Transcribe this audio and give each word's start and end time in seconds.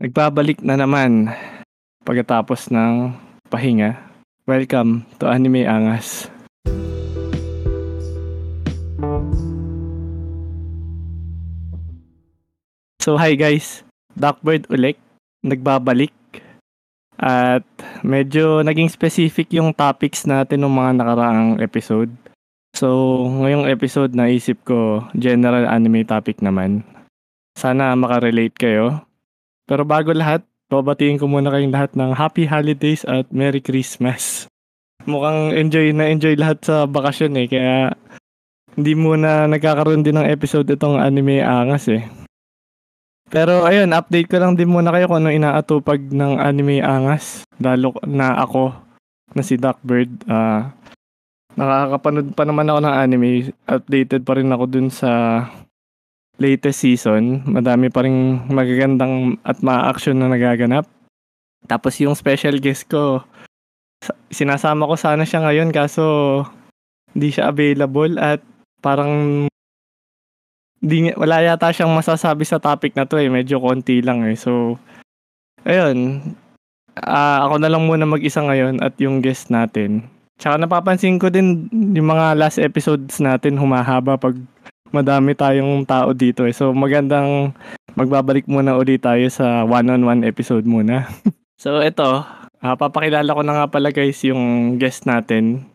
Nagbabalik 0.00 0.64
na 0.64 0.80
naman 0.80 1.28
pagkatapos 2.08 2.72
ng 2.72 3.12
pahinga. 3.52 4.00
Welcome 4.48 5.04
to 5.20 5.28
Anime 5.28 5.68
Angas. 5.68 6.24
So 13.04 13.20
hi 13.20 13.36
guys, 13.36 13.84
Darkbird 14.16 14.72
ulit, 14.72 14.96
nagbabalik. 15.44 16.16
At 17.20 17.68
medyo 18.00 18.64
naging 18.64 18.88
specific 18.88 19.52
yung 19.52 19.76
topics 19.76 20.24
natin 20.24 20.64
ng 20.64 20.72
mga 20.72 20.96
nakaraang 20.96 21.60
episode. 21.60 22.08
So 22.72 23.20
ngayong 23.28 23.68
episode 23.68 24.16
naisip 24.16 24.64
ko 24.64 25.04
general 25.12 25.68
anime 25.68 26.08
topic 26.08 26.40
naman. 26.40 26.88
Sana 27.52 27.92
makarelate 27.92 28.56
kayo. 28.56 29.04
Pero 29.70 29.86
bago 29.86 30.10
lahat, 30.10 30.42
babatiin 30.66 31.22
ko 31.22 31.30
muna 31.30 31.54
kayong 31.54 31.70
lahat 31.70 31.94
ng 31.94 32.10
Happy 32.10 32.42
Holidays 32.42 33.06
at 33.06 33.30
Merry 33.30 33.62
Christmas. 33.62 34.50
Mukhang 35.06 35.54
enjoy 35.54 35.94
na 35.94 36.10
enjoy 36.10 36.34
lahat 36.34 36.58
sa 36.66 36.90
bakasyon 36.90 37.38
eh, 37.38 37.46
kaya 37.46 37.94
hindi 38.74 38.98
muna 38.98 39.46
nagkakaroon 39.46 40.02
din 40.02 40.18
ng 40.18 40.26
episode 40.26 40.66
itong 40.74 40.98
anime 40.98 41.38
angas 41.38 41.86
eh. 41.86 42.02
Pero 43.30 43.62
ayun, 43.62 43.94
update 43.94 44.26
ko 44.26 44.42
lang 44.42 44.58
din 44.58 44.66
muna 44.66 44.90
kayo 44.90 45.06
kung 45.06 45.22
ano 45.22 45.30
inaatupag 45.30 46.02
ng 46.02 46.42
anime 46.42 46.82
angas. 46.82 47.46
Lalo 47.62 47.94
na 48.02 48.42
ako 48.42 48.74
na 49.38 49.42
si 49.46 49.54
Duckbird. 49.54 50.10
Uh, 50.26 50.66
nakakapanood 51.54 52.34
pa 52.34 52.42
naman 52.42 52.66
ako 52.66 52.78
ng 52.82 52.96
anime. 52.98 53.30
Updated 53.70 54.26
pa 54.26 54.34
rin 54.34 54.50
ako 54.50 54.64
dun 54.66 54.90
sa 54.90 55.46
latest 56.40 56.82
season. 56.82 57.44
Madami 57.44 57.92
pa 57.92 58.02
rin 58.02 58.40
magagandang 58.48 59.36
at 59.44 59.60
ma-action 59.60 60.16
na 60.16 60.32
nagaganap. 60.32 60.88
Tapos 61.68 62.00
yung 62.00 62.16
special 62.16 62.56
guest 62.58 62.88
ko, 62.88 63.22
sinasama 64.32 64.88
ko 64.88 64.96
sana 64.96 65.28
siya 65.28 65.44
ngayon 65.44 65.70
kaso 65.70 66.02
hindi 67.12 67.28
siya 67.28 67.52
available 67.52 68.16
at 68.16 68.40
parang 68.80 69.44
di, 70.80 71.12
wala 71.12 71.44
yata 71.44 71.68
siyang 71.70 71.92
masasabi 71.92 72.48
sa 72.48 72.56
topic 72.56 72.96
na 72.96 73.04
to 73.04 73.20
eh. 73.20 73.28
Medyo 73.28 73.60
konti 73.60 74.00
lang 74.00 74.24
eh. 74.24 74.34
So, 74.34 74.80
ayun. 75.68 76.24
Uh, 77.00 77.38
ako 77.46 77.54
na 77.62 77.70
lang 77.70 77.86
muna 77.86 78.08
mag-isa 78.08 78.40
ngayon 78.40 78.80
at 78.80 78.96
yung 78.98 79.20
guest 79.20 79.52
natin. 79.52 80.08
Tsaka 80.40 80.56
napapansin 80.56 81.20
ko 81.20 81.28
din 81.28 81.68
yung 81.92 82.08
mga 82.08 82.32
last 82.32 82.56
episodes 82.56 83.20
natin 83.20 83.60
humahaba 83.60 84.16
pag 84.16 84.32
madami 84.90 85.34
tayong 85.34 85.86
tao 85.86 86.14
dito 86.14 86.46
eh. 86.46 86.54
So 86.54 86.74
magandang 86.74 87.54
magbabalik 87.94 88.46
muna 88.46 88.78
ulit 88.78 89.02
tayo 89.02 89.26
sa 89.30 89.66
one-on-one 89.66 90.26
episode 90.26 90.66
muna. 90.66 91.06
so 91.62 91.82
ito, 91.82 92.22
uh, 92.62 92.76
papakilala 92.76 93.30
ko 93.30 93.42
na 93.42 93.54
nga 93.56 93.66
pala 93.70 93.90
guys 93.90 94.20
yung 94.26 94.76
guest 94.76 95.06
natin. 95.06 95.66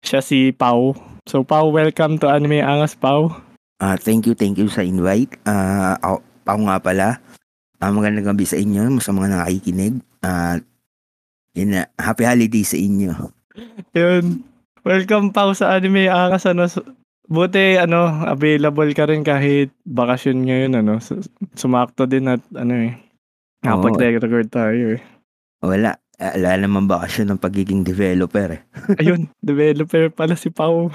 Siya 0.00 0.24
si 0.24 0.52
Pau. 0.52 0.96
So 1.28 1.44
Pau, 1.44 1.68
welcome 1.72 2.16
to 2.20 2.28
Anime 2.28 2.64
Angas 2.64 2.96
Pau. 2.96 3.32
Uh, 3.80 3.96
thank 3.96 4.28
you, 4.28 4.36
thank 4.36 4.60
you 4.60 4.68
sa 4.68 4.84
invite. 4.84 5.40
Uh, 5.48 5.96
ako, 6.00 6.16
ako 6.44 6.60
nga 6.68 6.78
pala. 6.80 7.08
Uh, 7.80 7.92
magandang 7.92 8.28
gabi 8.28 8.44
sa 8.44 8.60
inyo, 8.60 9.00
sa 9.00 9.12
mga 9.12 9.40
nakikinig. 9.40 10.04
Uh, 10.20 10.60
yun, 11.56 11.80
uh, 11.80 11.88
happy 11.96 12.28
holiday 12.28 12.64
sa 12.64 12.76
inyo. 12.76 13.12
Yun. 13.96 14.44
Welcome 14.80 15.32
pa 15.32 15.48
sa 15.52 15.76
Anime 15.76 16.08
Angas. 16.08 16.48
Ano, 16.48 16.68
buti 17.30 17.78
ano, 17.78 18.26
available 18.26 18.90
ka 18.90 19.06
rin 19.06 19.22
kahit 19.22 19.70
bakasyon 19.86 20.44
ngayon. 20.44 20.72
Ano, 20.82 20.98
sumakto 21.54 22.10
din 22.10 22.26
at 22.26 22.42
ano 22.52 22.74
eh. 22.74 22.98
Kapag-record 23.62 24.50
tayo 24.50 24.98
eh. 24.98 25.02
Wala. 25.62 25.94
Wala 26.20 26.50
naman 26.60 26.84
bakasyon 26.84 27.32
ng 27.32 27.40
pagiging 27.40 27.80
developer 27.80 28.58
eh. 28.58 28.62
ayun, 29.00 29.30
developer 29.40 30.12
pala 30.12 30.36
si 30.36 30.52
Pau. 30.52 30.92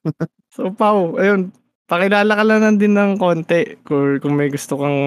so 0.54 0.72
Pau, 0.74 1.14
ayun, 1.14 1.54
Pakilala 1.84 2.32
ka 2.32 2.44
lang 2.48 2.80
din 2.80 2.96
ng 2.96 3.20
konti 3.20 3.76
kung, 3.84 4.16
kung 4.16 4.40
may 4.40 4.48
gusto 4.48 4.80
kang 4.80 4.98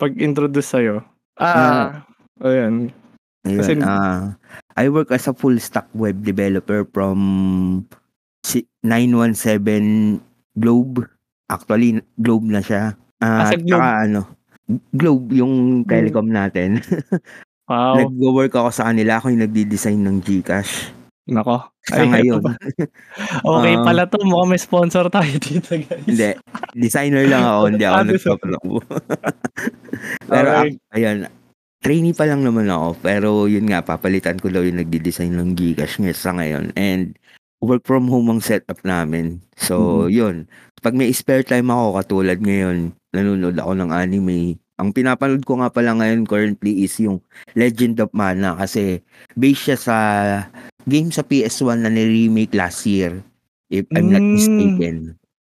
pag-introduce 0.00 0.72
sa'yo. 0.72 1.04
Ah, 1.36 2.00
uh, 2.40 2.48
ayun. 2.48 2.88
Ayun, 3.44 3.58
Kasi, 3.60 3.72
uh, 3.84 4.32
I 4.72 4.88
work 4.88 5.12
as 5.12 5.28
a 5.28 5.36
full 5.36 5.60
stack 5.60 5.84
web 5.92 6.24
developer 6.24 6.88
from 6.88 7.84
917 8.84 10.20
Globe. 10.54 11.08
Actually, 11.48 12.04
Globe 12.20 12.46
na 12.48 12.60
siya. 12.60 12.94
Uh, 13.18 13.48
Globe? 13.56 13.72
Saka, 13.72 13.88
ano, 14.04 14.20
Globe 14.92 15.28
yung 15.36 15.84
telecom 15.84 16.28
natin. 16.28 16.80
wow. 17.68 17.96
Nag-work 18.00 18.52
ako 18.52 18.70
sa 18.72 18.92
kanila. 18.92 19.20
Ako 19.20 19.32
yung 19.32 19.44
nagdi-design 19.44 20.00
ng 20.04 20.16
GCash. 20.24 20.92
Nako. 21.24 21.72
Sa 21.88 22.04
Ay, 22.04 22.08
ngayon. 22.08 22.40
okay 23.48 23.74
uh, 23.76 23.84
pala 23.84 24.04
to. 24.08 24.20
Mukhang 24.24 24.50
may 24.52 24.60
sponsor 24.60 25.08
tayo 25.08 25.32
dito, 25.40 25.72
guys. 25.72 26.04
Hindi. 26.04 26.36
Designer 26.76 27.24
lang 27.28 27.44
ako. 27.44 27.60
Hindi 27.72 27.84
ako 27.84 28.00
nagpaplako. 28.04 28.76
pero, 30.32 30.48
okay. 30.64 30.70
ayan. 30.96 31.28
Trainee 31.84 32.16
pa 32.16 32.24
lang 32.24 32.44
naman 32.44 32.68
ako. 32.68 32.88
Pero, 33.00 33.28
yun 33.48 33.68
nga, 33.68 33.84
papalitan 33.84 34.40
ko 34.40 34.48
daw 34.48 34.64
yung 34.64 34.80
nagdi-design 34.80 35.32
ng 35.32 35.52
Gcash 35.56 36.00
ngayon 36.00 36.16
sa 36.16 36.32
ngayon. 36.36 36.64
And, 36.76 37.16
work 37.64 37.82
from 37.88 38.06
home 38.06 38.28
ang 38.28 38.44
setup 38.44 38.80
namin. 38.84 39.40
So, 39.56 40.06
mm-hmm. 40.06 40.12
yun. 40.12 40.36
Pag 40.84 40.94
may 40.94 41.10
spare 41.16 41.42
time 41.42 41.72
ako, 41.72 41.98
katulad 42.04 42.38
ngayon, 42.44 42.92
nanonood 43.16 43.56
ako 43.56 43.72
ng 43.74 43.90
anime, 43.90 44.60
ang 44.74 44.90
pinapanood 44.90 45.46
ko 45.46 45.62
nga 45.62 45.70
pala 45.70 45.94
ngayon 45.94 46.26
currently 46.26 46.82
is 46.82 46.98
yung 46.98 47.22
Legend 47.54 48.02
of 48.02 48.10
Mana 48.10 48.58
kasi 48.58 49.06
based 49.38 49.70
siya 49.70 49.78
sa 49.78 49.96
game 50.90 51.14
sa 51.14 51.22
PS1 51.22 51.86
na 51.86 51.90
ni-remake 51.90 52.52
last 52.52 52.82
year 52.82 53.22
if 53.70 53.86
I'm 53.94 54.10
mm. 54.10 54.14
not 54.18 54.26
mistaken. 54.26 54.96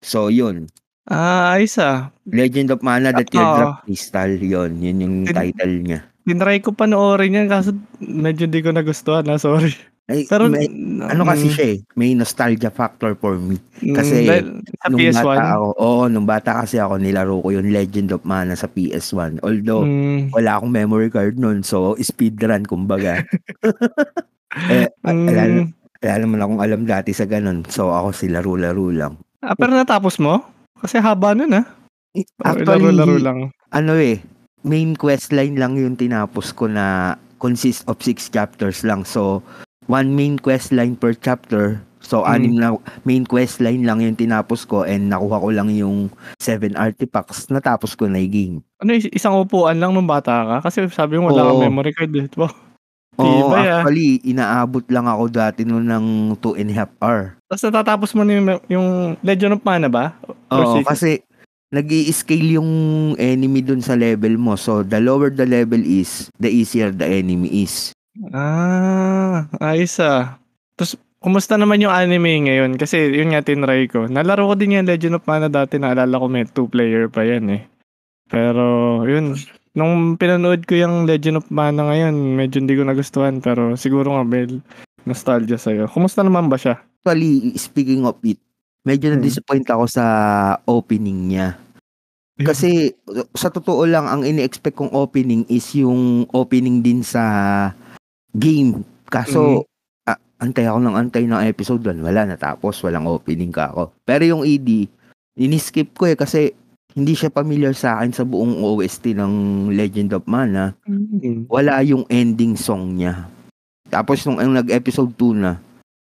So 0.02 0.34
yun. 0.34 0.74
Ah, 1.10 1.58
ayos 1.58 1.78
ah. 1.82 2.10
Legend 2.30 2.74
of 2.74 2.82
Mana 2.82 3.14
The 3.14 3.26
Teardrop 3.26 3.86
Crystal 3.86 4.34
yun. 4.34 4.82
Yun 4.82 5.02
yung 5.02 5.16
Tin- 5.30 5.38
title 5.38 5.76
niya. 5.86 6.00
Tinry 6.30 6.62
ko 6.62 6.74
panoorin 6.78 7.34
yan 7.34 7.50
kasi 7.50 7.74
medyo 7.98 8.46
di 8.46 8.62
ko 8.62 8.70
nagustuhan 8.70 9.26
na, 9.26 9.42
sorry. 9.42 9.74
Ay, 10.10 10.26
Pero 10.26 10.50
may, 10.50 10.66
ano 11.06 11.22
kasi 11.22 11.46
mm. 11.48 11.54
siya 11.54 11.66
eh, 11.70 11.78
may 11.94 12.18
nostalgia 12.18 12.74
factor 12.74 13.14
for 13.14 13.38
me. 13.38 13.62
Mm, 13.78 13.94
kasi 13.94 14.26
mm, 14.26 14.66
sa 14.66 14.88
nung 14.90 15.00
PS1? 15.06 15.22
bata 15.22 15.46
ako, 15.54 15.68
oo, 15.78 16.04
nung 16.10 16.26
bata 16.26 16.52
kasi 16.66 16.76
ako 16.82 16.94
nilaro 16.98 17.38
ko 17.46 17.54
yung 17.54 17.70
Legend 17.70 18.18
of 18.18 18.26
Mana 18.26 18.58
sa 18.58 18.66
PS1. 18.66 19.46
Although 19.46 19.86
mm. 19.86 20.34
wala 20.34 20.58
akong 20.58 20.74
memory 20.74 21.14
card 21.14 21.38
noon, 21.38 21.62
so 21.62 21.94
speedrun 22.02 22.66
kumbaga. 22.66 23.22
eh, 24.74 24.90
mm. 24.90 25.26
wala, 25.30 25.42
wala 26.02 26.14
naman 26.18 26.40
akong 26.42 26.62
alam 26.66 26.82
dati 26.90 27.14
sa 27.14 27.30
ganun. 27.30 27.62
So 27.70 27.94
ako 27.94 28.10
si 28.10 28.34
laro-laro 28.34 28.90
lang. 28.90 29.14
Ah, 29.46 29.54
pero 29.54 29.78
natapos 29.78 30.18
mo? 30.18 30.42
Kasi 30.82 30.98
haba 30.98 31.38
nun 31.38 31.54
ah. 31.54 31.66
Actually, 32.42 32.66
laro-laro 32.66 33.18
lang. 33.22 33.38
Ano 33.70 33.94
eh, 33.94 34.18
main 34.66 34.98
quest 34.98 35.38
line 35.38 35.54
lang 35.54 35.78
yung 35.78 35.94
tinapos 35.94 36.50
ko 36.58 36.66
na 36.66 37.14
consist 37.38 37.86
of 37.86 38.02
six 38.02 38.28
chapters 38.28 38.82
lang. 38.82 39.06
So, 39.06 39.46
one 39.90 40.14
main 40.14 40.38
quest 40.38 40.72
line 40.72 40.94
per 40.94 41.18
chapter. 41.18 41.82
So, 42.00 42.24
mm. 42.24 42.32
anim 42.32 42.54
na 42.56 42.78
main 43.04 43.28
quest 43.28 43.60
line 43.60 43.84
lang 43.84 44.00
yung 44.00 44.16
tinapos 44.16 44.64
ko 44.64 44.88
and 44.88 45.12
nakuha 45.12 45.42
ko 45.42 45.50
lang 45.52 45.68
yung 45.74 46.14
seven 46.40 46.78
artifacts. 46.80 47.52
Natapos 47.52 47.98
ko 47.98 48.08
na 48.08 48.22
yung 48.22 48.32
game. 48.32 48.56
Ano, 48.80 48.96
isang 48.96 49.36
upuan 49.36 49.82
lang 49.82 49.92
nung 49.92 50.08
bata 50.08 50.46
ka? 50.46 50.58
Kasi 50.70 50.88
sabi 50.94 51.20
mo 51.20 51.34
wala 51.34 51.52
kang 51.52 51.66
memory 51.68 51.92
card. 51.92 52.14
Eh. 52.16 52.30
Diba? 52.32 52.48
Oo, 53.20 53.52
oh, 53.52 53.60
actually, 53.60 54.24
inaabot 54.24 54.88
lang 54.88 55.04
ako 55.04 55.28
dati 55.28 55.68
noon 55.68 55.92
ng 55.92 56.06
2 56.40 56.56
and 56.64 56.72
a 56.72 56.76
half 56.80 56.92
hour. 57.04 57.36
Tapos 57.52 57.64
natatapos 57.68 58.10
mo 58.16 58.24
na 58.24 58.32
yung, 58.40 58.48
yung 58.72 58.88
Legend 59.20 59.60
of 59.60 59.64
Mana 59.68 59.92
ba? 59.92 60.16
Oo, 60.56 60.80
kasi 60.88 61.20
nag 61.68 61.86
scale 62.16 62.56
yung 62.56 62.72
enemy 63.20 63.60
dun 63.60 63.84
sa 63.84 64.00
level 64.00 64.40
mo. 64.40 64.56
So, 64.56 64.88
the 64.88 65.04
lower 65.04 65.36
the 65.36 65.44
level 65.44 65.84
is, 65.84 66.32
the 66.40 66.48
easier 66.48 66.96
the 66.96 67.06
enemy 67.06 67.68
is. 67.68 67.92
Ah, 68.34 69.46
ayos 69.62 70.02
ah. 70.02 70.42
Tapos, 70.74 70.98
kumusta 71.22 71.56
naman 71.56 71.84
yung 71.84 71.94
anime 71.94 72.50
ngayon? 72.50 72.76
Kasi 72.76 73.14
yun 73.14 73.32
nga 73.32 73.46
tinry 73.46 73.86
ko. 73.86 74.10
Nalaro 74.10 74.50
ko 74.50 74.54
din 74.58 74.80
yung 74.80 74.90
Legend 74.90 75.22
of 75.22 75.28
Mana 75.30 75.48
dati. 75.48 75.78
Naalala 75.78 76.18
ko 76.18 76.26
may 76.26 76.46
two-player 76.50 77.08
pa 77.12 77.22
yan 77.22 77.46
eh. 77.54 77.62
Pero, 78.30 79.02
yun. 79.06 79.38
Nung 79.78 80.18
pinanood 80.18 80.66
ko 80.66 80.74
yung 80.74 81.06
Legend 81.06 81.46
of 81.46 81.48
Mana 81.54 81.86
ngayon, 81.86 82.16
medyo 82.36 82.58
hindi 82.58 82.74
ko 82.74 82.84
nagustuhan. 82.84 83.40
Pero 83.40 83.78
siguro 83.78 84.18
nga, 84.18 84.26
may 84.26 84.50
nostalgia 85.06 85.62
sa'yo. 85.62 85.88
Kumusta 85.88 86.26
naman 86.26 86.50
ba 86.50 86.58
siya? 86.58 86.82
Actually, 87.00 87.56
speaking 87.56 88.04
of 88.04 88.18
it, 88.26 88.42
medyo 88.84 89.14
hmm. 89.14 89.22
na-disappoint 89.22 89.68
ako 89.70 89.86
sa 89.88 90.06
opening 90.68 91.32
niya. 91.32 91.56
Kasi 92.40 92.96
sa 93.36 93.52
totoo 93.52 93.84
lang 93.84 94.08
ang 94.08 94.24
ini-expect 94.24 94.80
kong 94.80 94.96
opening 94.96 95.44
is 95.52 95.76
yung 95.76 96.24
opening 96.32 96.80
din 96.80 97.04
sa 97.04 97.20
game. 98.36 98.86
Kaso, 99.10 99.66
mm-hmm. 99.66 100.10
ah, 100.10 100.20
antay 100.42 100.66
ako 100.70 100.80
ng 100.84 100.96
antay 100.96 101.24
ng 101.26 101.44
episode 101.46 101.82
1. 101.82 102.06
Wala, 102.06 102.26
natapos. 102.30 102.82
Walang 102.86 103.10
opening 103.10 103.54
ka 103.54 103.74
ako. 103.74 103.94
Pero 104.06 104.24
yung 104.26 104.44
ED, 104.46 104.90
ini-skip 105.40 105.96
ko 105.96 106.10
eh 106.10 106.18
kasi 106.18 106.54
hindi 106.98 107.14
siya 107.14 107.30
familiar 107.30 107.78
sa 107.78 108.02
akin 108.02 108.12
sa 108.12 108.24
buong 108.26 108.60
OST 108.66 109.14
ng 109.14 109.34
Legend 109.72 110.18
of 110.18 110.26
Mana. 110.26 110.74
Mm. 110.90 111.46
Wala 111.46 111.80
yung 111.86 112.04
ending 112.10 112.58
song 112.58 112.98
niya. 112.98 113.30
Tapos 113.90 114.26
nung 114.26 114.42
ang 114.42 114.54
nag-episode 114.54 115.14
2 115.18 115.38
na, 115.38 115.62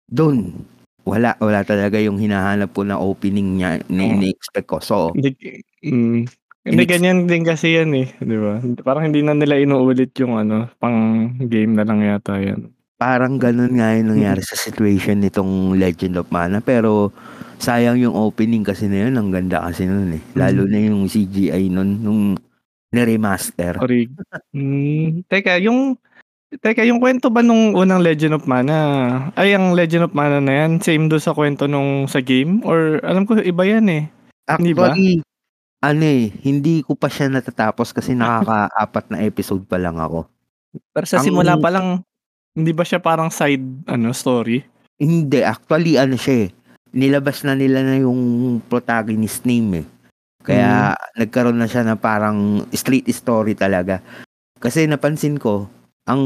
doon, 0.07 0.51
wala, 1.03 1.35
wala 1.39 1.63
talaga 1.63 1.97
yung 1.99 2.19
hinahanap 2.19 2.71
ko 2.71 2.83
na 2.83 2.99
opening 2.99 3.59
niya 3.59 3.81
na 3.87 4.03
Oo. 4.05 4.11
ini-expect 4.19 4.67
ko. 4.67 4.77
So, 4.83 4.95
Hindi, 5.15 5.63
mm, 5.83 6.27
hindi 6.67 6.83
ganyan 6.85 7.25
din 7.25 7.41
kasi 7.41 7.77
yan 7.79 7.91
eh, 7.97 8.07
di 8.21 8.37
ba? 8.37 8.61
Parang 8.85 9.09
hindi 9.09 9.25
na 9.25 9.33
nila 9.33 9.57
inuulit 9.57 10.13
yung 10.21 10.37
ano, 10.37 10.69
pang 10.77 11.29
game 11.41 11.73
na 11.73 11.83
lang 11.85 12.05
yata 12.05 12.37
yan. 12.37 12.69
parang 13.01 13.41
ganun 13.41 13.81
nga 13.81 13.97
yung 13.97 14.13
nangyari 14.13 14.45
sa 14.45 14.53
situation 14.53 15.25
nitong 15.25 15.73
Legend 15.73 16.21
of 16.21 16.29
Mana. 16.29 16.61
Pero, 16.61 17.09
sayang 17.57 17.97
yung 17.97 18.13
opening 18.13 18.61
kasi 18.61 18.85
na 18.85 19.09
yun. 19.09 19.17
Ang 19.17 19.33
ganda 19.33 19.61
kasi 19.65 19.89
nun 19.89 20.17
eh. 20.17 20.21
Lalo 20.37 20.69
na 20.69 20.77
yung 20.81 21.09
CGI 21.09 21.69
nun, 21.73 21.97
nung 22.01 22.21
niremaster. 22.93 23.81
Orig. 23.81 24.13
mm, 24.53 25.25
teka, 25.25 25.57
yung 25.61 25.97
Teka, 26.51 26.83
yung 26.83 26.99
kwento 26.99 27.31
ba 27.31 27.39
nung 27.39 27.71
unang 27.79 28.03
Legend 28.03 28.35
of 28.35 28.43
Mana, 28.43 28.75
ay 29.39 29.55
ang 29.55 29.71
Legend 29.71 30.11
of 30.11 30.11
Mana 30.11 30.43
na 30.43 30.51
yan, 30.51 30.83
same 30.83 31.07
do 31.07 31.15
sa 31.15 31.31
kwento 31.31 31.63
nung 31.63 32.11
sa 32.11 32.19
game? 32.19 32.59
Or 32.67 32.99
alam 33.07 33.23
ko 33.23 33.39
iba 33.39 33.63
yan 33.63 33.87
eh. 33.87 34.03
Hindi 34.59 34.75
ba? 34.75 34.91
Ano 35.81 36.05
eh, 36.05 36.29
hindi 36.45 36.85
ko 36.85 36.93
pa 36.93 37.09
siya 37.09 37.25
natatapos 37.27 37.89
kasi 37.89 38.13
nakaka-apat 38.13 39.05
na 39.09 39.17
episode 39.25 39.65
pa 39.65 39.81
lang 39.81 39.97
ako. 39.97 40.29
Pero 40.93 41.05
sa 41.09 41.17
Ang- 41.17 41.25
simula 41.25 41.57
pa 41.57 41.73
lang, 41.73 42.05
hindi 42.53 42.69
ba 42.69 42.85
siya 42.85 43.01
parang 43.01 43.33
side 43.33 43.89
ano 43.89 44.13
story? 44.13 44.61
Hindi, 45.01 45.41
actually 45.41 45.97
ano 45.97 46.13
siya 46.13 46.45
eh. 46.45 46.49
Nilabas 46.93 47.41
na 47.41 47.57
nila 47.57 47.81
na 47.81 47.97
yung 47.97 48.21
protagonist 48.61 49.41
name 49.41 49.81
eh. 49.81 49.85
Kaya 50.41 50.93
nagkaroon 51.17 51.57
na 51.57 51.65
siya 51.65 51.81
na 51.81 51.97
parang 51.97 52.61
straight 52.69 53.09
story 53.09 53.57
talaga. 53.57 54.05
Kasi 54.61 54.85
napansin 54.85 55.41
ko, 55.41 55.65
ang 56.05 56.21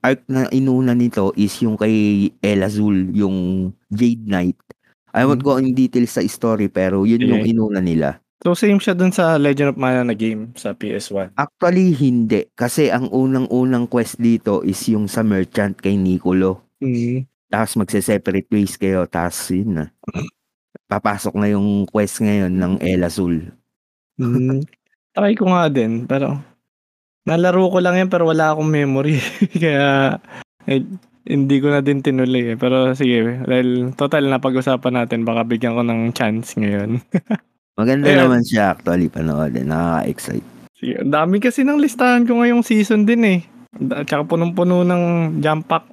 arc 0.00 0.24
na 0.26 0.48
inuna 0.48 0.92
nito 0.92 1.32
is 1.32 1.52
yung 1.60 1.76
kay 1.76 2.28
El 2.40 2.60
Azul, 2.60 3.08
yung 3.12 3.36
Jade 3.88 4.24
Knight. 4.26 4.60
I 5.12 5.24
won't 5.24 5.40
Hmm. 5.40 5.48
go 5.48 5.56
in 5.56 5.72
details 5.72 6.12
sa 6.12 6.24
story 6.24 6.68
pero 6.68 7.04
yun 7.04 7.20
yung 7.22 7.44
Sige. 7.44 7.52
inuna 7.52 7.80
nila. 7.80 8.20
So 8.42 8.58
same 8.58 8.82
siya 8.82 8.98
dun 8.98 9.14
sa 9.14 9.38
Legend 9.38 9.70
of 9.70 9.78
Mana 9.78 10.02
na 10.02 10.18
game 10.18 10.50
sa 10.58 10.74
PS1. 10.74 11.38
Actually, 11.38 11.94
hindi. 11.94 12.50
Kasi 12.58 12.90
ang 12.90 13.06
unang-unang 13.06 13.86
quest 13.86 14.18
dito 14.18 14.66
is 14.66 14.82
yung 14.90 15.06
sa 15.06 15.22
merchant 15.22 15.78
kay 15.78 15.94
Nicolo. 15.94 16.74
Mm. 16.82 17.22
Tapos 17.46 17.78
magse-separate 17.78 18.50
ways 18.50 18.74
kayo. 18.74 19.06
Tapos 19.06 19.38
yun 19.54 19.78
na. 19.78 19.84
Papasok 20.90 21.38
na 21.38 21.54
yung 21.54 21.86
quest 21.86 22.18
ngayon 22.18 22.50
ng 22.50 22.74
El 22.82 23.06
Azul. 23.06 23.46
Mm. 24.18 24.66
Try 25.14 25.38
ko 25.38 25.46
nga 25.46 25.70
din, 25.70 26.10
pero 26.10 26.40
nalaro 27.22 27.70
ko 27.70 27.78
lang 27.78 27.94
yan 27.94 28.10
pero 28.10 28.26
wala 28.26 28.50
akong 28.50 28.66
memory. 28.66 29.22
Kaya 29.62 30.18
eh, 30.66 30.82
hindi 31.30 31.56
ko 31.62 31.70
na 31.70 31.78
din 31.78 32.02
tinuloy 32.02 32.54
eh. 32.54 32.58
Pero 32.58 32.90
sige, 32.98 33.38
dahil 33.46 33.94
total 33.94 34.26
na 34.26 34.42
pag-usapan 34.42 35.06
natin, 35.06 35.22
baka 35.22 35.46
bigyan 35.46 35.78
ko 35.78 35.86
ng 35.86 36.10
chance 36.10 36.58
ngayon. 36.58 36.98
Maganda 37.72 38.04
Ayan. 38.06 38.28
naman 38.28 38.42
siya 38.44 38.76
actually 38.76 39.08
panoodin. 39.08 39.66
Nakaka-excite. 39.66 40.44
Sige, 40.76 40.94
ang 40.98 41.08
dami 41.10 41.40
kasi 41.40 41.64
ng 41.64 41.80
listahan 41.80 42.26
ko 42.26 42.36
ngayong 42.36 42.60
season 42.60 43.08
din 43.08 43.22
eh. 43.24 43.40
At 43.90 44.04
saka 44.04 44.28
punong-puno 44.28 44.84
ng 44.84 45.02
jump 45.40 45.64
pack 45.64 45.88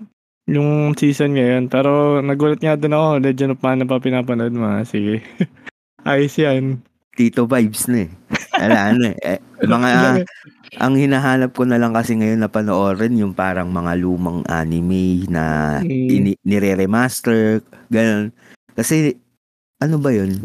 yung 0.46 0.92
season 0.94 1.40
ngayon. 1.40 1.72
Pero 1.72 2.20
nagulat 2.20 2.60
nga 2.60 2.76
din 2.76 2.92
ako, 2.92 3.24
Legend 3.24 3.54
of 3.54 3.64
Mana 3.64 3.88
pa 3.88 4.02
pinapanood 4.02 4.52
mo. 4.52 4.68
Sige. 4.84 5.24
Ayos 6.04 6.36
yan. 6.36 6.84
Tito 7.16 7.48
vibes 7.48 7.88
na 7.88 8.08
eh. 8.08 8.10
Wala 8.56 8.80
na 8.92 9.08
eh. 9.12 9.38
Eh, 9.38 9.40
Mga, 9.62 9.90
ang 10.84 10.94
hinahanap 10.96 11.52
ko 11.52 11.64
na 11.64 11.80
lang 11.80 11.92
kasi 11.92 12.16
ngayon 12.16 12.44
na 12.44 12.52
panoorin 12.52 13.16
yung 13.16 13.32
parang 13.32 13.72
mga 13.72 13.96
lumang 13.96 14.44
anime 14.48 15.24
na 15.32 15.78
Mm. 15.80 16.08
ini- 16.12 16.42
nire-remaster, 16.44 17.64
ganun. 17.88 18.36
Kasi, 18.74 19.16
ano 19.78 19.96
ba 19.96 20.12
yun? 20.12 20.44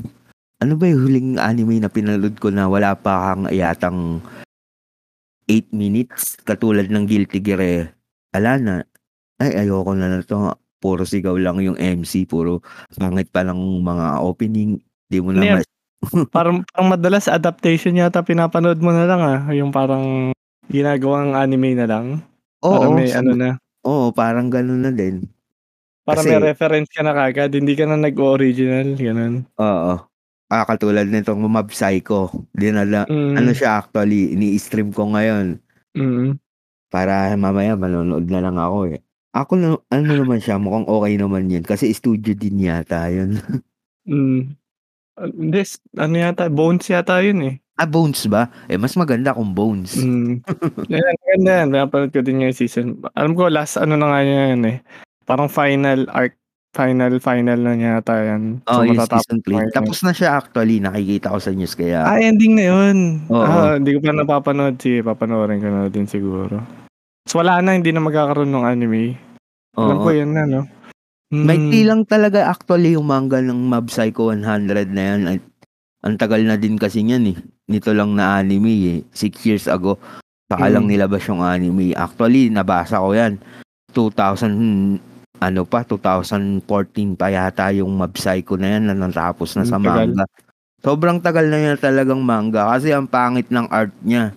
Ano 0.64 0.81
ba 0.81 0.88
yung 0.88 1.05
huling 1.05 1.31
anime 1.37 1.76
na 1.76 1.93
pinanood 1.93 2.40
ko 2.40 2.49
na 2.49 2.64
wala 2.64 2.96
pa 2.96 3.37
kang 3.37 3.52
yatang 3.52 4.25
8 5.44 5.76
minutes 5.76 6.40
katulad 6.40 6.88
ng 6.88 7.05
Guilty 7.05 7.37
Gear 7.37 7.61
eh. 7.61 7.82
Ala 8.32 8.56
na. 8.56 8.75
Ay, 9.37 9.61
ayoko 9.61 9.93
na 9.93 10.08
na 10.08 10.25
to. 10.25 10.56
Puro 10.81 11.05
sigaw 11.05 11.37
lang 11.37 11.61
yung 11.61 11.76
MC. 11.76 12.25
Puro 12.25 12.64
pangit 12.96 13.28
pa 13.28 13.44
lang 13.44 13.61
mga 13.61 14.25
opening. 14.25 14.81
Di 15.05 15.20
mo 15.20 15.37
na 15.37 15.44
Ano 15.44 15.44
yan? 15.44 15.56
mas... 15.61 15.69
parang, 16.37 16.64
parang 16.64 16.88
madalas 16.88 17.28
adaptation 17.28 17.93
yata 17.93 18.25
pinapanood 18.25 18.81
mo 18.81 18.88
na 18.88 19.05
lang 19.05 19.20
ah. 19.20 19.40
Yung 19.52 19.69
parang 19.69 20.32
ginagawang 20.72 21.37
anime 21.37 21.76
na 21.76 21.84
lang. 21.84 22.25
Para 22.56 22.88
Oo, 22.88 22.96
may 22.96 23.12
sa- 23.12 23.20
ano 23.20 23.37
na. 23.37 23.60
oo, 23.84 24.17
parang 24.17 24.49
ganun 24.49 24.81
na 24.81 24.88
din. 24.88 25.28
Para 26.08 26.25
Kasi- 26.25 26.32
may 26.32 26.40
reference 26.40 26.88
ka 26.88 27.05
na 27.05 27.12
kagad. 27.12 27.52
Hindi 27.52 27.76
ka 27.76 27.84
na 27.84 28.00
nag-original. 28.00 28.96
Ganun. 28.96 29.44
Oo. 29.60 30.08
Ah, 30.46 30.62
katulad 30.62 31.08
nitong 31.08 31.41
Mob 31.41 31.69
Psycho. 31.69 32.29
Dinala, 32.52 33.08
Mm, 33.08 33.35
ano 33.35 33.50
siya 33.50 33.81
actually, 33.81 34.32
ini-stream 34.32 34.93
ko 34.93 35.08
ngayon. 35.11 35.58
mm, 35.93 36.37
Para 36.88 37.35
mamaya 37.35 37.75
manonood 37.75 38.29
na 38.29 38.38
lang 38.38 38.55
ako 38.55 38.94
eh. 38.94 39.00
Ako 39.35 39.52
na, 39.58 39.67
ano 39.91 40.11
naman 40.14 40.38
siya, 40.38 40.62
mukhang 40.62 40.87
okay 40.87 41.19
naman 41.19 41.50
yun. 41.50 41.64
Kasi 41.64 41.91
studio 41.91 42.32
din 42.32 42.62
yata 42.62 43.11
yun. 43.11 43.35
mm. 44.06 44.55
Uh, 45.14 45.31
Hindi, 45.31 45.62
s- 45.62 45.82
ano 45.94 46.14
yata, 46.14 46.46
Bones 46.46 46.87
yata 46.87 47.19
yun 47.19 47.43
eh. 47.44 47.55
ah, 47.75 47.87
Bones 47.87 48.26
ba? 48.26 48.46
Eh, 48.67 48.79
mas 48.79 48.94
maganda 48.94 49.35
kung 49.35 49.50
Bones. 49.50 49.96
Mm. 49.96 50.38
Yan, 50.93 51.14
maganda 51.19 51.50
yan. 51.56 51.69
Napanood 51.73 52.11
ko 52.11 52.20
din 52.20 52.43
yung 52.43 52.55
season. 52.55 52.99
Alam 53.14 53.35
ko, 53.35 53.46
last 53.49 53.75
ano 53.75 53.94
na 53.94 54.06
nga 54.06 54.20
yan 54.23 54.62
eh. 54.67 54.79
Parang 55.25 55.49
final 55.49 56.06
arc, 56.11 56.37
final, 56.75 57.12
final 57.23 57.56
na 57.56 57.73
niya 57.73 57.91
yata 57.97 58.15
yan. 58.19 58.43
Oh, 58.67 58.82
yung 58.82 58.99
matatapos 58.99 59.23
season 59.25 59.38
na 59.38 59.47
3. 59.47 59.62
yun. 59.62 59.71
Tapos 59.73 59.99
na 60.03 60.12
siya 60.12 60.31
actually, 60.35 60.76
nakikita 60.79 61.31
ko 61.31 61.38
sa 61.38 61.55
news 61.55 61.73
kaya. 61.73 62.03
Ah, 62.03 62.19
ending 62.19 62.59
na 62.59 62.65
yun. 62.67 62.99
Oo. 63.31 63.41
Ah, 63.41 63.79
hindi 63.79 63.94
ko 63.94 64.03
pa 64.03 64.11
napapanood. 64.11 64.75
Sige, 64.76 65.00
papanoorin 65.00 65.62
ko 65.62 65.69
na 65.71 65.87
din 65.87 66.05
siguro. 66.05 66.59
So, 67.25 67.38
wala 67.41 67.62
na, 67.62 67.73
hindi 67.73 67.88
na 67.88 68.03
magkakaroon 68.03 68.50
ng 68.50 68.67
anime. 68.67 69.17
Alam 69.73 69.97
oo. 69.97 70.05
ko 70.05 70.11
yun 70.11 70.35
na, 70.35 70.44
no? 70.44 70.61
Hmm. 71.31 71.47
Maikli 71.49 71.82
lang 71.82 72.05
talaga 72.05 72.47
actually 72.47 72.94
yung 72.94 73.09
manga 73.09 73.41
ng 73.41 73.56
Mob 73.56 73.88
Psycho 73.88 74.29
100 74.29 74.44
na 74.91 75.03
yan. 75.03 75.20
Ay, 75.27 75.38
Ang 76.05 76.20
tagal 76.20 76.44
na 76.44 76.61
din 76.61 76.77
kasi 76.77 77.00
niyan 77.00 77.32
eh. 77.32 77.37
Nito 77.65 77.97
lang 77.97 78.12
na 78.12 78.37
anime 78.37 78.77
eh. 78.93 78.99
Six 79.09 79.41
years 79.49 79.65
ago. 79.65 79.97
Saka 80.44 80.69
lang 80.69 80.85
Mm. 80.85 80.91
nilabas 80.93 81.25
yung 81.25 81.41
anime. 81.41 81.97
Actually, 81.97 82.53
nabasa 82.53 83.00
ko 83.00 83.17
yan. 83.17 83.41
2000, 83.89 85.01
ano 85.44 85.63
pa, 85.63 85.82
2014 85.82 86.60
pa 87.15 87.29
yata 87.29 87.69
yung 87.70 87.93
Mob 87.93 88.13
Psycho 88.13 88.56
na 88.56 88.77
yan 88.77 88.86
na 88.86 88.94
natapos 88.94 89.55
na 89.55 89.63
sa 89.63 89.77
tagal. 89.77 90.08
manga. 90.10 90.24
Sobrang 90.81 91.19
tagal 91.19 91.46
na 91.46 91.58
yan 91.58 91.77
talagang 91.77 92.20
manga 92.20 92.69
kasi 92.69 92.91
ang 92.91 93.05
pangit 93.05 93.48
ng 93.48 93.69
art 93.69 93.93
niya. 94.01 94.32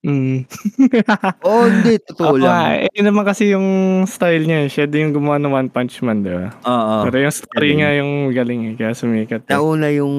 Mm. 0.00 0.44
Oh, 1.40 1.64
hindi. 1.64 1.96
Totoo 1.98 2.36
Oo 2.36 2.38
lang. 2.38 2.84
eh, 2.84 2.92
yun 2.92 3.08
naman 3.08 3.24
kasi 3.24 3.48
yung 3.48 3.64
style 4.04 4.44
niya. 4.44 4.68
Siya 4.68 4.84
din 4.84 5.08
yung 5.08 5.16
gumawa 5.16 5.40
ng 5.40 5.48
One 5.50 5.70
Punch 5.70 5.96
Man, 6.00 6.20
di 6.20 6.28
ba? 6.28 6.52
Oo. 6.60 7.08
Pero 7.08 7.16
yung 7.20 7.32
story 7.32 7.72
galing. 7.72 7.78
nga 7.80 7.90
yung 7.94 8.12
galing 8.30 8.60
eh, 8.68 8.74
kaya 8.76 8.92
sumikat. 8.92 9.42
eh. 9.44 9.50
Nauna 9.50 9.88
yung 9.90 10.12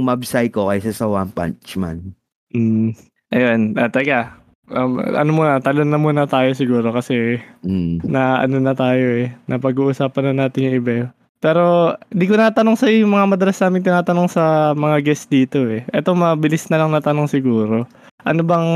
Mob 0.00 0.24
Psycho 0.24 0.66
kaysa 0.66 0.92
sa 0.92 1.04
One 1.04 1.28
Punch 1.28 1.76
Man. 1.76 2.16
Mm. 2.50 2.96
Ayun, 3.30 3.60
ah, 3.76 3.86
teka. 3.86 4.40
Um, 4.70 5.02
ano 5.02 5.30
muna, 5.34 5.58
talon 5.58 5.90
na 5.90 5.98
muna 5.98 6.24
tayo 6.24 6.54
siguro 6.54 6.94
kasi 6.94 7.42
Mm. 7.66 8.06
na 8.06 8.38
ano 8.38 8.62
na 8.62 8.70
tayo 8.70 9.18
eh. 9.18 9.34
Napag-uusapan 9.46 10.30
na 10.30 10.46
natin 10.46 10.70
yung 10.70 10.78
iba 10.78 10.92
eh. 10.94 11.06
Pero 11.40 11.96
di 12.06 12.28
ko 12.28 12.36
natanong 12.36 12.76
sa 12.76 12.86
yung 12.86 13.10
mga 13.10 13.26
madalas 13.26 13.58
namin 13.58 13.82
tinatanong 13.82 14.28
sa 14.28 14.70
mga 14.72 15.02
guest 15.02 15.26
dito 15.26 15.64
eh. 15.66 15.82
Ito 15.90 16.14
mabilis 16.14 16.70
na 16.70 16.78
lang 16.78 16.92
na 16.92 17.02
tanong 17.02 17.26
siguro. 17.26 17.88
Ano 18.22 18.40
bang 18.44 18.68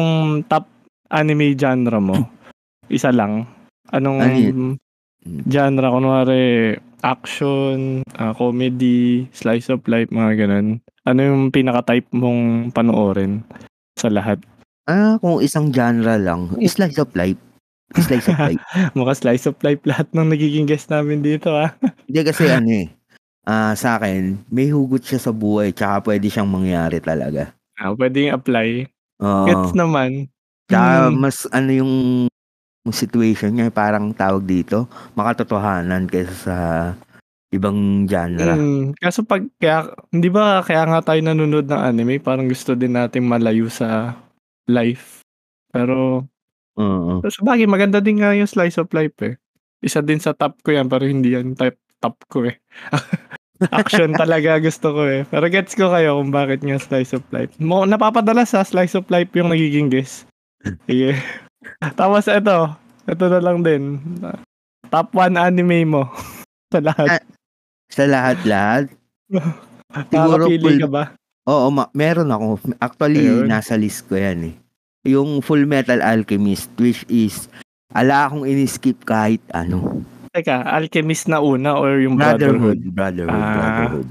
top 0.49 0.67
anime 1.13 1.55
genre 1.55 2.01
mo? 2.01 2.17
Isa 2.89 3.13
lang. 3.13 3.47
Anong 3.89 4.19
Ano 4.19 4.35
yun? 4.35 4.61
genre? 5.47 5.87
Kunwari 5.87 6.75
action, 7.05 8.01
ah, 8.17 8.33
comedy, 8.33 9.29
slice 9.31 9.69
of 9.69 9.85
life, 9.85 10.09
mga 10.09 10.43
ganun. 10.43 10.81
Ano 11.05 11.21
yung 11.21 11.53
pinaka-type 11.53 12.09
mong 12.17 12.73
panoorin 12.73 13.45
sa 13.95 14.09
lahat? 14.09 14.41
Ah, 14.85 15.17
kung 15.17 15.41
isang 15.41 15.73
genre 15.73 16.21
lang, 16.21 16.53
slice 16.69 17.01
of 17.01 17.09
life. 17.17 17.41
Slice 17.97 18.29
of 18.29 18.37
life. 18.37 18.61
Mukha 18.97 19.17
slice 19.17 19.49
of 19.49 19.57
life 19.65 19.81
lahat 19.89 20.09
ng 20.13 20.29
nagiging 20.29 20.69
guest 20.69 20.93
namin 20.93 21.25
dito 21.25 21.53
ah. 21.57 21.73
Hindi 22.09 22.21
kasi 22.21 22.45
ano 22.53 22.69
eh. 22.85 22.87
Ah, 23.49 23.73
sa 23.77 23.97
akin, 24.01 24.45
may 24.53 24.69
hugot 24.73 25.05
siya 25.05 25.21
sa 25.21 25.33
buhay 25.33 25.73
tsaka 25.73 26.09
pwede 26.13 26.29
siyang 26.29 26.49
mangyari 26.49 27.01
talaga. 27.01 27.53
Ah, 27.81 27.93
pwedeng 27.97 28.33
apply. 28.37 28.89
Oo. 29.25 29.45
Gets 29.49 29.73
naman. 29.77 30.29
Tsaka 30.69 31.13
Hmm. 31.13 31.17
mas 31.21 31.37
ano 31.53 31.71
yung 31.73 31.93
situation 32.93 33.53
niya, 33.57 33.69
parang 33.73 34.13
tawag 34.17 34.45
dito, 34.45 34.89
makatotohanan 35.17 36.09
kaysa 36.09 36.35
sa 36.37 36.57
ibang 37.53 38.05
genre. 38.09 38.55
Mm, 38.57 38.97
kaso 39.01 39.23
pag 39.25 39.45
kaya, 39.61 39.89
hindi 40.13 40.29
ba 40.33 40.61
kaya 40.65 40.85
nga 40.89 41.01
tayo 41.13 41.21
nanonood 41.25 41.69
ng 41.69 41.83
anime, 41.85 42.21
parang 42.21 42.49
gusto 42.49 42.73
din 42.77 42.97
nating 42.97 43.25
malayo 43.25 43.69
sa 43.69 44.17
life. 44.69 45.25
Pero, 45.73 46.27
Oo. 46.79 47.23
sa 47.27 47.43
bagay, 47.43 47.67
maganda 47.67 47.99
din 47.99 48.21
nga 48.23 48.35
yung 48.35 48.49
slice 48.51 48.79
of 48.81 48.91
life 48.95 49.17
eh. 49.23 49.35
Isa 49.85 50.01
din 50.01 50.23
sa 50.23 50.33
top 50.33 50.61
ko 50.65 50.73
yan, 50.73 50.89
pero 50.89 51.05
hindi 51.05 51.37
yan 51.37 51.53
type 51.53 51.77
top 52.01 52.17
ko 52.29 52.49
eh. 52.49 52.57
Action 53.71 54.11
talaga 54.19 54.59
gusto 54.59 54.93
ko 54.93 55.03
eh. 55.07 55.23
Pero 55.31 55.47
gets 55.47 55.79
ko 55.79 55.89
kayo 55.95 56.19
kung 56.19 56.35
bakit 56.35 56.61
nga 56.61 56.77
slice 56.77 57.15
of 57.15 57.25
life. 57.31 57.55
Mo, 57.63 57.87
napapadala 57.87 58.43
sa 58.45 58.67
slice 58.67 58.99
of 58.99 59.07
life 59.09 59.31
yung 59.33 59.49
nagiging 59.53 59.89
guess. 59.89 60.27
Sige. 60.89 61.15
Tapos 61.95 62.27
ito, 62.27 62.59
ito 63.07 63.25
na 63.31 63.41
lang 63.41 63.63
din. 63.63 64.03
Top 64.91 65.15
1 65.17 65.39
anime 65.39 65.87
mo. 65.87 66.03
sa 66.75 66.81
lahat. 66.83 67.09
Ah, 67.09 67.23
Sa 67.93 68.05
lahat-lahat. 68.11 68.85
Siguro 70.11 70.51
full, 70.51 70.79
ka 70.83 70.89
ba? 70.91 71.05
Oo, 71.45 71.67
ma- 71.69 71.93
meron 71.93 72.29
ako. 72.29 72.47
Actually, 72.79 73.23
Ayun. 73.23 73.47
nasa 73.47 73.75
list 73.75 74.07
ko 74.07 74.15
yan 74.15 74.51
eh. 74.51 74.55
Yung 75.05 75.41
Full 75.41 75.65
Metal 75.65 76.01
Alchemist, 76.01 76.73
which 76.77 77.05
is, 77.07 77.49
ala 77.93 78.27
akong 78.27 78.45
in-skip 78.45 79.05
kahit 79.05 79.45
ano. 79.51 80.01
Teka, 80.31 80.65
Alchemist 80.67 81.29
na 81.29 81.39
una 81.39 81.77
or 81.77 82.01
yung 82.01 82.17
Brotherhood. 82.17 82.81
Brotherhood? 82.91 83.29
Brotherhood. 83.29 83.31
Ah. 83.31 83.55
Brotherhood. 83.55 84.09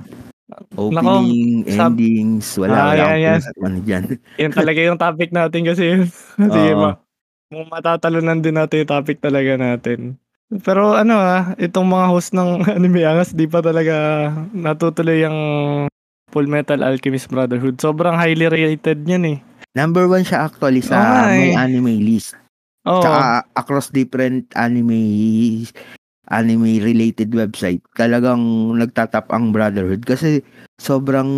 Opening, 0.77 1.65
sab- 1.67 1.97
endings, 1.97 2.45
wala, 2.55 2.73
Ah, 2.73 2.85
wala 2.85 2.93
yan, 2.93 3.01
akong 3.01 3.19
yan. 3.19 3.39
ano 3.59 3.77
dyan. 3.81 4.03
Yan 4.41 4.53
talaga 4.53 4.79
yung 4.79 4.99
topic 5.01 5.29
natin 5.33 5.61
kasi. 5.65 5.85
Sige 6.53 6.71
ma. 6.73 7.01
Kung 7.49 7.69
matatalunan 7.69 8.37
din 8.37 8.53
natin 8.53 8.85
yung 8.85 8.91
topic 8.91 9.17
talaga 9.17 9.57
natin. 9.57 10.21
Pero 10.61 10.93
ano 10.93 11.17
ah, 11.17 11.57
itong 11.57 11.89
mga 11.89 12.05
host 12.07 12.37
ng 12.37 12.61
Anime 12.77 13.01
Angas, 13.01 13.33
di 13.33 13.49
pa 13.49 13.65
talaga 13.65 14.29
natutuloy 14.53 15.25
yung 15.25 15.37
Full 16.33 16.49
Metal 16.49 16.81
Alchemist 16.81 17.29
Brotherhood. 17.29 17.77
Sobrang 17.77 18.17
highly 18.17 18.49
rated 18.49 19.05
niyan 19.05 19.37
eh. 19.37 19.39
Number 19.73 20.09
one 20.09 20.25
siya 20.25 20.49
actually 20.49 20.81
sa 20.81 20.97
nga 20.97 21.21
may 21.29 21.53
eh. 21.53 21.57
anime 21.57 22.01
list. 22.01 22.33
Oo. 22.89 22.99
Tsaka 22.99 23.21
across 23.53 23.93
different 23.93 24.49
anime 24.57 24.97
anime 26.23 26.79
related 26.79 27.29
website 27.35 27.83
talagang 27.93 28.39
nagtatap 28.73 29.27
ang 29.29 29.51
Brotherhood 29.51 30.07
kasi 30.07 30.39
sobrang 30.79 31.29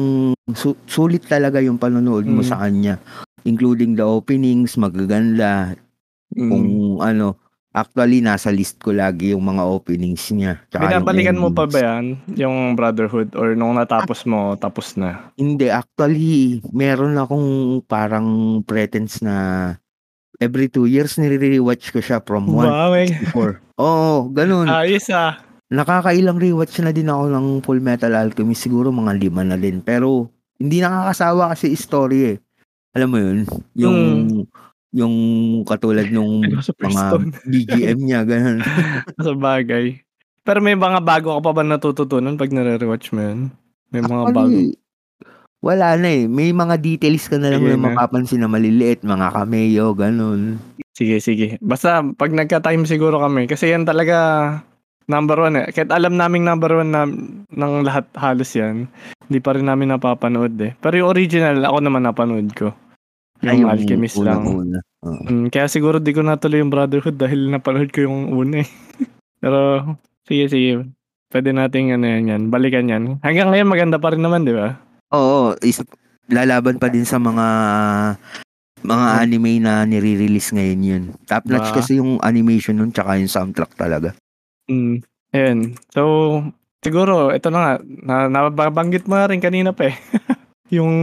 su- 0.53 0.77
sulit 0.85 1.25
talaga 1.25 1.57
yung 1.59 1.81
panonood 1.81 2.23
mo 2.29 2.45
Mm. 2.45 2.47
sa 2.47 2.61
kanya 2.61 3.01
including 3.43 3.97
the 3.97 4.05
openings 4.05 4.77
magaganda 4.77 5.73
Mm. 6.37 6.49
kung 6.49 6.67
ano 7.01 7.27
actually 7.75 8.23
nasa 8.23 8.55
list 8.55 8.79
ko 8.79 8.95
lagi 8.95 9.35
yung 9.35 9.43
mga 9.43 9.67
openings 9.67 10.31
niya 10.31 10.63
Binabalikan 10.71 11.35
mo 11.35 11.51
pa 11.51 11.67
ba 11.67 11.79
yan? 11.83 12.15
Yung 12.39 12.79
Brotherhood? 12.79 13.35
Or 13.35 13.51
nung 13.51 13.75
natapos 13.75 14.23
mo, 14.23 14.55
tapos 14.55 14.95
na? 14.95 15.29
Hindi, 15.35 15.67
actually, 15.67 16.63
meron 16.71 17.19
akong 17.19 17.83
parang 17.83 18.59
pretense 18.63 19.19
na 19.19 19.35
every 20.39 20.67
two 20.71 20.87
years 20.87 21.15
nire-rewatch 21.19 21.91
ko 21.91 21.99
siya 21.99 22.23
from 22.23 22.47
1 22.47 22.63
Wow, 22.63 22.91
eh. 22.95 23.11
to 23.11 23.27
4. 23.31 23.83
Oo, 23.83 24.31
ganun. 24.31 24.67
Ayos 24.71 25.11
ah. 25.11 25.39
Nakakailang 25.67 26.39
rewatch 26.39 26.79
na 26.79 26.95
din 26.95 27.11
ako 27.11 27.23
ng 27.27 27.45
Full 27.65 27.81
Metal 27.83 28.13
Alchemist. 28.13 28.63
Siguro 28.63 28.93
mga 28.93 29.17
lima 29.17 29.41
na 29.43 29.57
din. 29.59 29.81
Pero, 29.83 30.29
hindi 30.55 30.79
nakakasawa 30.79 31.51
kasi 31.51 31.75
story 31.75 32.19
eh. 32.31 32.37
Alam 32.95 33.09
mo 33.11 33.17
yun? 33.19 33.39
Yung, 33.75 33.95
yung 34.95 35.15
katulad 35.67 36.07
nung 36.07 36.39
mga. 36.79 37.03
BGM 37.43 37.99
niya, 37.99 38.23
ganun. 38.23 38.63
Sa 39.27 39.35
bagay. 39.35 39.99
Pero 40.47 40.63
may 40.63 40.79
mga 40.79 41.03
bago 41.03 41.35
ka 41.35 41.41
pa 41.43 41.51
ba 41.51 41.63
natututunan 41.67 42.39
pag 42.39 42.53
nare-rewatch 42.55 43.11
mo 43.11 43.19
yun? 43.19 43.39
May 43.91 43.99
mga 43.99 44.23
bago. 44.31 44.47
Actually, 44.47 44.79
wala 45.65 45.97
na 45.97 46.09
eh. 46.13 46.23
May 46.29 46.53
mga 46.53 46.77
details 46.77 47.25
ka 47.25 47.41
na 47.41 47.49
lang 47.49 47.65
na 47.65 47.73
na. 47.73 47.89
mapapansin 47.89 48.45
na 48.45 48.49
maliliit, 48.49 49.01
mga 49.01 49.33
cameo, 49.33 49.97
ganun. 49.97 50.61
Sige, 50.93 51.17
sige. 51.17 51.57
Basta 51.57 52.05
pag 52.05 52.29
nagka-time 52.29 52.85
siguro 52.85 53.17
kami. 53.17 53.49
Kasi 53.49 53.73
yan 53.73 53.81
talaga 53.81 54.61
number 55.09 55.41
one 55.41 55.65
eh. 55.65 55.67
Kahit 55.73 55.89
alam 55.89 56.21
naming 56.21 56.45
number 56.45 56.69
one 56.69 56.93
na, 56.93 57.09
ng 57.49 57.73
lahat 57.81 58.05
halos 58.13 58.53
yan, 58.53 58.85
hindi 59.25 59.39
pa 59.41 59.57
rin 59.57 59.65
namin 59.65 59.97
napapanood 59.97 60.53
eh. 60.61 60.77
Pero 60.77 61.01
yung 61.01 61.09
original, 61.09 61.57
ako 61.65 61.77
naman 61.81 62.05
napanood 62.05 62.47
ko. 62.53 62.69
Yung, 63.43 63.67
Alchemist 63.67 64.15
lang. 64.17 64.47
unang-una. 64.47 64.79
Oo. 65.03 65.21
Mm, 65.23 65.47
kaya 65.49 65.67
siguro 65.67 65.99
di 65.99 66.11
ko 66.11 66.23
natuloy 66.23 66.59
yung 66.59 66.71
Brotherhood 66.71 67.19
dahil 67.19 67.51
napanood 67.51 67.91
ko 67.91 68.07
yung 68.07 68.31
una 68.31 68.63
eh. 68.63 68.69
Pero, 69.43 69.83
sige, 70.23 70.47
sige. 70.47 70.71
Pwede 71.27 71.51
nating 71.51 71.91
ano 71.91 72.05
yan, 72.07 72.23
yan. 72.27 72.41
Balikan 72.47 72.87
yan. 72.87 73.03
Hanggang 73.19 73.51
ngayon 73.51 73.67
maganda 73.67 73.97
pa 73.99 74.15
rin 74.15 74.23
naman, 74.23 74.47
di 74.47 74.55
ba? 74.55 74.79
Oo, 75.11 75.51
is, 75.59 75.83
lalaban 76.25 76.79
pa 76.79 76.87
din 76.87 77.03
sa 77.03 77.17
mga 77.17 77.45
mga 78.81 79.05
Hmm. 79.09 79.19
anime 79.19 79.51
na 79.57 79.81
nire-release 79.83 80.53
ngayon 80.53 80.81
yun. 80.81 81.03
Top 81.25 81.43
notch 81.43 81.73
Ba? 81.73 81.81
kasi 81.81 81.97
yung 81.97 82.21
animation 82.21 82.77
nun 82.77 82.93
tsaka 82.93 83.17
yung 83.17 83.29
soundtrack 83.29 83.73
talaga. 83.73 84.13
Mm. 84.69 85.01
Ayun. 85.31 85.59
So, 85.89 86.01
siguro, 86.79 87.29
ito 87.29 87.49
na 87.49 87.59
nga. 87.59 87.73
Na, 87.81 88.15
nababanggit 88.29 89.05
mo 89.05 89.17
na 89.17 89.25
rin 89.25 89.41
kanina 89.41 89.73
pa 89.73 89.89
eh. 89.89 89.95
yung 90.69 90.93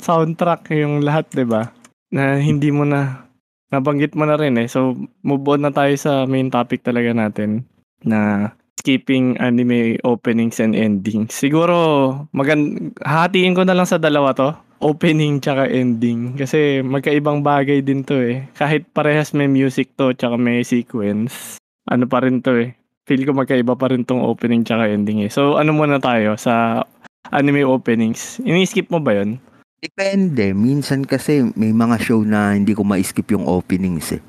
soundtrack, 0.00 0.72
yung 0.72 1.04
lahat, 1.04 1.28
di 1.32 1.44
ba? 1.44 1.68
Na 2.12 2.40
hindi 2.40 2.72
mo 2.72 2.84
na, 2.88 3.28
nabanggit 3.72 4.16
mo 4.16 4.24
na 4.24 4.36
rin 4.36 4.56
eh. 4.60 4.68
So, 4.68 4.96
move 5.24 5.44
on 5.48 5.64
na 5.64 5.72
tayo 5.72 5.92
sa 5.96 6.24
main 6.28 6.52
topic 6.52 6.84
talaga 6.84 7.12
natin 7.12 7.64
na 8.04 8.52
skipping 8.82 9.38
anime 9.38 10.00
openings 10.02 10.58
and 10.58 10.74
endings. 10.74 11.30
Siguro, 11.36 12.26
magan 12.34 12.90
hatiin 12.98 13.54
ko 13.54 13.62
na 13.62 13.78
lang 13.78 13.86
sa 13.86 14.00
dalawa 14.02 14.34
to. 14.34 14.50
Opening 14.82 15.38
tsaka 15.38 15.70
ending. 15.70 16.34
Kasi 16.34 16.82
magkaibang 16.82 17.46
bagay 17.46 17.86
din 17.86 18.02
to 18.02 18.18
eh. 18.18 18.50
Kahit 18.58 18.90
parehas 18.90 19.30
may 19.30 19.46
music 19.46 19.94
to 19.94 20.10
tsaka 20.18 20.34
may 20.34 20.66
sequence. 20.66 21.62
Ano 21.86 22.10
pa 22.10 22.26
rin 22.26 22.42
to 22.42 22.58
eh. 22.58 22.74
Feel 23.06 23.22
ko 23.22 23.30
magkaiba 23.34 23.78
pa 23.78 23.86
rin 23.94 24.02
tong 24.02 24.26
opening 24.26 24.66
tsaka 24.66 24.90
ending 24.90 25.22
eh. 25.22 25.30
So, 25.30 25.54
ano 25.54 25.70
muna 25.70 26.02
tayo 26.02 26.34
sa 26.34 26.82
anime 27.28 27.62
openings. 27.62 28.42
Ini-skip 28.42 28.90
mo 28.90 28.98
ba 28.98 29.14
yun? 29.14 29.38
Depende. 29.78 30.50
Minsan 30.50 31.02
kasi 31.02 31.42
may 31.54 31.70
mga 31.70 31.98
show 31.98 32.22
na 32.22 32.54
hindi 32.54 32.70
ko 32.70 32.82
ma-skip 32.82 33.26
yung 33.30 33.46
openings 33.46 34.14
eh. 34.14 34.22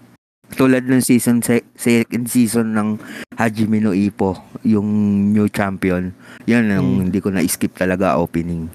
Tulad 0.53 0.85
ng 0.85 1.01
season 1.01 1.41
se- 1.41 1.65
second 1.73 2.29
season 2.29 2.77
ng 2.77 2.89
Hajime 3.33 3.81
no 3.81 3.89
Ippo, 3.89 4.37
yung 4.61 4.85
new 5.29 5.49
champion. 5.49 6.13
Yan 6.45 6.69
ang 6.69 6.85
Hmm. 6.87 7.01
hindi 7.05 7.17
ko 7.17 7.33
na-skip 7.33 7.73
talaga 7.73 8.17
opening. 8.17 8.69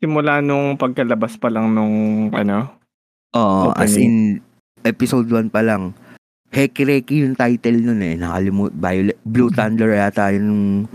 Simula 0.00 0.40
nung 0.40 0.74
pagkalabas 0.74 1.36
pa 1.36 1.46
lang 1.46 1.70
nung 1.70 1.94
ano? 2.32 2.74
Oo, 3.30 3.70
as 3.72 3.94
Opening. 3.94 4.02
in 4.02 4.14
episode 4.82 5.28
1 5.28 5.50
pa 5.50 5.62
lang. 5.62 5.94
Hekireki 6.50 7.22
yung 7.22 7.38
title 7.38 7.78
nun 7.78 8.02
eh. 8.02 8.18
Nakalimut, 8.18 8.74
Violet, 8.74 9.18
Blue 9.22 9.54
Thunder 9.54 9.94
yata 9.94 10.34
yung 10.34 10.90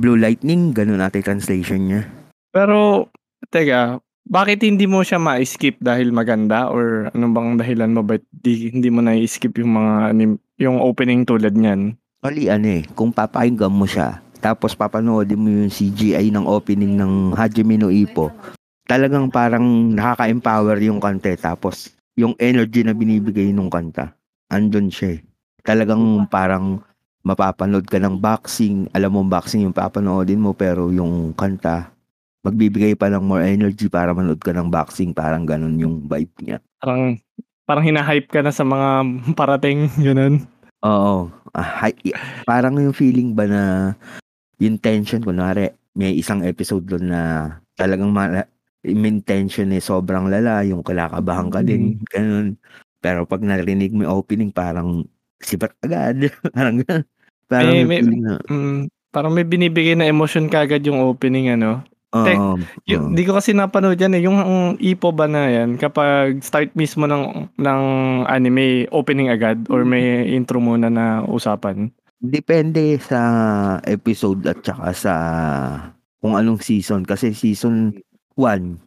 Blue 0.00 0.16
Lightning, 0.16 0.72
ganun 0.72 1.04
natin 1.04 1.20
translation 1.20 1.80
niya. 1.84 2.02
Pero, 2.48 3.08
teka, 3.52 4.00
bakit 4.24 4.64
hindi 4.64 4.88
mo 4.88 5.04
siya 5.04 5.20
ma-skip 5.20 5.76
dahil 5.82 6.14
maganda? 6.14 6.72
Or 6.72 7.12
ano 7.12 7.24
bang 7.32 7.60
dahilan 7.60 7.92
mo 7.92 8.00
ba't 8.00 8.24
di, 8.32 8.72
hindi 8.72 8.88
mo 8.88 9.04
na-skip 9.04 9.52
yung 9.60 9.76
mga 9.76 9.92
anim, 10.14 10.30
yung 10.56 10.78
opening 10.80 11.28
tulad 11.28 11.52
niyan? 11.52 11.98
Actually, 12.22 12.46
ano 12.48 12.66
eh, 12.70 12.82
kung 12.94 13.10
papakinggan 13.10 13.74
mo 13.74 13.84
siya, 13.84 14.22
tapos 14.38 14.78
papanoodin 14.78 15.42
mo 15.42 15.48
yung 15.50 15.72
CGI 15.72 16.30
ng 16.30 16.46
opening 16.46 16.94
ng 16.94 17.34
Hajime 17.34 17.76
no 17.76 17.90
Ippo, 17.90 18.30
talagang 18.86 19.26
parang 19.28 19.92
nakaka-empower 19.92 20.78
yung 20.86 21.02
kanta 21.02 21.34
eh. 21.34 21.40
Tapos, 21.40 21.92
yung 22.14 22.38
energy 22.38 22.86
na 22.86 22.94
binibigay 22.94 23.50
nung 23.50 23.68
kanta, 23.68 24.14
andun 24.48 24.88
siya 24.88 25.18
eh. 25.18 25.20
Talagang 25.66 26.26
parang 26.30 26.80
mapapanood 27.22 27.86
ka 27.86 28.02
ng 28.02 28.18
boxing, 28.18 28.90
alam 28.90 29.14
mo 29.14 29.22
boxing 29.22 29.66
yung 29.66 29.74
papanoodin 29.74 30.42
mo, 30.42 30.52
pero 30.54 30.90
yung 30.90 31.30
kanta, 31.34 31.94
magbibigay 32.42 32.98
pa 32.98 33.06
ng 33.06 33.22
more 33.22 33.46
energy 33.46 33.86
para 33.86 34.10
manood 34.10 34.42
ka 34.42 34.50
ng 34.50 34.66
boxing, 34.66 35.14
parang 35.14 35.46
ganun 35.46 35.78
yung 35.78 36.02
vibe 36.10 36.34
niya. 36.42 36.58
Parang, 36.82 37.14
parang 37.62 37.84
hinahype 37.86 38.26
ka 38.26 38.42
na 38.42 38.50
sa 38.50 38.66
mga 38.66 39.06
parating, 39.40 39.86
yun. 40.02 40.42
Oo. 40.82 41.30
Ah, 41.54 41.86
hi- 41.86 42.14
parang 42.42 42.74
yung 42.82 42.96
feeling 42.96 43.38
ba 43.38 43.46
na 43.46 43.62
yung 44.58 44.78
tension, 44.82 45.22
kunwari, 45.22 45.70
may 45.94 46.18
isang 46.18 46.42
episode 46.42 46.86
doon 46.86 47.12
na 47.12 47.20
talagang 47.78 48.10
mala, 48.10 48.50
yung 48.82 49.22
tension 49.22 49.70
eh 49.70 49.78
sobrang 49.78 50.26
lala, 50.26 50.66
yung 50.66 50.82
kalakabahan 50.82 51.50
ka 51.54 51.62
din, 51.62 52.02
ganun. 52.10 52.58
Pero 53.02 53.26
pag 53.26 53.42
narinig 53.42 53.94
mo 53.94 54.06
opening, 54.10 54.50
parang 54.50 55.06
sibat 55.42 55.74
agad. 55.80 56.30
parang. 56.54 56.82
Parang 57.46 57.74
May- 57.84 57.84
may- 57.84 58.02
na, 58.02 58.40
Mm, 58.48 58.88
parang 59.12 59.32
may 59.34 59.44
binibigay 59.44 59.92
na 59.92 60.08
emotion 60.08 60.48
kagad 60.48 60.82
yung 60.82 61.02
opening, 61.02 61.52
ano? 61.52 61.84
Tek. 62.12 62.36
Yung, 62.92 63.12
oo. 63.12 63.16
di 63.16 63.24
ko 63.24 63.32
kasi 63.32 63.56
napanood 63.56 63.96
yan 63.96 64.12
eh. 64.12 64.22
Yung 64.24 64.36
ang 64.36 64.54
ipo 64.76 65.16
ba 65.16 65.24
na 65.24 65.48
yan, 65.48 65.80
kapag 65.80 66.44
start 66.44 66.76
mismo 66.76 67.08
ng, 67.08 67.48
ng 67.56 67.82
anime, 68.28 68.84
opening 68.92 69.32
agad, 69.32 69.64
or 69.72 69.80
may 69.82 70.28
intro 70.28 70.60
muna 70.60 70.92
na 70.92 71.24
usapan? 71.24 71.88
Depende 72.20 73.00
sa 73.00 73.18
episode 73.82 74.44
at 74.44 74.60
saka 74.60 74.88
sa 74.92 75.14
kung 76.22 76.38
anong 76.38 76.62
season 76.62 77.02
kasi 77.02 77.34
season 77.34 77.96
1 78.36 78.78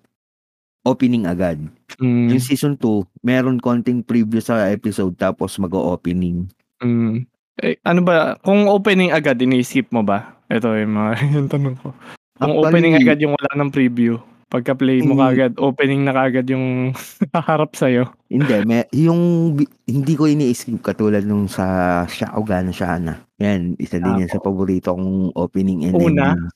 opening 0.86 1.26
agad. 1.26 1.60
Mm. 1.98 2.34
Yung 2.34 2.44
season 2.44 2.74
2, 2.76 3.06
meron 3.22 3.58
konting 3.58 4.02
preview 4.02 4.40
sa 4.40 4.68
episode 4.68 5.16
tapos 5.16 5.56
mag-opening. 5.58 6.50
Mm. 6.82 7.24
Eh, 7.56 7.80
ano 7.82 8.02
ba, 8.04 8.36
kung 8.44 8.68
opening 8.68 9.16
agad, 9.16 9.40
ini-skip 9.40 9.88
mo 9.90 10.04
ba? 10.04 10.36
Ito 10.52 10.76
yung 10.76 10.94
mga 10.94 11.12
yung 11.36 11.48
tanong 11.48 11.78
ko. 11.80 11.96
Kung 12.36 12.52
Actually, 12.52 12.68
opening 12.68 12.96
agad 13.00 13.18
yung 13.24 13.32
wala 13.32 13.52
ng 13.56 13.72
preview, 13.72 14.20
pagka 14.46 14.76
play 14.76 15.00
mo 15.00 15.16
kagad, 15.16 15.56
opening 15.56 16.04
na 16.04 16.12
kagad 16.12 16.52
yung 16.52 16.92
haharap 17.36 17.72
sa'yo. 17.74 18.12
Hindi, 18.28 18.56
may, 18.68 18.84
yung 18.92 19.56
hindi 19.88 20.14
ko 20.14 20.28
ini-skip 20.28 20.84
katulad 20.84 21.24
nung 21.24 21.48
sa 21.48 22.04
Shaogan 22.06 22.76
Shana. 22.76 23.24
Yan, 23.40 23.80
isa 23.80 24.04
din 24.04 24.20
yan 24.20 24.30
sa 24.30 24.44
paborito 24.44 24.92
kong 24.92 25.32
opening 25.34 25.88
and 25.88 25.96
Una? 25.96 26.36
endings. 26.36 26.56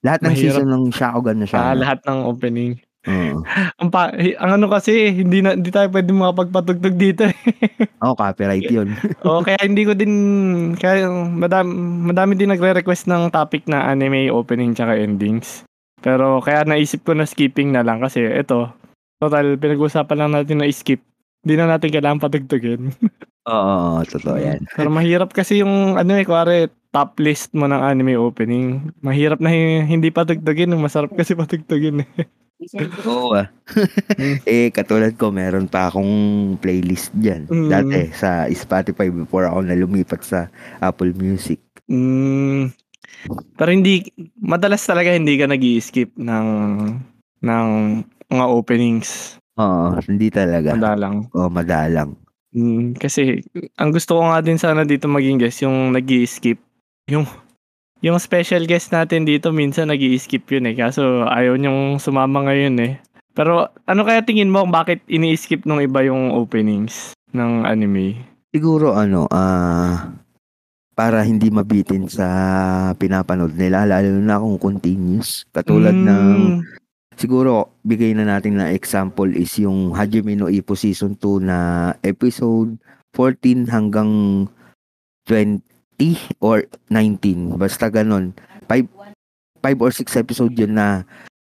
Lahat 0.00 0.20
ng 0.22 0.32
Mahirap. 0.32 0.42
season 0.54 0.66
ng 0.70 0.84
Shaogan 0.94 1.38
na 1.42 1.46
Ah, 1.46 1.50
Shana. 1.50 1.74
lahat 1.76 1.98
ng 2.06 2.18
opening. 2.24 2.72
Oo. 3.08 3.40
Ang, 3.80 3.88
pa, 3.88 4.12
ang 4.12 4.60
ano 4.60 4.68
kasi, 4.68 5.08
hindi 5.08 5.40
na 5.40 5.56
hindi 5.56 5.72
tayo 5.72 5.88
pwede 5.88 6.12
makapagpatugtog 6.12 6.96
dito. 7.00 7.24
eh. 7.24 7.36
Oh, 8.04 8.12
copyright 8.12 8.68
yun. 8.68 8.92
o 9.24 9.40
kaya 9.40 9.56
hindi 9.64 9.88
ko 9.88 9.96
din 9.96 10.12
kaya 10.76 11.08
madami, 11.08 11.72
madami 12.12 12.32
din 12.36 12.52
nagre-request 12.52 13.08
ng 13.08 13.32
topic 13.32 13.64
na 13.64 13.88
anime 13.88 14.28
opening 14.28 14.76
tsaka 14.76 15.00
endings. 15.00 15.64
Pero 16.04 16.44
kaya 16.44 16.64
naisip 16.68 17.04
ko 17.04 17.16
na 17.16 17.24
skipping 17.24 17.72
na 17.72 17.80
lang 17.80 18.04
kasi 18.04 18.20
ito, 18.24 18.68
total 19.16 19.56
pinag-usapan 19.56 20.16
lang 20.16 20.30
natin 20.36 20.60
na 20.60 20.68
skip. 20.68 21.00
Hindi 21.40 21.54
na 21.56 21.76
natin 21.76 21.88
kailangan 21.88 22.20
patugtugin. 22.20 22.92
Oo, 23.48 23.96
oo, 23.96 24.04
totoo 24.04 24.36
yan. 24.36 24.60
Pero 24.76 24.92
mahirap 24.92 25.32
kasi 25.32 25.64
yung 25.64 25.96
ano 25.96 26.12
eh, 26.12 26.28
kuwari 26.28 26.68
top 26.92 27.16
list 27.16 27.56
mo 27.56 27.64
ng 27.64 27.80
anime 27.80 28.12
opening. 28.20 28.92
Mahirap 29.00 29.40
na 29.40 29.48
hi- 29.48 29.88
hindi 29.88 30.12
patugtugin, 30.12 30.76
masarap 30.76 31.16
kasi 31.16 31.32
patugtugin 31.32 32.04
eh. 32.04 32.08
Oo 33.08 33.32
ah. 33.36 33.48
Eh, 34.50 34.68
katulad 34.74 35.16
ko, 35.16 35.32
meron 35.32 35.64
pa 35.70 35.88
akong 35.88 36.12
playlist 36.60 37.14
dyan. 37.16 37.48
Mm. 37.48 37.68
Dati, 37.72 38.00
sa 38.12 38.44
Spotify 38.52 39.08
before 39.08 39.48
ako 39.48 39.64
na 39.64 39.78
lumipat 39.78 40.20
sa 40.20 40.52
Apple 40.84 41.16
Music. 41.16 41.60
Mm, 41.90 42.70
pero 43.56 43.70
hindi, 43.72 44.06
madalas 44.38 44.84
talaga 44.84 45.10
hindi 45.10 45.36
ka 45.40 45.48
nag 45.50 45.64
skip 45.80 46.12
ng, 46.16 46.48
ng 47.42 47.68
mga 48.30 48.44
openings. 48.46 49.40
Oo, 49.58 49.96
hindi 50.06 50.28
talaga. 50.30 50.76
Madalang. 50.76 51.26
Oo, 51.34 51.48
madalang. 51.50 52.14
Mm, 52.52 52.98
kasi, 52.98 53.40
ang 53.78 53.90
gusto 53.94 54.18
ko 54.18 54.22
nga 54.26 54.42
din 54.42 54.58
sana 54.58 54.82
dito 54.82 55.06
maging 55.06 55.38
guest, 55.38 55.62
yung 55.62 55.94
nag 55.94 56.06
skip 56.26 56.58
Yung, 57.10 57.26
yung 58.00 58.16
special 58.20 58.64
guest 58.64 58.92
natin 58.92 59.28
dito, 59.28 59.52
minsan 59.52 59.88
nag 59.92 60.00
skip 60.16 60.48
yun 60.48 60.68
eh. 60.68 60.74
Kaso, 60.76 61.24
ayaw 61.28 61.56
niyong 61.56 62.00
sumama 62.00 62.48
ngayon 62.48 62.76
eh. 62.80 62.94
Pero, 63.36 63.68
ano 63.86 64.02
kaya 64.02 64.24
tingin 64.26 64.50
mo 64.50 64.64
kung 64.64 64.74
bakit 64.74 65.00
ini-skip 65.06 65.64
nung 65.64 65.80
iba 65.80 66.02
yung 66.02 66.34
openings 66.34 67.14
ng 67.30 67.64
anime? 67.64 68.18
Siguro 68.50 68.98
ano, 68.98 69.30
ah 69.30 70.10
para 71.00 71.24
hindi 71.24 71.48
mabitin 71.48 72.12
sa 72.12 72.28
pinapanood 72.92 73.56
nila, 73.56 73.88
lalo 73.88 74.20
na 74.20 74.36
kung 74.36 74.60
continuous. 74.60 75.48
Katulad 75.48 75.96
Mm, 75.96 76.04
ng, 76.04 76.38
siguro, 77.16 77.72
bigay 77.88 78.12
na 78.12 78.28
natin 78.28 78.60
na 78.60 78.68
example 78.68 79.32
is 79.32 79.48
yung 79.56 79.96
Hajime 79.96 80.36
no 80.36 80.52
Ippo 80.52 80.76
Season 80.76 81.16
2 81.16 81.40
na 81.40 81.58
episode 82.04 82.76
14 83.16 83.64
hanggang 83.72 84.10
20 85.24 85.64
or 86.38 86.64
19. 86.88 87.56
Basta 87.56 87.86
ganon. 87.86 88.32
5 88.66 88.86
5 89.60 89.76
or 89.78 89.92
6 89.92 90.08
episode 90.16 90.54
yun 90.56 90.72
na 90.72 91.04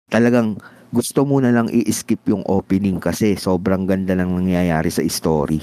talagang 0.06 0.60
gusto 0.92 1.24
mo 1.24 1.40
na 1.40 1.48
lang 1.48 1.72
i-skip 1.72 2.20
yung 2.28 2.44
opening 2.44 3.00
kasi 3.00 3.32
sobrang 3.32 3.88
ganda 3.88 4.12
lang 4.12 4.28
nangyayari 4.28 4.92
sa 4.92 5.00
story. 5.00 5.56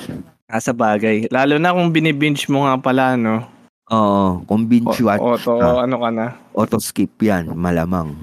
Nasa 0.50 0.74
bagay. 0.74 1.30
Lalo 1.30 1.62
na 1.62 1.70
kung 1.70 1.94
binibinge 1.94 2.50
mo 2.50 2.66
nga 2.66 2.74
pala, 2.82 3.14
no? 3.14 3.46
Oo, 3.90 4.42
kung 4.46 4.66
binge 4.66 5.02
watch, 5.02 5.22
Auto, 5.22 5.58
Ah. 5.58 5.86
ano 5.86 5.98
ka 5.98 6.10
na? 6.10 6.26
auto 6.54 6.78
skip 6.78 7.14
yan, 7.22 7.54
malamang. 7.54 8.14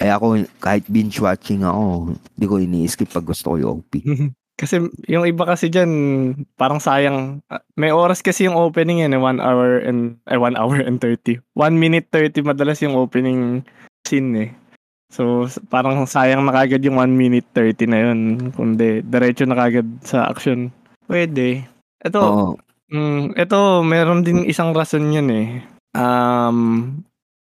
Eh 0.00 0.08
ako, 0.08 0.44
kahit 0.56 0.88
binge 0.88 1.20
watching 1.20 1.60
ako, 1.60 2.16
hindi 2.16 2.46
ko 2.48 2.54
ini-skip 2.56 3.08
pag 3.08 3.24
gusto 3.24 3.52
ko 3.52 3.56
yung 3.56 3.72
OP. 3.80 3.92
Kasi 4.60 4.76
yung 5.08 5.24
iba 5.24 5.48
kasi 5.48 5.72
dyan, 5.72 5.88
parang 6.60 6.76
sayang. 6.76 7.40
Ah, 7.48 7.64
May 7.80 7.96
oras 7.96 8.20
kasi 8.20 8.44
yung 8.44 8.60
opening 8.60 9.00
yan, 9.00 9.16
eh, 9.16 9.20
1 9.20 9.40
hour 9.40 9.80
and, 9.80 10.20
eh, 10.28 10.36
1 10.36 10.52
hour 10.60 10.84
and 10.84 11.00
30. 11.00 11.40
1 11.56 11.80
minute 11.80 12.12
30 12.12 12.44
madalas 12.44 12.76
yung 12.84 12.92
opening 12.92 13.64
scene 14.04 14.30
eh. 14.36 14.50
So, 15.08 15.48
parang 15.72 16.04
sayang 16.04 16.44
na 16.44 16.52
kagad 16.52 16.84
yung 16.84 17.00
1 17.00 17.16
minute 17.16 17.48
30 17.56 17.88
na 17.88 17.98
yun. 18.04 18.52
Kundi, 18.52 19.00
diretso 19.00 19.48
na 19.48 19.56
kagad 19.56 19.88
sa 20.04 20.28
action. 20.28 20.68
Pwede. 21.08 21.64
Ito, 22.04 22.20
Oo, 22.20 22.52
Mm, 22.90 23.38
ito, 23.38 23.86
meron 23.86 24.26
din 24.26 24.42
isang 24.50 24.74
rason 24.74 25.14
yun 25.14 25.30
eh. 25.30 25.62
Um, 25.94 26.98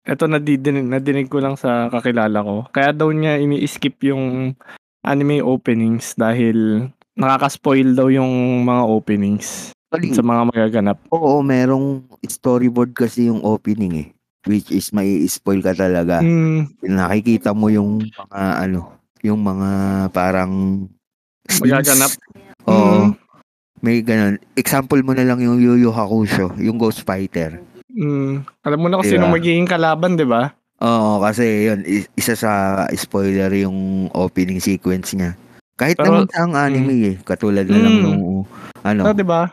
ito 0.07 0.31
nadidinig, 0.31 0.87
nadinig 0.87 1.27
ko 1.27 1.43
lang 1.43 1.59
sa 1.59 1.91
kakilala 1.91 2.47
ko. 2.47 2.57
Kaya 2.71 2.95
daw 2.95 3.11
niya 3.11 3.43
ini-skip 3.43 3.99
yung 4.07 4.55
anime 5.03 5.43
openings 5.43 6.15
dahil 6.15 6.87
nakaka-spoil 7.15 7.93
daw 7.93 8.09
yung 8.09 8.31
mga 8.63 8.83
openings 8.85 9.71
Actually, 9.89 10.13
sa 10.13 10.25
mga 10.25 10.43
magaganap. 10.47 10.97
oo, 11.09 11.41
merong 11.41 12.01
storyboard 12.23 12.93
kasi 12.93 13.29
yung 13.29 13.41
opening 13.43 13.95
eh. 13.99 14.09
Which 14.43 14.69
is 14.69 14.91
may 14.91 15.23
spoil 15.25 15.61
ka 15.61 15.71
talaga. 15.71 16.19
Mm, 16.19 16.67
Nakikita 16.83 17.53
mo 17.53 17.69
yung 17.69 18.01
mga 18.01 18.41
ano, 18.59 18.91
yung 19.21 19.39
mga 19.39 19.71
parang 20.09 20.85
magaganap. 21.59 22.11
Oo, 22.65 22.73
Mm, 23.05 23.19
may 23.79 23.99
ganun. 24.01 24.39
Example 24.55 25.03
mo 25.03 25.13
na 25.13 25.23
lang 25.23 25.39
yung 25.39 25.59
Yu 25.59 25.77
Yu 25.77 25.91
Hakusho, 25.91 26.55
yung 26.57 26.75
Ghost 26.75 27.03
Fighter. 27.03 27.59
mm. 27.89 28.47
Alam 28.63 28.79
mo 28.79 28.87
na 28.87 28.97
kung 28.97 29.05
Diba? 29.05 29.15
sino 29.19 29.29
magiging 29.29 29.67
kalaban, 29.67 30.15
di 30.15 30.25
ba? 30.25 30.55
Oo, 30.79 31.21
kasi 31.21 31.69
yun, 31.69 31.83
isa 32.13 32.33
sa 32.33 32.53
spoiler 32.93 33.53
yung 33.57 34.09
opening 34.11 34.59
sequence 34.59 35.13
niya. 35.13 35.39
Kahit 35.75 35.97
Pero- 35.97 36.23
naman 36.23 36.29
sa 36.29 36.39
ang 36.43 36.53
anime 36.55 36.95
eh, 37.03 37.17
katulad 37.21 37.65
na 37.65 37.79
lang 37.79 37.95
Mm. 37.97 38.03
nung 38.03 38.25
ano. 38.83 39.01
Ah, 39.03 39.15
di 39.15 39.25
ba? 39.25 39.49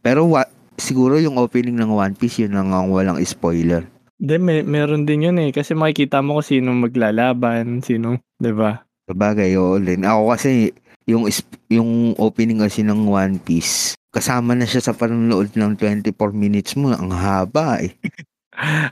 Pero 0.00 0.26
wa, 0.26 0.44
siguro 0.74 1.16
yung 1.16 1.38
opening 1.38 1.78
ng 1.78 1.90
One 1.90 2.14
Piece 2.14 2.42
yun 2.42 2.54
lang 2.54 2.70
ang 2.70 2.90
walang 2.90 3.18
spoiler. 3.22 3.86
Hindi, 4.16 4.36
may, 4.38 4.58
meron 4.62 5.02
din 5.02 5.26
yun 5.26 5.38
eh. 5.38 5.50
Kasi 5.50 5.74
makikita 5.74 6.22
mo 6.22 6.38
kung 6.38 6.46
sino 6.46 6.70
maglalaban, 6.72 7.82
sino, 7.82 8.22
di 8.36 8.52
ba? 8.52 8.82
Sabagay, 9.04 9.54
oo 9.56 9.78
din. 9.78 10.02
Ako 10.02 10.30
kasi 10.30 10.70
yung 11.04 11.26
yung 11.66 12.14
opening 12.16 12.62
kasi 12.62 12.86
ng 12.86 13.10
One 13.10 13.42
Piece, 13.42 13.98
kasama 14.14 14.54
na 14.54 14.62
siya 14.62 14.78
sa 14.80 14.94
panonood 14.94 15.50
ng 15.52 15.74
24 15.74 16.30
minutes 16.30 16.78
mo. 16.78 16.94
Ang 16.94 17.10
haba 17.10 17.82
eh. 17.82 17.98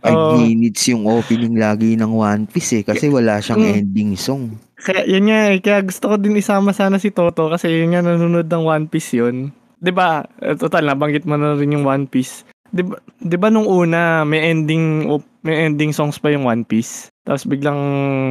5 0.02 0.08
Oo. 0.08 0.40
minutes 0.40 0.88
yung 0.88 1.04
opening 1.04 1.54
lagi 1.54 1.94
ng 1.94 2.10
One 2.10 2.48
Piece 2.48 2.80
eh. 2.80 2.82
Kasi 2.82 3.06
wala 3.06 3.38
siyang 3.38 3.60
Mm. 3.60 3.74
ending 3.76 4.12
song. 4.16 4.56
Kaya 4.80 5.04
yun 5.04 5.28
nga 5.28 5.52
eh, 5.52 5.60
kaya 5.60 5.84
gusto 5.84 6.08
ko 6.08 6.14
din 6.16 6.34
isama 6.34 6.72
sana 6.72 6.96
si 6.96 7.12
Toto 7.12 7.52
kasi 7.52 7.68
yun 7.68 7.92
nga 7.92 8.00
nanonood 8.00 8.48
ng 8.48 8.64
One 8.64 8.86
Piece 8.88 9.12
yun. 9.12 9.52
'Di 9.76 9.92
ba? 9.92 10.24
Eh, 10.40 10.56
Total 10.56 10.82
nabanggit 10.82 11.24
mo 11.24 11.36
na 11.36 11.52
rin 11.52 11.72
yung 11.72 11.84
One 11.84 12.04
Piece. 12.04 12.48
'Di 12.68 12.82
ba, 12.82 12.96
'di 13.18 13.36
ba 13.36 13.48
nung 13.48 13.64
una 13.64 14.24
may 14.24 14.48
ending 14.48 15.04
may 15.40 15.68
ending 15.68 15.92
songs 15.92 16.16
pa 16.16 16.32
yung 16.32 16.44
One 16.44 16.64
Piece. 16.64 17.12
Tapos 17.22 17.44
biglang 17.44 17.76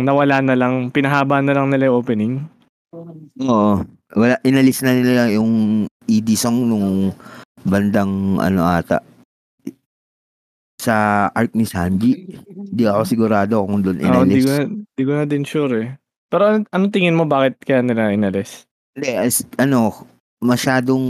nawala 0.04 0.42
na 0.42 0.58
lang, 0.58 0.90
pinahaba 0.90 1.38
na 1.40 1.54
lang 1.54 1.70
nila 1.70 1.90
yung 1.90 2.00
opening. 2.00 2.34
Oo. 3.40 3.86
Wala, 4.10 4.42
inalis 4.42 4.82
na 4.82 4.98
nila 4.98 5.30
yung 5.30 5.86
ED 6.04 6.34
song 6.34 6.66
nung 6.66 7.14
bandang 7.62 8.42
ano 8.42 8.66
ata 8.66 9.06
sa 10.80 10.96
arc 11.30 11.54
ni 11.54 11.68
Sanji. 11.68 12.34
Di 12.66 12.88
ako 12.88 13.04
sigurado 13.04 13.62
kung 13.62 13.84
doon 13.84 14.00
Ah, 14.00 14.24
di 14.24 14.40
inalis. 14.40 14.44
ko, 14.44 14.52
na- 14.56 14.70
di 14.90 15.04
ko 15.04 15.12
na 15.12 15.26
din 15.28 15.44
sure 15.44 15.74
eh. 15.76 15.90
Pero 16.30 16.42
ano, 16.46 16.58
anong 16.70 16.94
tingin 16.94 17.18
mo 17.18 17.26
bakit 17.26 17.58
kaya 17.66 17.82
nila 17.82 18.14
inalis? 18.14 18.70
Hindi, 18.94 19.18
as, 19.18 19.42
ano, 19.58 20.06
masyadong 20.40 21.04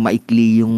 maikli 0.00 0.64
yung 0.64 0.76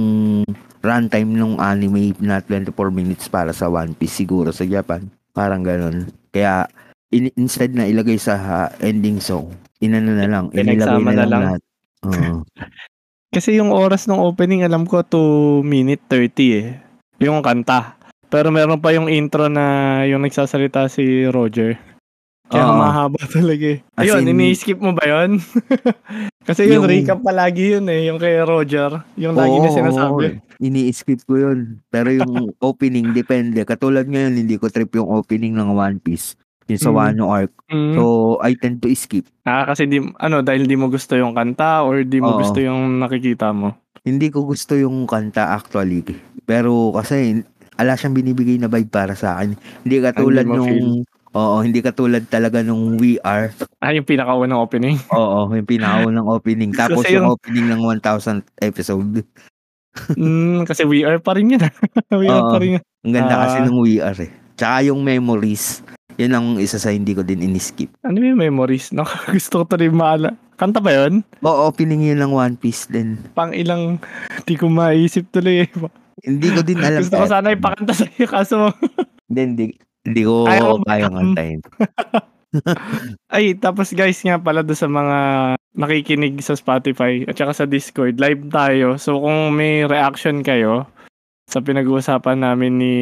runtime 0.83 1.31
ng 1.35 1.59
anime 1.59 2.15
na 2.19 2.43
24 2.43 2.75
minutes 2.91 3.27
para 3.31 3.51
sa 3.55 3.71
One 3.71 3.95
Piece 3.95 4.23
siguro 4.23 4.51
sa 4.51 4.67
Japan. 4.67 5.07
Parang 5.31 5.63
ganun. 5.63 6.11
Kaya, 6.35 6.67
in- 7.15 7.35
instead 7.39 7.73
na 7.75 7.87
ilagay 7.87 8.19
sa 8.19 8.35
ah, 8.39 8.69
ending 8.83 9.23
song, 9.23 9.55
inano 9.79 10.15
na 10.15 10.27
lang, 10.27 10.45
inilagay 10.51 11.03
na 11.03 11.13
na 11.13 11.15
lang, 11.15 11.31
lang. 11.31 11.43
lahat. 11.43 11.61
Oo. 12.07 12.43
Kasi 13.37 13.59
yung 13.59 13.69
oras 13.69 14.09
ng 14.09 14.17
opening 14.17 14.65
alam 14.65 14.89
ko 14.89 15.05
2 15.05 15.61
minute 15.61 16.01
30 16.09 16.57
eh. 16.57 16.69
Yung 17.21 17.45
kanta. 17.45 17.99
Pero 18.33 18.49
meron 18.49 18.81
pa 18.81 18.97
yung 18.97 19.13
intro 19.13 19.53
na 19.53 20.03
yung 20.09 20.25
nagsasalita 20.25 20.89
si 20.89 21.29
Roger. 21.29 21.96
Kaya 22.47 22.63
Oo. 22.65 22.79
mahaba 22.79 23.19
talaga 23.35 23.67
eh. 23.67 23.79
As 23.93 24.07
Ayun, 24.07 24.23
in- 24.25 24.39
ini-skip 24.39 24.79
mo 24.79 24.95
ba 24.95 25.03
yun? 25.03 25.43
Kasi 26.49 26.63
yun, 26.65 26.79
Yung- 26.79 26.87
recap 26.87 27.19
palagi 27.21 27.75
yun 27.75 27.87
eh. 27.87 28.07
Yung 28.07 28.17
kay 28.17 28.39
Roger. 28.39 29.03
Yung 29.17 29.35
lagi 29.35 29.57
na 29.59 29.69
sinasabi. 29.69 30.39
Ini-skip 30.57 31.27
ko 31.27 31.35
yun. 31.37 31.83
Pero 31.89 32.09
yung 32.09 32.33
opening, 32.63 33.11
depende. 33.11 33.63
Katulad 33.63 34.07
ngayon, 34.07 34.39
hindi 34.39 34.55
ko 34.55 34.71
trip 34.71 34.95
yung 34.95 35.11
opening 35.11 35.53
ng 35.53 35.75
One 35.75 35.99
Piece. 35.99 36.39
Yung 36.67 36.79
sa 36.79 36.91
Mm. 36.91 36.97
Wano 36.97 37.25
arc. 37.29 37.51
Mm. 37.67 37.95
So, 37.95 38.03
I 38.41 38.55
tend 38.55 38.79
to 38.81 38.91
skip. 38.93 39.27
ah, 39.43 39.67
kasi 39.67 39.87
di, 39.87 39.99
ano, 40.03 40.43
dahil 40.43 40.67
di 40.67 40.75
mo 40.75 40.87
gusto 40.87 41.15
yung 41.15 41.31
kanta 41.31 41.83
or 41.83 42.03
di 42.03 42.19
mo 42.19 42.35
Oo. 42.35 42.41
gusto 42.41 42.59
yung 42.59 42.99
nakikita 42.99 43.51
mo. 43.51 43.75
Hindi 44.03 44.31
ko 44.31 44.43
gusto 44.43 44.75
yung 44.75 45.03
kanta 45.05 45.51
actually. 45.51 46.03
Pero 46.43 46.91
kasi, 46.91 47.43
ala 47.75 47.95
siyang 47.95 48.15
binibigay 48.15 48.55
na 48.57 48.67
vibe 48.67 48.87
para 48.89 49.15
sa 49.15 49.35
akin. 49.35 49.55
Hindi 49.83 49.97
katulad 50.01 50.43
Hindi 50.43 50.55
mo 50.55 50.63
nung... 50.63 51.03
Oo, 51.37 51.61
hindi 51.61 51.85
katulad 51.85 52.25
talaga 52.27 52.65
nung 52.65 52.97
We 52.97 53.21
Are. 53.21 53.53
Ah, 53.79 53.93
yung 53.93 54.09
pinakaunang 54.09 54.57
opening. 54.57 54.97
Oo, 55.13 55.53
yung 55.53 55.69
pinakaunang 55.69 56.25
opening. 56.25 56.73
Tapos 56.81 57.05
Kasi 57.05 57.13
yung 57.13 57.29
yung- 57.29 57.37
opening 57.37 57.67
ng 57.69 57.81
1000th 58.01 58.49
episode. 58.59 59.21
mm, 60.13 60.65
kasi 60.65 60.85
we 60.85 61.05
are 61.05 61.21
pa 61.21 61.37
rin 61.37 61.53
yun. 61.53 61.61
we 62.21 62.25
are 62.25 62.41
Oo. 62.41 62.51
pa 62.51 62.59
rin 62.59 62.81
yun. 62.81 62.85
Ang 63.05 63.15
ganda 63.15 63.35
kasi 63.45 63.57
Ah. 63.61 63.65
ng 63.65 63.79
We 63.79 64.01
Are 64.01 64.17
eh. 64.17 64.33
Tsaka 64.57 64.77
yung 64.83 65.05
memories. 65.05 65.85
Yun 66.17 66.33
ang 66.33 66.47
isa 66.57 66.81
sa 66.81 66.89
hindi 66.89 67.13
ko 67.13 67.21
din 67.21 67.45
iniskip. 67.45 67.93
Ano 68.01 68.17
yung 68.17 68.41
memories? 68.41 68.89
Naku, 68.91 69.37
gusto 69.37 69.61
ko 69.61 69.65
to 69.69 69.77
rin 69.77 69.93
maala. 69.93 70.33
Kanta 70.57 70.81
ba 70.81 70.89
yun? 70.89 71.21
Oo, 71.45 71.69
opening 71.69 72.01
yun 72.07 72.17
ng 72.19 72.33
One 72.33 72.57
Piece 72.57 72.89
din. 72.89 73.21
Pang 73.37 73.53
ilang, 73.53 74.01
di 74.43 74.57
ko 74.57 74.73
maisip 74.73 75.29
tuloy 75.29 75.65
eh. 75.65 75.71
Hindi 76.25 76.49
ko 76.49 76.65
din 76.65 76.81
alam. 76.81 77.05
Gusto 77.05 77.21
ko 77.21 77.29
sana 77.29 77.53
ipakanta 77.53 77.93
sa'yo 77.93 78.25
kaso 78.25 78.73
Hindi, 79.29 79.41
hindi, 79.45 79.65
hindi 80.07 80.23
ko 80.23 80.47
Ayaw 80.47 80.79
ba? 80.87 81.03
kantahin. 81.03 81.61
Ay, 83.35 83.57
tapos 83.59 83.93
guys 83.93 84.21
nga 84.23 84.39
pala 84.41 84.63
do 84.63 84.73
sa 84.73 84.89
mga 84.89 85.19
nakikinig 85.77 86.41
sa 86.41 86.57
Spotify 86.57 87.27
at 87.29 87.37
saka 87.37 87.53
sa 87.53 87.67
Discord, 87.69 88.17
live 88.17 88.49
tayo. 88.49 88.97
So 88.97 89.21
kung 89.21 89.53
may 89.57 89.85
reaction 89.85 90.41
kayo 90.41 90.89
sa 91.47 91.63
pinag-uusapan 91.63 92.43
namin 92.43 92.73
ni 92.81 92.95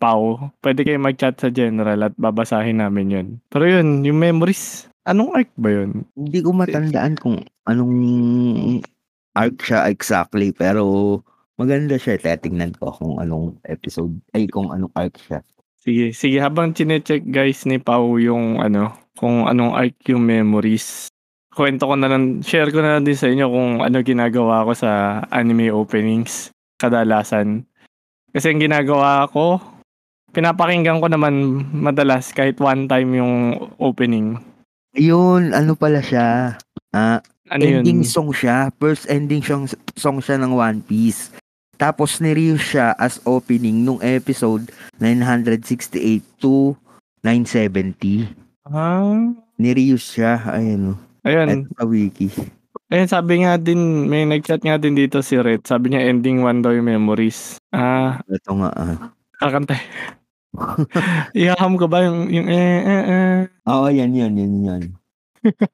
Pau, 0.00 0.50
pwede 0.64 0.82
kayo 0.82 0.98
mag-chat 0.98 1.38
sa 1.38 1.52
general 1.52 2.10
at 2.10 2.14
babasahin 2.18 2.82
namin 2.82 3.12
yun. 3.12 3.26
Pero 3.52 3.64
yun, 3.68 4.02
yung 4.02 4.18
memories, 4.18 4.90
anong 5.06 5.38
arc 5.38 5.50
ba 5.60 5.70
yun? 5.70 6.02
Hindi 6.18 6.38
ko 6.42 6.50
matandaan 6.50 7.14
kung 7.20 7.46
anong 7.68 7.94
arc 9.38 9.56
siya 9.62 9.86
exactly. 9.86 10.50
Pero 10.50 11.20
maganda 11.60 11.94
siya. 12.00 12.18
Tetingnan 12.18 12.74
ko 12.80 12.90
kung 12.90 13.22
anong 13.22 13.60
episode. 13.70 14.18
Ay, 14.34 14.50
kung 14.50 14.74
anong 14.74 14.92
arc 14.98 15.14
siya. 15.20 15.40
Sige, 15.86 16.10
sige 16.10 16.42
habang 16.42 16.74
chine-check 16.74 17.22
guys 17.30 17.62
ni 17.62 17.78
Pau 17.78 18.18
yung 18.18 18.58
ano, 18.58 18.90
kung 19.14 19.46
anong 19.46 19.78
yung 20.10 20.18
memories. 20.18 21.06
Kwento 21.54 21.86
ko 21.86 21.94
na 21.94 22.10
lang, 22.10 22.42
share 22.42 22.74
ko 22.74 22.82
na 22.82 22.98
lang 22.98 23.06
din 23.06 23.14
sa 23.14 23.30
inyo 23.30 23.46
kung 23.46 23.70
ano 23.86 24.02
ginagawa 24.02 24.66
ko 24.66 24.74
sa 24.74 25.22
anime 25.30 25.70
openings 25.70 26.50
kadalasan. 26.82 27.62
Kasi 28.34 28.50
ang 28.50 28.60
ginagawa 28.60 29.30
ko, 29.30 29.62
pinapakinggan 30.34 30.98
ko 30.98 31.06
naman 31.06 31.62
madalas 31.70 32.34
kahit 32.34 32.58
one 32.58 32.90
time 32.90 33.14
yung 33.14 33.34
opening. 33.78 34.42
Yun, 34.98 35.54
ano 35.54 35.78
pala 35.78 36.02
siya? 36.02 36.58
Ah, 36.90 37.22
Ano 37.46 37.62
ending 37.62 38.02
yun? 38.02 38.10
song 38.10 38.34
siya. 38.34 38.74
First 38.82 39.06
ending 39.06 39.38
song, 39.40 39.70
song 39.94 40.18
siya 40.18 40.34
ng 40.42 40.50
One 40.50 40.82
Piece. 40.82 41.30
Tapos 41.76 42.20
nireuse 42.24 42.76
siya 42.76 42.96
as 42.96 43.20
opening 43.28 43.84
nung 43.84 44.00
episode 44.00 44.72
968 45.00 46.24
to 46.40 46.72
970. 47.20 48.32
Ah, 48.66 49.32
Nireuse 49.56 50.16
siya. 50.16 50.40
Ayun 50.52 50.96
ayun. 51.26 51.66
At 51.66 51.82
sa 51.82 51.84
wiki. 51.84 52.28
Ayun, 52.86 53.10
sabi 53.10 53.42
nga 53.42 53.58
din, 53.58 54.06
may 54.06 54.22
nag-chat 54.22 54.62
nga 54.62 54.78
din 54.78 54.94
dito 54.94 55.18
si 55.18 55.34
Red. 55.34 55.66
Sabi 55.66 55.90
niya 55.90 56.06
ending 56.06 56.46
one 56.46 56.62
daw 56.62 56.70
yung 56.70 56.86
memories. 56.86 57.58
Ah, 57.74 58.22
Ito 58.30 58.54
nga. 58.62 58.70
ah. 58.70 58.96
kakanta. 59.42 59.74
Ihaham 61.36 61.74
ko 61.76 61.90
ba 61.90 62.06
yung, 62.06 62.30
yung 62.30 62.46
eh, 62.46 62.78
eh, 62.80 63.04
eh. 63.10 63.38
Oo, 63.66 63.90
yan, 63.90 64.14
yan, 64.14 64.32
yan, 64.38 64.52
yan. 64.62 64.82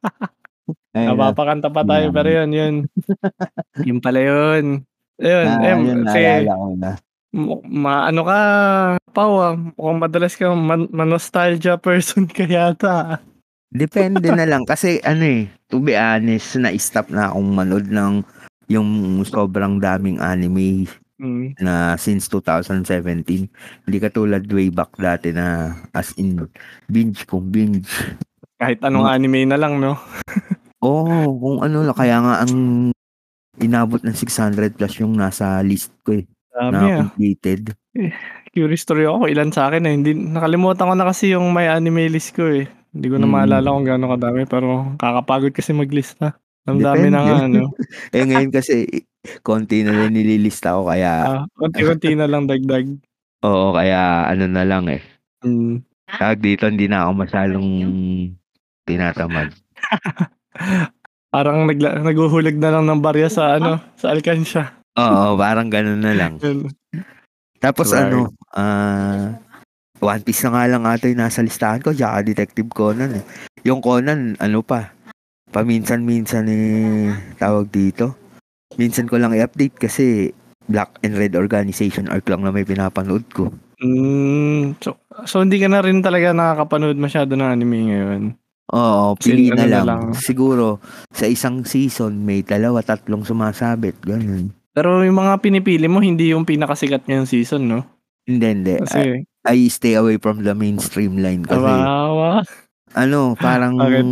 Ayun 0.96 1.16
na. 1.16 1.32
Napapakanta 1.32 1.68
pa 1.68 1.84
tayo, 1.84 2.08
Yan. 2.08 2.14
pero 2.16 2.28
yun, 2.32 2.50
yun. 2.52 2.74
yun 3.88 3.98
pala 4.00 4.20
yun. 4.24 4.84
Ayun, 5.22 5.46
Ah, 5.46 5.62
em, 5.62 5.78
yun, 5.86 6.00
kasi, 6.02 6.20
ko 6.44 6.66
na. 6.74 6.90
ma, 7.64 8.10
ano 8.10 8.20
ka, 8.26 8.38
Pao, 9.12 9.32
ah, 9.38 9.54
mukhang 9.54 10.00
madalas 10.02 10.34
ka 10.34 10.50
man, 10.50 10.90
nostalgia 10.90 11.78
person 11.78 12.26
ka 12.36 12.42
yata. 12.42 13.22
Depende 13.72 14.28
na 14.28 14.44
lang. 14.44 14.66
Kasi 14.66 15.00
ano 15.00 15.22
eh, 15.22 15.48
to 15.70 15.80
be 15.80 15.94
honest, 15.94 16.58
na-stop 16.58 17.08
na 17.08 17.30
akong 17.30 17.48
manood 17.54 17.88
ng 17.88 18.20
yung 18.68 18.88
sobrang 19.24 19.78
daming 19.78 20.18
anime 20.18 20.88
Mm. 21.22 21.54
na 21.62 21.94
since 21.94 22.26
2017. 22.26 23.46
Hindi 23.86 23.96
katulad 24.02 24.42
way 24.50 24.74
back 24.74 24.90
dati 24.98 25.30
na 25.30 25.70
as 25.94 26.10
in 26.18 26.50
binge 26.90 27.22
kung 27.30 27.46
binge. 27.46 27.86
Kahit 28.58 28.82
anong 28.82 29.06
Ma- 29.06 29.14
anime 29.14 29.46
na 29.46 29.54
lang, 29.54 29.78
no? 29.78 29.94
Oo, 30.82 31.06
oh, 31.06 31.30
kung 31.38 31.58
ano 31.62 31.86
lang. 31.86 31.94
Kaya 31.94 32.18
nga 32.18 32.34
ang 32.42 32.54
inabot 33.60 34.00
ng 34.00 34.16
600 34.16 34.72
plus 34.72 34.94
yung 35.02 35.12
nasa 35.12 35.60
list 35.60 35.92
ko 36.00 36.16
eh. 36.16 36.24
Dami 36.52 36.72
na 36.72 36.80
ah. 36.80 36.98
completed. 37.04 37.72
Curious 38.52 38.84
story 38.84 39.04
ako, 39.04 39.28
ilan 39.28 39.52
sa 39.52 39.68
akin 39.68 39.84
eh. 39.84 39.92
Hindi, 39.96 40.12
nakalimutan 40.16 40.88
ko 40.88 40.94
na 40.96 41.08
kasi 41.08 41.32
yung 41.32 41.52
may 41.52 41.68
anime 41.68 42.08
list 42.08 42.32
ko 42.32 42.48
eh. 42.48 42.68
Hindi 42.92 43.06
ko 43.08 43.16
na 43.16 43.24
Mm. 43.24 43.32
maalala 43.32 43.72
kung 43.72 43.86
gaano 43.88 44.06
kadami, 44.12 44.42
pero 44.44 44.68
kakapagod 44.96 45.52
kasi 45.52 45.72
maglista. 45.72 46.36
Ang 46.68 46.78
dami 46.78 47.08
na 47.08 47.24
nga, 47.24 47.36
ano. 47.48 47.72
eh 48.14 48.22
ngayon 48.22 48.52
kasi 48.52 48.86
konti 49.42 49.82
na 49.82 49.96
lang 49.96 50.12
nililista 50.14 50.76
ko 50.78 50.86
kaya 50.86 51.10
Ah, 51.42 51.44
konti-konti 51.56 52.14
na 52.14 52.28
lang 52.28 52.46
dagdag. 52.46 52.86
oo 53.42 53.66
kaya 53.74 54.28
ano 54.28 54.44
na 54.46 54.62
lang 54.62 54.86
eh. 54.86 55.02
Mm. 55.42 55.82
Tawag 56.06 56.38
dito 56.38 56.68
hindi 56.68 56.86
na 56.86 57.08
ako 57.08 57.12
masyadong 57.18 57.68
tinatamad. 58.84 59.50
Parang 61.32 61.64
nagla- 61.64 61.96
naguhulag 61.98 62.60
na 62.60 62.76
lang 62.76 62.84
ng 62.84 63.00
barya 63.00 63.32
sa 63.32 63.56
ano, 63.56 63.80
sa 63.96 64.12
alkansya. 64.12 64.68
Oo, 65.00 65.40
parang 65.40 65.72
ganun 65.72 66.04
na 66.04 66.12
lang. 66.12 66.36
Tapos 67.56 67.88
Right. 67.90 68.12
ano, 68.12 68.28
ah 68.52 69.40
One 70.02 70.20
Piece 70.26 70.42
na 70.44 70.50
nga 70.50 70.64
lang 70.66 70.82
ata 70.82 71.06
yung 71.06 71.22
nasa 71.22 71.40
listahan 71.40 71.78
ko, 71.78 71.94
tsaka 71.94 72.26
Detective 72.26 72.66
Conan 72.68 73.22
eh. 73.22 73.24
Yung 73.62 73.78
Conan, 73.78 74.34
ano 74.42 74.60
pa, 74.60 74.90
paminsan-minsan 75.54 76.44
eh, 76.50 77.14
tawag 77.38 77.70
dito. 77.70 78.18
Minsan 78.74 79.06
ko 79.06 79.16
lang 79.16 79.30
i-update 79.30 79.78
kasi 79.78 80.34
Black 80.66 80.98
and 81.06 81.14
Red 81.14 81.38
Organization 81.38 82.10
arc 82.10 82.26
lang 82.26 82.42
na 82.42 82.50
may 82.50 82.66
pinapanood 82.66 83.22
ko. 83.30 83.54
Mm, 83.78 84.74
so, 84.82 84.98
so 85.22 85.38
hindi 85.38 85.62
ka 85.62 85.70
na 85.70 85.82
rin 85.82 86.02
talaga 86.02 86.34
nakakapanood 86.34 86.98
masyado 86.98 87.38
ng 87.38 87.46
anime 87.46 87.78
ngayon. 87.88 88.22
Oo, 88.70 89.18
pili 89.18 89.50
ano 89.50 89.58
na 89.58 89.66
lang. 89.66 89.84
lang. 89.84 90.02
Siguro, 90.14 90.78
sa 91.10 91.26
isang 91.26 91.66
season, 91.66 92.22
may 92.22 92.46
dalawa, 92.46 92.78
tatlong 92.80 93.26
sumasabit. 93.26 93.98
Ganun. 94.00 94.54
Pero 94.72 95.02
yung 95.02 95.18
mga 95.18 95.42
pinipili 95.42 95.90
mo, 95.90 95.98
hindi 95.98 96.30
yung 96.30 96.46
pinakasikat 96.46 97.04
ngayong 97.04 97.28
season, 97.28 97.62
no? 97.66 97.80
Hindi, 98.24 98.46
hindi. 98.46 98.74
I, 98.78 98.80
Kasi, 98.80 99.00
I 99.44 99.58
stay 99.66 99.94
away 99.98 100.16
from 100.16 100.46
the 100.46 100.54
mainstream 100.54 101.18
line 101.18 101.42
kasi, 101.42 101.58
awa, 101.58 102.40
ano, 102.94 103.34
parang, 103.34 103.74
Bakit? 103.82 104.06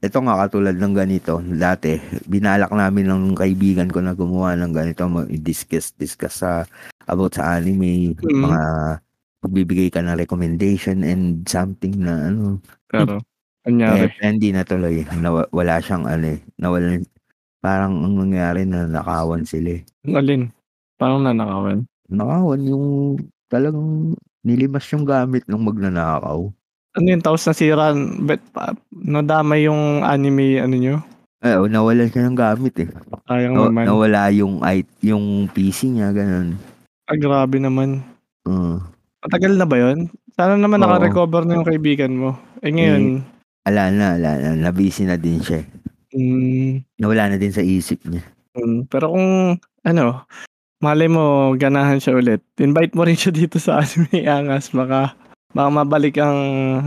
ito 0.00 0.18
nga 0.22 0.34
katulad 0.40 0.78
ng 0.78 0.94
ganito. 0.96 1.42
Dati, 1.42 1.98
binalak 2.24 2.72
namin 2.72 3.04
ng 3.04 3.24
kaibigan 3.34 3.90
ko 3.90 4.00
na 4.00 4.14
gumawa 4.14 4.56
ng 4.56 4.72
ganito, 4.72 5.04
mag-discuss, 5.04 5.92
discuss 5.92 6.40
sa, 6.40 6.64
about 7.04 7.34
sa 7.36 7.58
anime, 7.58 8.14
Mm. 8.22 8.40
mga, 8.46 8.60
magbibigay 9.40 9.88
ka 9.88 10.00
ng 10.00 10.16
recommendation 10.16 11.00
and 11.02 11.44
something 11.44 11.96
na, 12.00 12.28
ano, 12.30 12.60
pero, 12.86 13.20
eh, 13.60 13.64
kanyari. 13.66 14.08
hindi 14.20 14.48
natuloy. 14.50 15.04
Nawa, 15.16 15.44
wala 15.50 15.78
siyang, 15.78 16.04
ano 16.04 16.26
eh, 16.32 16.40
nawala, 16.56 16.96
parang 17.60 17.92
ang 17.94 18.14
nangyari 18.16 18.64
na 18.64 18.88
nakawan 18.88 19.44
sila 19.44 19.76
eh. 19.76 19.82
Alin? 20.08 20.48
Parang 20.96 21.20
nanakawan. 21.20 21.84
Nakawan 22.08 22.60
yung 22.64 22.86
talagang 23.46 24.14
nilimas 24.40 24.84
yung 24.90 25.04
gamit 25.04 25.44
ng 25.44 25.60
magnanakaw. 25.60 26.48
Ano 26.90 27.06
yun, 27.06 27.22
tapos 27.22 27.46
nasira, 27.46 27.94
bet, 28.18 28.42
pa, 28.50 28.74
nadamay 28.90 29.68
yung 29.68 30.02
anime, 30.02 30.58
ano 30.58 30.74
nyo? 30.74 30.96
Eh, 31.40 31.56
nawalan 31.56 32.10
siya 32.10 32.28
ng 32.28 32.36
gamit 32.36 32.74
eh. 32.84 32.88
Sayang 33.24 33.54
Naw- 33.56 33.68
naman. 33.72 33.84
nawala 33.88 34.28
yung 34.28 34.60
i- 34.60 34.84
yung 35.00 35.48
PC 35.48 35.88
niya, 35.88 36.12
ganun. 36.12 36.58
Ah, 37.08 37.16
grabe 37.16 37.56
naman. 37.56 38.04
Uh, 38.44 38.76
Matagal 39.20 39.56
na 39.56 39.64
ba 39.64 39.76
yun? 39.76 40.08
Sana 40.32 40.56
naman 40.56 40.80
Oo. 40.80 40.84
naka-recover 40.84 41.44
na 41.44 41.60
yung 41.60 41.68
kaibigan 41.68 42.12
mo. 42.12 42.36
Eh 42.60 42.72
ngayon, 42.72 43.24
ala 43.70 43.88
na, 43.88 44.18
ala 44.18 44.30
na. 44.36 44.50
Nabisi 44.60 45.06
na 45.06 45.14
din 45.14 45.38
siya. 45.38 45.62
mm, 46.12 46.98
Nawala 46.98 47.30
na 47.30 47.36
din 47.38 47.54
sa 47.54 47.62
isip 47.62 48.02
niya. 48.04 48.26
mm, 48.52 48.90
pero 48.90 49.14
kung, 49.14 49.56
ano, 49.80 50.04
malay 50.78 51.06
mo, 51.06 51.54
ganahan 51.54 51.96
siya 51.96 52.18
ulit. 52.18 52.42
Invite 52.58 52.92
mo 52.92 53.06
rin 53.06 53.14
siya 53.14 53.30
dito 53.30 53.56
sa 53.56 53.78
anime 53.78 54.26
angas. 54.28 54.68
Baka, 54.70 55.14
baka 55.50 55.68
mabalik 55.70 56.18
ang 56.18 56.38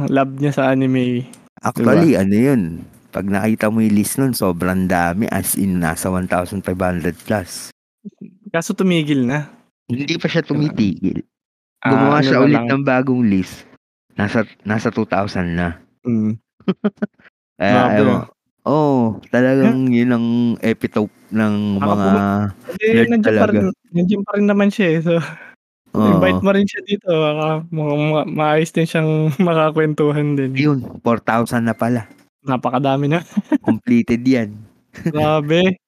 love 0.07 0.35
niya 0.35 0.51
sa 0.51 0.69
anime. 0.69 1.23
Actually, 1.59 2.19
ano 2.19 2.35
yun, 2.35 2.61
pag 3.09 3.23
nakita 3.23 3.71
mo 3.71 3.79
yung 3.79 3.95
list 3.95 4.19
nun, 4.19 4.35
sobrang 4.35 4.85
dami 4.85 5.29
as 5.29 5.55
in 5.55 5.79
nasa 5.79 6.11
1,500 6.11 6.59
plus. 7.23 7.71
Kaso 8.49 8.75
tumigil 8.75 9.23
na. 9.23 9.47
Hindi 9.87 10.19
pa 10.19 10.27
siya 10.27 10.43
tumitigil. 10.43 11.23
Ah, 11.79 11.89
Gumawa 11.89 12.17
ano 12.19 12.25
siya 12.25 12.39
ulit 12.39 12.59
lang. 12.59 12.67
ng 12.69 12.83
bagong 12.83 13.23
list. 13.23 13.63
Nasa 14.13 14.43
nasa 14.63 14.89
2,000 14.89 15.53
na. 15.53 15.79
Mm. 16.03 16.35
Kaya 17.59 17.73
Grabe. 17.73 17.99
ewan. 18.01 18.19
Oo, 18.63 19.19
talagang 19.27 19.91
yun 19.97 20.11
ang 20.15 20.27
epitome 20.63 21.11
ng 21.35 21.83
mga 21.83 22.07
Hindi, 22.71 22.85
Nerd 22.87 23.09
nandiyan 23.11 23.35
pa 23.35 23.43
talaga. 23.43 23.59
rin, 23.59 23.67
nandiyan 23.91 24.21
pa 24.23 24.31
rin 24.39 24.47
naman 24.47 24.69
siya 24.71 24.87
eh. 24.87 24.99
So, 25.03 25.13
oo. 25.99 26.07
invite 26.07 26.41
mo 26.41 26.49
rin 26.55 26.67
siya 26.67 26.81
dito. 26.87 27.09
Baka 27.11 27.47
ma- 27.69 27.99
ma- 28.23 28.29
maayos 28.29 28.71
din 28.71 28.87
siyang 28.87 29.35
makakwentuhan 29.37 30.39
din. 30.39 30.51
Yun, 30.55 30.79
4,000 31.03 31.67
na 31.67 31.75
pala. 31.75 32.07
Napakadami 32.43 33.07
na. 33.11 33.19
Completed 33.63 34.23
yan. 34.23 34.55
Grabe. 35.07 35.79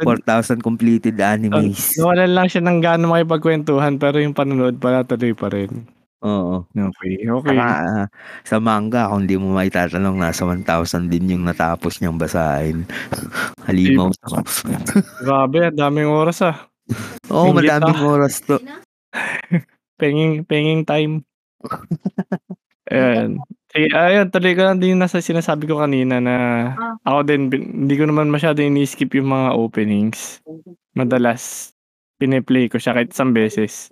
4,000 0.00 0.62
completed 0.64 1.18
animes. 1.20 1.92
Nawalan 1.98 2.32
lang 2.32 2.46
siya 2.48 2.62
ng 2.64 2.78
gaano 2.80 3.12
makipagkwentuhan 3.12 3.98
pero 4.00 4.16
yung 4.22 4.32
panonood 4.32 4.78
pala 4.80 5.04
tuloy 5.04 5.34
pa 5.34 5.50
rin. 5.52 5.84
Oo. 6.20 6.68
Okay, 6.68 7.24
okay. 7.24 7.56
Saka, 7.56 7.64
ah, 7.64 8.06
sa 8.44 8.56
manga, 8.60 9.08
kung 9.08 9.24
di 9.24 9.40
mo 9.40 9.56
maitatanong, 9.56 10.20
nasa 10.20 10.44
1,000 10.44 11.08
din 11.08 11.32
yung 11.32 11.44
natapos 11.48 12.00
niyang 12.00 12.20
basahin. 12.20 12.84
Halimaw. 13.66 14.12
Grabe, 15.24 15.58
ang 15.72 15.78
daming 15.80 16.12
oras 16.12 16.44
ah. 16.44 16.68
Oo, 17.32 17.48
oh, 17.48 17.50
Inggit 17.54 17.72
madaming 17.72 18.04
oras 18.04 18.44
to. 18.44 18.60
Penging, 20.00 20.44
penging 20.44 20.84
time. 20.84 21.24
Ayan. 22.88 23.40
Sige, 23.70 23.86
ayun, 23.94 24.26
tuloy 24.34 24.52
ko 24.58 24.66
lang 24.66 24.82
din 24.82 24.98
yung 24.98 25.02
nasa 25.04 25.22
sinasabi 25.22 25.70
ko 25.70 25.78
kanina 25.78 26.18
na 26.18 26.34
ako 27.06 27.18
din, 27.22 27.42
bin- 27.46 27.86
hindi 27.86 27.94
ko 27.94 28.08
naman 28.10 28.26
masyado 28.26 28.58
ini-skip 28.64 29.14
yung 29.14 29.30
mga 29.30 29.54
openings. 29.54 30.42
Madalas, 30.98 31.70
piniplay 32.20 32.68
ko 32.68 32.76
siya 32.76 32.92
kahit 32.92 33.10
isang 33.10 33.32
beses. 33.32 33.88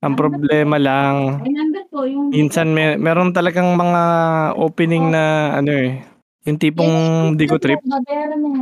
Ang 0.00 0.16
problema 0.16 0.80
lang, 0.80 1.44
minsan 2.32 2.72
may, 2.72 2.96
meron 2.96 3.36
talagang 3.36 3.76
mga 3.76 4.02
opening 4.56 5.12
na 5.12 5.54
ano 5.54 5.70
eh, 5.70 6.00
yung 6.48 6.56
tipong 6.56 6.94
di 7.36 7.44
ko 7.44 7.60
trip 7.60 7.84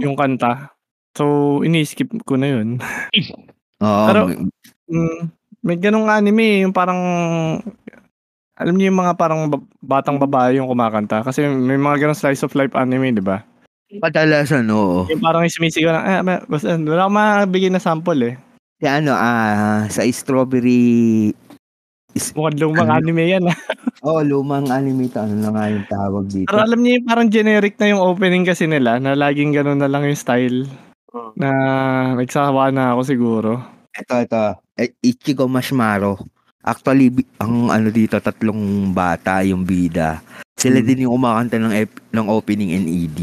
yung 0.02 0.18
kanta. 0.18 0.74
So, 1.14 1.24
ini-skip 1.62 2.10
ko 2.26 2.34
na 2.34 2.50
yun. 2.50 2.82
Oo, 3.80 4.06
Pero- 4.10 4.26
may- 4.26 4.50
Mm, 4.90 5.30
may 5.62 5.78
ganong 5.78 6.10
anime 6.10 6.42
eh, 6.42 6.58
yung 6.66 6.74
parang 6.74 6.98
alam 8.58 8.74
niyo 8.74 8.90
yung 8.90 8.98
mga 8.98 9.14
parang 9.14 9.46
ba- 9.46 9.62
batang 9.78 10.18
babae 10.18 10.58
yung 10.58 10.66
kumakanta 10.66 11.22
kasi 11.22 11.46
may 11.46 11.78
mga 11.78 12.02
ganong 12.02 12.18
slice 12.18 12.42
of 12.42 12.50
life 12.58 12.74
anime, 12.74 13.14
'di 13.14 13.22
ba? 13.22 13.46
kadalasan, 14.02 14.66
oo. 14.66 15.06
Yung 15.06 15.22
parang 15.22 15.46
sumisigaw 15.46 15.94
na, 15.94 16.26
ma- 16.26 16.42
basta 16.42 16.74
wala 16.74 17.06
akong 17.06 17.16
mabigay 17.46 17.70
na 17.70 17.78
sample 17.78 18.18
eh. 18.22 18.34
Si 18.80 18.88
ano, 18.88 19.12
ah, 19.12 19.84
sa 19.86 20.00
strawberry, 20.02 21.28
Mukhang 22.34 22.58
lumang 22.58 22.88
Ano? 22.88 22.96
anime 22.98 23.22
yan. 23.28 23.44
ah. 23.44 23.54
oh, 24.02 24.18
lumang 24.20 24.66
anime 24.66 25.06
to, 25.06 25.20
ano 25.20 25.36
na 25.36 25.50
nga 25.52 25.64
yung 25.68 25.86
tawag 25.86 26.24
dito. 26.26 26.48
Pero 26.48 26.58
alam 26.58 26.80
niyo 26.80 26.98
parang 27.04 27.28
generic 27.28 27.78
na 27.78 27.86
yung 27.86 28.02
opening 28.02 28.42
kasi 28.42 28.66
nila 28.66 28.98
na 28.98 29.14
laging 29.14 29.52
ganun 29.52 29.78
na 29.78 29.86
lang 29.86 30.02
yung 30.02 30.18
style 30.18 30.66
na 31.36 31.50
nagsawa 32.16 32.72
na 32.72 32.96
ako 32.96 33.00
siguro. 33.04 33.50
Ito, 33.92 34.14
ito. 34.18 34.42
Eh, 34.74 34.90
Ichigo 35.04 35.46
Mashmaro. 35.46 36.18
Actually, 36.60 37.12
bi- 37.12 37.30
ang 37.36 37.68
ano 37.68 37.88
dito, 37.88 38.16
tatlong 38.16 38.90
bata, 38.90 39.44
yung 39.44 39.62
bida. 39.62 40.18
Sila 40.56 40.80
Hmm. 40.80 40.86
din 40.86 41.04
yung 41.04 41.14
kumakanta 41.14 41.56
ng, 41.56 41.74
ep- 41.74 42.00
ng 42.10 42.26
opening 42.26 42.74
and 42.74 42.86
ED. 42.86 43.18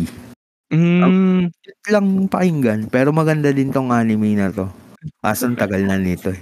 Mm, 0.69 1.47
Ito 1.49 1.87
lang 1.89 2.07
pakinggan, 2.27 2.87
pero 2.87 3.11
maganda 3.11 3.49
din 3.49 3.69
tong 3.69 3.89
anime 3.89 4.31
na 4.33 4.47
to. 4.47 4.67
Kaso 5.17 5.49
tagal 5.53 5.83
na 5.83 5.95
nito 5.95 6.29
eh. 6.29 6.41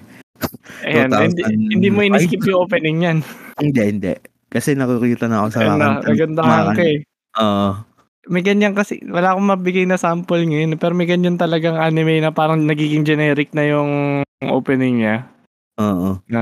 ayan, 0.83 1.09
2005. 1.09 1.31
hindi, 1.31 1.41
hindi 1.73 1.89
mo 1.89 1.99
in-skip 2.01 2.43
yung 2.43 2.67
opening 2.67 2.97
yan. 3.01 3.17
Hindi, 3.55 3.81
hindi. 3.81 4.13
Kasi 4.47 4.73
nakikita 4.73 5.25
na 5.25 5.43
ako 5.43 5.47
sa 5.49 5.59
Ayun 5.59 5.71
na, 5.71 5.75
kakanta- 5.95 6.07
nagandahan 6.07 6.47
kumakanta. 6.47 6.75
ka 6.75 6.83
eh. 6.85 6.99
Oo. 7.35 7.69
May 8.25 8.41
ganyan 8.41 8.73
kasi, 8.73 8.93
wala 9.05 9.27
akong 9.31 9.47
mabigay 9.47 9.85
na 9.85 9.95
sample 9.95 10.41
ngayon, 10.41 10.75
pero 10.75 10.91
may 10.91 11.05
ganyan 11.05 11.37
talagang 11.37 11.77
anime 11.77 12.19
na 12.19 12.33
parang 12.33 12.57
nagiging 12.59 13.05
generic 13.05 13.53
na 13.53 13.63
yung 13.63 13.91
opening 14.41 14.99
niya. 14.99 15.29
Oo. 15.77 16.17
Na, 16.25 16.41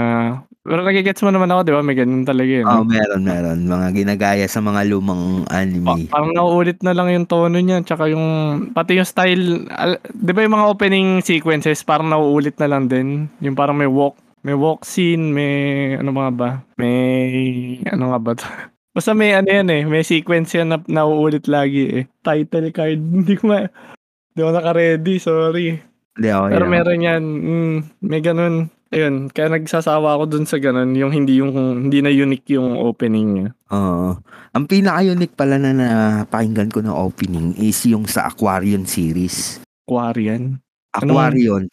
pero 0.64 0.80
nagigets 0.80 1.20
mo 1.20 1.28
naman 1.28 1.52
ako, 1.52 1.60
di 1.68 1.74
ba? 1.76 1.84
May 1.84 1.96
ganyan 2.00 2.24
talaga 2.24 2.48
yun. 2.48 2.64
Oo, 2.64 2.88
meron, 2.88 3.22
meron. 3.28 3.60
Mga 3.68 3.88
ginagaya 4.00 4.48
sa 4.48 4.64
mga 4.64 4.88
lumang 4.88 5.44
anime. 5.52 6.08
parang 6.08 6.32
nauulit 6.32 6.80
na 6.80 6.96
lang 6.96 7.12
yung 7.12 7.28
tono 7.28 7.60
niya, 7.60 7.84
tsaka 7.84 8.08
yung, 8.08 8.24
pati 8.72 8.96
yung 8.96 9.04
style, 9.04 9.68
al- 9.76 10.00
di 10.08 10.32
ba 10.32 10.40
yung 10.48 10.56
mga 10.56 10.70
opening 10.72 11.10
sequences, 11.20 11.84
parang 11.84 12.08
nauulit 12.08 12.56
na 12.64 12.72
lang 12.72 12.88
din. 12.88 13.28
Yung 13.44 13.60
parang 13.60 13.76
may 13.76 13.92
walk, 13.92 14.16
may 14.48 14.56
walk 14.56 14.88
scene, 14.88 15.36
may, 15.36 15.54
ano 16.00 16.16
mga 16.16 16.32
ba? 16.32 16.50
May, 16.80 17.84
ano 17.84 18.16
nga 18.16 18.20
ba 18.24 18.32
to? 18.32 18.48
Basta 18.96 19.12
may 19.12 19.36
ano 19.36 19.50
yan 19.52 19.68
eh, 19.68 19.84
may 19.84 20.06
sequence 20.06 20.56
yan 20.56 20.72
na 20.72 20.80
nauulit 20.88 21.44
lagi 21.52 21.92
eh. 21.92 22.04
Title 22.24 22.72
card, 22.72 23.04
hindi 23.20 23.36
ko 23.36 23.52
ma, 23.52 23.68
hindi 23.68 24.40
ko 24.40 24.48
naka-ready, 24.48 25.16
sorry. 25.20 25.76
Hindi 26.16 26.30
ako 26.32 26.46
Pero 26.56 26.64
yan. 26.64 26.72
meron 26.72 27.00
yan, 27.04 27.24
mm, 27.26 27.76
may 28.00 28.22
ganun. 28.24 28.72
Ayun, 28.94 29.34
kaya 29.34 29.50
nagsasawa 29.50 30.14
ako 30.14 30.24
dun 30.30 30.46
sa 30.46 30.62
ganun, 30.62 30.94
yung 30.94 31.10
hindi 31.10 31.42
yung 31.42 31.50
hindi 31.90 32.00
na 32.00 32.14
unique 32.14 32.54
yung 32.54 32.78
opening 32.78 33.28
niya. 33.34 33.50
Oo. 33.74 34.22
Ang 34.54 34.66
pinaka-unique 34.70 35.34
pala 35.34 35.58
na 35.58 35.74
napakinggan 35.74 36.70
ko 36.70 36.86
ng 36.86 36.94
opening 36.94 37.58
is 37.58 37.82
yung 37.90 38.06
sa 38.06 38.30
Aquarion 38.30 38.86
series. 38.86 39.58
Aquarian. 39.90 40.62
Anong- 40.94 41.10
Aquarion. 41.18 41.64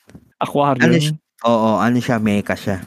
Aquarium. 0.41 0.85
Ano 0.89 0.97
siya? 0.97 1.15
Oo, 1.45 1.71
ano 1.77 1.99
siya, 2.01 2.17
mecha 2.17 2.57
siya. 2.57 2.81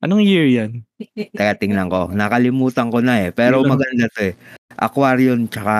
Anong 0.00 0.22
year 0.22 0.46
yan? 0.46 0.86
Teka, 1.12 1.58
tingnan 1.60 1.90
ko. 1.90 2.08
Nakalimutan 2.08 2.88
ko 2.88 3.02
na 3.02 3.26
eh. 3.26 3.34
Pero 3.34 3.60
maganda 3.66 4.06
to 4.08 4.32
eh. 4.32 4.34
Aquarion 4.78 5.44
tsaka 5.50 5.76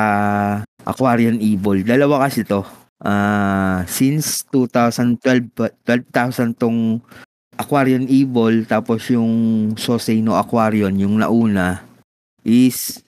Aquarion 0.85 1.38
Evil. 1.40 1.87
Dalawa 1.87 2.27
kasi 2.29 2.42
to. 2.42 2.66
Ah, 3.01 3.81
since 3.88 4.44
2012, 4.53 5.49
pa- 5.57 5.73
12,000 5.88 6.53
tong 6.53 7.01
Aquarion 7.61 8.09
Evil 8.09 8.64
tapos 8.64 9.05
yung 9.12 9.33
Sosei 9.77 10.25
no 10.25 10.40
Aquarion 10.40 10.96
yung 10.96 11.20
nauna 11.20 11.85
is 12.40 13.05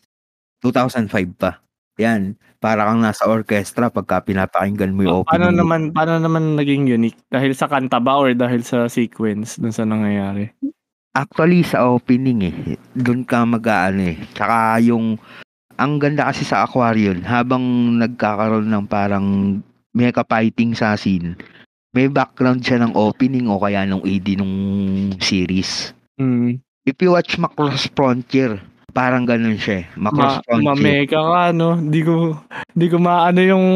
2005 0.60 1.08
pa. 1.40 1.64
Yan. 1.96 2.36
Para 2.62 2.86
kang 2.86 3.02
nasa 3.02 3.26
orchestra 3.26 3.90
pagka 3.90 4.22
pinapakinggan 4.22 4.94
mo 4.94 5.02
yung 5.02 5.24
paano 5.26 5.50
opening. 5.50 5.58
naman 5.58 5.80
paano 5.90 6.20
naman 6.20 6.54
naging 6.54 6.86
unique? 6.86 7.18
Dahil 7.32 7.56
sa 7.56 7.66
kanta 7.66 7.98
ba 7.98 8.20
or 8.20 8.36
dahil 8.36 8.62
sa 8.62 8.86
sequence 8.86 9.58
dun 9.58 9.74
sa 9.74 9.82
nangyayari? 9.82 10.52
Actually, 11.12 11.60
sa 11.60 11.84
opening 11.92 12.40
eh. 12.48 12.56
Doon 12.96 13.28
ka 13.28 13.44
mag-ano 13.44 14.16
eh. 14.16 14.18
Tsaka 14.32 14.80
yung, 14.80 15.20
ang 15.76 16.00
ganda 16.00 16.32
kasi 16.32 16.40
sa 16.40 16.64
Aquarion, 16.64 17.20
habang 17.20 17.60
nagkakaroon 18.00 18.72
ng 18.72 18.86
parang 18.88 19.26
mecha 19.92 20.24
fighting 20.24 20.72
sa 20.72 20.96
scene, 20.96 21.36
may 21.92 22.08
background 22.08 22.64
siya 22.64 22.80
ng 22.80 22.96
opening 22.96 23.46
o 23.52 23.60
kaya 23.60 23.84
nung 23.84 24.00
AD 24.00 24.28
nung 24.40 24.54
series. 25.20 25.92
Mm. 26.16 26.56
If 26.88 26.96
you 26.98 27.12
watch 27.14 27.36
Macross 27.36 27.86
Frontier, 27.92 28.58
parang 28.90 29.28
ganun 29.28 29.60
siya 29.60 29.84
eh. 29.84 29.86
Macross 29.94 30.40
Ma, 30.40 30.44
Frontier. 30.48 30.66
mameka 30.72 31.20
ka 31.20 31.42
no. 31.52 31.76
Di 31.78 32.00
ko 32.00 32.40
di 32.72 32.86
ko 32.88 32.96
maano 32.96 33.40
yung 33.44 33.66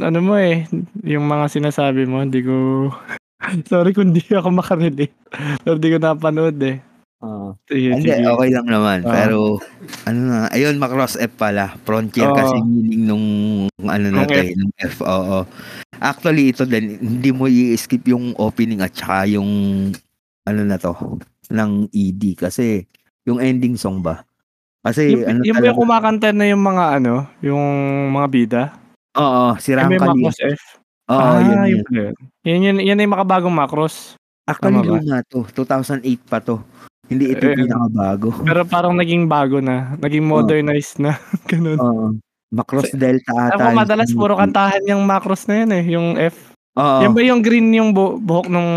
ano 0.00 0.18
mo 0.24 0.34
eh, 0.40 0.64
yung 1.04 1.28
mga 1.28 1.46
sinasabi 1.52 2.08
mo, 2.08 2.24
di 2.24 2.40
ko 2.42 2.88
Sorry 3.70 3.92
kung 3.96 4.12
di 4.12 4.20
ako 4.24 4.52
makarelate. 4.52 5.12
Pero 5.64 5.76
di 5.76 5.88
ko 5.92 5.96
napanood 6.00 6.56
eh. 6.64 6.80
Oo. 7.20 7.52
Sige, 7.68 8.00
Hindi, 8.00 8.08
sige. 8.16 8.24
okay 8.24 8.48
lang 8.48 8.64
naman. 8.68 9.04
Ah. 9.04 9.12
Pero, 9.12 9.60
ano 10.08 10.20
na, 10.24 10.36
ayun, 10.52 10.80
Macross 10.80 11.20
F 11.20 11.36
pala. 11.36 11.76
Frontier 11.84 12.28
Oo. 12.28 12.36
kasi 12.36 12.56
meaning 12.64 13.04
nung, 13.04 13.26
ano 13.84 14.06
na 14.08 14.24
Nung 14.24 14.28
to 14.28 14.40
eh, 14.40 14.56
nung 14.56 14.72
F. 14.80 14.96
Oo. 15.04 15.44
Actually, 16.00 16.56
ito 16.56 16.64
din, 16.64 16.96
hindi 16.96 17.28
mo 17.28 17.44
i-skip 17.44 18.08
yung 18.08 18.32
opening 18.40 18.80
at 18.80 18.96
saka 18.96 19.28
yung, 19.28 19.50
ano 20.48 20.60
na 20.64 20.80
to, 20.80 20.96
ng 21.52 21.92
ED. 21.92 22.40
Kasi, 22.40 22.88
yung 23.28 23.36
ending 23.36 23.76
song 23.76 24.00
ba? 24.00 24.24
Kasi, 24.80 25.12
Yung, 25.12 25.28
ano 25.28 25.38
yung 25.44 25.60
yung 25.60 25.76
kumakanta 25.76 26.32
na 26.32 26.48
yung 26.48 26.64
mga 26.64 26.84
ano, 26.96 27.28
yung 27.44 27.64
mga 28.16 28.26
bida? 28.32 28.62
oo, 29.12 29.52
si 29.60 29.76
macros 29.76 30.40
F? 30.40 30.80
Oo, 31.10 31.20
ah, 31.20 31.42
yun, 31.42 31.60
yun 31.68 31.84
yun. 31.92 32.14
yun. 32.46 32.62
Yun, 32.64 32.80
yan 32.80 33.02
yung 33.04 33.12
makabagong 33.12 33.52
macros. 33.52 34.16
Actually, 34.48 34.80
Tama 34.80 35.04
luma 35.04 35.20
to. 35.28 35.44
2008 35.52 36.00
pa 36.24 36.40
to. 36.40 36.64
Hindi 37.10 37.34
ito 37.34 37.42
Eh, 37.44 37.52
yung 37.52 37.66
pinakabago. 37.66 38.30
Pero 38.46 38.62
parang 38.64 38.94
naging 38.94 39.26
bago 39.26 39.58
na. 39.58 39.98
Naging 39.98 40.22
modernized 40.24 41.02
na. 41.02 41.18
Ganun. 41.50 41.76
Oo. 41.76 42.06
Macross 42.50 42.90
Delta 42.98 43.30
ata. 43.30 43.54
Ako 43.56 43.66
madalas 43.72 44.10
puro 44.10 44.34
kantahan 44.34 44.82
yung 44.90 45.06
macros 45.06 45.46
na 45.46 45.62
yun 45.62 45.70
eh. 45.70 45.84
Yung 45.94 46.08
F. 46.18 46.50
Oo. 46.74 47.00
Yan 47.02 47.14
ba 47.14 47.22
yung 47.22 47.42
green 47.42 47.70
yung 47.70 47.90
bu- 47.94 48.18
buhok 48.18 48.50
nung 48.50 48.70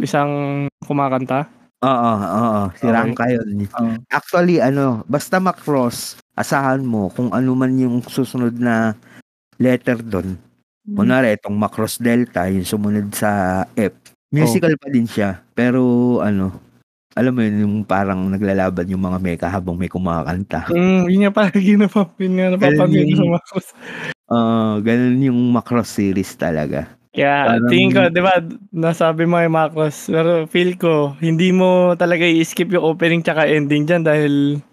isang 0.00 0.64
kumakanta? 0.84 1.44
Oo, 1.84 2.12
oo, 2.16 2.60
si 2.80 2.88
Okey. 2.88 2.94
Ranka 2.96 3.24
yun. 3.28 3.48
Oo. 3.68 3.92
Actually 4.08 4.56
ano, 4.64 5.04
basta 5.04 5.36
Macross, 5.36 6.16
asahan 6.32 6.80
mo 6.80 7.12
kung 7.12 7.28
ano 7.28 7.52
man 7.52 7.76
yung 7.76 8.00
susunod 8.00 8.56
na 8.56 8.96
letter 9.60 10.00
dun. 10.00 10.40
Hmm. 10.84 10.96
Kunwari 10.96 11.36
itong 11.36 11.56
Macross 11.56 12.00
Delta, 12.00 12.48
yung 12.48 12.64
sumunod 12.64 13.12
sa 13.12 13.64
F, 13.76 13.92
musical 14.32 14.72
pa 14.80 14.88
din 14.88 15.04
siya. 15.04 15.44
Pero 15.52 15.80
ano, 16.24 16.56
alam 17.14 17.32
mo 17.34 17.40
yun, 17.46 17.56
yung 17.66 17.76
parang 17.86 18.26
naglalaban 18.30 18.90
yung 18.90 19.02
mga 19.06 19.18
mecha 19.22 19.48
habang 19.50 19.78
may 19.78 19.90
kumakanta. 19.90 20.68
Hmm, 20.68 21.04
yun 21.12 21.28
nga 21.28 21.32
palagi 21.36 21.76
napap 21.80 22.16
yun 22.16 22.40
nga 22.40 22.48
napapanood 22.56 23.04
ko 23.04 23.14
sa 23.20 23.24
yung 23.28 23.34
Macross. 23.36 23.68
Oo, 24.32 24.80
ganun 24.80 25.20
yung 25.20 25.40
Macross 25.52 25.92
series 26.00 26.32
talaga. 26.40 26.96
Kaya 27.12 27.60
Parang 27.60 27.70
tingin 27.70 27.94
ko 27.94 28.00
'di 28.10 28.20
ba, 28.24 28.42
nasabi 28.74 29.22
mo 29.28 29.38
yung 29.38 29.54
Macross, 29.54 30.08
pero 30.10 30.50
feel 30.50 30.74
ko 30.80 31.14
hindi 31.22 31.54
mo 31.54 31.94
talaga 31.94 32.24
i-skip 32.26 32.72
yung 32.74 32.86
opening 32.96 33.22
tsaka 33.22 33.46
ending 33.46 33.84
diyan 33.86 34.02
dahil 34.02 34.32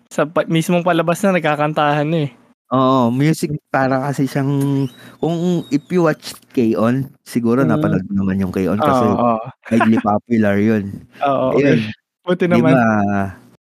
sa 0.10 0.26
pa 0.26 0.42
mismong 0.48 0.82
palabas 0.82 1.22
na 1.22 1.38
nagkakantahan 1.38 2.08
na, 2.08 2.20
eh. 2.26 2.32
Oo, 2.70 3.10
music 3.10 3.58
para 3.74 3.98
kasi 4.06 4.30
siyang 4.30 4.86
kung 5.18 5.66
if 5.74 5.82
you 5.90 6.06
watch 6.06 6.36
K-On, 6.54 7.10
siguro 7.26 7.66
Hmm. 7.66 7.68
napanood 7.68 8.06
naman 8.12 8.38
yung 8.40 8.54
K-On 8.54 8.80
kasi 8.86 9.18
Oo, 9.18 9.36
oo. 9.36 9.52
widely 9.72 9.98
popular 10.00 10.56
yun. 10.62 11.08
Oo, 11.28 11.60
okey. 11.60 11.78
Ayun, 11.78 11.92
Buti 12.26 12.46
'di 12.46 12.62
naman. 12.62 12.74
ba 12.78 12.82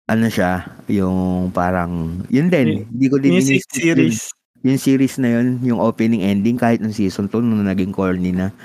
ano 0.07 0.25
siya, 0.31 0.63
yung 0.88 1.51
parang 1.51 2.23
yun 2.31 2.47
din, 2.47 2.88
hindi 2.88 3.07
ko 3.12 3.19
din 3.19 3.36
Music 3.36 3.60
ini-skip 3.60 3.83
yun. 3.91 4.07
series. 4.07 4.31
Yung 4.63 4.79
series 4.79 5.15
na 5.19 5.29
yun, 5.36 5.60
yung 5.67 5.79
opening 5.83 6.23
ending 6.23 6.55
kahit 6.55 6.79
nung 6.79 6.95
season 6.95 7.27
2 7.27 7.43
nung 7.43 7.67
naging 7.67 7.91
corny 7.91 8.31
na, 8.31 8.55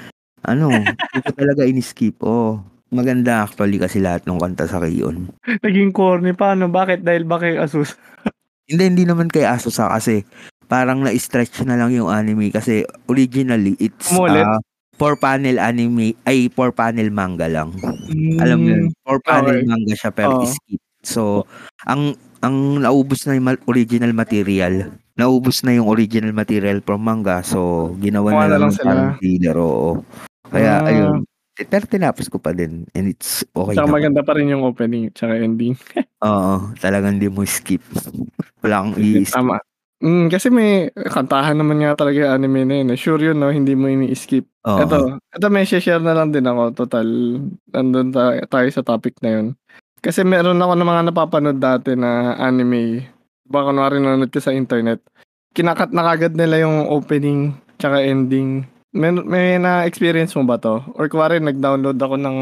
ano, 0.46 0.70
hindi 1.10 1.18
ko 1.26 1.30
talaga 1.34 1.62
ini-skip, 1.66 2.22
oo. 2.22 2.62
Maganda 2.94 3.42
actually 3.46 3.82
kasi 3.82 3.98
lahat 3.98 4.22
ng 4.28 4.38
kanta 4.38 4.70
sa 4.70 4.78
K-On. 4.78 5.26
Naging 5.66 5.90
corny 5.90 6.32
paano, 6.38 6.70
bakit? 6.70 7.02
Dahil 7.02 7.26
ba 7.26 7.42
kay 7.42 7.58
Asus? 7.58 7.98
Hindi, 8.70 8.84
hindi 8.94 9.04
naman 9.04 9.26
kay 9.26 9.42
Asus, 9.42 9.82
ah, 9.82 9.90
kasi 9.98 10.22
parang 10.70 11.02
na-stretch 11.02 11.66
na 11.66 11.74
lang 11.76 11.90
yung 11.92 12.08
anime 12.08 12.48
kasi 12.48 12.86
originally 13.10 13.74
it's 13.82 14.08
Umulit? 14.14 14.46
ah, 14.46 14.56
4 15.02 15.18
panel 15.18 15.58
anime 15.58 16.14
ay 16.22 16.46
4 16.54 16.70
panel 16.70 17.10
manga 17.10 17.50
lang. 17.50 17.74
Alam 18.38 18.58
mo 18.62 18.70
Hmm, 18.70 18.86
4 19.02 19.18
panel 19.26 19.56
okey. 19.58 19.66
manga 19.66 19.94
siya 19.98 20.10
pero 20.14 20.38
Oo. 20.38 20.46
skip. 20.46 20.78
So, 21.02 21.42
ang 21.90 22.14
ang 22.38 22.78
naubos 22.78 23.26
na 23.26 23.34
yung 23.34 23.50
original 23.66 24.14
material. 24.14 24.94
Naubos 25.18 25.66
na 25.66 25.74
yung 25.74 25.90
original 25.90 26.30
material 26.30 26.78
from 26.86 27.02
manga. 27.02 27.42
So, 27.42 27.90
ginawa 27.98 28.30
Gumawa 28.30 28.46
na 28.46 28.46
na 28.46 28.58
lang 28.62 28.70
lang 28.70 28.78
parang 28.78 29.10
filler, 29.18 29.56
oo. 29.58 29.90
Kaya 30.46 30.72
Ah. 30.78 30.88
ayun, 30.88 31.26
pero 31.58 31.84
tinapos 31.86 32.30
ko 32.30 32.38
pa 32.38 32.54
din 32.54 32.86
and 32.94 33.10
it's 33.10 33.42
okay 33.52 33.74
Tsaka 33.74 33.86
naman. 33.90 33.96
maganda 34.00 34.22
pa 34.22 34.32
rin 34.38 34.48
yung 34.54 34.62
opening 34.64 35.10
tsaka 35.12 35.34
ending. 35.36 35.74
Oo, 36.22 36.70
talagang 36.78 37.18
hindi 37.18 37.26
mo 37.28 37.42
skip. 37.42 37.82
Wala 38.62 38.86
kang 38.86 38.94
i-skip. 38.96 39.34
Tama. 39.34 39.58
Hmm, 40.02 40.26
kasi 40.26 40.50
may 40.50 40.90
kantahan 41.14 41.54
naman 41.54 41.78
nga 41.78 41.94
talaga 41.94 42.26
yung 42.26 42.34
anime 42.34 42.66
na 42.66 42.74
yun, 42.82 42.90
eh. 42.90 42.98
Sure 42.98 43.22
yun 43.22 43.38
'no, 43.38 43.54
hindi 43.54 43.78
mo 43.78 43.86
ini-skip. 43.86 44.42
Oo. 44.66 44.78
Eto, 44.82 44.96
eto 45.30 45.46
may 45.46 45.62
she-share 45.62 46.02
na 46.02 46.10
lang 46.18 46.34
din 46.34 46.42
ako, 46.42 46.74
total 46.74 47.06
nandun 47.70 48.10
ta 48.10 48.34
tayo 48.50 48.66
sa 48.74 48.82
topic 48.82 49.14
na 49.22 49.30
yun. 49.38 49.46
Kasi 50.02 50.26
meron 50.26 50.58
ako 50.58 50.74
ng 50.74 50.90
mga 50.90 51.02
napapanood 51.06 51.58
dati 51.62 51.94
na 51.94 52.34
anime, 52.34 53.06
baka 53.46 53.70
kunwari 53.70 54.02
nanonood 54.02 54.34
ka 54.34 54.42
sa 54.42 54.50
internet, 54.50 54.98
kina-cut 55.54 55.94
na 55.94 56.02
kaagad 56.02 56.34
nila 56.34 56.66
yung 56.66 56.90
opening 56.90 57.54
tsaka 57.78 58.02
ending. 58.02 58.66
May 58.90 59.14
may 59.14 59.54
na-experience 59.62 60.34
mo 60.34 60.42
ba 60.42 60.58
'to? 60.58 60.82
Or 60.98 61.06
kunwari 61.06 61.38
nag-download 61.38 62.02
ako 62.02 62.18
ng 62.18 62.36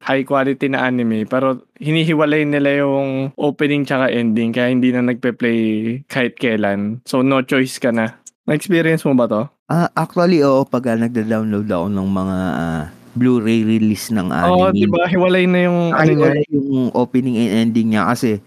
high 0.00 0.24
quality 0.24 0.66
na 0.66 0.88
anime 0.88 1.28
pero 1.28 1.60
hinihiwalay 1.76 2.48
nila 2.48 2.82
yung 2.82 3.30
opening 3.36 3.84
tsaka 3.84 4.08
ending 4.08 4.50
kaya 4.50 4.72
hindi 4.72 4.90
na 4.90 5.04
nagpe-play 5.04 5.60
kahit 6.08 6.36
kailan. 6.40 7.04
So 7.04 7.20
no 7.20 7.44
choice 7.44 7.76
ka 7.76 7.92
na. 7.92 8.16
Na-experience 8.48 9.04
mo 9.04 9.12
ba 9.14 9.28
'to? 9.28 9.42
Ah, 9.70 9.86
actually 9.94 10.42
oo, 10.42 10.64
pagka 10.64 10.96
nagda-download 10.96 11.68
ako 11.68 11.86
ng 11.86 12.08
mga 12.10 12.36
ah, 12.56 12.84
Blu-ray 13.10 13.66
release 13.66 14.08
ng 14.14 14.30
Oo, 14.30 14.70
'di 14.70 14.86
anime. 14.86 14.94
ba 14.94 15.06
hiwalay 15.06 15.44
na 15.44 15.58
yung 15.66 15.78
ano 15.92 15.98
Ay, 16.00 16.14
niya. 16.14 16.26
wala 16.30 16.40
yung 16.48 16.90
opening 16.94 17.36
and 17.36 17.52
ending 17.68 17.88
niya 17.92 18.06
kasi 18.06 18.38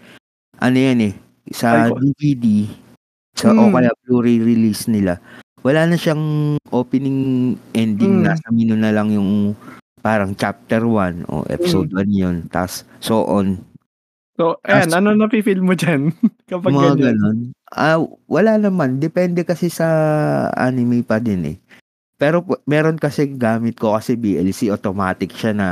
ano 0.58 0.76
yan 0.76 1.00
eh, 1.04 1.14
sa 1.52 1.86
Ay, 1.86 1.92
DVD 2.16 2.66
sa 3.36 3.52
o 3.52 3.68
Hmm. 3.68 3.74
kaya 3.74 3.90
Blu-ray 4.04 4.40
release 4.40 4.88
nila, 4.88 5.20
wala 5.60 5.84
na 5.84 5.96
siyang 5.96 6.56
opening, 6.70 7.54
ending, 7.72 8.22
Hmm. 8.22 8.26
nasa 8.26 8.48
menu 8.48 8.72
na 8.74 8.88
lang 8.90 9.12
yung 9.12 9.52
parang 10.04 10.36
chapter 10.36 10.84
1 10.84 11.24
o 11.26 11.48
episode 11.48 11.88
Hmm. 11.88 12.04
1 12.04 12.12
yun, 12.14 12.36
tas 12.46 12.84
so 13.00 13.24
on. 13.24 13.56
So, 14.34 14.58
ayan, 14.62 14.90
ano 14.92 15.14
nafi-feel 15.14 15.62
mo 15.62 15.72
diyan 15.72 16.12
kapag 16.50 16.68
mga 16.68 16.92
ganyan? 16.92 16.98
gano'n. 17.08 17.38
Ah, 17.70 17.96
wala 18.26 18.58
naman, 18.58 18.98
depende 18.98 19.42
kasi 19.42 19.70
sa 19.70 19.86
anime 20.52 21.00
pa 21.00 21.16
din 21.16 21.42
eh. 21.46 21.56
Pero 22.14 22.42
meron 22.64 22.94
kasi 22.96 23.26
gamit 23.28 23.74
ko 23.74 23.94
kasi 23.94 24.14
BLC 24.14 24.68
automatic 24.68 25.30
siya 25.30 25.50
na 25.50 25.68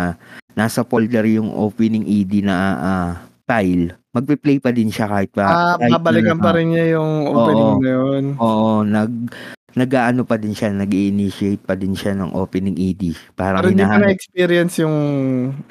nasa 0.53 0.83
folder 0.83 1.27
yung 1.27 1.51
opening 1.51 2.03
ED 2.03 2.43
na, 2.43 2.57
ah, 2.75 3.13
file. 3.45 3.99
Magpe-play 4.13 4.59
pa 4.59 4.71
din 4.71 4.89
siya 4.89 5.09
kahit 5.09 5.31
pa 5.31 5.43
Ah, 5.43 5.75
kahit 5.77 5.91
na 5.91 5.99
babalikan 5.99 6.39
pa 6.39 6.53
rin 6.53 6.71
niya 6.71 6.95
yung 6.95 7.11
opening 7.29 7.67
oo, 7.69 7.79
na 7.79 7.91
yun. 7.91 8.25
oo, 8.39 8.73
nag 8.83 9.13
nag-aano 9.75 10.23
pa 10.25 10.37
din 10.37 10.53
siya, 10.53 10.73
nag-i-initiate 10.73 11.63
pa 11.65 11.75
din 11.77 11.97
siya 11.97 12.13
ng 12.17 12.37
opening 12.37 12.77
ED. 12.77 13.17
Parang 13.33 13.65
Pero 13.65 13.73
hindi 13.73 13.85
mo 13.85 13.99
na-experience 14.01 14.75
yung 14.85 14.97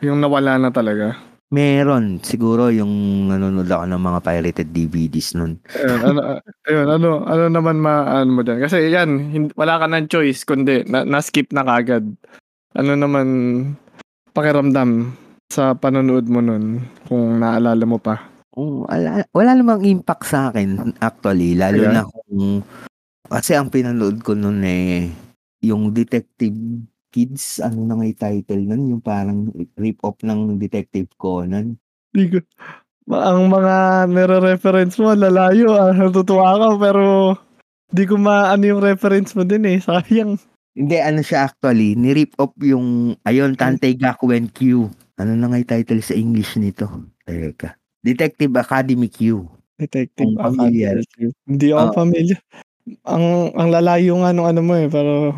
yung 0.02 0.18
nawala 0.22 0.58
na 0.58 0.70
talaga? 0.74 1.18
Meron, 1.52 2.24
siguro 2.24 2.72
yung 2.72 3.28
nanonood 3.28 3.68
ako 3.68 3.84
ng 3.84 4.00
mga 4.00 4.20
pirated 4.24 4.70
DVDs 4.72 5.36
nun. 5.36 5.60
Ayun, 5.76 6.00
ano, 6.00 6.20
ayun, 6.72 6.88
ano 6.88 7.10
ano 7.28 7.44
naman 7.52 7.76
ma-aano 7.84 8.32
mo 8.32 8.42
diyan? 8.42 8.60
Kasi 8.64 8.88
yan, 8.88 9.10
hin 9.36 9.44
wala 9.60 9.76
ka 9.76 9.86
ng 9.92 10.08
choice 10.08 10.48
kundi 10.48 10.88
na 10.88 11.04
na-skip 11.04 11.52
na 11.52 11.68
kaagad. 11.68 12.08
Ano 12.72 12.96
naman 12.96 13.28
pakiramdam 14.32 15.12
sa 15.52 15.76
panonood 15.76 16.32
mo 16.32 16.40
nun 16.40 16.88
kung 17.12 17.44
naalala 17.44 17.84
mo 17.84 18.00
pa? 18.00 18.32
Oo, 18.56 18.88
wala 18.88 19.28
wala 19.36 19.52
namang 19.52 19.84
impact 19.84 20.28
sa'kin 20.32 20.96
actually, 21.04 21.56
lalo 21.60 21.84
Talaga? 21.88 21.96
na 22.00 22.04
kung 22.08 22.64
kasi 23.32 23.56
ang 23.56 23.72
pinanood 23.72 24.20
ko 24.22 24.36
nun, 24.36 24.60
eh, 24.68 25.08
yung 25.64 25.96
Detective 25.96 26.54
Kids, 27.12 27.60
ano 27.64 27.88
na 27.88 27.96
nga 28.00 28.06
yung 28.08 28.20
title 28.20 28.64
nun, 28.68 28.84
yung 28.92 29.04
parang 29.04 29.52
rip-off 29.76 30.20
ng 30.24 30.60
Detective 30.60 31.08
Conan. 31.16 31.76
Di 32.12 32.28
ko 32.28 32.40
ang 33.12 33.52
mga 33.52 34.08
nire-reference 34.08 34.96
mo 35.02 35.12
lalayo, 35.12 35.76
ah, 35.76 35.92
natutuwa 35.92 36.56
ako 36.56 36.68
pero 36.80 37.04
di 37.92 38.08
ko 38.08 38.16
maano 38.16 38.64
yung 38.64 38.80
reference 38.80 39.36
mo 39.36 39.44
din, 39.44 39.68
eh, 39.68 39.84
sayang. 39.84 40.40
Hindi, 40.72 40.96
ano 41.04 41.20
siya 41.20 41.52
actually, 41.52 42.00
ni-rip 42.00 42.32
off 42.40 42.56
yung 42.64 43.20
ayun. 43.28 43.60
Tantei 43.60 43.92
Gakuen 44.00 44.48
Q. 44.48 44.88
Ano 45.20 45.36
na 45.36 45.52
nga 45.52 45.76
title 45.76 46.00
sa 46.00 46.16
English 46.16 46.56
nito? 46.56 46.88
Teka. 47.28 47.76
Detective 48.00 48.56
Academy 48.56 49.12
Q. 49.12 49.44
Detective. 49.76 50.32
Academy 50.40 51.04
Q. 51.12 51.36
Hindi 51.44 51.76
ako 51.76 51.84
Oo. 51.92 51.96
familiar. 51.98 52.40
Ang 53.06 53.54
ang 53.54 53.70
lalayo 53.70 54.18
nga 54.26 54.34
nung 54.34 54.50
ano 54.50 54.62
mo, 54.66 54.74
eh, 54.74 54.90
pero 54.90 55.38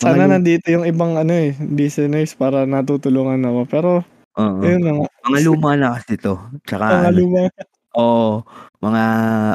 sana 0.00 0.28
lum 0.28 0.36
nandito 0.38 0.68
yung 0.68 0.84
ibang 0.84 1.16
ano, 1.16 1.32
eh, 1.32 1.56
listeners 1.72 2.36
para 2.36 2.68
natutulungan 2.68 3.40
ako. 3.44 3.60
Pero 3.68 3.90
Oo. 4.36 4.60
ayun 4.62 4.82
na 4.84 4.92
nga. 5.00 5.06
Mga 5.28 5.40
luma 5.48 5.70
na 5.76 5.88
kasi 5.96 6.14
'to, 6.20 6.34
tsaka 6.68 6.84
Mga 6.92 7.08
ano 7.08 7.18
luma. 7.18 7.40
oo, 7.98 8.30
mga 8.84 9.02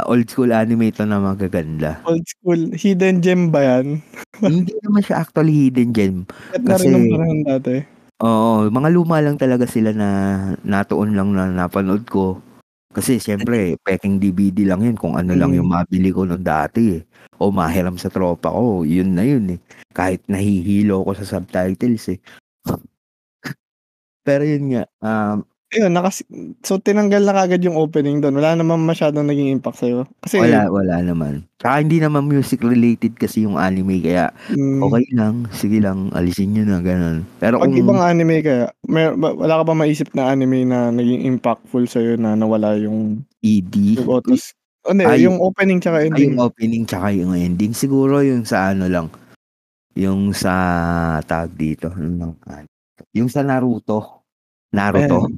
old 0.10 0.26
school 0.28 0.52
anime 0.52 0.89
'to 0.91 1.06
na 1.06 1.21
magaganda. 1.21 2.02
Old 2.04 2.26
school. 2.26 2.62
Hidden 2.73 3.21
gem 3.21 3.41
ba 3.54 3.62
yan? 3.62 4.02
Hindi 4.43 4.73
naman 4.82 5.02
siya 5.06 5.21
actually 5.23 5.54
hidden 5.69 5.89
gem. 5.93 6.15
Sikat 6.49 6.62
na 6.65 6.76
rin 6.82 6.93
Kasi 6.97 7.10
panahon 7.13 7.39
dati. 7.45 7.76
oo, 8.26 8.54
mga 8.73 8.89
luma 8.93 9.17
lang 9.21 9.38
talaga 9.38 9.65
sila 9.69 9.93
na 9.93 10.10
natuon 10.65 11.13
lang 11.13 11.30
na 11.34 11.49
napanood 11.54 12.10
ko. 12.10 12.41
Kasi 12.93 13.17
siyempre 13.17 13.75
pekeng 13.82 14.21
DVD 14.21 14.69
lang 14.69 14.86
yun 14.86 14.97
kung 14.97 15.17
ano 15.17 15.34
lang 15.34 15.51
yung 15.58 15.65
Hmm. 15.69 15.82
mabili 15.82 16.13
ko 16.13 16.23
nung 16.29 16.45
dati, 16.45 17.01
eh, 17.01 17.03
o 17.41 17.49
mahiram 17.49 17.97
sa 17.97 18.13
tropa 18.13 18.53
ko, 18.53 18.86
yun 18.86 19.17
na 19.17 19.25
yun, 19.25 19.58
eh. 19.58 19.60
Kahit 19.91 20.21
nahihilo 20.29 21.01
ako 21.01 21.12
sa 21.21 21.38
subtitles, 21.39 22.06
eh. 22.13 22.19
Pero 24.27 24.43
yun 24.47 24.65
nga, 24.75 24.84
um 25.03 25.43
Ayun, 25.73 25.89
nakas 25.89 26.21
so 26.62 26.77
tinanggal 26.77 27.25
na 27.25 27.33
kaagad 27.33 27.65
yung 27.65 27.73
opening 27.81 28.21
dun, 28.21 28.38
wala 28.38 28.53
namang 28.53 28.86
masyadong 28.86 29.25
naging 29.25 29.49
impact 29.57 29.81
sa'yo? 29.81 30.05
Kasi 30.21 30.38
Wala, 30.45 30.69
wala 30.69 30.95
naman. 31.01 31.49
Tsaka 31.57 31.81
hindi 31.81 31.97
naman 31.97 32.29
music 32.29 32.62
related 32.62 33.17
kasi 33.17 33.47
yung 33.49 33.57
anime 33.57 33.97
kaya 34.03 34.30
Hmm. 34.53 34.86
okey 34.86 35.05
lang, 35.17 35.36
sige 35.49 35.82
lang, 35.82 36.13
alisin 36.13 36.53
niyo 36.53 36.63
na, 36.69 36.78
gano'n. 36.84 37.26
Pero 37.41 37.57
'Pag 37.57 37.74
kung 37.74 37.80
ibang 37.82 38.01
anime 38.05 38.36
kaya, 38.45 38.65
mer 38.86 39.17
ba 39.17 39.34
wala 39.34 39.53
ka 39.61 39.63
bang 39.74 39.80
maisip 39.82 40.09
na 40.13 40.30
anime 40.30 40.61
na 40.67 40.93
naging 40.93 41.26
impactful 41.26 41.89
sa'yo 41.89 42.21
na 42.21 42.38
nawala 42.38 42.78
yung 42.78 43.26
ED? 43.41 43.97
yung 43.97 44.09
autos 44.13 44.53
hindi, 44.84 45.07
Ay, 45.07 45.24
yung 45.24 45.39
opening 45.39 45.80
tsaka 45.80 46.03
ay 46.03 46.11
yung 46.11 46.36
ending. 46.36 46.43
opening 46.43 46.84
tsaka 46.84 47.07
yung 47.15 47.32
ending. 47.34 47.71
Siguro 47.71 48.19
yung 48.19 48.43
sa 48.43 48.76
ano 48.76 48.91
lang, 48.91 49.07
yung 49.95 50.32
sa 50.36 50.53
tawag 51.28 51.51
dito, 51.57 51.91
ano 51.91 52.36
yung 53.15 53.28
sa 53.32 53.41
Naruto. 53.43 54.24
Naruto. 54.76 55.34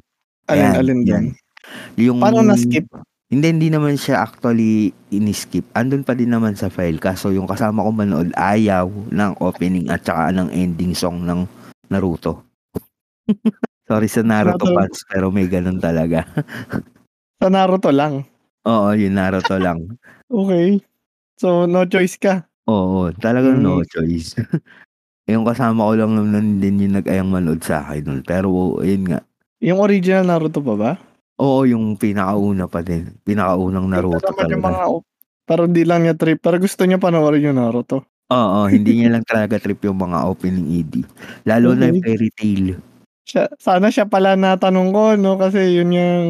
Alin, 0.46 0.72
alin 0.74 1.00
yan. 1.02 1.04
dun? 1.04 1.26
Yung 1.98 2.18
Paano 2.22 2.42
na-skip? 2.44 2.86
Hindi, 3.26 3.46
hindi 3.50 3.68
naman 3.68 3.98
siya 3.98 4.22
actually 4.22 4.94
ini-skip. 5.10 5.66
Andun 5.74 6.06
pa 6.06 6.14
din 6.14 6.30
naman 6.30 6.54
sa 6.54 6.70
file. 6.70 7.02
Kaso 7.02 7.34
yung 7.34 7.50
kasama 7.50 7.82
ko 7.82 7.90
manood, 7.90 8.30
ayaw 8.32 8.86
ng 9.10 9.32
opening 9.42 9.90
at 9.90 10.06
saka 10.06 10.30
ng 10.30 10.46
ending 10.50 10.94
song 10.94 11.26
ng 11.26 11.42
Naruto. 11.90 12.46
Sorry 13.90 14.06
sa 14.06 14.22
Naruto 14.22 14.62
Naruto. 14.62 14.78
fans, 14.78 14.98
pero 15.06 15.26
may 15.30 15.46
ganun 15.46 15.78
talaga. 15.78 16.22
Sa 17.42 17.50
Naruto 17.50 17.90
lang. 17.90 18.24
Oo, 18.62 18.94
yung 18.94 19.14
Naruto 19.14 19.58
lang. 19.58 19.82
Okay. 20.26 20.82
So, 21.38 21.70
no 21.70 21.86
choice 21.86 22.18
ka. 22.18 22.42
Oo, 22.66 23.14
talagang 23.14 23.62
no 23.62 23.78
Mm. 23.78 23.86
choice. 23.86 24.34
yung 25.26 25.46
kasama 25.46 25.86
ko 25.86 25.94
lang 25.94 26.12
naman 26.14 26.58
din 26.58 26.82
yung 26.82 26.98
nag-ayang 26.98 27.30
manood 27.30 27.62
sa 27.62 27.86
akin 27.86 28.02
nun. 28.02 28.22
Pero, 28.22 28.50
yun 28.82 29.06
nga. 29.06 29.20
Yung 29.64 29.80
original 29.80 30.24
Naruto 30.28 30.60
pa 30.60 30.74
ba? 30.76 30.92
Oo, 31.40 31.64
yung 31.68 31.96
pinakauna 31.96 32.68
pa 32.68 32.80
din. 32.80 33.12
Pinakaunang 33.24 33.88
Naruto 33.88 34.20
naman 34.32 34.52
yung 34.52 34.64
talaga. 34.64 34.84
mga, 34.84 34.84
pero 35.46 35.60
hindi 35.64 35.82
lang 35.84 36.00
niya 36.04 36.14
trip. 36.16 36.38
Pero 36.40 36.56
gusto 36.60 36.84
niya 36.84 37.00
panoorin 37.00 37.48
yung 37.52 37.58
Naruto. 37.60 38.04
Oo, 38.32 38.60
hindi 38.74 39.00
niya 39.00 39.16
lang 39.16 39.24
talaga 39.24 39.56
trip 39.56 39.80
yung 39.84 39.96
mga 39.96 40.18
opening 40.28 40.68
ED. 40.82 40.92
Lalo 41.48 41.72
na 41.72 41.88
yung 41.88 42.00
Okay. 42.00 42.06
fairy 42.16 42.30
tale. 42.32 42.72
Siya, 43.26 43.50
sana 43.58 43.90
siya 43.90 44.06
pala 44.06 44.38
natanong 44.38 44.90
ko, 44.94 45.04
no? 45.18 45.34
Kasi 45.34 45.82
yun 45.82 45.90
yung, 45.90 46.26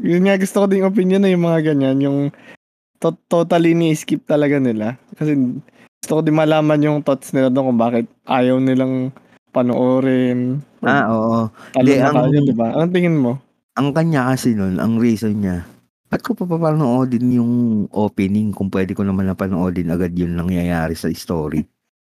yun 0.00 0.24
nga 0.24 0.40
gusto 0.40 0.64
ko 0.64 0.66
ding 0.66 0.86
opinion 0.86 1.20
na 1.20 1.28
yung 1.28 1.44
mga 1.44 1.74
ganyan. 1.74 1.98
Yung 2.00 2.18
to- 2.96 3.20
totally 3.28 3.74
ni-skip 3.74 4.24
talaga 4.24 4.56
nila. 4.56 4.96
Kasi 5.14 5.36
gusto 6.00 6.12
ko 6.16 6.20
din 6.24 6.38
malaman 6.38 6.80
yung 6.80 6.98
thoughts 7.04 7.34
nila 7.36 7.52
doon 7.52 7.74
kung 7.74 7.80
bakit 7.80 8.06
ayaw 8.24 8.56
nilang 8.56 9.12
panoorin. 9.52 10.62
Ah, 10.80 11.06
oo. 11.08 11.38
Talo 11.70 11.82
Hindi, 11.82 11.92
na 11.94 12.04
ang- 12.06 12.16
tayo, 12.16 12.38
di 12.40 12.54
ba? 12.54 12.66
Anong 12.72 12.92
tingin 12.92 13.16
mo? 13.16 13.32
Ang 13.74 13.88
kanya 13.90 14.30
kasi 14.30 14.52
nun, 14.52 14.76
ang 14.76 14.96
reason 14.96 15.34
niya, 15.36 15.62
ba't 16.06 16.20
ko 16.20 16.34
pa 16.34 16.44
papanoodin 16.44 17.30
yung 17.30 17.52
opening 17.90 18.50
kung 18.50 18.66
pwede 18.68 18.92
ko 18.92 19.02
naman 19.02 19.26
napanoodin 19.26 19.88
agad 19.88 20.10
yung 20.14 20.34
nangyayari 20.34 20.94
sa 20.94 21.06
story? 21.08 21.62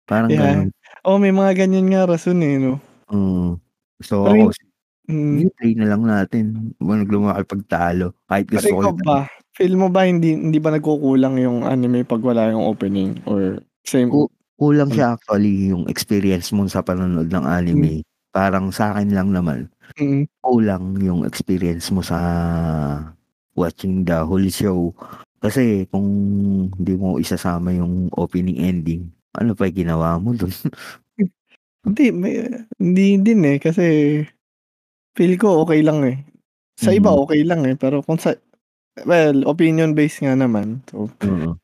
Parang 0.03 0.27
Yeah. 0.27 0.41
ganun. 0.65 0.69
Oh, 1.03 1.17
may 1.17 1.29
mga 1.29 1.53
ganyan 1.57 1.87
nga 1.87 2.05
rason 2.05 2.41
eh, 2.41 2.57
no? 2.57 2.81
Mm. 3.07 3.61
So, 3.99 4.25
Pero 4.25 4.49
ako, 4.49 4.51
yun- 4.51 4.69
Mm. 5.11 5.51
play 5.53 5.73
na 5.75 5.85
lang 5.87 6.03
natin. 6.03 6.45
Huwag 6.77 7.03
lumaki 7.05 7.43
pagtalo. 7.43 8.15
Kahit 8.25 8.47
gusto 8.47 8.71
ko 8.71 8.95
ba, 8.97 9.27
feel 9.51 9.75
mo 9.75 9.91
ba 9.91 10.07
hindi 10.07 10.31
hindi 10.31 10.55
ba 10.57 10.71
nagkukulang 10.71 11.35
yung 11.35 11.61
anime 11.61 12.07
pag 12.07 12.23
wala 12.23 12.47
yung 12.47 12.63
opening 12.63 13.19
or 13.25 13.59
same? 13.83 14.07
Ku- 14.07 14.31
kulang 14.61 14.93
siya 14.93 15.17
actually 15.17 15.73
yung 15.73 15.89
experience 15.89 16.53
mo 16.53 16.69
sa 16.69 16.85
panonood 16.85 17.33
ng 17.33 17.45
anime. 17.49 18.05
Parang 18.29 18.69
sa 18.69 18.93
akin 18.95 19.09
lang 19.17 19.33
naman, 19.33 19.65
Mm. 19.99 20.23
kulang 20.45 20.95
yung 21.01 21.21
experience 21.27 21.89
mo 21.91 21.99
sa 22.05 22.19
watching 23.57 24.05
the 24.07 24.21
whole 24.23 24.45
show. 24.51 24.93
Kasi 25.41 25.89
kung 25.91 26.07
hindi 26.77 26.93
mo 26.95 27.17
isasama 27.19 27.73
yung 27.75 28.07
opening 28.15 28.61
ending, 28.61 29.09
ano 29.35 29.57
pa 29.57 29.67
ginawa 29.73 30.21
mo 30.21 30.31
dun? 30.37 30.51
Hindi, 31.85 32.13
may, 32.13 32.35
hindi 32.77 33.17
din 33.25 33.41
eh 33.47 33.57
kasi 33.57 33.83
feel 35.17 35.35
ko 35.41 35.65
okay 35.65 35.81
lang 35.85 36.05
eh. 36.05 36.21
Sa 36.79 36.91
iba 36.95 37.11
Mm. 37.13 37.19
okay 37.25 37.41
lang 37.45 37.61
eh 37.69 37.75
pero 37.79 38.01
kung 38.05 38.17
sa 38.21 38.35
well, 39.07 39.45
opinion 39.49 39.93
based 39.97 40.21
nga 40.25 40.35
naman. 40.37 40.81
So, 40.91 41.09
Oo. 41.23 41.57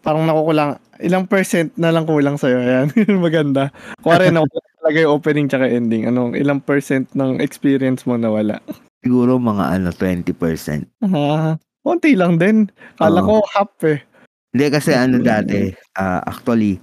Parang 0.00 0.24
nakukulang 0.24 0.78
ilang 0.98 1.24
percent 1.26 1.70
na 1.74 1.94
lang 1.94 2.04
kulang 2.04 2.34
sa 2.36 2.50
Ayan, 2.50 2.90
maganda. 3.24 3.70
Kuwari 4.02 4.30
na 4.30 4.42
talaga 4.82 4.98
yung 4.98 5.14
opening 5.14 5.46
tsaka 5.46 5.66
ending. 5.66 6.06
Anong 6.06 6.34
ilang 6.34 6.58
percent 6.58 7.06
ng 7.14 7.38
experience 7.38 8.06
mo 8.06 8.14
nawala? 8.14 8.58
Siguro 9.02 9.38
mga 9.38 9.78
ano, 9.78 9.94
20%. 9.94 10.86
Ah, 11.06 11.54
konti 11.82 12.18
lang 12.18 12.38
din. 12.38 12.66
Kala 12.98 13.22
Oo. 13.22 13.42
ko 13.42 13.46
half 13.54 13.74
eh. 13.86 14.02
Hindi 14.50 14.64
kasi 14.72 14.90
ano 14.96 15.20
dati, 15.20 15.70
ah, 15.94 16.24
actually, 16.24 16.80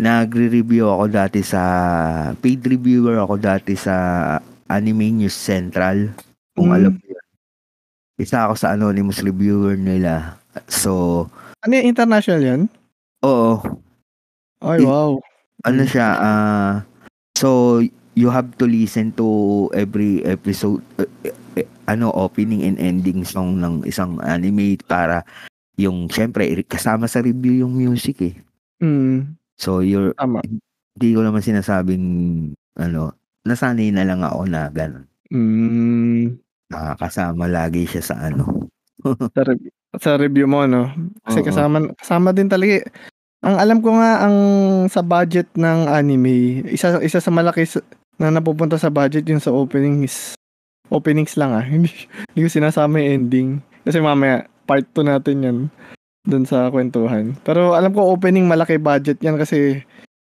nagre-review 0.00 0.88
ako 0.88 1.04
dati 1.06 1.40
sa, 1.44 1.62
paid 2.40 2.64
reviewer 2.64 3.20
ako 3.20 3.36
dati 3.38 3.76
sa 3.76 3.94
Anime 4.66 5.12
News 5.12 5.36
Central. 5.36 6.10
Kung 6.56 6.72
Mm. 6.72 6.76
alam 6.80 6.92
mo 6.96 7.04
yun. 7.04 7.24
Isa 8.18 8.48
ako 8.48 8.54
sa 8.56 8.72
anonymous 8.72 9.20
reviewer 9.20 9.76
nila. 9.76 10.40
So, 10.68 11.26
Ano 11.62 11.72
yung 11.78 11.88
international 11.88 12.40
yan? 12.42 12.60
oo, 13.22 13.54
Ay, 14.62 14.82
Eh, 14.82 14.86
wow. 14.86 15.18
ano 15.62 15.82
siya, 15.86 16.08
ah, 16.18 16.74
so, 17.38 17.78
you 18.14 18.28
have 18.30 18.50
to 18.58 18.66
listen 18.66 19.10
to 19.14 19.26
every 19.74 20.22
episode, 20.26 20.82
eh, 20.98 21.32
eh, 21.56 21.66
ano, 21.86 22.10
opening 22.14 22.62
and 22.62 22.78
ending 22.78 23.22
song 23.22 23.58
ng 23.58 23.82
isang 23.86 24.18
anime 24.22 24.78
para 24.86 25.22
yung, 25.78 26.06
syempre, 26.10 26.46
kasama 26.66 27.06
sa 27.06 27.22
review 27.22 27.66
yung 27.66 27.74
music 27.74 28.18
eh. 28.22 28.34
Mm, 28.82 29.38
So, 29.58 29.78
you're, 29.80 30.14
tama. 30.18 30.42
hindi 30.42 31.08
ko 31.14 31.22
naman 31.22 31.42
sinasabing, 31.42 32.04
ano, 32.78 33.14
nasanay 33.46 33.90
na 33.94 34.02
lang 34.06 34.22
ako 34.22 34.46
na 34.50 34.66
gano'n. 34.70 35.06
Mm, 35.32 36.38
Nakakasama 36.70 37.46
lagi 37.46 37.86
siya 37.86 38.02
sa 38.02 38.16
ano. 38.30 38.70
sa, 39.36 39.42
re- 39.46 39.72
sa 40.00 40.16
review 40.16 40.48
mo, 40.48 40.64
no? 40.64 40.88
Kasi 41.22 41.40
Oo. 41.42 41.46
kasama, 41.46 41.76
kasama 41.98 42.32
din 42.32 42.48
talaga. 42.48 42.80
eh. 42.80 42.86
Ang 43.42 43.56
alam 43.58 43.78
ko 43.82 43.98
nga, 43.98 44.24
ang 44.24 44.36
sa 44.86 45.02
budget 45.02 45.50
ng 45.52 45.90
anime, 45.90 46.62
isa, 46.70 46.96
isa 47.02 47.18
sa 47.18 47.32
malaki 47.34 47.66
sa- 47.66 47.84
na 48.16 48.30
napupunta 48.30 48.78
sa 48.78 48.88
budget 48.88 49.26
yung 49.26 49.42
sa 49.42 49.50
openings. 49.50 50.38
Openings 50.88 51.34
lang 51.34 51.50
ah. 51.50 51.64
Hindi, 51.72 51.90
hindi 52.32 52.40
ko 52.40 52.48
sinasama 52.48 53.02
yung 53.02 53.10
ending. 53.26 53.48
Kasi 53.82 53.98
mamaya, 53.98 54.46
part 54.64 54.86
2 54.94 55.02
natin 55.02 55.36
yan 55.42 55.58
dun 56.22 56.46
sa 56.46 56.70
kwentuhan. 56.70 57.34
Pero 57.42 57.74
alam 57.74 57.90
ko 57.90 58.14
opening 58.14 58.46
malaki 58.46 58.78
budget 58.78 59.18
yan 59.18 59.34
kasi 59.34 59.82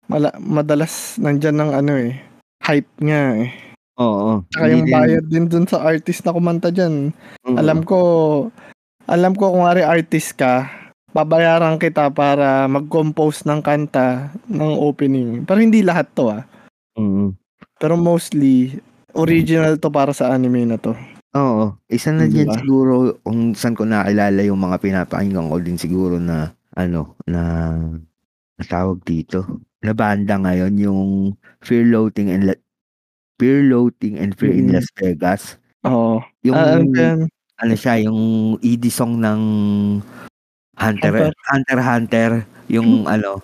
mala, 0.08 0.32
madalas 0.40 1.20
nandyan 1.20 1.60
ng 1.60 1.70
ano 1.76 1.92
eh, 2.00 2.24
hype 2.64 2.88
nga 3.04 3.36
eh. 3.36 3.52
Oo. 4.00 4.40
Tsaka 4.48 4.72
yung 4.72 4.88
bayad 4.88 5.28
din 5.28 5.44
dun 5.46 5.68
sa 5.68 5.84
artist 5.84 6.24
na 6.24 6.32
kumanta 6.32 6.72
dyan. 6.72 7.12
Alam 7.46 7.84
ko, 7.84 7.98
alam 9.06 9.32
ko 9.34 9.52
kung 9.52 9.64
ari 9.64 9.82
artist 9.82 10.34
ka, 10.34 10.68
babayaran 11.10 11.78
kita 11.78 12.10
para 12.10 12.66
mag-compose 12.66 13.44
ng 13.44 13.60
kanta 13.60 14.32
ng 14.46 14.74
opening. 14.76 15.44
Pero 15.44 15.58
hindi 15.60 15.80
lahat 15.80 16.10
to 16.12 16.30
ah. 16.30 16.42
Oo. 16.96 17.30
Pero 17.76 17.94
mostly, 17.94 18.78
original 19.12 19.78
to 19.78 19.88
para 19.88 20.10
sa 20.10 20.32
anime 20.32 20.64
na 20.64 20.76
to. 20.76 20.94
Oo. 21.34 21.74
Isa 21.86 22.10
na 22.10 22.26
Di 22.26 22.38
dyan 22.40 22.50
ba? 22.50 22.56
siguro 22.58 22.92
kung 23.20 23.52
saan 23.52 23.74
ko 23.74 23.82
nakilala 23.82 24.40
yung 24.42 24.58
mga 24.58 24.78
pinapakinggan 24.78 25.50
ko 25.50 25.56
din 25.58 25.78
siguro 25.78 26.18
na 26.18 26.50
ano, 26.74 27.14
na 27.26 27.70
natawag 28.56 29.02
dito. 29.02 29.42
Na 29.82 29.92
banda 29.92 30.38
ngayon 30.38 30.74
yung 30.78 31.02
Fear 31.60 31.90
Loathing 31.90 32.30
and 32.30 32.42
La- 32.48 32.62
Fear 33.36 33.66
Loathing 33.68 34.16
and 34.16 34.32
Fear 34.34 34.54
in 34.54 34.70
Mm. 34.70 34.74
Las 34.78 34.88
Vegas. 34.94 35.42
Oo. 35.84 36.22
Yung 36.42 36.54
ba 36.54 36.78
yan? 36.94 37.20
Ano 37.56 37.74
siya, 37.74 38.02
yung 38.02 38.20
ED 38.58 38.84
song 38.88 39.18
ng 39.18 39.40
Hunter 40.74 41.12
Hunter. 41.14 41.32
Hunter 41.46 41.80
Hunter, 41.80 42.30
yung 42.66 43.06
ano, 43.06 43.38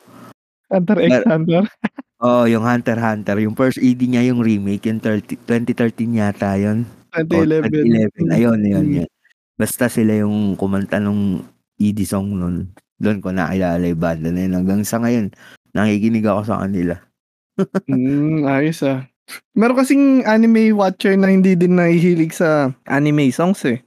Hunter 0.71 0.99
x 0.99 1.11
Mer- 1.11 1.29
Hunter. 1.29 1.63
oh, 2.25 2.45
yung 2.47 2.65
Hunter 2.67 2.99
Hunter, 2.99 3.37
yung 3.39 3.55
first 3.55 3.79
ED 3.79 4.01
niya 4.03 4.27
yung 4.27 4.43
remake, 4.43 4.87
yung 4.87 4.99
30, 4.99 5.47
2013 5.47 6.19
yata 6.19 6.59
yun. 6.59 6.83
O, 7.11 7.23
2011. 7.23 7.71
2011. 8.27 8.35
Ayun, 8.35 8.59
ayun, 8.63 8.87
Mm. 8.87 8.97
yun. 9.03 9.11
Basta 9.55 9.87
sila 9.87 10.15
yung 10.17 10.55
kumanta 10.57 10.97
nung 10.99 11.43
ED 11.77 12.03
song 12.03 12.33
nun. 12.33 12.57
Doon 12.97 13.19
ko 13.21 13.31
nakilala 13.31 13.83
yung 13.83 14.01
banda 14.01 14.29
na 14.31 14.47
yun. 14.47 14.55
Hanggang 14.57 14.83
sa 14.85 14.99
ngayon, 14.99 15.31
nakikinig 15.73 16.27
ako 16.27 16.41
sa 16.47 16.61
kanila. 16.63 16.97
Mm, 17.93 18.49
ayos 18.49 18.81
ah. 18.81 19.05
Meron 19.53 19.77
kasing 19.77 20.25
anime 20.25 20.73
watcher 20.73 21.13
na 21.15 21.29
hindi 21.29 21.53
din 21.53 21.77
nahihilig 21.77 22.33
sa 22.33 22.73
anime 22.89 23.29
songs 23.29 23.61
eh. 23.69 23.85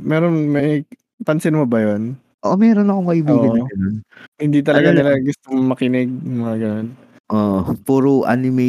Meron, 0.00 0.50
may, 0.50 0.84
pansin 1.24 1.56
mo 1.56 1.64
ba 1.64 1.80
yon? 1.82 2.16
Oo, 2.46 2.54
meron 2.54 2.90
akong 2.92 3.10
kaibigan 3.10 3.50
na 3.52 3.62
Oo. 3.64 3.68
ganun. 3.70 3.96
Hindi 4.38 4.58
talaga 4.62 4.88
Ano 4.92 4.96
nila 5.02 5.12
gusto 5.24 5.46
makinig, 5.50 6.10
mga 6.12 6.54
ganun. 6.62 6.88
Oo, 7.32 7.58
puro 7.82 8.22
anime 8.28 8.68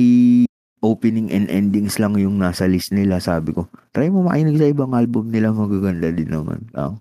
opening 0.82 1.34
and 1.34 1.50
endings 1.50 1.98
lang 1.98 2.14
yung 2.18 2.38
nasa 2.38 2.66
list 2.70 2.94
nila, 2.94 3.22
sabi 3.22 3.54
ko. 3.54 3.70
Try 3.94 4.10
mo 4.10 4.26
makinig 4.26 4.58
sa 4.62 4.70
ibang 4.70 4.94
album 4.94 5.30
nila, 5.30 5.54
magaganda 5.54 6.10
din 6.14 6.30
naman. 6.30 6.66
Oh. 6.78 6.98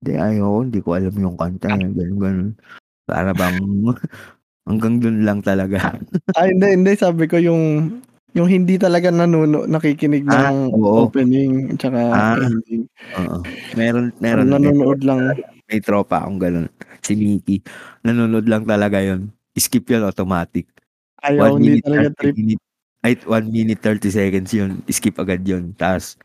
Hindi, 0.00 0.12
ayoko, 0.16 0.58
hindi 0.64 0.80
ko 0.80 0.88
alam 0.96 1.14
yung 1.14 1.36
kanta. 1.36 1.68
Ganun, 1.76 2.16
ganun. 2.18 2.50
Para 3.04 3.36
bang 3.36 3.58
hanggang 4.68 4.96
dun 5.02 5.26
lang 5.26 5.40
talaga. 5.42 5.98
Ah, 6.38 6.46
hindi, 6.48 6.66
hindi. 6.72 6.92
Sabi 6.96 7.26
ko 7.26 7.36
yung 7.36 7.96
yung 8.32 8.48
hindi 8.48 8.76
talaga 8.76 9.10
nanuno, 9.10 9.66
nakikinig 9.66 10.24
Ah, 10.26 10.50
ng 10.50 10.70
oo. 10.74 11.06
opening 11.06 11.74
tsaka 11.76 11.98
Ah. 12.10 12.36
ending. 12.38 12.84
Oo. 13.18 13.38
Meron, 13.74 14.06
meron. 14.18 14.46
May, 14.48 14.70
nanonood 14.70 15.00
lang. 15.02 15.18
may 15.66 15.80
tropa 15.80 16.22
akong 16.22 16.38
ganun. 16.38 16.66
Si 17.00 17.14
Mickey. 17.14 17.62
Nanonood 18.02 18.46
lang 18.46 18.64
talaga 18.64 19.00
yon 19.00 19.30
Skip 19.54 19.86
yun 19.88 20.04
automatic. 20.04 20.66
Ayaw, 21.20 21.52
One 21.52 21.60
hindi 21.60 21.80
minute, 21.80 21.84
talaga 21.84 22.08
30 22.08 22.16
trip. 22.16 22.34
minute, 22.34 22.62
ay, 23.02 23.12
1 23.26 23.46
minute 23.48 23.80
30 23.82 24.08
seconds 24.08 24.50
yun. 24.52 24.70
Skip 24.88 25.16
agad 25.18 25.42
yun. 25.44 25.72
Tapos, 25.74 26.16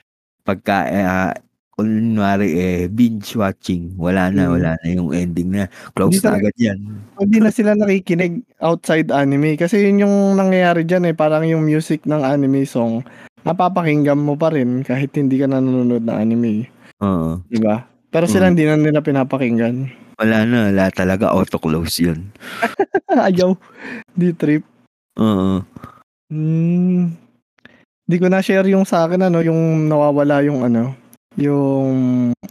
pagka 0.45 0.77
uh, 0.87 1.31
kunwari 1.75 2.55
eh 2.55 2.79
binge 2.87 3.35
watching, 3.35 3.91
wala 3.99 4.31
na, 4.31 4.47
mm. 4.47 4.51
wala 4.55 4.71
na 4.79 4.87
yung 4.87 5.11
ending 5.11 5.51
na. 5.51 5.67
Close 5.91 6.23
na 6.23 6.39
agad 6.39 6.55
yan. 6.55 6.79
Hindi 7.19 7.37
na 7.43 7.51
sila 7.51 7.75
nakikinig 7.75 8.47
outside 8.63 9.11
anime 9.11 9.59
kasi 9.59 9.83
yun 9.83 10.07
yung 10.07 10.39
nangyayari 10.39 10.87
dyan 10.87 11.11
eh. 11.11 11.15
Parang 11.15 11.43
yung 11.43 11.67
music 11.67 12.07
ng 12.07 12.23
anime 12.23 12.63
song, 12.63 13.03
napapakinggan 13.43 14.15
mo 14.15 14.39
pa 14.39 14.55
rin 14.55 14.87
kahit 14.87 15.11
hindi 15.19 15.35
ka 15.35 15.51
nanonood 15.51 16.07
ng 16.07 16.15
anime. 16.15 16.71
Oo. 17.03 17.43
Diba? 17.51 17.83
Pero 18.07 18.25
sila 18.31 18.47
mm. 18.47 18.51
hindi 18.55 18.63
na 18.63 18.75
nila 18.79 18.99
pinapakinggan. 19.03 19.91
Wala 20.15 20.47
na, 20.47 20.71
wala 20.71 20.87
talaga 20.95 21.35
auto-close 21.35 22.07
yun. 22.07 22.31
Ayaw. 23.27 23.51
Di 24.15 24.31
trip. 24.31 24.63
Oo. 25.19 25.59
Hmm. 26.31 27.11
Di 28.07 28.15
ko 28.15 28.31
na-share 28.31 28.71
yung 28.71 28.87
sa 28.87 29.03
akin 29.03 29.27
ano, 29.27 29.43
yung 29.43 29.91
nawawala 29.91 30.39
yung 30.47 30.63
ano, 30.63 30.95
yung 31.39 31.95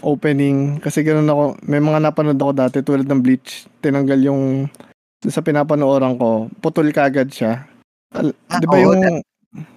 opening. 0.00 0.80
Kasi 0.80 1.04
ganoon 1.04 1.28
ako 1.28 1.44
may 1.64 1.80
mga 1.80 1.98
napanood 2.00 2.40
ako 2.40 2.52
dati 2.52 2.76
tulad 2.84 3.08
ng 3.08 3.20
Bleach. 3.20 3.68
Tinanggal 3.80 4.20
yung 4.24 4.68
sa 5.24 5.40
pinapanooran 5.40 6.20
ko 6.20 6.52
putol 6.60 6.92
kagad 6.92 7.32
siya. 7.32 7.64
Al- 8.12 8.36
ah, 8.52 8.60
di 8.60 8.66
ba 8.68 8.78
yung 8.80 9.24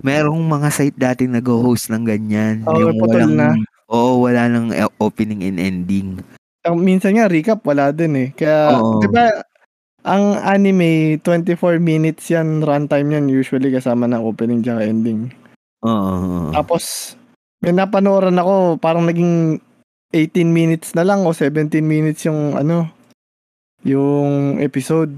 merong 0.02 0.42
mga 0.44 0.70
site 0.74 0.98
dati 0.98 1.24
nag-host 1.26 1.94
ng 1.94 2.04
ganyan. 2.04 2.66
Oh, 2.68 2.78
yung 2.78 3.00
putol 3.00 3.30
walang, 3.30 3.36
na. 3.36 3.50
Oo 3.88 4.28
wala 4.28 4.52
nang 4.52 4.74
e, 4.76 4.84
opening 5.00 5.46
and 5.48 5.60
ending. 5.62 6.20
Ang 6.68 6.84
minsan 6.84 7.16
nga 7.16 7.32
recap 7.32 7.64
wala 7.64 7.96
din 7.96 8.14
eh. 8.18 8.30
Kaya 8.36 8.76
oo. 8.76 9.00
di 9.00 9.08
ba 9.08 9.32
ang 10.08 10.40
anime 10.40 11.20
24 11.20 11.80
minutes 11.84 12.32
yan 12.32 12.64
runtime 12.64 13.12
yan 13.12 13.28
usually 13.28 13.72
kasama 13.72 14.08
ng 14.08 14.24
opening 14.24 14.64
at 14.68 14.84
ending. 14.84 15.32
Oo. 15.84 16.52
Tapos 16.52 17.16
may 17.62 17.74
napanooran 17.74 18.38
ako, 18.38 18.78
parang 18.78 19.10
naging 19.10 19.58
18 20.14 20.48
minutes 20.48 20.94
na 20.96 21.04
lang 21.04 21.26
o 21.26 21.34
17 21.34 21.82
minutes 21.84 22.24
yung 22.30 22.56
ano, 22.56 22.88
yung 23.84 24.62
episode. 24.62 25.12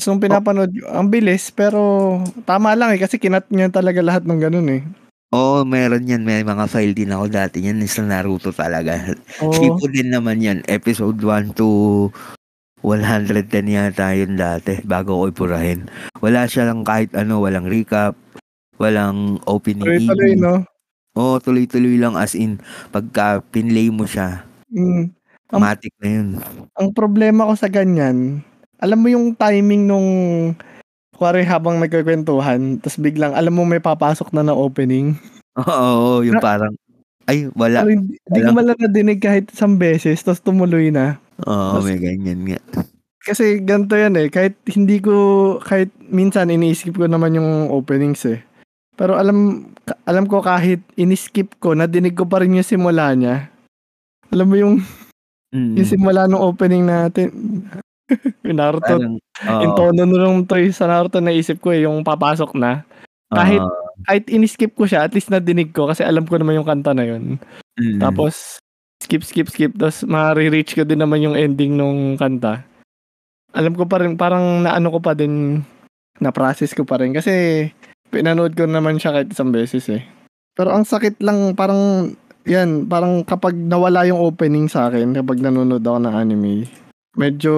So, 0.00 0.14
pinapanood, 0.20 0.70
oh. 0.86 0.92
ang 0.92 1.08
bilis, 1.08 1.50
pero 1.50 2.20
tama 2.44 2.76
lang 2.76 2.94
eh, 2.94 3.00
kasi 3.00 3.16
kinat 3.18 3.48
niya 3.50 3.72
talaga 3.72 4.04
lahat 4.04 4.28
ng 4.28 4.40
ganun 4.40 4.68
eh. 4.70 4.82
Oo, 5.34 5.60
oh, 5.60 5.62
meron 5.66 6.06
yan. 6.06 6.22
May 6.22 6.46
mga 6.46 6.70
file 6.70 6.94
din 6.94 7.10
ako 7.10 7.26
dati 7.26 7.58
yan 7.58 7.82
sa 7.90 8.06
Naruto 8.06 8.54
talaga. 8.54 8.94
Oh. 9.42 9.50
Tipo 9.50 9.90
din 9.90 10.14
naman 10.14 10.38
yan. 10.38 10.62
Episode 10.70 11.18
1 11.18 11.58
to 11.58 12.08
110 12.86 13.50
yata 13.66 14.14
yun 14.14 14.38
dati 14.38 14.78
bago 14.86 15.18
ko 15.18 15.24
ipurahin. 15.26 15.90
Wala 16.22 16.46
siya 16.46 16.70
lang 16.70 16.86
kahit 16.86 17.10
ano, 17.18 17.42
walang 17.42 17.66
recap, 17.66 18.14
walang 18.78 19.42
opening. 19.50 20.06
Tuloy-tuloy, 20.06 20.38
no? 20.38 20.62
Oo, 21.16 21.40
tuloy-tuloy 21.40 21.96
lang 21.96 22.14
as 22.14 22.36
in 22.36 22.60
pagka 22.92 23.40
pinlay 23.48 23.88
mo 23.88 24.04
siya. 24.04 24.44
Mm. 24.68 25.10
Ang, 25.54 25.62
matic 25.62 25.94
na 26.02 26.08
yun. 26.10 26.28
Ang 26.76 26.88
problema 26.92 27.48
ko 27.48 27.54
sa 27.56 27.70
ganyan, 27.72 28.44
alam 28.76 28.98
mo 29.00 29.08
yung 29.08 29.32
timing 29.32 29.88
nung 29.88 30.08
kuwari 31.16 31.46
habang 31.48 31.80
nagkakwentuhan, 31.80 32.76
tapos 32.84 33.00
biglang 33.00 33.32
alam 33.32 33.54
mo 33.56 33.64
may 33.64 33.80
papasok 33.80 34.34
na 34.36 34.44
na 34.44 34.52
opening. 34.52 35.16
Oo, 35.64 36.20
yung 36.20 36.42
parang 36.42 36.76
ay 37.26 37.50
wala. 37.58 37.82
Pero 37.82 37.90
hindi, 37.96 38.14
hindi 38.28 38.40
ko 38.44 38.52
man 38.54 38.66
nadinig 38.76 39.18
kahit 39.18 39.50
isang 39.50 39.80
beses, 39.80 40.20
tapos 40.22 40.44
tumuloy 40.44 40.92
na. 40.92 41.18
Oo, 41.48 41.80
tas, 41.80 41.86
may 41.88 41.98
ganyan 41.98 42.44
nga. 42.44 42.60
Kasi 43.26 43.58
ganito 43.64 43.98
yan 43.98 44.14
eh, 44.14 44.28
kahit 44.30 44.54
hindi 44.70 45.02
ko, 45.02 45.58
kahit 45.58 45.90
minsan 46.06 46.52
iniisip 46.52 46.94
ko 46.94 47.10
naman 47.10 47.34
yung 47.34 47.72
openings 47.74 48.22
eh. 48.30 48.38
Pero 48.94 49.18
alam 49.18 49.66
alam 50.06 50.26
ko 50.26 50.42
kahit 50.42 50.82
iniskip 50.98 51.54
ko, 51.62 51.74
nadinig 51.78 52.18
ko 52.18 52.26
pa 52.26 52.42
rin 52.42 52.58
yung 52.58 52.66
simula 52.66 53.14
niya. 53.14 53.46
Alam 54.34 54.46
mo 54.50 54.56
yung 54.58 54.74
mm. 55.54 55.74
yung 55.78 55.88
simula 55.88 56.26
ng 56.26 56.42
opening 56.42 56.82
natin. 56.86 57.30
yung 58.46 58.58
Naruto. 58.58 58.98
Parang, 58.98 59.18
uh, 59.18 59.60
yung 59.62 59.74
tono 59.78 60.02
nung 60.06 60.42
toy 60.46 60.70
sa 60.74 60.90
Naruto 60.90 61.22
naisip 61.22 61.62
ko 61.62 61.70
eh, 61.70 61.86
yung 61.86 62.02
papasok 62.02 62.58
na. 62.58 62.82
Kahit 63.30 63.62
uh, 63.62 63.86
kahit 64.06 64.26
iniskip 64.30 64.74
ko 64.74 64.86
siya, 64.86 65.06
at 65.06 65.14
least 65.14 65.30
nadinig 65.30 65.70
ko 65.70 65.86
kasi 65.86 66.02
alam 66.02 66.26
ko 66.26 66.38
naman 66.38 66.58
yung 66.58 66.68
kanta 66.68 66.90
na 66.90 67.06
yun. 67.06 67.38
Mm. 67.78 68.02
Tapos 68.02 68.58
skip 69.02 69.22
skip 69.22 69.46
skip 69.46 69.72
tapos 69.78 70.02
ma-reach 70.02 70.74
ko 70.74 70.82
din 70.82 70.98
naman 70.98 71.22
yung 71.22 71.38
ending 71.38 71.78
nung 71.78 72.18
kanta. 72.18 72.66
Alam 73.54 73.78
ko 73.78 73.86
pa 73.86 74.02
rin 74.02 74.18
parang 74.18 74.66
naano 74.66 74.90
ko 74.90 74.98
pa 74.98 75.14
din 75.14 75.62
na 76.18 76.32
process 76.32 76.72
ko 76.72 76.82
pa 76.82 76.98
rin 77.00 77.12
kasi 77.12 77.68
Pinanood 78.10 78.54
ko 78.54 78.64
naman 78.64 78.96
siya 78.96 79.14
kahit 79.16 79.32
isang 79.32 79.50
beses 79.50 79.86
eh. 79.90 80.02
Pero 80.56 80.72
ang 80.72 80.88
sakit 80.88 81.20
lang, 81.20 81.52
parang, 81.52 82.14
yan, 82.48 82.88
parang 82.88 83.20
kapag 83.26 83.52
nawala 83.52 84.08
yung 84.08 84.22
opening 84.22 84.72
sa 84.72 84.88
akin, 84.88 85.12
kapag 85.12 85.44
nanonood 85.44 85.84
ako 85.84 85.98
ng 86.00 86.14
anime, 86.16 86.64
medyo, 87.12 87.54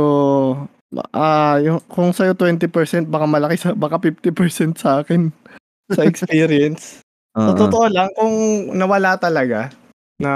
ah, 1.15 1.55
uh, 1.55 1.57
yung, 1.63 1.79
kung 1.87 2.11
sa'yo 2.11 2.35
20%, 2.35 3.07
baka 3.07 3.27
malaki 3.31 3.55
sa, 3.55 3.71
baka 3.79 4.03
50% 4.03 4.75
sa 4.75 5.05
akin, 5.05 5.31
sa 5.95 6.03
experience. 6.03 7.05
uh-huh. 7.39 7.55
So, 7.55 7.71
totoo 7.71 7.87
lang, 7.87 8.11
kung 8.19 8.35
nawala 8.75 9.15
talaga, 9.15 9.71
na 10.19 10.33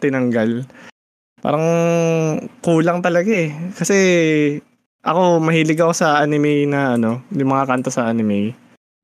tinanggal, 0.00 0.64
parang 1.44 1.66
kulang 2.64 3.04
talaga 3.04 3.28
eh. 3.28 3.52
Kasi, 3.76 3.98
ako, 5.04 5.44
mahilig 5.44 5.76
ako 5.76 5.92
sa 5.92 6.24
anime 6.24 6.64
na, 6.64 6.96
ano, 6.96 7.20
yung 7.36 7.52
mga 7.52 7.68
kanta 7.68 7.92
sa 7.92 8.08
anime. 8.08 8.56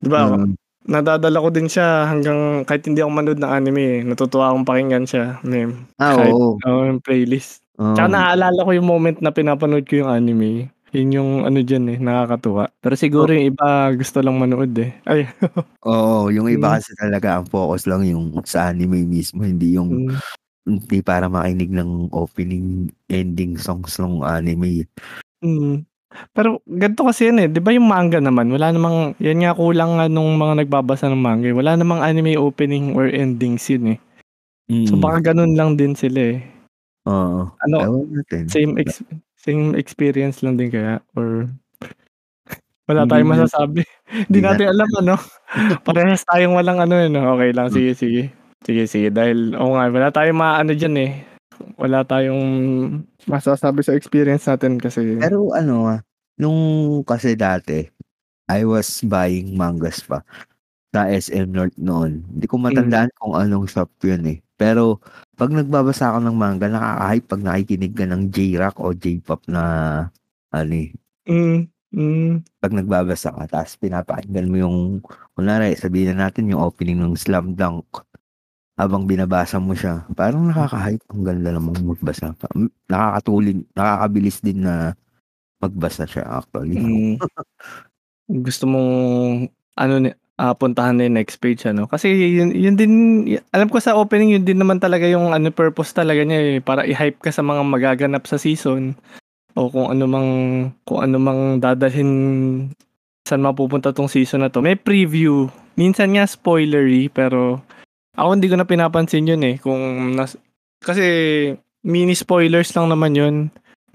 'Di 0.05 0.09
ba? 0.13 0.37
Mm. 0.37 0.53
Nadadala 0.85 1.41
ko 1.41 1.49
din 1.49 1.65
siya 1.65 2.05
hanggang 2.05 2.61
kahit 2.69 2.85
hindi 2.85 3.01
ako 3.01 3.09
manood 3.09 3.41
ng 3.41 3.49
anime, 3.49 3.81
eh, 3.81 3.99
natutuwa 4.05 4.53
akong 4.53 4.69
pakinggan 4.69 5.09
siya, 5.09 5.41
mem. 5.41 5.89
Ah, 5.97 6.13
kahit, 6.13 6.29
oo. 6.29 6.61
Oo, 6.61 6.81
yung 6.85 7.01
playlist. 7.01 7.65
Um, 7.81 7.97
Tsaka 7.97 8.13
naaalala 8.13 8.61
ko 8.61 8.69
yung 8.69 8.85
moment 8.85 9.17
na 9.17 9.33
pinapanood 9.33 9.89
ko 9.89 10.05
yung 10.05 10.13
anime. 10.13 10.69
Yun 10.93 11.09
yung 11.11 11.31
ano 11.41 11.59
dyan 11.65 11.89
eh, 11.89 11.97
nakakatuwa. 11.97 12.69
Pero 12.79 12.93
siguro 12.93 13.33
oh. 13.33 13.35
yung 13.35 13.49
iba 13.49 13.89
gusto 13.97 14.21
lang 14.21 14.37
manood 14.37 14.77
eh. 14.77 14.93
Ay. 15.09 15.25
Oo, 15.89 16.29
yung 16.29 16.47
iba 16.53 16.69
hmm. 16.69 16.75
kasi 16.77 16.91
talaga 16.93 17.41
ang 17.41 17.49
focus 17.49 17.89
lang 17.89 18.05
yung 18.05 18.37
sa 18.45 18.69
anime 18.69 19.03
mismo, 19.09 19.41
hindi 19.41 19.75
yung 19.75 20.13
mm. 20.13 20.21
hindi 20.69 20.97
para 21.01 21.27
makinig 21.27 21.73
ng 21.73 22.13
opening 22.13 22.93
ending 23.09 23.57
songs 23.57 23.97
ng 23.97 24.21
anime. 24.21 24.85
Mm. 25.41 25.83
Pero 26.31 26.61
ganito 26.67 27.03
kasi 27.07 27.31
yan 27.31 27.41
eh, 27.43 27.47
'di 27.51 27.59
ba 27.59 27.71
yung 27.75 27.87
manga 27.87 28.19
naman, 28.19 28.47
wala 28.51 28.71
namang 28.71 29.15
yan 29.19 29.43
nga 29.43 29.55
kulang 29.55 29.99
nga 29.99 30.05
nung 30.07 30.35
mga 30.35 30.63
nagbabasa 30.63 31.11
ng 31.11 31.19
manga, 31.19 31.47
eh. 31.51 31.55
wala 31.55 31.75
namang 31.75 32.01
anime 32.03 32.39
opening 32.39 32.95
or 32.95 33.07
endings 33.07 33.67
yun 33.67 33.95
eh. 33.95 33.99
Mm. 34.71 34.87
So 34.89 34.97
baka 34.97 35.31
ganun 35.31 35.53
lang 35.53 35.77
din 35.77 35.93
sila 35.93 36.35
eh. 36.35 36.39
Oo. 37.05 37.51
Ano, 37.67 37.77
same 38.49 38.81
ex- 38.81 39.05
same 39.37 39.77
experience 39.77 40.41
lang 40.41 40.57
din 40.57 40.73
kaya 40.73 41.03
or 41.13 41.45
wala 42.89 43.05
tayong 43.05 43.31
masasabi. 43.35 43.85
Hindi 44.29 44.39
natin 44.41 44.73
alam 44.73 44.89
ano. 45.05 45.15
Parehas 45.85 46.25
tayong 46.25 46.57
walang 46.57 46.81
ano 46.81 46.95
eh. 46.97 47.09
No? 47.09 47.37
Okay 47.37 47.51
lang, 47.53 47.69
sige, 47.69 47.93
sige. 47.93 48.33
Sige, 48.65 48.89
sige. 48.89 49.07
Dahil, 49.13 49.53
oo 49.53 49.77
nga, 49.77 49.85
wala 49.93 50.09
tayong 50.09 50.41
maano 50.41 50.73
dyan 50.73 50.97
eh 50.97 51.34
wala 51.75 52.03
tayong 52.07 52.45
masasabi 53.27 53.81
sa 53.81 53.95
experience 53.95 54.45
natin 54.47 54.79
kasi 54.79 55.19
Pero 55.19 55.51
ano, 55.51 55.89
ah, 55.89 55.99
nung 56.39 57.01
kasi 57.07 57.33
dati, 57.35 57.87
I 58.45 58.61
was 58.67 59.01
buying 59.01 59.57
mangas 59.57 60.05
pa 60.05 60.21
sa 60.95 61.11
SM 61.11 61.51
North 61.51 61.75
noon. 61.75 62.23
Hindi 62.31 62.45
ko 62.47 62.55
matandaan 62.55 63.11
mm. 63.11 63.17
kung 63.19 63.35
anong 63.35 63.67
shop 63.67 63.91
yun 64.05 64.23
eh. 64.31 64.39
Pero 64.55 65.03
pag 65.35 65.51
nagbabasa 65.51 66.15
ako 66.15 66.19
ng 66.23 66.37
manga, 66.39 66.71
nakaka-hype 66.71 67.27
pag 67.27 67.43
nakikinig 67.43 67.93
ka 67.97 68.05
ng 68.07 68.31
J-rock 68.31 68.79
o 68.79 68.95
J-pop 68.95 69.43
na 69.51 69.63
ano 70.55 70.73
eh. 70.73 70.89
Mm. 71.27 71.67
Mm. 71.95 72.33
Pag 72.63 72.71
nagbabasa 72.75 73.35
ka, 73.35 73.43
tapos 73.47 73.75
pinapakinggan 73.75 74.47
mo 74.47 74.55
yung, 74.55 74.77
kunwari, 75.35 75.75
sabihin 75.75 76.15
na 76.15 76.27
natin 76.27 76.47
yung 76.47 76.63
opening 76.63 77.03
ng 77.03 77.19
Slam 77.19 77.55
Dunk 77.59 77.87
habang 78.75 79.07
binabasa 79.07 79.55
mo 79.55 79.71
siya, 79.71 80.03
parang 80.15 80.51
nakaka-hype. 80.51 81.03
Ang 81.15 81.23
ganda 81.23 81.49
namang 81.55 81.79
magbasa. 81.95 82.35
Nakakatulin, 82.91 83.63
nakakabilis 83.71 84.43
din 84.43 84.67
na 84.67 84.95
magbasa 85.63 86.03
siya 86.03 86.43
actually. 86.43 86.75
Mm. 86.75 87.15
Gusto 88.45 88.67
mong 88.67 88.91
ano 89.79 89.93
uh, 90.39 90.53
puntahan 90.55 90.99
na 90.99 91.07
yung 91.07 91.17
next 91.17 91.39
page 91.39 91.63
ano. 91.63 91.87
Kasi 91.87 92.11
yun, 92.11 92.51
yun 92.51 92.75
din 92.75 92.93
alam 93.55 93.71
ko 93.71 93.79
sa 93.79 93.95
opening 93.95 94.35
yun 94.35 94.45
din 94.45 94.59
naman 94.59 94.83
talaga 94.83 95.07
yung 95.07 95.31
ano 95.31 95.49
purpose 95.51 95.95
talaga 95.95 96.21
niya 96.27 96.59
eh, 96.59 96.59
para 96.59 96.83
i-hype 96.83 97.19
ka 97.23 97.31
sa 97.31 97.43
mga 97.45 97.63
magaganap 97.63 98.23
sa 98.27 98.35
season 98.35 98.95
o 99.55 99.71
kung 99.71 99.87
ano 99.87 100.03
mang 100.03 100.31
kung 100.83 100.99
ano 100.99 101.15
mang 101.15 101.41
dadalhin 101.63 102.11
saan 103.25 103.41
mapupunta 103.41 103.95
tong 103.95 104.11
season 104.11 104.43
na 104.43 104.51
to. 104.51 104.61
May 104.61 104.77
preview. 104.77 105.49
Minsan 105.79 106.15
nga 106.15 106.27
spoilery 106.27 107.07
pero 107.09 107.63
ako 108.15 108.29
hindi 108.35 108.47
ko 108.51 108.55
na 108.59 108.67
pinapansin 108.67 109.29
yun 109.29 109.43
eh. 109.43 109.55
Kung 109.59 110.15
nas... 110.15 110.39
Kasi 110.81 111.05
mini 111.85 112.15
spoilers 112.17 112.73
lang 112.73 112.91
naman 112.91 113.13
yun. 113.15 113.35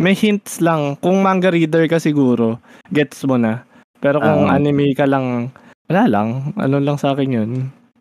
May 0.01 0.17
hints 0.17 0.65
lang. 0.65 0.97
Kung 1.01 1.21
manga 1.21 1.53
reader 1.53 1.85
ka 1.91 2.01
siguro, 2.01 2.57
gets 2.89 3.21
mo 3.29 3.37
na. 3.37 3.65
Pero 4.01 4.17
kung 4.21 4.49
um, 4.49 4.53
anime 4.53 4.97
ka 4.97 5.05
lang, 5.05 5.53
wala 5.93 6.09
lang. 6.09 6.57
Ano 6.57 6.81
lang 6.81 6.97
sa 6.97 7.13
akin 7.13 7.37
yun. 7.37 7.51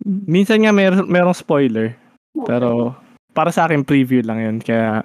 Minsan 0.05 0.63
nga 0.63 0.72
mer 0.72 1.03
merong 1.03 1.36
spoiler. 1.36 1.91
Pero 2.47 2.95
para 3.36 3.51
sa 3.51 3.67
akin 3.67 3.84
preview 3.84 4.24
lang 4.24 4.39
'yun 4.39 4.57
kaya 4.63 5.03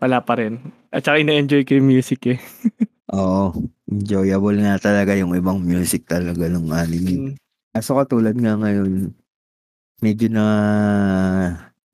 wala 0.00 0.24
pa 0.24 0.40
rin. 0.40 0.60
At 0.88 1.04
saka 1.04 1.20
ine-enjoy 1.20 1.68
ko 1.68 1.76
yung 1.76 1.88
music 1.92 2.20
eh. 2.36 2.38
Oo, 3.16 3.52
enjoyable 3.88 4.58
nga 4.64 4.80
talaga 4.80 5.12
yung 5.14 5.36
ibang 5.36 5.60
music 5.60 6.08
talaga 6.08 6.48
ng 6.48 6.66
anime. 6.72 7.12
Mm. 7.14 7.32
Kaso 7.74 7.98
katulad 7.98 8.34
nga 8.36 8.54
ngayon, 8.58 9.12
medyo 10.02 10.26
na 10.30 10.46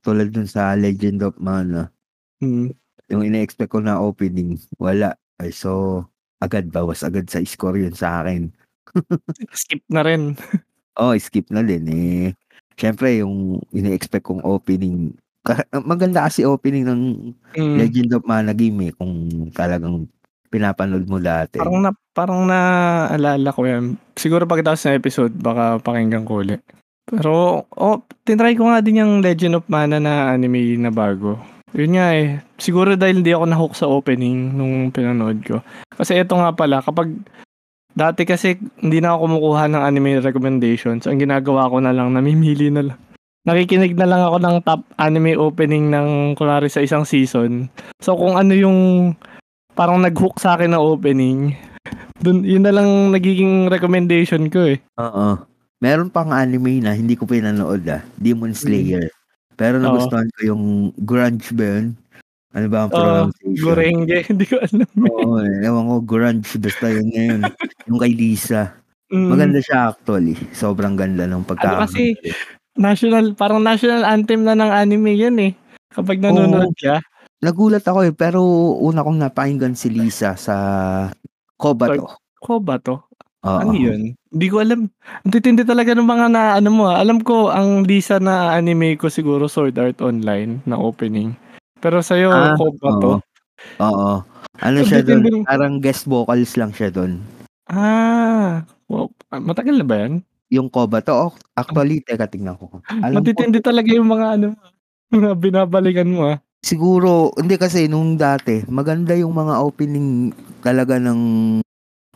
tulad 0.01 0.33
dun 0.33 0.49
sa 0.49 0.73
Legend 0.77 1.21
of 1.27 1.37
Mana, 1.41 1.93
Mm. 2.41 2.73
yung 3.13 3.23
ine-expect 3.27 3.73
ko 3.73 3.81
na 3.85 4.01
opening, 4.01 4.57
wala. 4.81 5.13
Ay, 5.41 5.53
so, 5.53 6.03
agad 6.41 6.69
bawas 6.73 7.05
agad 7.05 7.29
sa 7.29 7.41
score 7.45 7.77
yun 7.81 7.93
sa 7.97 8.25
akin. 8.25 8.49
Skip 9.53 9.85
na 9.93 10.03
rin. 10.05 10.37
Oh, 11.01 11.17
skip 11.17 11.49
na 11.49 11.65
din 11.65 11.87
eh. 11.89 12.25
Siyempre, 12.77 13.21
yung 13.25 13.61
ine-expect 13.73 14.25
kong 14.27 14.45
opening, 14.45 15.17
maganda 15.87 16.27
kasi 16.29 16.45
opening 16.45 16.85
ng 16.89 17.03
Mm. 17.57 17.77
Legend 17.81 18.11
of 18.21 18.25
Mana 18.29 18.53
game 18.53 18.91
eh, 18.91 18.93
kung 18.97 19.13
talagang 19.53 20.07
pinapanood 20.51 21.07
mo 21.07 21.17
dati. 21.23 21.59
Parang 21.61 21.79
na 21.81 21.91
parang 22.13 22.43
naalala 22.47 23.51
ko 23.55 23.65
'yan. 23.69 23.95
Siguro 24.19 24.45
pagkatapos 24.51 24.83
ng 24.91 24.99
episode 24.99 25.33
baka 25.39 25.79
pakinggan 25.81 26.27
ko 26.27 26.43
ulit. 26.43 26.61
Pero 27.11 27.67
oh, 27.67 27.99
tinry 28.23 28.55
ko 28.55 28.71
nga 28.71 28.79
din 28.79 29.03
yung 29.03 29.19
Legend 29.19 29.59
of 29.59 29.67
Mana 29.67 29.99
na 29.99 30.31
anime 30.31 30.79
na 30.79 30.95
bago. 30.95 31.37
Yun 31.75 31.99
nga 31.99 32.15
eh. 32.15 32.39
Siguro 32.59 32.95
dahil 32.95 33.23
hindi 33.23 33.35
ako 33.35 33.45
na-hook 33.47 33.75
sa 33.75 33.91
opening 33.91 34.55
nung 34.55 34.95
pinanood 34.95 35.43
ko. 35.43 35.63
Kasi 35.95 36.19
ito 36.19 36.35
nga 36.39 36.55
pala, 36.55 36.83
kapag 36.83 37.15
dati 37.95 38.23
kasi 38.23 38.59
hindi 38.79 39.03
na 39.03 39.15
ako 39.15 39.27
kumukuha 39.27 39.65
ng 39.71 39.83
anime 39.83 40.23
recommendations. 40.23 41.07
Ang 41.11 41.27
ginagawa 41.27 41.71
ko 41.71 41.83
na 41.83 41.91
lang, 41.91 42.15
namimili 42.15 42.71
na 42.71 42.91
lang. 42.91 42.99
Nakikinig 43.49 43.97
na 43.97 44.07
lang 44.07 44.23
ako 44.23 44.37
ng 44.37 44.57
top 44.63 44.81
anime 45.01 45.33
opening 45.35 45.89
ng 45.89 46.37
kunwari 46.37 46.69
sa 46.69 46.85
isang 46.85 47.09
season. 47.09 47.73
So 47.99 48.15
kung 48.15 48.37
ano 48.37 48.53
yung 48.53 48.79
parang 49.73 50.05
nag-hook 50.05 50.37
sa 50.37 50.55
akin 50.55 50.77
na 50.77 50.81
opening, 50.83 51.57
dun, 52.21 52.45
yun 52.45 52.63
na 52.63 52.75
lang 52.75 53.11
nagiging 53.11 53.73
recommendation 53.73 54.53
ko 54.53 54.77
eh. 54.77 54.79
Oo. 55.01 55.50
Meron 55.81 56.13
pang 56.13 56.29
anime 56.29 56.85
na 56.85 56.93
hindi 56.93 57.17
ko 57.17 57.25
pinanood 57.25 57.89
ah, 57.89 58.05
Demon 58.21 58.53
Slayer. 58.53 59.09
Pero 59.57 59.81
nagustuhan 59.81 60.29
ko 60.37 60.41
yung 60.45 60.65
grunge 61.01 61.49
ba 61.57 61.65
yun? 61.65 61.87
Ano 62.53 62.67
ba 62.69 62.79
ang 62.85 62.91
pronunciation? 62.93 63.57
Gorenge, 63.65 64.17
hindi 64.33 64.45
ko 64.45 64.57
alam. 64.61 64.85
eh. 64.85 65.09
Oo, 65.09 65.41
eh, 65.41 65.57
ewan 65.65 65.89
ko, 65.89 65.97
grunge, 66.05 66.53
basta 66.61 66.87
yun 66.93 67.09
na 67.09 67.21
yun. 67.33 67.41
yung 67.89 67.99
kay 68.01 68.13
Lisa. 68.13 68.77
Mm. 69.09 69.29
Maganda 69.33 69.59
siya 69.65 69.97
actually. 69.97 70.37
Sobrang 70.53 71.01
ganda 71.01 71.25
ng 71.25 71.41
Ano 71.41 71.49
pagkakanta. 71.49 71.89
kasi, 71.89 72.13
national, 72.77 73.33
parang 73.33 73.65
national 73.65 74.05
anthem 74.05 74.45
na 74.45 74.53
ng 74.53 74.69
anime 74.71 75.17
yan 75.17 75.37
eh. 75.41 75.53
Kapag 75.91 76.21
nanonood 76.21 76.77
ka. 76.77 77.01
Nagulat 77.41 77.89
ako 77.89 78.05
eh, 78.05 78.13
pero 78.13 78.45
una 78.77 79.01
kong 79.01 79.17
napakinggan 79.17 79.73
si 79.73 79.89
Lisa 79.89 80.37
sa 80.37 80.57
Kobato. 81.57 82.21
Ko 82.37 82.61
ba 82.61 82.77
to? 82.77 83.01
Oo. 83.49 83.59
Ano 83.65 83.73
yun? 83.73 84.13
Hindi 84.31 84.47
ko 84.47 84.63
alam. 84.63 84.87
Ang 85.27 85.31
titindi 85.35 85.67
talaga 85.67 85.91
ng 85.91 86.07
mga 86.07 86.27
na 86.31 86.43
ano 86.55 86.71
mo 86.71 86.87
ah. 86.87 87.03
Alam 87.03 87.19
ko, 87.19 87.51
ang 87.51 87.83
Lisa 87.83 88.23
na 88.23 88.55
anime 88.55 88.95
ko 88.95 89.11
siguro 89.11 89.51
Sword 89.51 89.75
Art 89.75 89.99
Online 89.99 90.63
na 90.71 90.79
opening. 90.79 91.35
Pero 91.83 91.99
sa'yo, 91.99 92.31
Ah, 92.31 92.55
ko 92.55 92.71
ba 92.79 92.91
to? 93.03 93.13
Oo. 93.83 94.11
Ano 94.63 94.79
Ang 94.83 94.87
siya 94.87 95.03
doon? 95.03 95.43
Parang 95.43 95.83
guest 95.83 96.07
vocals 96.07 96.55
lang 96.55 96.71
siya 96.71 96.95
doon. 96.95 97.19
Ah, 97.67 98.63
wow. 98.87 99.11
Ah, 99.35 99.43
matagal 99.43 99.83
na 99.83 99.87
ba 99.87 99.97
yan? 100.07 100.23
Yung 100.51 100.71
Kobato, 100.71 101.11
oh, 101.15 101.33
actually, 101.59 101.99
teka, 102.03 102.27
tingnan 102.31 102.55
ko. 102.59 102.83
Alam 102.87 103.23
ko, 103.23 103.27
Matitindi 103.27 103.59
talaga 103.63 103.91
yung 103.95 104.11
mga 104.11 104.27
ano, 104.39 104.47
mga 105.11 105.31
binabalikan 105.39 106.11
mo 106.11 106.31
ah. 106.31 106.39
siguro, 106.63 107.31
hindi 107.39 107.57
kasi 107.59 107.87
nung 107.91 108.15
dati, 108.19 108.63
maganda 108.71 109.15
yung 109.17 109.33
mga 109.35 109.63
opening 109.63 110.35
talaga 110.63 110.99
ng 111.03 111.21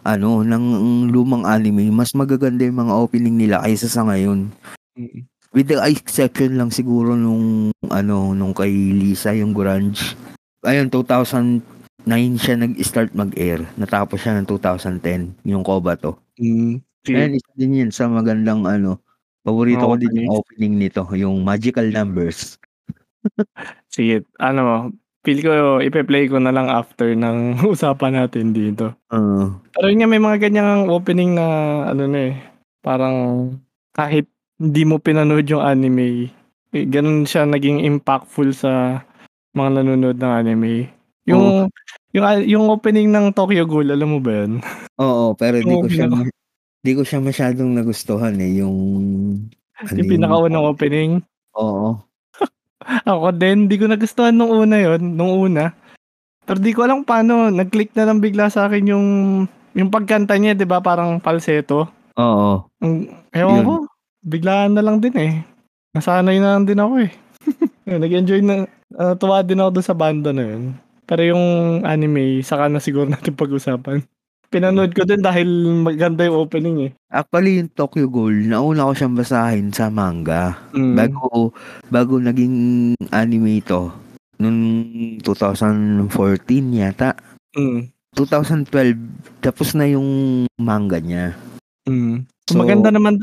ano, 0.05 0.45
ng 0.45 0.65
lumang 1.11 1.49
anime. 1.49 1.89
Mas 1.89 2.13
magaganda 2.13 2.63
yung 2.69 2.87
mga 2.87 2.95
opening 2.95 3.37
nila 3.41 3.65
kaysa 3.65 3.89
sa 3.89 4.05
ngayon. 4.05 4.53
With 5.57 5.73
the 5.73 5.81
exception 5.81 6.61
lang 6.61 6.71
siguro 6.71 7.17
nung 7.17 7.73
ano, 7.89 8.37
nung 8.37 8.53
kay 8.53 8.71
Lisa, 8.71 9.33
yung 9.33 9.57
grunge. 9.57 10.15
Ayun, 10.63 10.93
2009 10.93 11.65
siya 12.37 12.61
nag-start 12.61 13.17
mag-air. 13.17 13.65
Natapos 13.81 14.21
siya 14.21 14.37
ng 14.39 14.47
2010, 14.47 15.35
yung 15.49 15.65
Kobato. 15.65 16.21
Mm. 16.37 16.85
Ayan, 17.05 17.37
isa 17.37 17.53
din 17.53 17.81
yun 17.85 17.93
sa 17.93 18.09
magandang 18.09 18.65
ano, 18.65 18.97
paborito 19.45 19.85
Mga 19.85 19.91
ko 19.93 19.97
din 20.01 20.19
yung 20.25 20.31
opening 20.33 20.75
nito, 20.81 21.03
yung 21.13 21.45
Magical 21.45 21.93
Numbers. 21.93 22.57
Sige, 23.95 24.25
ano, 24.41 24.89
feel 25.25 25.41
ko 25.41 25.81
ipe-play 25.81 26.29
ko 26.29 26.37
na 26.37 26.53
lang 26.53 26.69
after 26.69 27.17
ng 27.17 27.57
usapan 27.73 28.21
natin 28.21 28.53
dito. 28.53 28.93
Oo. 29.11 29.57
Pero 29.73 29.85
yun 29.89 30.05
nga 30.05 30.09
may 30.13 30.21
mga 30.21 30.39
ganyang 30.49 30.93
opening 30.93 31.35
na 31.35 31.47
ano 31.89 32.05
na 32.05 32.31
eh, 32.31 32.35
parang 32.85 33.17
kahit 33.97 34.29
hindi 34.61 34.85
mo 34.85 35.01
pinanood 35.01 35.49
yung 35.49 35.65
anime, 35.65 36.29
eh, 36.71 36.85
ganun 36.87 37.25
siya 37.25 37.49
naging 37.49 37.83
impactful 37.83 38.53
sa 38.55 39.03
mga 39.57 39.83
nanonood 39.83 40.21
ng 40.21 40.33
anime. 40.45 40.93
Yung 41.25 41.73
yung 42.13 42.25
yung 42.45 42.65
opening 42.69 43.09
ng 43.09 43.33
Tokyo 43.33 43.65
Ghoul, 43.65 43.89
alam 43.89 44.13
mo 44.13 44.21
ba 44.21 44.45
yun? 44.45 44.61
Oo, 45.01 45.33
pero 45.35 45.59
di 45.59 45.73
ko 45.73 45.89
siya 45.89 46.07
pinaka- 46.07 46.37
di 46.85 46.93
ko 46.93 47.03
siya 47.03 47.19
masyadong 47.25 47.73
nagustuhan 47.73 48.37
eh, 48.37 48.61
yung 48.61 48.77
ano 49.81 49.97
yung 49.97 50.13
pinakaunang 50.13 50.69
opening. 50.69 51.25
Oo. 51.57 52.04
Ako 53.09 53.35
din, 53.35 53.67
di 53.67 53.81
ko 53.81 53.89
nagustuhan 53.89 54.37
nung 54.37 54.53
una 54.53 54.77
yon 54.77 55.17
nung 55.17 55.33
una. 55.33 55.73
Pero 56.45 56.59
di 56.61 56.73
ko 56.77 56.85
alam 56.85 57.03
paano, 57.03 57.49
nag-click 57.49 57.97
na 57.97 58.09
lang 58.09 58.21
bigla 58.21 58.53
sa 58.53 58.69
akin 58.69 58.85
yung 58.93 59.07
yung 59.75 59.91
pagkanta 59.91 60.37
niya, 60.37 60.55
'di 60.55 60.69
ba, 60.69 60.79
parang 60.85 61.19
falsetto. 61.19 61.89
Oo. 62.21 62.69
Ewan 63.35 63.59
Yun. 63.61 63.67
ko, 63.67 63.75
biglaan 64.23 64.77
na 64.77 64.85
lang 64.85 65.03
din 65.03 65.17
eh. 65.19 65.33
Nasanay 65.97 66.39
na 66.39 66.59
lang 66.59 66.65
din 66.69 66.79
ako 66.79 66.95
eh. 67.03 67.11
Nag-enjoy 68.03 68.41
na, 68.45 68.71
ah, 68.95 69.15
tuwa 69.19 69.43
din 69.43 69.59
ako 69.59 69.71
doon 69.79 69.87
sa 69.87 69.99
banda 69.99 70.31
na 70.31 70.45
yun. 70.47 70.79
Pero 71.05 71.23
yung 71.27 71.45
anime, 71.85 72.41
saka 72.41 72.71
na 72.71 72.81
siguro 72.81 73.05
natin 73.11 73.37
pag-usapan. 73.37 74.01
Pinanood 74.55 74.95
ko 74.95 75.03
din 75.03 75.19
dahil 75.19 75.51
maganda 75.83 76.23
yung 76.23 76.47
opening 76.47 76.79
eh. 76.87 76.91
Actually, 77.11 77.59
yung 77.59 77.75
Tokyo 77.75 78.07
Ghoul, 78.07 78.47
nauna 78.47 78.87
ko 78.87 78.93
siyang 78.95 79.19
basahin 79.19 79.75
sa 79.75 79.91
manga. 79.91 80.55
Mm. 80.71 80.95
Bago, 80.95 81.51
bago 81.91 82.23
naging 82.23 82.55
anime 83.11 83.59
ito, 83.59 83.91
noong 84.39 84.63
2014 85.27 86.71
yata. 86.71 87.19
Mm. 87.59 87.91
2012, 88.15 89.43
tapos 89.43 89.75
na 89.75 89.91
yung 89.91 90.47
manga 90.55 91.03
niya. 91.03 91.35
Mm. 91.91 92.23
So, 92.47 92.55
maganda 92.55 92.95
naman, 92.95 93.19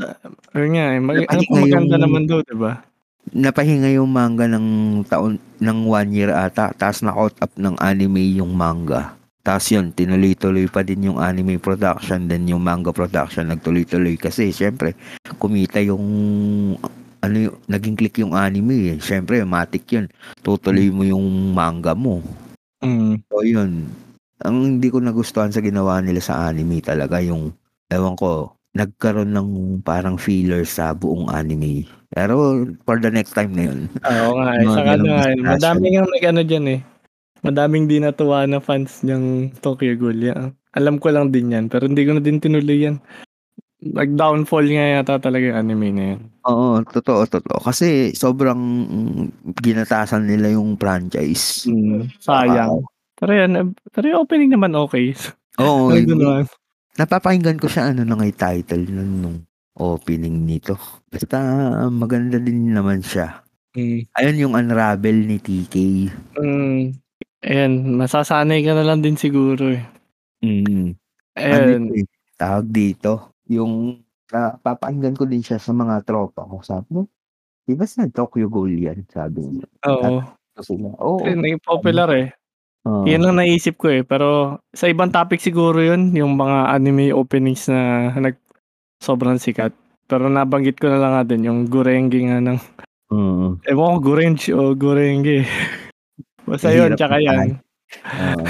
ayun 0.52 0.76
nga 0.76 0.86
eh, 0.92 1.00
mag- 1.00 1.24
ano 1.32 1.40
maganda 1.48 1.96
yung- 1.96 2.04
naman 2.04 2.22
daw, 2.28 2.44
diba? 2.44 2.84
Napahinga 3.32 3.88
yung 3.88 4.12
manga 4.12 4.44
ng 4.44 5.00
taon, 5.08 5.40
ng 5.64 5.78
one 5.88 6.12
year 6.12 6.28
ata, 6.28 6.76
tapos 6.76 7.00
na-out 7.00 7.40
up 7.40 7.56
ng 7.56 7.72
anime 7.80 8.36
yung 8.36 8.52
manga. 8.52 9.16
Tapos 9.42 9.66
yun, 9.74 9.90
tinuloy-tuloy 9.90 10.70
pa 10.70 10.86
din 10.86 11.10
yung 11.10 11.18
anime 11.18 11.58
production, 11.58 12.30
then 12.30 12.46
yung 12.46 12.62
manga 12.62 12.94
production 12.94 13.50
nagtuloy-tuloy 13.50 14.14
kasi 14.14 14.54
syempre, 14.54 14.94
kumita 15.42 15.82
yung 15.82 16.04
ano 17.22 17.36
yung, 17.38 17.56
naging 17.66 17.98
click 17.98 18.18
yung 18.22 18.34
anime 18.34 18.94
eh. 18.94 18.98
Syempre, 18.98 19.42
matik 19.46 19.86
yun. 19.94 20.06
Tutuloy 20.42 20.90
mo 20.90 21.06
yung 21.06 21.54
manga 21.54 21.94
mo. 21.94 22.22
Mm. 22.82 23.22
So 23.30 23.46
yun, 23.46 23.90
ang 24.42 24.56
hindi 24.78 24.90
ko 24.90 24.98
nagustuhan 24.98 25.54
sa 25.54 25.62
ginawa 25.62 26.02
nila 26.02 26.18
sa 26.18 26.50
anime 26.50 26.82
talaga 26.82 27.22
yung, 27.22 27.54
ewan 27.90 28.18
ko, 28.18 28.58
nagkaroon 28.74 29.30
ng 29.30 29.50
parang 29.86 30.18
filler 30.18 30.66
sa 30.66 30.94
buong 30.94 31.30
anime. 31.30 31.86
Pero 32.10 32.66
for 32.84 32.98
the 32.98 33.08
next 33.08 33.38
time 33.38 33.54
na 33.54 33.70
yun. 33.70 33.86
Oo 34.02 34.32
nga, 34.42 34.48
eh. 34.58 34.66
Saka 34.66 34.90
ano 34.98 35.04
nga, 35.06 35.24
eh, 35.30 35.38
madaming 35.38 35.94
ang 35.98 36.10
nag-ano 36.10 36.40
dyan 36.42 36.66
eh. 36.78 36.80
Madaming 37.42 37.90
di 37.90 37.98
natuwa 37.98 38.46
na 38.46 38.62
fans 38.62 39.02
ng 39.02 39.50
Tokyo 39.58 39.98
Ghoul. 39.98 40.22
Yan. 40.22 40.54
Alam 40.72 40.96
ko 40.96 41.10
lang 41.10 41.28
din 41.28 41.50
yan, 41.52 41.66
pero 41.66 41.84
hindi 41.84 42.06
ko 42.06 42.16
na 42.16 42.22
din 42.22 42.38
tinuloy 42.38 42.86
yan. 42.86 42.96
Nag-downfall 43.82 44.70
nga 44.70 44.86
yata 44.94 45.18
talaga 45.18 45.50
yung 45.50 45.58
anime 45.58 45.88
na 45.90 46.04
yan. 46.14 46.20
Oo, 46.46 46.78
totoo, 46.86 47.26
totoo. 47.26 47.58
Kasi 47.60 48.14
sobrang 48.14 48.62
ginatasan 49.58 50.30
nila 50.30 50.54
yung 50.54 50.78
franchise. 50.78 51.66
Mm, 51.66 52.06
sayang. 52.22 52.86
Pero 53.18 53.32
yan, 53.34 53.74
pero 53.90 54.04
yung 54.06 54.22
opening 54.22 54.54
naman 54.54 54.78
okay. 54.78 55.10
Oo, 55.58 55.90
Ay, 55.92 56.06
hindi- 56.06 56.14
naman. 56.14 56.46
napapakinggan 56.94 57.58
ko 57.58 57.66
siya 57.66 57.90
ano 57.90 58.06
na 58.06 58.14
nga 58.14 58.22
yung 58.24 58.38
title 58.38 58.84
nun, 58.86 59.10
nung 59.18 59.38
opening 59.74 60.46
nito. 60.46 60.78
Basta 61.10 61.42
maganda 61.90 62.38
din 62.38 62.70
naman 62.70 63.02
siya. 63.02 63.42
Mm. 63.74 64.06
Ayun 64.14 64.42
yung 64.46 64.54
Unravel 64.54 65.26
ni 65.26 65.42
TK. 65.42 65.74
Mm. 66.38 67.01
Ayan, 67.42 67.98
masasanay 67.98 68.62
ka 68.62 68.70
na 68.70 68.86
lang 68.86 69.02
din 69.02 69.18
siguro 69.18 69.74
eh. 69.74 69.82
Mm. 70.46 70.94
Ayan. 71.34 71.90
Ano 71.90 71.94
eh, 71.98 72.06
tawag 72.38 72.66
dito, 72.70 73.34
yung 73.50 73.98
napapakinggan 74.30 75.18
ko 75.18 75.26
din 75.26 75.42
siya 75.42 75.58
sa 75.58 75.74
mga 75.74 76.06
tropa 76.06 76.46
ko. 76.46 76.62
Sabi 76.62 76.88
mo, 76.94 77.02
Di 77.62 77.78
ba 77.78 77.86
sa 77.86 78.02
Tokyo 78.10 78.50
Ghoul 78.50 78.74
yan, 78.74 79.06
sabi 79.06 79.40
niya? 79.46 79.66
Oo. 79.86 80.20
Sila. 80.58 80.90
Oo. 80.98 81.22
Kasi 81.22 81.38
naging 81.38 81.62
popular 81.62 82.10
eh. 82.10 82.28
Oo. 82.88 83.06
Yan 83.06 83.22
ang 83.22 83.38
naisip 83.38 83.78
ko 83.78 83.88
eh. 83.90 84.02
Pero 84.02 84.58
sa 84.74 84.90
ibang 84.90 85.14
topic 85.14 85.38
siguro 85.38 85.78
yun, 85.78 86.10
yung 86.12 86.34
mga 86.34 86.74
anime 86.74 87.14
openings 87.14 87.70
na 87.70 88.10
nag 88.18 88.34
sobrang 88.98 89.38
sikat. 89.38 89.70
Pero 90.10 90.26
nabanggit 90.26 90.76
ko 90.82 90.90
na 90.90 90.98
lang 91.00 91.12
nga 91.18 91.24
din 91.24 91.46
yung 91.46 91.60
Gurenge 91.70 92.18
nga 92.26 92.40
ng 92.42 92.58
Mm. 93.12 93.60
ewan 93.68 93.88
ko 93.94 93.98
Gurenge 94.00 94.48
o 94.56 94.72
Gurenge. 94.72 95.44
Basta 96.52 96.68
yun, 96.68 96.92
tsaka 96.92 97.16
yan. 97.16 97.56
Oo. 98.04 98.44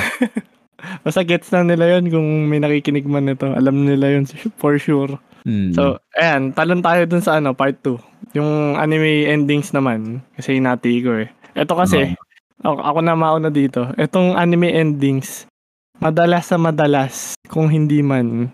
Basta 1.06 1.22
gets 1.22 1.46
na 1.54 1.62
nila 1.62 1.98
yun 1.98 2.10
kung 2.10 2.28
may 2.50 2.58
nakikinig 2.58 3.06
man 3.06 3.30
nito. 3.30 3.46
Alam 3.46 3.86
nila 3.86 4.18
yun 4.18 4.26
for 4.58 4.74
sure. 4.82 5.14
Mm. 5.46 5.74
So, 5.74 5.98
ayan, 6.18 6.54
talon 6.54 6.82
tayo 6.82 7.06
dun 7.06 7.22
sa 7.22 7.38
ano, 7.38 7.54
part 7.54 7.78
2. 7.86 8.34
Yung 8.38 8.74
anime 8.78 9.26
endings 9.30 9.70
naman, 9.70 10.22
kasi 10.34 10.58
hinati 10.58 11.02
ko 11.02 11.22
eh. 11.22 11.30
Ito 11.54 11.74
kasi, 11.74 12.14
ako, 12.62 12.78
ako 12.82 12.98
na 13.02 13.14
mauna 13.14 13.50
dito. 13.50 13.90
Itong 13.98 14.38
anime 14.38 14.70
endings, 14.70 15.46
madalas 15.98 16.50
sa 16.50 16.58
madalas, 16.58 17.34
kung 17.50 17.70
hindi 17.70 18.02
man, 18.02 18.50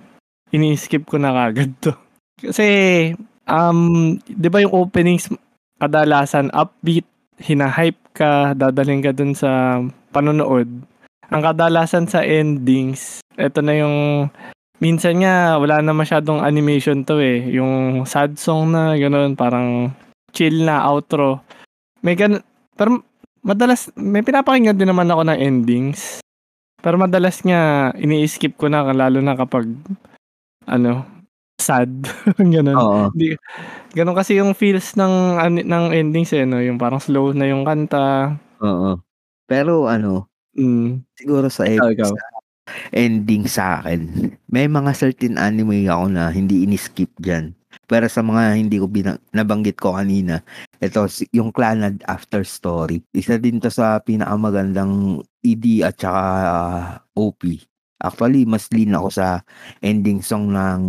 ini-skip 0.52 1.08
ko 1.08 1.20
na 1.20 1.32
kagad 1.32 1.72
to. 1.80 1.92
Kasi, 2.44 2.66
um, 3.50 4.14
di 4.22 4.46
ba 4.46 4.62
yung 4.62 4.70
openings, 4.70 5.26
kadalasan 5.82 6.54
upbeat, 6.54 7.02
hinahype 7.38 7.98
ka, 8.14 8.52
dadalhin 8.54 9.02
ka 9.02 9.14
dun 9.14 9.32
sa 9.34 9.82
panonood. 10.10 10.66
Ang 11.28 11.42
kadalasan 11.44 12.08
sa 12.08 12.24
endings, 12.24 13.20
ito 13.36 13.60
na 13.60 13.74
yung 13.76 14.28
minsan 14.82 15.20
nga 15.22 15.60
wala 15.60 15.78
na 15.84 15.92
masyadong 15.94 16.42
animation 16.42 17.04
to 17.04 17.20
eh. 17.20 17.46
Yung 17.52 18.04
sad 18.08 18.38
song 18.40 18.72
na 18.74 18.96
gano'n, 18.96 19.38
parang 19.38 19.92
chill 20.32 20.64
na 20.64 20.86
outro. 20.88 21.44
May 22.02 22.14
gan 22.14 22.40
pero 22.78 23.02
madalas 23.42 23.90
may 23.98 24.22
pinapakinggan 24.22 24.78
din 24.78 24.90
naman 24.90 25.10
ako 25.10 25.22
ng 25.28 25.38
endings. 25.38 26.22
Pero 26.78 26.94
madalas 26.94 27.42
nga 27.42 27.90
ini-skip 27.98 28.54
ko 28.54 28.70
na 28.70 28.86
lalo 28.94 29.18
na 29.18 29.34
kapag 29.34 29.66
ano 30.62 31.17
sad 31.68 31.92
ganun. 32.54 32.72
Oo. 32.74 33.02
Di, 33.12 33.36
ganun 33.92 34.16
kasi 34.16 34.40
yung 34.40 34.56
feels 34.56 34.96
ng 34.96 35.36
ng 35.60 35.84
endings 35.92 36.32
eh 36.32 36.48
no, 36.48 36.56
yung 36.58 36.80
parang 36.80 36.98
slow 36.98 37.36
na 37.36 37.44
yung 37.44 37.62
kanta. 37.62 38.32
Oo. 38.58 38.96
Pero 39.44 39.84
ano, 39.86 40.24
Mm. 40.56 41.06
siguro 41.14 41.46
sa, 41.46 41.62
Ikaw, 41.64 41.94
ikaw. 41.94 42.10
sa 42.10 42.18
ending 42.90 43.46
sa 43.46 43.78
akin, 43.78 44.32
may 44.46 44.66
mga 44.66 44.90
certain 44.90 45.38
anime 45.38 45.86
ako 45.86 46.10
na 46.10 46.28
hindi 46.28 46.66
ini-skip 46.66 47.14
dyan. 47.16 47.54
Pero 47.86 48.10
sa 48.10 48.20
mga 48.20 48.58
hindi 48.58 48.76
ko 48.76 48.84
bina- 48.84 49.22
nabanggit 49.30 49.78
ko 49.78 49.94
kanina, 49.94 50.42
ito 50.76 51.04
yung 51.30 51.54
Clanad 51.54 52.02
After 52.04 52.42
Story. 52.42 53.00
Isa 53.14 53.38
din 53.38 53.60
to 53.60 53.70
sa 53.70 54.02
pinakamagandang 54.02 55.22
ED 55.40 55.86
at 55.86 55.96
saka 55.96 56.22
ah, 56.42 56.84
OP. 57.14 57.44
Actually, 57.98 58.46
mas 58.46 58.70
lean 58.70 58.94
ako 58.94 59.08
sa 59.10 59.42
ending 59.82 60.22
song 60.22 60.54
ng 60.54 60.80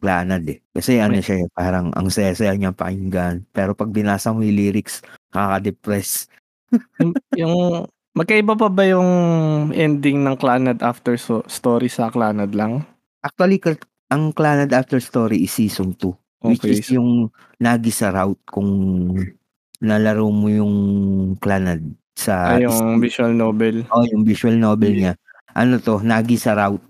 Clanad 0.00 0.44
eh. 0.48 0.64
Kasi 0.72 0.98
ano 1.04 1.20
siya 1.20 1.44
eh, 1.44 1.48
parang 1.52 1.92
ang 1.92 2.08
saya-saya 2.08 2.56
niya 2.56 2.72
pakinggan. 2.72 3.44
Pero 3.52 3.76
pag 3.76 3.92
binasa 3.92 4.32
mo 4.32 4.40
yung 4.40 4.56
lyrics, 4.56 5.04
nakaka-depress. 5.36 6.32
yung, 7.00 7.12
yung 7.36 7.54
magkaiba 8.16 8.56
pa 8.56 8.72
ba 8.72 8.88
yung 8.88 9.10
ending 9.76 10.24
ng 10.24 10.36
Clanad 10.40 10.80
after 10.80 11.20
so, 11.20 11.44
story 11.44 11.92
sa 11.92 12.08
Clanad 12.08 12.56
lang? 12.56 12.82
Actually, 13.20 13.60
ang 14.06 14.30
Clanad 14.30 14.70
After 14.70 15.02
Story 15.02 15.42
is 15.42 15.52
season 15.52 15.92
2. 15.98 16.14
Which 16.46 16.62
Okay. 16.62 16.78
is 16.78 16.86
yung 16.94 17.32
Nagisa 17.58 18.14
route 18.14 18.38
kung 18.46 18.70
nalaro 19.82 20.30
mo 20.30 20.46
yung 20.46 20.74
Clanad 21.42 21.82
sa 22.14 22.54
Ay, 22.56 22.64
yung 22.64 23.02
visual 23.02 23.34
novel. 23.34 23.82
oh, 23.90 24.06
yung 24.08 24.22
visual 24.22 24.54
novel 24.54 24.94
niya. 24.94 25.14
Ano 25.56 25.80
to, 25.80 26.04
Nagisa 26.04 26.52
route. 26.52 26.84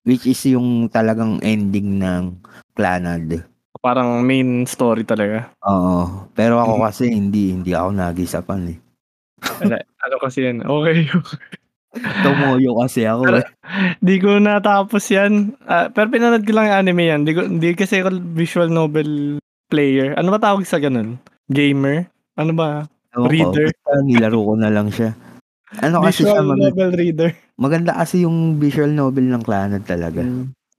Which 0.00 0.24
is 0.24 0.40
yung 0.46 0.86
talagang 0.88 1.42
ending 1.42 1.98
ng 1.98 2.38
Clanad. 2.72 3.42
Parang 3.76 4.22
main 4.22 4.62
story 4.64 5.02
talaga. 5.02 5.50
Oo. 5.62 6.28
Pero 6.30 6.56
ako 6.56 6.78
Mm. 6.78 6.84
kasi 6.86 7.04
hindi, 7.08 7.50
hindi 7.50 7.72
ako 7.72 7.88
Nagisa 7.90 8.40
pan 8.40 8.70
eh. 8.70 8.78
Ano, 10.00 10.16
kasi 10.16 10.46
yan? 10.46 10.62
Okay. 10.62 11.08
Tomoyo 12.22 12.78
kasi 12.78 13.02
ako 13.02 13.22
Pero- 13.26 13.40
eh. 13.40 13.46
di 13.98 14.16
ko 14.16 14.38
natapos 14.38 15.02
yan. 15.10 15.58
Ah, 15.66 15.90
pero 15.90 16.06
pinanood 16.06 16.46
ko 16.46 16.52
lang 16.54 16.70
yung 16.70 16.78
anime 16.78 17.02
yan. 17.04 17.20
Di, 17.24 17.32
ko, 17.32 17.42
di 17.44 17.74
kasi 17.74 17.98
ako 17.98 18.14
visual 18.32 18.70
novel 18.70 19.40
player. 19.66 20.14
Ano 20.14 20.30
ba 20.30 20.38
tawag 20.38 20.62
sa 20.62 20.78
ganun? 20.78 21.18
Gamer? 21.48 22.06
Ano 22.38 22.54
ba? 22.54 22.86
Ewan 23.10 23.26
ko, 23.26 23.28
reader. 23.28 23.66
basta 23.66 23.90
nilaro 24.00 24.38
ko 24.38 24.52
na 24.54 24.70
lang 24.70 24.86
siya. 24.88 25.18
Ano 25.82 25.98
kasi 26.00 26.22
siya, 26.22 26.38
Visual 26.38 26.46
mag- 26.46 26.62
novel 26.62 26.90
reader. 26.94 27.30
Maganda 27.60 27.92
kasi 27.92 28.24
yung 28.24 28.56
visual 28.56 28.88
novel 28.88 29.28
ng 29.28 29.44
Clanad 29.44 29.84
talaga. 29.84 30.24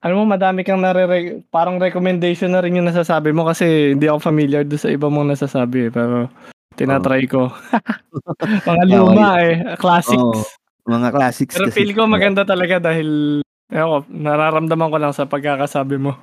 Ano 0.02 0.12
mo, 0.18 0.24
madami 0.26 0.66
kang 0.66 0.82
nare 0.82 1.06
parang 1.54 1.78
recommendation 1.78 2.50
na 2.50 2.58
rin 2.58 2.74
yung 2.74 2.90
nasasabi 2.90 3.30
mo 3.30 3.46
kasi 3.46 3.94
hindi 3.94 4.10
ako 4.10 4.18
familiar 4.18 4.66
doon 4.66 4.82
sa 4.82 4.90
iba 4.90 5.06
mong 5.06 5.30
nasasabi 5.30 5.88
eh, 5.88 5.90
pero 5.94 6.26
tinatry 6.74 7.30
ko. 7.30 7.54
Mga 8.66 8.84
luma 8.90 9.38
eh, 9.38 9.78
classics. 9.78 10.18
Oo. 10.18 10.42
Mga 10.90 11.08
classics 11.14 11.54
pero 11.54 11.70
feel 11.70 11.94
ko 11.94 12.10
maganda 12.10 12.42
talaga 12.42 12.82
dahil 12.82 13.38
ewan 13.70 14.02
ko, 14.02 14.10
nararamdaman 14.10 14.90
ko 14.90 14.98
lang 14.98 15.14
sa 15.14 15.30
pagkakasabi 15.30 16.02
mo. 16.02 16.18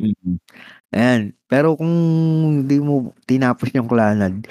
Mm. 0.00 0.40
Ayan. 0.96 1.22
Pero 1.48 1.76
kung 1.76 1.92
hindi 2.64 2.80
mo 2.80 3.12
tinapos 3.28 3.68
yung 3.76 3.88
Clanad, 3.92 4.48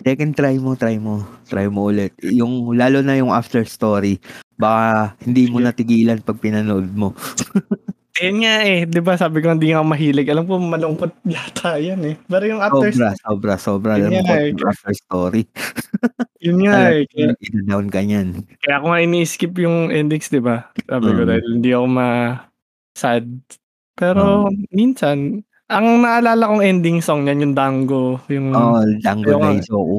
second 0.00 0.32
try 0.34 0.56
mo, 0.56 0.72
try 0.74 0.96
mo. 0.96 1.22
Try 1.46 1.66
mo 1.68 1.88
ulit. 1.88 2.12
Yung, 2.22 2.72
lalo 2.74 3.00
na 3.00 3.16
yung 3.16 3.30
after 3.30 3.64
story, 3.64 4.16
baka 4.56 5.16
hindi 5.24 5.48
mo 5.48 5.60
natigilan 5.60 6.20
pag 6.20 6.40
pinanood 6.40 6.88
mo. 6.92 7.12
Ayun 8.20 8.44
nga 8.44 8.56
eh, 8.68 8.84
di 8.84 9.00
ba 9.00 9.16
sabi 9.16 9.40
ko 9.40 9.48
hindi 9.48 9.72
nga 9.72 9.80
mahilig. 9.80 10.28
Alam 10.28 10.44
ko 10.44 10.60
malungkot 10.60 11.24
yata 11.32 11.80
yan 11.80 12.04
eh. 12.04 12.14
Pero 12.28 12.44
yung 12.44 12.60
after, 12.60 12.92
Sobra, 12.92 13.10
sobra, 13.16 13.54
sobra. 13.56 13.92
Nga 13.96 14.20
kung 14.20 14.36
eh. 14.36 14.48
yung 14.52 14.60
after 14.68 14.92
story. 14.92 15.42
yun 16.44 16.58
nga 16.68 16.92
eh. 16.92 17.08
Kaya, 17.08 17.32
down 17.64 17.88
ka 17.88 18.04
niyan. 18.04 18.44
kaya 18.60 18.76
ako 18.76 18.86
nga 18.92 19.00
ini-skip 19.00 19.54
yung 19.56 19.88
endings, 19.88 20.28
di 20.28 20.36
ba? 20.36 20.68
Sabi 20.84 21.16
ko 21.16 21.22
Mm. 21.24 21.28
dahil 21.32 21.44
hindi 21.48 21.70
ako 21.72 21.86
ma-sad. 21.88 23.24
Pero 23.96 24.22
minsan, 24.68 25.40
ang 25.70 26.02
naalala 26.02 26.50
kong 26.50 26.60
ending 26.60 26.98
song 26.98 27.22
niyan 27.22 27.46
yung 27.46 27.54
Dango. 27.54 28.18
Yung, 28.26 28.50
Oo, 28.50 28.76
oh, 28.76 28.84
Dango 28.98 29.30
Yung- 29.30 29.42
Daisoku. 29.56 29.98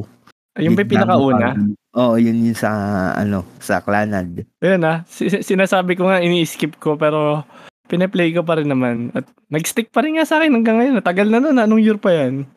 yung 0.59 0.75
may 0.75 0.83
pinakauna. 0.83 1.55
Oo, 1.91 2.15
yun 2.15 2.43
yun 2.43 2.53
sa, 2.53 2.71
ano, 3.13 3.47
sa 3.57 3.79
Clanad. 3.79 4.43
Yun 4.59 4.83
ah, 4.83 5.03
si- 5.07 5.27
si- 5.27 5.41
sinasabi 5.41 5.95
ko 5.95 6.05
nga 6.05 6.19
ini-skip 6.19 6.75
ko 6.75 6.95
pero 6.95 7.43
pinaplay 7.87 8.31
ko 8.31 8.43
pa 8.43 8.55
rin 8.55 8.67
naman. 8.67 9.11
At 9.11 9.23
nag-stick 9.47 9.89
pa 9.89 9.99
rin 9.99 10.15
nga 10.15 10.23
sa 10.23 10.39
akin 10.39 10.51
hanggang 10.53 10.75
ngayon. 10.77 10.99
Tagal 10.99 11.27
na 11.27 11.39
nun, 11.39 11.55
anong 11.55 11.79
year 11.79 11.95
pa 11.95 12.11
yan? 12.11 12.47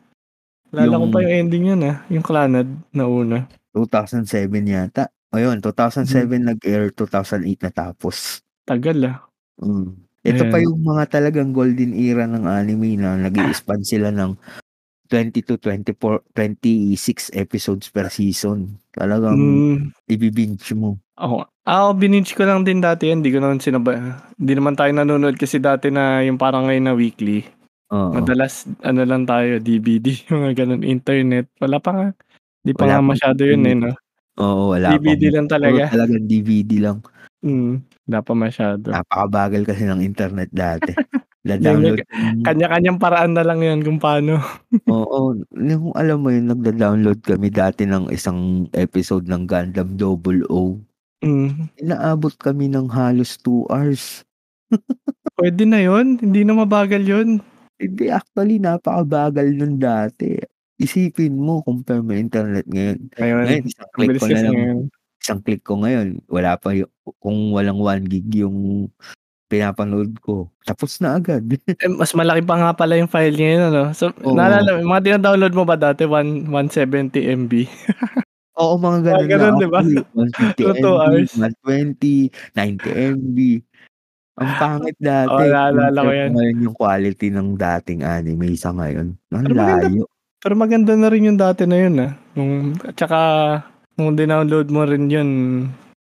Lala 0.71 0.95
ko 0.95 1.03
Yung- 1.03 1.11
pa 1.11 1.19
yung 1.19 1.35
ending 1.41 1.65
yun 1.71 1.81
ah, 1.83 2.03
yung 2.07 2.23
Clanad 2.23 2.67
na 2.91 3.07
una. 3.07 3.47
2007 3.71 4.27
yata. 4.65 5.07
O 5.31 5.39
yun, 5.39 5.59
2007 5.59 6.07
Mm-hmm. 6.31 6.47
nag-air, 6.47 6.83
2008 6.91 7.59
natapos. 7.61 8.39
Tagal 8.63 8.97
ah. 9.03 9.17
Mm. 9.59 10.04
Ito 10.25 10.49
pa 10.49 10.57
Ayan. 10.57 10.65
yung 10.73 10.81
mga 10.81 11.03
talagang 11.07 11.53
golden 11.53 11.93
era 11.93 12.25
ng 12.25 12.49
anime 12.49 12.97
na 12.97 13.13
nag 13.15 13.35
expand 13.45 13.85
sila 13.85 14.09
ng 14.09 14.33
20 15.05 15.45
to 15.45 15.61
24, 15.61 16.25
26 16.33 17.29
episodes 17.37 17.93
per 17.93 18.09
season. 18.09 18.73
Talagang 18.89 19.37
Mm, 19.37 19.77
ibibinge 20.09 20.65
mo. 20.73 20.97
ako, 21.15 21.45
ako 21.63 21.87
bininge 21.95 22.33
ko 22.33 22.41
lang 22.43 22.65
din 22.65 22.81
dati 22.81 23.13
yan. 23.13 23.21
Hindi 23.21 23.29
ko 23.29 23.39
naman 23.39 23.61
sinaba. 23.61 23.93
Hindi 24.35 24.53
naman 24.57 24.73
tayo 24.73 24.91
nanonood 24.91 25.37
kasi 25.37 25.61
dati 25.61 25.93
na 25.93 26.25
yung 26.25 26.41
parang 26.41 26.65
ngayon 26.65 26.85
na 26.89 26.97
weekly. 26.97 27.45
Oo. 27.93 28.17
Madalas 28.17 28.65
ano 28.81 29.05
lang 29.05 29.29
tayo, 29.29 29.61
DVD, 29.61 30.09
mga 30.33 30.65
ganun, 30.65 30.81
internet. 30.81 31.53
Wala 31.61 31.77
pa 31.77 31.91
nga. 31.93 32.07
Di 32.65 32.73
pa 32.73 32.89
Wala 32.89 32.97
nga 32.97 33.01
pa 33.05 33.09
masyado 33.13 33.41
yun 33.45 33.61
eh, 33.61 33.77
no? 33.77 33.93
Oo, 34.41 34.73
wala 34.73 34.97
DVD 34.97 35.29
pa. 35.29 35.33
lang 35.37 35.47
talaga. 35.47 35.83
Puro 35.85 35.93
talagang 35.93 36.25
DVD 36.25 36.71
lang. 36.81 36.97
Mm, 37.45 37.77
wala 38.05 38.19
pa 38.21 38.33
masyado. 38.37 38.93
Napakabagal 38.93 39.65
kasi 39.65 39.83
ng 39.89 40.01
internet 40.05 40.49
dati. 40.53 40.93
Na-download. 41.45 42.01
Kanya-kanyang 42.41 42.97
paraan 42.97 43.37
na 43.37 43.45
lang 43.45 43.61
yan 43.61 43.85
kung 43.85 44.01
paano. 44.01 44.41
Oo. 44.89 45.37
Yung 45.53 45.93
alam 45.93 46.25
mo 46.25 46.33
yun, 46.33 46.49
nagda-download 46.49 47.21
kami 47.21 47.53
dati 47.53 47.85
ng 47.85 48.09
isang 48.09 48.65
episode 48.73 49.29
ng 49.29 49.45
Gundam 49.45 49.93
Double 49.93 50.41
O. 50.49 50.81
Mm. 51.21 51.69
Inaabot 51.77 52.33
kami 52.41 52.65
ng 52.73 52.89
halos 52.89 53.37
2 53.45 53.69
hours. 53.69 54.25
Pwede 55.37 55.69
na 55.69 55.85
yun. 55.85 56.17
Hindi 56.17 56.41
na 56.41 56.57
mabagal 56.57 57.05
yun. 57.05 57.29
Hindi, 57.77 58.09
actually, 58.09 58.57
napakabagal 58.57 59.45
nun 59.53 59.77
dati. 59.77 60.41
Isipin 60.81 61.37
mo, 61.37 61.61
compare 61.61 62.01
mo 62.01 62.17
internet 62.17 62.65
ngayon. 62.65 63.13
Ngayon, 63.21 63.45
Ngayon, 63.45 63.65
isang 63.69 63.89
ang 63.93 63.93
click 63.93 64.17
ko 64.17 64.25
na 64.25 64.39
lang. 64.41 64.53
ngayon. 64.57 64.79
Isang 65.25 65.41
click 65.41 65.65
ko 65.65 65.81
ngayon. 65.81 66.21
Wala 66.29 66.53
pa 66.53 66.69
yung, 66.77 66.85
kung 67.17 67.49
walang 67.49 67.81
1 67.81 68.05
gig 68.05 68.29
yung 68.45 68.85
pinapanood 69.49 70.13
ko, 70.21 70.53
tapos 70.61 71.01
na 71.01 71.17
agad. 71.17 71.41
Eh, 71.81 71.89
mas 71.89 72.13
malaki 72.13 72.45
pa 72.45 72.57
nga 72.61 72.71
pala 72.77 72.93
yung 72.97 73.09
file 73.09 73.33
ngayon, 73.33 73.63
ano? 73.73 73.83
So, 73.97 74.13
Oo. 74.21 74.37
naalala 74.37 74.77
mga 74.81 75.01
dina-download 75.05 75.53
mo 75.57 75.65
ba 75.65 75.73
dati, 75.77 76.05
1 76.05 76.45
170 76.49 77.25
MB? 77.25 77.65
Oo, 78.57 78.77
mga 78.77 78.99
Mga 79.01 79.25
gano'n 79.25 79.29
ganun, 79.29 79.53
na 79.57 79.61
di 79.61 79.67
ba? 79.67 79.79
ako, 79.81 79.89
eh, 79.89 80.03
150 80.13 80.61
Two, 80.61 80.73
two 80.77 80.95
MB, 80.95 81.01
hours. 81.01 81.31
120, 81.33 82.29
90 82.53 82.89
MB. 82.93 83.37
Ang 84.37 84.51
pangit 84.55 84.97
dati, 85.01 85.43
Oo, 85.45 85.51
naalala 85.51 85.99
ko 86.01 86.11
yan. 86.13 86.31
ngayon 86.37 86.57
yung 86.69 86.75
quality 86.77 87.27
ng 87.33 87.49
dating 87.57 88.01
anime 88.03 88.53
sa 88.55 88.71
ngayon, 88.71 89.17
ang 89.31 89.45
Pero 89.45 89.55
maganda 89.55 89.89
layo. 89.89 90.03
pero 90.39 90.53
maganda 90.55 90.93
na 90.93 91.09
rin 91.09 91.27
yung 91.33 91.39
dati 91.39 91.65
na 91.65 91.77
yun, 91.81 91.95
ah. 92.01 92.11
Nung 92.37 92.77
at 92.85 92.95
saka 93.95 94.01
nung 94.03 94.15
dinownload 94.19 94.67
mo 94.71 94.83
rin 94.83 95.07
yun, 95.07 95.29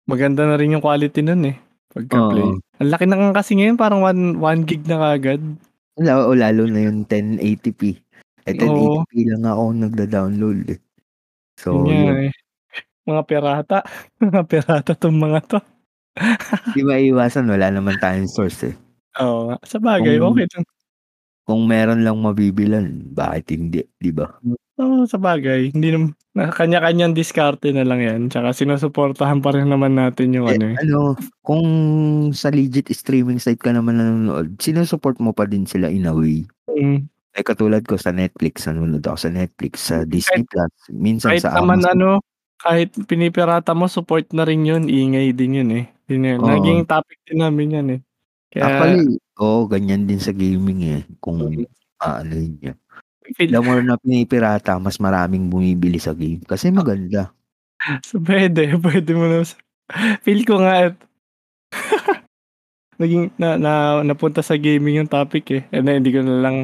maganda 0.07 0.47
na 0.47 0.55
rin 0.59 0.73
yung 0.79 0.85
quality 0.85 1.21
nun, 1.27 1.43
eh, 1.51 1.57
pagka-play. 1.95 2.55
Oo. 2.55 2.63
Ang 2.83 2.91
laki 2.91 3.05
na 3.07 3.17
nga 3.19 3.31
kasi 3.43 3.55
ngayon, 3.59 3.79
parang 3.79 4.03
1 4.03 4.37
1 4.43 4.63
gig 4.67 4.83
na 4.91 4.99
kaagad. 4.99 5.41
Wala, 5.99 6.25
o 6.25 6.33
lalo 6.33 6.65
na 6.73 6.81
yung 6.89 7.05
1080p. 7.05 8.01
Eh, 8.49 8.57
Oo. 8.61 9.05
1080p 9.05 9.29
lang 9.29 9.45
ako 9.45 9.63
nagda-download, 9.77 10.59
eh. 10.73 10.81
So, 11.61 11.71
Yun 11.71 12.07
yun. 12.11 12.19
eh. 12.29 12.33
Mga 13.09 13.23
pirata, 13.29 13.79
mga 14.25 14.43
pirata 14.51 14.93
'tong 14.99 15.17
mga 15.19 15.41
'to. 15.49 15.59
Di 16.75 16.81
maiiwasan, 16.81 17.53
wala 17.53 17.69
naman 17.69 18.01
tayong 18.01 18.33
source, 18.33 18.73
eh. 18.73 18.75
Oo 19.21 19.39
nga, 19.53 19.57
sabagay 19.69 20.17
Kung 20.21 20.25
okey 20.25 20.49
lang. 20.57 20.65
kung 21.47 21.63
meron 21.67 22.03
lang 22.07 22.19
mabibilhan, 22.23 23.11
bakit 23.15 23.55
hindi, 23.57 23.83
di 23.99 24.11
ba? 24.15 24.31
Oo, 24.81 25.05
sabagay 25.05 25.69
hindi 25.77 25.93
nam 25.93 26.17
na 26.33 26.49
kanya-kanyang 26.49 27.13
diskarte 27.13 27.77
na 27.77 27.85
lang 27.85 28.01
yan, 28.01 28.21
tsaka 28.33 28.57
sinusuportahan 28.57 29.45
pa 29.45 29.53
rin 29.53 29.69
naman 29.69 29.93
natin 29.93 30.33
yung 30.33 30.49
Eh, 30.49 30.57
ano, 30.57 30.65
eh. 30.73 30.77
ano, 30.81 30.99
kung 31.45 31.67
sa 32.33 32.49
legit 32.49 32.89
streaming 32.89 33.37
site 33.37 33.61
ka 33.61 33.69
naman 33.69 34.01
nanonood, 34.01 34.57
sinusupport 34.57 35.21
mo 35.21 35.37
pa 35.37 35.45
din 35.45 35.69
sila 35.69 35.93
in 35.93 36.09
a 36.09 36.15
way. 36.17 36.49
Mm. 36.73 37.05
Eh, 37.37 37.45
katulad 37.45 37.85
ko 37.85 38.01
sa 38.01 38.17
Netflix, 38.17 38.65
nanonood 38.65 39.05
ako 39.05 39.19
sa 39.21 39.31
Netflix, 39.31 39.93
sa 39.93 40.09
Disney 40.09 40.49
Plus, 40.49 40.73
minsan 40.89 41.37
Kahit 41.37 41.45
sa 41.45 41.53
naman 41.53 41.85
Amazon. 41.85 41.93
ano, 41.93 42.09
kahit 42.57 42.97
pinipirata 43.05 43.77
mo 43.77 43.93
support 43.93 44.25
na 44.33 44.49
rin 44.49 44.65
yun, 44.65 44.89
ingay 44.89 45.37
din 45.37 45.61
yun, 45.61 45.71
eh. 45.77 45.85
Yun 46.09 46.21
nga, 46.25 46.35
Oo. 46.41 46.49
naging 46.49 46.81
topic 46.89 47.21
din 47.29 47.45
namin 47.45 47.77
yan, 47.77 47.87
eh. 47.93 48.01
Kaya 48.49 48.65
Actually, 48.65 49.21
oo, 49.37 49.69
ganyan 49.69 50.09
din 50.09 50.21
sa 50.21 50.33
gaming, 50.33 50.81
eh, 50.89 51.03
kung 51.21 51.45
Mm. 51.45 51.69
aanuhin 52.01 52.57
niyo. 52.57 52.73
The 53.39 53.61
more 53.61 53.83
na 53.83 53.97
pinipirata, 53.99 54.77
mas 54.79 54.97
maraming 55.01 55.49
bumibili 55.49 55.99
sa 56.01 56.13
game 56.17 56.43
kasi 56.45 56.71
maganda. 56.71 57.33
So, 58.07 58.23
puwede, 58.23 58.71
puwede 58.85 59.13
mo 59.15 59.27
na 59.27 59.43
feel 60.23 60.47
ko 60.47 60.63
nga 60.63 60.89
et 60.89 60.97
naging 63.03 63.35
na 63.35 63.59
na 63.59 63.73
napunta 64.07 64.45
sa 64.45 64.55
gaming 64.55 65.03
yung 65.03 65.11
topic, 65.11 65.51
eh, 65.51 65.63
and 65.75 65.89
then 65.89 66.01
hindi 66.01 66.15
ko 66.15 66.23
na 66.23 66.39
lang 66.39 66.57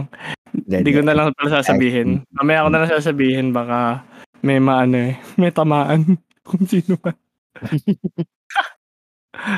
hindi 0.54 0.92
ko 0.94 1.00
na 1.02 1.16
lang 1.16 1.34
pala 1.34 1.60
sasabihin. 1.60 2.22
Mamaya 2.32 2.64
ko 2.64 2.68
na 2.70 2.78
lang 2.84 2.92
sasabihin 2.92 3.50
baka 3.50 4.06
may 4.44 4.62
maano, 4.62 4.96
eh, 5.12 5.14
may 5.40 5.50
tamaan 5.50 6.16
kung 6.46 6.64
sino 6.64 6.96
man. 7.02 7.16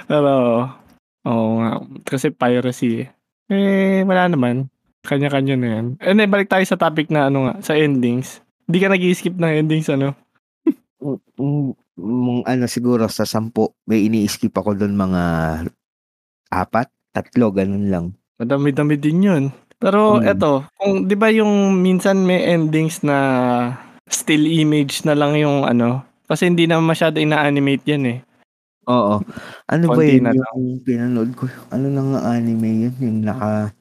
Pero, 0.08 0.32
oo 1.28 1.48
nga, 1.60 1.70
kasi 2.06 2.32
piracy, 2.32 3.04
eh. 3.04 3.08
Eh, 3.50 4.00
wala 4.06 4.30
naman, 4.30 4.70
kanya-kanya 5.04 5.56
na 5.56 5.68
yan. 5.78 5.86
And 6.00 6.16
then 6.20 6.28
balik 6.30 6.52
tayo 6.52 6.64
sa 6.64 6.76
topic 6.76 7.08
na 7.08 7.28
ano 7.28 7.48
nga, 7.48 7.54
sa 7.64 7.72
endings. 7.76 8.40
Hindi 8.68 8.78
ka 8.78 8.88
nag-i-skip 8.92 9.34
ng 9.36 9.52
endings 9.64 9.88
ano? 9.88 10.14
Hmm, 11.00 11.16
hmm, 11.40 11.72
mong 11.96 12.42
ano 12.44 12.64
siguro 12.68 13.08
sa 13.08 13.24
10 13.24 13.72
may 13.88 14.04
ini-skip 14.04 14.52
ako 14.52 14.76
dun 14.76 14.94
mga 15.00 15.22
4, 16.52 16.92
3, 17.16 17.48
ganun 17.50 17.88
lang. 17.88 18.06
Madami-dami 18.36 19.00
din 19.00 19.24
yun. 19.24 19.44
Pero 19.80 20.20
Mm. 20.20 20.28
eto, 20.28 20.68
kung 20.76 21.08
'di 21.08 21.16
ba 21.16 21.32
yung 21.32 21.80
minsan 21.80 22.20
may 22.20 22.44
endings 22.52 23.00
na 23.00 23.16
still 24.12 24.44
image 24.44 25.00
na 25.08 25.16
lang 25.16 25.32
yung 25.40 25.64
ano, 25.64 26.04
kasi 26.28 26.44
hindi 26.52 26.68
naman 26.68 26.92
masyado 26.92 27.16
ina-animate 27.16 27.84
yan, 27.88 28.04
eh. 28.04 28.18
Oo. 28.84 29.24
Ano 29.72 29.84
ba 29.88 29.96
Konti 29.96 30.20
yun 30.20 30.24
na 30.28 30.36
yung 30.36 30.84
pinanood 30.84 31.30
ko, 31.32 31.48
ano 31.72 31.86
na 31.88 32.02
nga 32.12 32.20
anime 32.36 32.90
yun, 32.90 32.94
yung 33.00 33.18
naka 33.24 33.72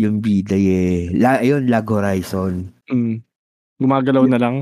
yung 0.00 0.20
bida, 0.24 0.56
eh, 0.56 1.12
la 1.12 1.40
ayun, 1.44 1.68
Lag 1.68 1.84
Horizon. 1.88 2.72
Hmm. 2.88 3.20
Gumagalaw 3.80 4.26
na 4.30 4.38
lang? 4.40 4.56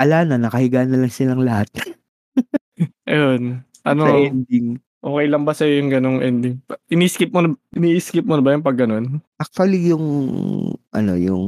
Ala 0.00 0.26
na, 0.26 0.36
nakahiga 0.40 0.84
na 0.88 0.98
lang 1.00 1.12
silang 1.12 1.42
lahat. 1.44 1.70
Ayun, 3.08 3.62
Sa 3.84 3.92
ano 3.92 4.04
ending. 4.16 4.80
okey 5.04 5.26
lang 5.30 5.44
ba 5.46 5.52
sa'yo 5.54 5.78
yung 5.80 5.90
gano'ng 5.92 6.18
ending? 6.24 6.56
Ini-skip 6.90 7.30
mo 7.34 7.40
na 7.44 7.50
ini-skip 7.76 8.24
mo 8.26 8.36
na 8.38 8.42
ba 8.44 8.52
yun 8.56 8.64
'pag 8.64 8.78
gano'n? 8.80 9.20
Actually 9.40 9.90
yung 9.90 10.06
ano, 10.94 11.12
yung 11.18 11.44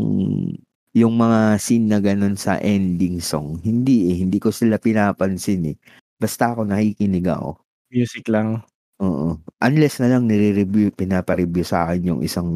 yung 0.97 1.15
mga 1.15 1.61
scene 1.61 1.87
na 1.93 2.01
gano'n 2.03 2.35
sa 2.41 2.57
ending 2.59 3.21
song, 3.21 3.61
hindi, 3.63 4.11
eh, 4.11 4.17
hindi 4.25 4.41
ko 4.41 4.49
sila 4.51 4.81
pinapansin, 4.81 5.71
eh. 5.73 5.77
Basta 6.17 6.57
ako 6.57 6.65
nakikinig 6.67 7.29
ako. 7.29 7.61
Music 7.93 8.27
lang. 8.33 8.67
Oo. 9.01 9.37
Unless 9.61 10.01
na 10.01 10.09
lang 10.17 10.25
nire-review 10.25 10.89
pinapa-review 10.97 11.65
sa'kin 11.65 12.09
yung 12.17 12.21
isang 12.25 12.49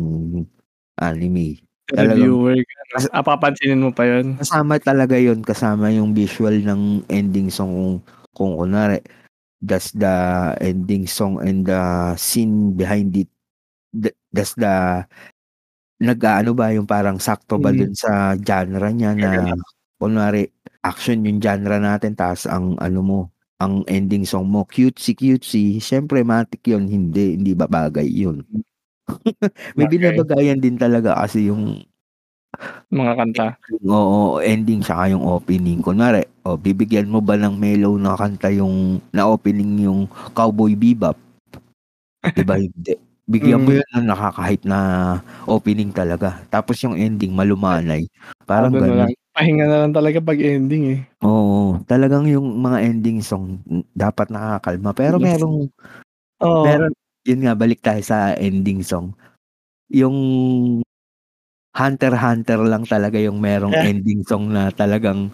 anime. 0.96 1.60
Talagang 1.92 2.16
Reviewer 2.16 2.56
ka 2.64 2.76
ah, 3.12 3.24
papansinin 3.26 3.82
mo 3.82 3.90
pa 3.92 4.06
yun? 4.08 4.40
kasama 4.40 4.78
talaga 4.80 5.16
yun, 5.20 5.42
kasama 5.44 5.90
yung 5.92 6.14
visual 6.16 6.54
ng 6.64 7.04
ending 7.10 7.50
song 7.52 7.72
kung 7.74 7.96
kung 8.32 8.52
kunwari, 8.56 9.02
that's 9.64 9.90
the 9.96 10.14
ending 10.62 11.04
song 11.08 11.40
and 11.42 11.66
the 11.66 11.80
scene 12.20 12.72
behind 12.78 13.12
it, 13.18 13.28
the 13.94 14.12
that's 14.34 14.54
the 14.58 15.02
nag-aano 16.02 16.52
ba, 16.56 16.72
yung 16.74 16.86
parang 16.88 17.18
sakto 17.22 17.58
ba 17.62 17.72
Mm. 17.72 17.78
dun 17.78 17.94
sa 17.96 18.34
genre 18.40 18.88
niya 18.94 19.14
na 19.18 19.30
kunwari 20.00 20.48
action 20.84 21.22
yung 21.26 21.40
genre 21.42 21.78
natin 21.80 22.14
ta's 22.18 22.44
ang 22.50 22.76
ano 22.80 23.00
mo, 23.04 23.20
ang 23.60 23.84
ending 23.86 24.24
song 24.24 24.48
mo 24.48 24.64
cutesy-cutesy, 24.66 25.78
siyempre 25.84 26.24
matic 26.24 26.64
yun, 26.66 26.88
hindi, 26.88 27.36
hindi 27.36 27.52
babagay 27.54 28.08
yun. 28.08 28.42
May 29.78 29.86
Sabagay. 29.88 29.90
binabagayan 29.90 30.60
din 30.62 30.76
talaga 30.80 31.16
kasi 31.18 31.48
yung 31.52 31.84
Mga 32.90 33.12
kanta? 33.18 33.46
oo, 33.86 34.40
ending 34.42 34.82
tsaka 34.84 35.12
yung 35.14 35.24
opening. 35.24 35.80
Kunwari, 35.84 36.24
oh, 36.46 36.56
bibigyan 36.60 37.08
mo 37.10 37.20
ba 37.24 37.36
ng 37.38 37.54
mellow 37.58 37.96
na 38.00 38.16
kanta 38.18 38.50
yung 38.52 39.00
na 39.14 39.26
opening 39.30 39.86
yung 39.86 40.06
Cowboy 40.36 40.74
Bebop? 40.78 41.16
'Di 42.34 42.42
ba 42.46 42.56
hindi. 42.60 42.94
Bigyan 43.30 43.62
mo 43.62 43.70
Mm. 43.70 43.78
yun 43.78 43.86
ng 43.94 44.06
nakaka-hype 44.10 44.66
na 44.66 44.78
opening 45.46 45.94
talaga. 45.94 46.42
Tapos 46.50 46.74
yung 46.82 46.98
ending 46.98 47.30
malumanay, 47.30 48.10
parang 48.42 48.74
lang, 48.74 48.86
gano'n. 48.94 49.12
Pahinga 49.40 49.64
na 49.64 49.78
lang 49.88 49.92
talaga 49.96 50.20
'pag 50.20 50.36
ending, 50.44 50.84
eh. 51.00 51.00
Oo, 51.20 51.76
talagang 51.84 52.24
yung 52.32 52.64
mga 52.64 52.80
ending 52.80 53.20
song 53.20 53.60
m 53.68 53.84
dapat 53.92 54.32
nakakalma. 54.32 54.96
Pero 54.96 55.20
Yes. 55.20 55.20
merong 55.20 55.68
Oo. 56.42 56.64
meron 56.64 56.92
yun 57.28 57.40
nga, 57.44 57.54
balik 57.58 57.80
tayo 57.84 58.00
sa 58.04 58.34
ending 58.38 58.80
song. 58.86 59.12
Yung 59.92 60.16
Hunter 61.76 62.14
Hunter 62.16 62.60
lang 62.66 62.84
talaga 62.88 63.16
yung 63.20 63.38
merong 63.42 63.76
Eh. 63.76 63.84
ending 63.84 64.24
song 64.26 64.52
na 64.52 64.70
talagang 64.74 65.30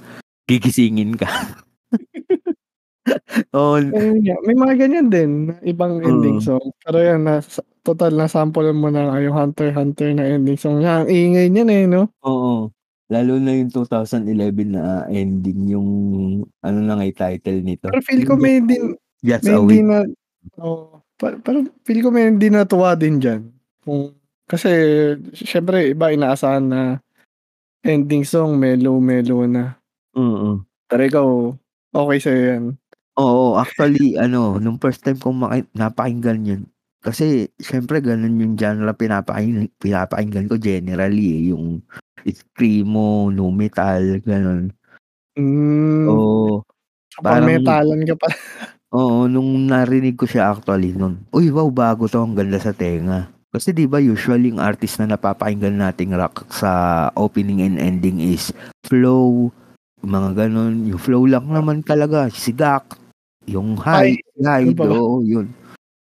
gigisingin 0.51 1.15
ka. 1.19 1.29
Nga, 3.95 4.35
may 4.43 4.57
mga 4.59 4.75
ganyan 4.83 5.07
din 5.15 5.31
na 5.47 5.55
ibang 5.63 6.03
ending 6.03 6.43
Oo. 6.43 6.43
song. 6.43 6.75
Pero 6.83 6.99
yan 6.99 7.23
nasa 7.23 7.63
total 7.87 8.19
na-sample 8.19 8.75
mo 8.75 8.91
na 8.91 9.15
yung 9.23 9.39
Hunter 9.39 9.71
Hunter 9.71 10.11
na 10.11 10.27
ending 10.27 10.59
song. 10.59 10.83
Ang 10.83 11.07
ingay 11.07 11.47
niyan, 11.55 11.71
eh, 11.71 11.85
'no? 11.87 12.11
Oo. 12.23 12.71
Lalo 13.07 13.39
na 13.39 13.55
yung 13.55 13.71
2011 13.71 14.75
na 14.75 15.07
ending, 15.07 15.71
yung 15.79 15.89
ano 16.59 16.79
na 16.83 16.99
nga 16.99 17.31
title 17.31 17.63
nito, 17.63 17.87
Pero 17.87 18.03
feel 18.03 18.27
ko 18.27 18.35
may 18.35 18.59
din 18.59 18.99
Just 19.23 19.47
may 19.47 19.55
hindi 19.55 19.81
na 19.87 20.03
oo, 20.59 20.99
pa 21.15 21.39
parang 21.39 21.71
feel 21.87 22.03
ko 22.03 22.11
may 22.11 22.27
hindi 22.27 22.51
natuwa 22.51 22.99
din 22.99 23.23
diyan. 23.23 23.43
Kung 23.87 24.11
kasi 24.51 24.71
siyempre 25.39 25.95
iba 25.95 26.11
inaasahan 26.11 26.67
na 26.67 26.81
ending 27.87 28.27
song 28.27 28.59
mellow-mellow 28.59 29.47
na. 29.47 29.79
Mm. 30.15 30.67
Pero 30.91 31.03
ikaw, 31.07 31.29
okey 32.07 32.19
sa'yo 32.23 32.43
yan? 32.55 32.65
Oo, 33.17 33.57
actually 33.57 34.19
ano, 34.19 34.59
nung 34.59 34.83
first 34.83 35.01
time 35.07 35.17
kong 35.19 35.41
maki 35.47 35.63
napakinggan 35.79 36.43
yun, 36.43 36.63
kasi 37.05 37.49
siyempre 37.61 38.01
gano'n 38.05 38.37
yung 38.41 38.55
genre 38.59 38.93
pinapaking 38.97 39.69
pinapakinggan 39.81 40.47
ko 40.51 40.57
generally, 40.61 41.27
eh, 41.37 41.43
yung 41.55 41.81
screamo, 42.27 43.31
nu 43.31 43.49
metal, 43.55 44.21
gano'n. 44.25 44.71
Hmm. 45.37 46.09
Oo, 46.09 46.65
So, 47.13 47.21
parang 47.21 47.49
pang-metalan 47.53 48.01
ka 48.09 48.15
pala. 48.17 48.37
Oo, 48.97 49.27
nung 49.29 49.67
narinig 49.69 50.17
ko 50.17 50.25
siya 50.31 50.53
actually 50.55 50.95
nun, 50.97 51.21
"Uy, 51.35 51.51
wow, 51.53 51.69
bago 51.69 52.07
'to, 52.09 52.23
ang 52.23 52.33
ganda 52.39 52.57
sa 52.63 52.73
tenga." 52.73 53.29
Kasi 53.53 53.73
'di 53.75 53.85
ba 53.91 53.99
usually 54.01 54.53
yung 54.53 54.63
artist 54.63 55.01
na 55.03 55.17
napapakinggan 55.17 55.77
nating 55.81 56.15
rock 56.17 56.47
sa 56.53 57.09
opening 57.19 57.61
and 57.67 57.77
ending 57.83 58.21
is 58.23 58.53
Flow, 58.87 59.51
mga 60.07 60.47
gano'n. 60.47 60.87
Yung 60.93 61.01
Flow 61.03 61.25
lang 61.27 61.51
naman 61.51 61.83
talaga, 61.85 62.31
si 62.31 62.53
Gak, 62.55 62.97
yung 63.51 63.77
Ay, 63.91 64.17
Hyde, 64.17 64.23
si 64.37 64.41
Hyde, 64.47 64.73
yun 64.73 64.77
pa 64.79 64.85
ba? 64.89 64.97
oo, 64.97 65.21
yun. 65.27 65.47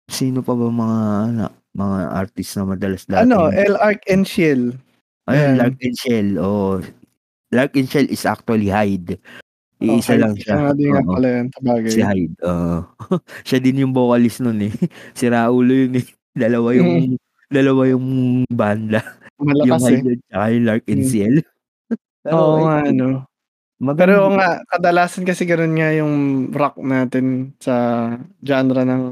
Sino 0.06 0.46
pa 0.46 0.54
ba 0.54 0.70
mga 0.70 1.00
ano, 1.28 1.46
mga 1.74 1.98
artist 2.14 2.52
na 2.56 2.64
madalas 2.68 3.04
dati. 3.04 3.26
Ano, 3.26 3.50
El 3.50 3.74
Arc 3.76 4.06
and 4.06 4.24
Shell. 4.24 4.78
Ayun, 5.26 5.58
Lark 5.58 5.82
and 5.82 5.98
Shell. 5.98 6.30
Oh. 6.38 6.78
Lark 7.50 7.74
and 7.74 7.90
Shell 7.90 8.08
is 8.08 8.22
actually 8.24 8.70
Hyde. 8.70 9.18
Iisa 9.82 10.14
Okay, 10.16 10.18
lang 10.22 10.34
siya. 10.38 10.54
nga 10.56 10.72
din 10.72 10.88
nga 10.94 11.04
pala 11.04 11.28
yan, 11.28 11.48
sabagay. 11.52 11.90
Si 11.92 12.02
Hyde. 12.06 12.36
oo. 12.46 12.78
siya 13.48 13.60
din 13.60 13.82
yung 13.82 13.92
vocalist 13.92 14.40
nun 14.40 14.62
eh. 14.62 14.72
Si 15.18 15.26
Raulo 15.26 15.74
yun 15.74 15.98
eh. 16.00 16.06
Dalawa 16.38 16.70
yung 16.78 17.18
dalawa 17.50 17.82
yung 17.90 18.08
banda. 18.48 19.02
yung 19.36 19.48
Malakas 19.50 19.84
eh. 19.90 20.00
Hyde 20.00 20.22
at 20.32 20.50
yung 20.54 20.66
Lark 20.70 20.86
and 20.86 21.04
Mm. 21.04 21.10
Shell. 21.10 21.36
Oo 22.30 22.54
ay, 22.56 22.62
nga, 22.62 22.76
ano. 22.94 23.08
maganda- 23.82 24.02
Pero 24.06 24.16
nga, 24.32 24.50
kadalasan 24.70 25.26
kasi 25.26 25.44
gano'n 25.44 25.74
nga 25.76 25.90
yung 25.92 26.14
rock 26.54 26.78
natin 26.80 27.52
sa 27.58 27.74
genre 28.40 28.82
ng 28.86 29.04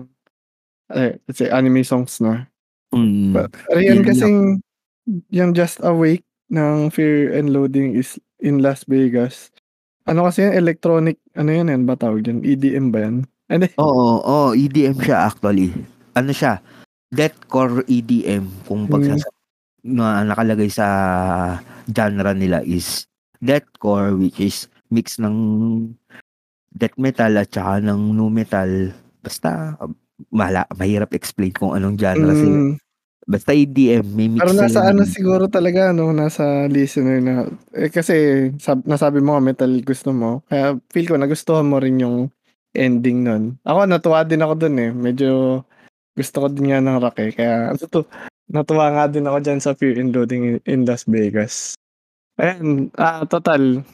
eh, 0.93 1.17
let's 1.27 1.41
say 1.41 1.49
anime 1.49 1.81
songs 1.83 2.21
na. 2.21 2.45
Mm. 2.93 3.33
Pero 3.33 3.79
yun 3.81 4.01
Yun 4.01 4.05
kasing 4.05 4.37
yung 5.33 5.51
Just 5.51 5.81
Awake 5.83 6.23
ng 6.53 6.93
Fear 6.93 7.33
and 7.35 7.51
Loading 7.51 7.97
is 7.97 8.15
in 8.39 8.61
Las 8.61 8.85
Vegas. 8.85 9.49
Ano 10.05 10.27
kasi 10.27 10.45
yan, 10.45 10.55
electronic, 10.59 11.17
ano 11.33 11.49
yan 11.49 11.71
yan 11.71 11.83
ba 11.87 11.95
tawag 11.95 12.27
yan? 12.27 12.43
EDM 12.43 12.91
ba 12.91 12.99
yan? 13.07 13.25
Ano? 13.49 13.65
Oo, 13.79 14.19
oo, 14.23 14.49
EDM 14.55 14.99
siya 14.99 15.27
actually. 15.27 15.71
Ano 16.13 16.31
siya? 16.31 16.59
Deathcore 17.09 17.83
EDM 17.87 18.47
kung 18.67 18.85
Mm. 18.87 18.91
pagsasa 18.91 19.29
na 19.83 20.23
nakalagay 20.23 20.71
sa 20.71 20.87
genre 21.91 22.31
nila 22.31 22.63
is 22.63 23.03
deathcore 23.43 24.15
which 24.15 24.39
is 24.39 24.71
mix 24.87 25.19
ng 25.19 25.35
death 26.71 26.95
metal 26.95 27.35
at 27.35 27.51
saka 27.51 27.83
ng 27.83 28.15
nu 28.15 28.31
metal. 28.31 28.95
Basta 29.19 29.75
mahala, 30.29 30.67
mahirap 30.77 31.11
explain 31.15 31.51
kung 31.51 31.75
anong 31.75 31.97
genre 31.99 32.33
sila. 32.35 32.59
Mm, 32.59 32.75
Basta 33.23 33.55
EDM, 33.55 34.05
may 34.19 34.27
mix 34.27 34.43
pero 34.43 34.51
nasa 34.51 34.83
sila 34.83 34.91
ano 34.91 35.01
siguro 35.07 35.43
talaga, 35.47 35.95
no? 35.95 36.11
Nasa 36.11 36.67
listener 36.67 37.23
na, 37.23 37.47
eh 37.71 37.87
kasi 37.87 38.49
sab, 38.59 38.83
nasabi 38.83 39.23
mo 39.23 39.39
nga 39.39 39.43
metal 39.43 39.71
gusto 39.79 40.11
mo. 40.11 40.43
Kaya 40.51 40.75
feel 40.91 41.07
ko 41.07 41.15
nagustuhan 41.15 41.63
mo 41.63 41.79
rin 41.79 42.03
yung 42.03 42.27
ending 42.75 43.23
nun. 43.23 43.43
Ako 43.63 43.87
natuwa 43.87 44.27
din 44.27 44.43
ako 44.43 44.53
dun 44.67 44.75
eh. 44.75 44.91
Medyo 44.91 45.63
gusto 46.13 46.35
ko 46.43 46.47
din 46.51 46.67
nga 46.67 46.83
ng 46.83 46.99
rock 46.99 47.17
eh. 47.23 47.31
Kaya 47.31 47.55
ano 47.71 47.83
to, 47.87 48.03
natuwa 48.51 48.91
nga 48.91 49.05
din 49.07 49.23
ako 49.23 49.37
dyan 49.39 49.59
sa 49.63 49.71
Fear 49.71 50.03
and 50.03 50.11
Loading 50.11 50.43
in, 50.43 50.57
in 50.67 50.79
Las 50.83 51.07
Vegas. 51.07 51.79
Ayan, 52.35 52.91
ah, 52.99 53.23
total. 53.23 53.85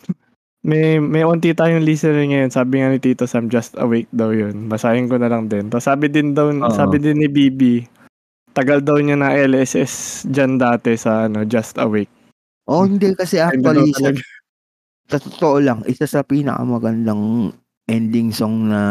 May 0.69 1.01
may 1.01 1.25
unti 1.25 1.49
tayong 1.51 1.81
listener 1.81 2.21
ngayon. 2.21 2.53
Sabi 2.53 2.77
nga 2.77 2.93
ni 2.93 3.01
Tito 3.01 3.25
Sam, 3.25 3.49
just 3.49 3.73
awake 3.75 4.05
daw 4.13 4.29
yun. 4.29 4.69
Basahin 4.69 5.09
ko 5.09 5.17
na 5.17 5.25
lang 5.25 5.49
din. 5.49 5.65
Tapos 5.65 5.89
sabi 5.89 6.13
din 6.13 6.37
daw, 6.37 6.53
Oo. 6.53 6.69
sabi 6.69 7.01
din 7.01 7.17
ni 7.17 7.25
Bibi, 7.25 7.81
tagal 8.53 8.85
daw 8.85 9.01
niya 9.01 9.17
na 9.17 9.33
LSS 9.33 10.23
dyan 10.29 10.61
dati 10.61 10.93
sa 10.93 11.25
ano, 11.25 11.41
Just 11.41 11.81
Awake. 11.81 12.11
Oh, 12.69 12.85
hindi 12.85 13.17
kasi 13.17 13.41
actually 13.41 13.89
sa, 13.97 14.13
sa 15.09 15.17
totoo 15.17 15.57
lang, 15.57 15.81
isa 15.89 16.05
sa 16.05 16.21
pinakamagandang 16.21 17.49
ending 17.89 18.29
song 18.29 18.69
na 18.69 18.81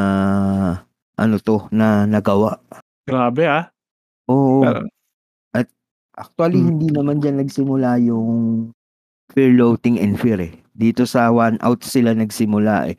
ano 1.15 1.37
to, 1.39 1.71
na 1.71 2.03
nagawa. 2.03 2.59
Grabe 3.07 3.47
ah. 3.47 3.71
Oo. 4.27 4.67
Pero- 4.67 4.99
Actually, 6.19 6.59
Hmm. 6.59 6.69
hindi 6.75 6.91
naman 6.91 7.23
dyan 7.23 7.39
nagsimula 7.39 7.95
yung 8.03 8.29
Fear, 9.31 9.55
Loathing, 9.55 10.03
and 10.03 10.19
Fear 10.19 10.41
eh. 10.43 10.53
Dito 10.79 11.03
sa 11.05 11.35
One 11.35 11.59
Out 11.59 11.83
sila 11.83 12.15
nagsimula 12.15 12.95
eh. 12.95 12.97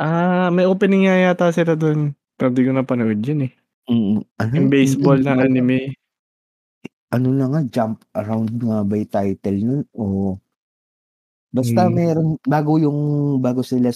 Ah, 0.00 0.48
may 0.48 0.64
opening 0.64 1.04
nga 1.04 1.20
yata 1.20 1.52
sila 1.52 1.76
doon. 1.76 2.16
Pero 2.40 2.48
di 2.48 2.64
ko 2.64 2.72
napanood 2.72 3.20
yun 3.20 3.44
eh. 3.44 3.52
Mm, 3.88 4.24
ano, 4.40 4.52
Yung 4.56 4.70
baseball 4.72 5.20
na 5.20 5.36
anime. 5.36 5.92
Ano 7.12 7.32
na 7.32 7.48
nga, 7.48 7.60
Jump 7.68 8.04
Around 8.16 8.52
nga 8.64 8.80
ba 8.84 8.94
yung 8.96 9.12
title 9.12 9.58
nun? 9.60 9.82
O 9.92 10.36
basta 11.48 11.88
Hmm. 11.88 11.94
meron, 11.96 12.28
bago 12.44 12.76
yung, 12.76 12.98
bago 13.40 13.64
sila, 13.64 13.88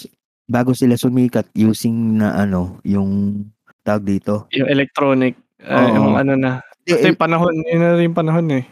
bago 0.48 0.72
sila 0.72 0.96
sumikat 0.96 1.48
using 1.52 2.16
na 2.20 2.32
ano, 2.36 2.80
yung 2.84 3.44
tawag 3.84 4.04
dito. 4.04 4.48
Yung 4.52 4.68
electronic. 4.68 5.36
Oo. 5.62 5.88
yung 5.94 6.16
ano 6.18 6.34
na. 6.34 6.52
Kasi 6.82 7.12
eh, 7.12 7.16
panahon, 7.16 7.54
yun 7.70 7.78
na 7.78 7.94
rin 7.94 8.10
panahon 8.10 8.48
eh. 8.50 8.64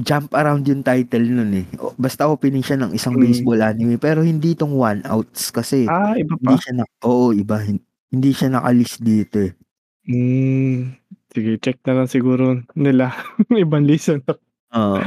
Jump 0.00 0.32
Around 0.32 0.64
yung 0.64 0.82
title 0.82 1.26
nun 1.26 1.52
eh. 1.52 1.66
O, 1.76 1.92
Basta 1.94 2.24
opening 2.24 2.60
siya 2.60 2.76
ng 2.76 2.92
isang 2.92 3.14
Hmm. 3.14 3.22
baseball 3.22 3.60
anime 3.60 3.96
pero 3.96 4.20
hindi 4.20 4.54
tong 4.54 4.72
One 4.72 5.02
Outs 5.04 5.50
kasi 5.50 5.84
Ah, 5.84 6.14
iba 6.14 6.34
hindi 6.34 6.46
pa. 6.48 6.58
siya 6.58 6.72
na, 6.74 6.84
oo, 7.02 7.30
iba. 7.32 7.58
hin- 7.58 7.82
Hindi 8.08 8.30
siya 8.30 8.48
nakalist 8.50 8.98
dito 8.98 9.38
eh. 9.38 9.52
Hmm. 10.02 10.98
Sige, 11.28 11.58
check 11.58 11.78
na 11.84 11.94
lang 11.94 12.08
siguro 12.08 12.44
nila. 12.74 13.14
Ibang 13.54 13.86
listener. 13.86 14.34
Oo. 14.72 14.98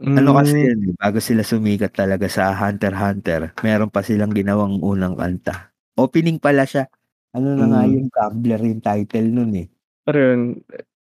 Ano 0.00 0.30
kasi 0.32 0.56
Hmm. 0.56 0.66
yun, 0.66 0.80
eh, 0.82 0.94
bago 0.96 1.18
sila 1.20 1.42
sumikat 1.42 1.92
talaga 1.92 2.24
sa 2.26 2.50
Hunter 2.52 2.90
Hunter, 2.90 3.40
meron 3.60 3.86
pa 3.86 4.00
silang 4.00 4.32
ginawang 4.32 4.80
unang 4.80 5.12
kanta. 5.12 5.70
Opening 5.94 6.40
pala 6.40 6.64
siya. 6.64 6.88
Ano 7.30 7.54
na 7.54 7.68
nga 7.68 7.82
Mm. 7.84 7.92
yung 7.92 8.08
Gambler 8.08 8.60
yung 8.64 8.80
title 8.80 9.28
nun 9.28 9.52
eh. 9.54 9.68
Pero 10.02 10.18
yun, 10.18 10.40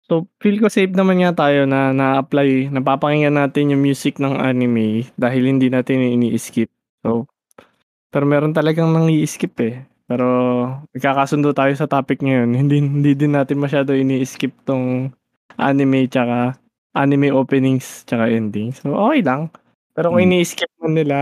so 0.08 0.26
feel 0.40 0.56
ko 0.58 0.68
safe 0.68 0.90
naman 0.92 1.20
nga 1.22 1.36
tayo 1.36 1.68
na 1.68 1.92
na-apply, 1.92 2.72
napapakinggan 2.72 3.36
natin 3.36 3.72
yung 3.76 3.82
music 3.84 4.18
ng 4.18 4.34
anime 4.34 5.06
dahil 5.14 5.44
hindi 5.46 5.68
natin 5.68 6.00
ini-skip. 6.16 6.68
So, 7.04 7.28
pero 8.10 8.24
meron 8.24 8.56
talagang 8.56 8.90
nang 8.92 9.08
i-skip 9.12 9.54
eh. 9.60 9.84
Pero 10.08 10.26
nagkakasundo 10.96 11.52
tayo 11.52 11.72
sa 11.76 11.84
topic 11.86 12.24
ngayon. 12.24 12.56
Hindi 12.56 12.76
hindi 12.80 13.12
din 13.12 13.36
natin 13.36 13.60
masyado 13.60 13.92
ini-skip 13.92 14.52
tong 14.64 15.12
anime 15.60 16.08
tsaka 16.08 16.56
anime 16.96 17.28
openings 17.30 18.08
tsaka 18.08 18.32
endings. 18.32 18.80
So 18.80 18.96
okay 18.96 19.20
lang. 19.22 19.52
Pero 19.92 20.08
kung 20.10 20.24
Hmm. 20.24 20.32
ini-skip 20.32 20.70
man 20.80 20.94
nila, 20.96 21.18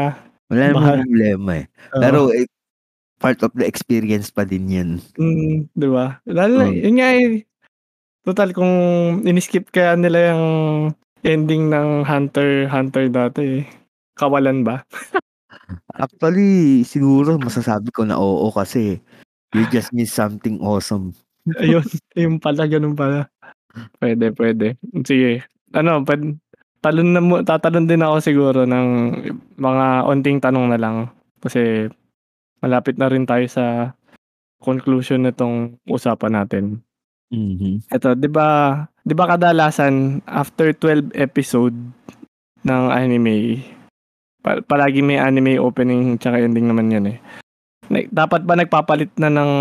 Wala 0.47 0.71
namang 0.71 1.03
problema 1.03 1.51
eh. 1.59 1.67
uh, 1.91 2.01
Pero 2.01 2.19
eh, 2.31 2.47
part 3.19 3.41
of 3.43 3.51
the 3.59 3.67
experience 3.67 4.31
pa 4.31 4.47
din 4.47 4.71
yun. 4.71 4.91
Mm, 5.19 5.67
'di 5.75 5.89
ba? 5.91 6.21
Lalo 6.29 6.71
Mm. 6.71 6.77
yun 6.79 6.95
nga 7.01 7.09
eh. 7.17 7.31
Total 8.27 8.51
kung 8.51 8.75
in-skip 9.23 9.71
kaya 9.71 9.95
nila 9.95 10.35
yung 10.35 10.47
ending 11.23 11.71
ng 11.71 12.03
Hunter 12.03 12.67
Hunter 12.67 13.07
dati 13.07 13.63
eh. 13.63 13.65
Kawalan 14.19 14.67
ba? 14.67 14.83
Actually, 15.95 16.83
siguro 16.83 17.39
masasabi 17.39 17.95
ko 17.95 18.03
na 18.03 18.19
oo 18.19 18.51
kasi 18.51 18.99
you 19.55 19.63
just 19.71 19.95
miss 19.95 20.11
something 20.11 20.59
awesome. 20.59 21.15
Ayun, 21.63 21.87
yung 22.19 22.43
pala 22.43 22.67
ganun 22.67 22.99
pala. 22.99 23.31
Pwede, 24.03 24.35
pwede. 24.35 24.75
Sige. 25.07 25.47
Ano, 25.71 26.03
pwede, 26.03 26.35
talon 26.83 27.15
na 27.15 27.23
mo, 27.23 27.47
tatalon 27.47 27.87
din 27.87 28.03
ako 28.03 28.17
siguro 28.19 28.61
ng 28.67 28.89
mga 29.55 29.87
onting 30.11 30.43
tanong 30.43 30.75
na 30.75 30.79
lang 30.83 30.97
kasi 31.39 31.87
malapit 32.59 32.99
na 32.99 33.07
rin 33.07 33.23
tayo 33.23 33.47
sa 33.47 33.95
conclusion 34.59 35.23
nitong 35.23 35.79
usapan 35.87 36.43
natin. 36.43 36.86
Mhm. 37.31 37.91
Eto, 37.91 38.15
'di 38.15 38.29
ba? 38.31 38.49
'Di 39.03 39.15
ba 39.15 39.25
kadalasan 39.35 40.23
after 40.27 40.71
12 40.71 41.11
episode 41.19 41.75
ng 42.67 42.83
anime, 42.91 43.63
pa- 44.43 44.63
palagi 44.63 45.03
may 45.03 45.19
anime 45.19 45.59
opening 45.59 46.19
tsaka 46.19 46.43
ending 46.43 46.71
naman 46.71 46.91
'yan 46.91 47.07
eh. 47.15 47.19
Like, 47.91 48.11
dapat 48.11 48.43
ba 48.47 48.59
nagpapalit 48.59 49.15
na 49.19 49.31
ng 49.31 49.53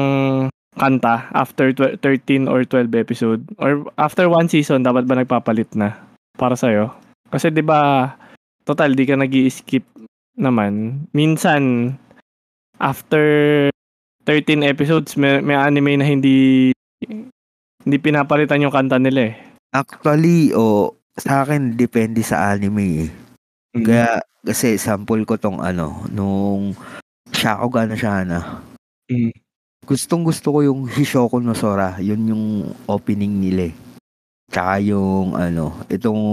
kanta 0.75 1.29
after 1.31 1.71
tw- 1.71 1.97
13 2.01 2.49
or 2.51 2.65
12 2.67 2.91
episode 2.97 3.41
or 3.61 3.85
after 3.95 4.27
one 4.27 4.49
season 4.49 4.83
dapat 4.83 5.07
ba 5.07 5.15
nagpapalit 5.15 5.71
na 5.77 5.95
para 6.35 6.57
sa 6.57 6.69
Kasi 7.29 7.49
'di 7.49 7.63
ba 7.65 8.13
total 8.65 8.97
di 8.97 9.05
ka 9.05 9.15
nag-skip 9.17 9.85
naman. 10.35 11.05
Minsan 11.13 11.95
after 12.81 13.23
13 14.25 14.65
episodes 14.65 15.15
may, 15.15 15.39
may 15.39 15.55
anime 15.55 16.01
na 16.01 16.05
hindi 16.05 16.73
hindi 17.85 17.97
pinapalitan 18.01 18.65
yung 18.65 18.73
kanta 18.73 18.97
nila 18.97 19.31
eh. 19.31 19.33
Actually, 19.71 20.51
o 20.57 20.97
sa 21.15 21.45
akin 21.45 21.77
depende 21.77 22.25
sa 22.25 22.51
anime 22.51 23.07
eh. 23.07 23.09
Mm. 23.77 23.85
Kaya 23.85 24.09
kasi 24.41 24.75
sample 24.81 25.23
ko 25.23 25.37
tong 25.37 25.61
ano, 25.61 26.03
nung 26.09 26.73
Shakugan 27.35 27.93
na 27.93 27.97
siya 27.97 28.25
na. 28.25 28.63
Mm. 29.09 29.33
Gustong 29.85 30.25
gusto 30.25 30.49
ko 30.49 30.59
yung 30.65 30.89
Hishoku 30.89 31.37
no 31.37 31.53
Sora. 31.53 32.01
Yun 32.01 32.31
yung 32.33 32.45
opening 32.89 33.37
nila 33.37 33.69
eh. 33.69 33.75
Tsaka 34.49 34.81
yung 34.81 35.37
ano, 35.37 35.77
itong 35.91 36.25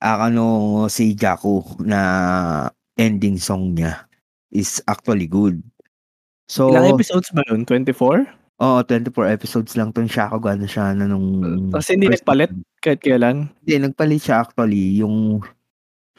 Akano 0.00 0.88
Seijaku 0.90 1.62
na 1.84 2.00
ending 2.98 3.36
song 3.38 3.76
niya 3.76 4.10
is 4.50 4.82
actually 4.90 5.30
good. 5.30 5.60
So, 6.50 6.74
Ilang 6.74 6.98
episodes 6.98 7.30
ba 7.30 7.46
yun? 7.46 7.62
24? 7.62 8.39
Oo, 8.60 8.84
24 8.84 9.32
episodes 9.32 9.72
lang 9.72 9.88
tong 9.88 10.04
Shakugan 10.04 10.60
na 10.60 10.68
siya 10.68 10.92
na 10.92 11.08
nung... 11.08 11.40
Tapos 11.72 11.88
hindi 11.88 12.12
first 12.12 12.20
nagpalit? 12.22 12.50
Kahit 12.84 13.00
kailan? 13.00 13.48
Hindi, 13.64 13.74
nagpalit 13.88 14.20
siya 14.20 14.44
actually. 14.44 15.00
Yung 15.00 15.40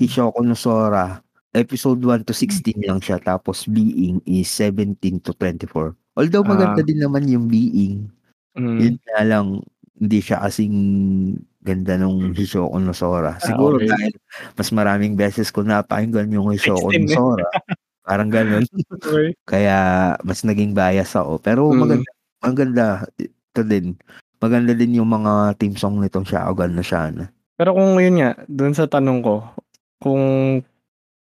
Hishoku 0.02 0.42
no 0.42 0.58
Sora, 0.58 1.22
episode 1.54 2.02
1 2.02 2.26
to 2.26 2.34
16 2.34 2.82
lang 2.82 2.98
siya. 2.98 3.22
Tapos 3.22 3.70
Being 3.70 4.26
is 4.26 4.50
17 4.50 5.22
to 5.22 5.38
24. 5.38 5.94
Although 6.18 6.42
maganda 6.44 6.82
Ah. 6.82 6.88
din 6.88 7.00
naman 7.00 7.30
yung 7.30 7.46
Being. 7.46 8.10
Mm. 8.58 8.78
Yun 8.82 8.96
nga 9.06 9.22
lang, 9.24 9.48
hindi 10.02 10.20
siya 10.20 10.42
kasing 10.42 10.76
ganda 11.62 11.94
nung 11.96 12.34
Hishoko 12.34 12.74
no 12.82 12.92
Sora. 12.92 13.38
Ah, 13.38 13.42
Siguro 13.42 13.78
okey. 13.78 13.86
dahil 13.86 14.14
mas 14.58 14.70
maraming 14.74 15.14
beses 15.14 15.54
ko 15.54 15.62
napakinggan 15.62 16.34
yung 16.34 16.50
Hishoko 16.52 16.90
16 16.90 17.06
no. 17.06 17.14
Sora, 17.38 17.48
parang. 18.04 18.28
Okey. 18.98 19.38
Kaya 19.48 19.78
mas 20.26 20.42
naging 20.44 20.74
bias 20.74 21.14
ako. 21.16 21.40
Pero 21.40 21.70
Mm. 21.72 21.78
maganda 21.80 22.11
maganda 22.42 23.06
ito 23.18 23.62
din, 23.64 23.96
maganda 24.42 24.74
din 24.74 24.98
yung 24.98 25.10
mga 25.10 25.56
theme 25.62 25.78
song 25.78 26.02
nitong 26.02 26.26
Shaogan 26.26 26.74
no 26.74 26.84
Shana. 26.84 27.30
Pero 27.56 27.78
kung 27.78 28.02
yun 28.02 28.18
nga, 28.18 28.34
dun 28.50 28.74
sa 28.74 28.90
tanong 28.90 29.22
ko, 29.22 29.36
kung 30.02 30.24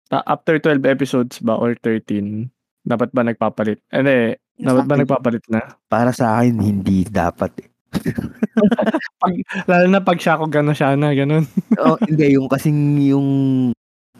ta 0.06 0.22
after 0.28 0.58
12 0.62 0.84
episodes 0.86 1.42
ba 1.42 1.58
or 1.58 1.74
13, 1.74 2.46
dapat 2.86 3.10
ba 3.10 3.26
nagpapalit? 3.26 3.82
Hindi, 3.90 4.38
dapat 4.62 4.84
ba 4.86 4.94
nagpapalit 4.98 5.44
na? 5.50 5.60
para 5.90 6.14
sa'kin 6.14 6.58
hindi 6.62 7.02
dapat, 7.08 7.52
eh. 7.66 7.68
'Pag 9.20 9.34
lalo 9.68 9.86
na 9.90 10.00
'pag 10.00 10.16
Shakugan 10.16 10.64
no 10.64 10.72
Shana, 10.72 11.12
gano'n. 11.12 11.44
Oo, 11.76 11.96
hindi 12.08 12.38
yung 12.38 12.48
kasing 12.48 13.02
yung 13.04 13.28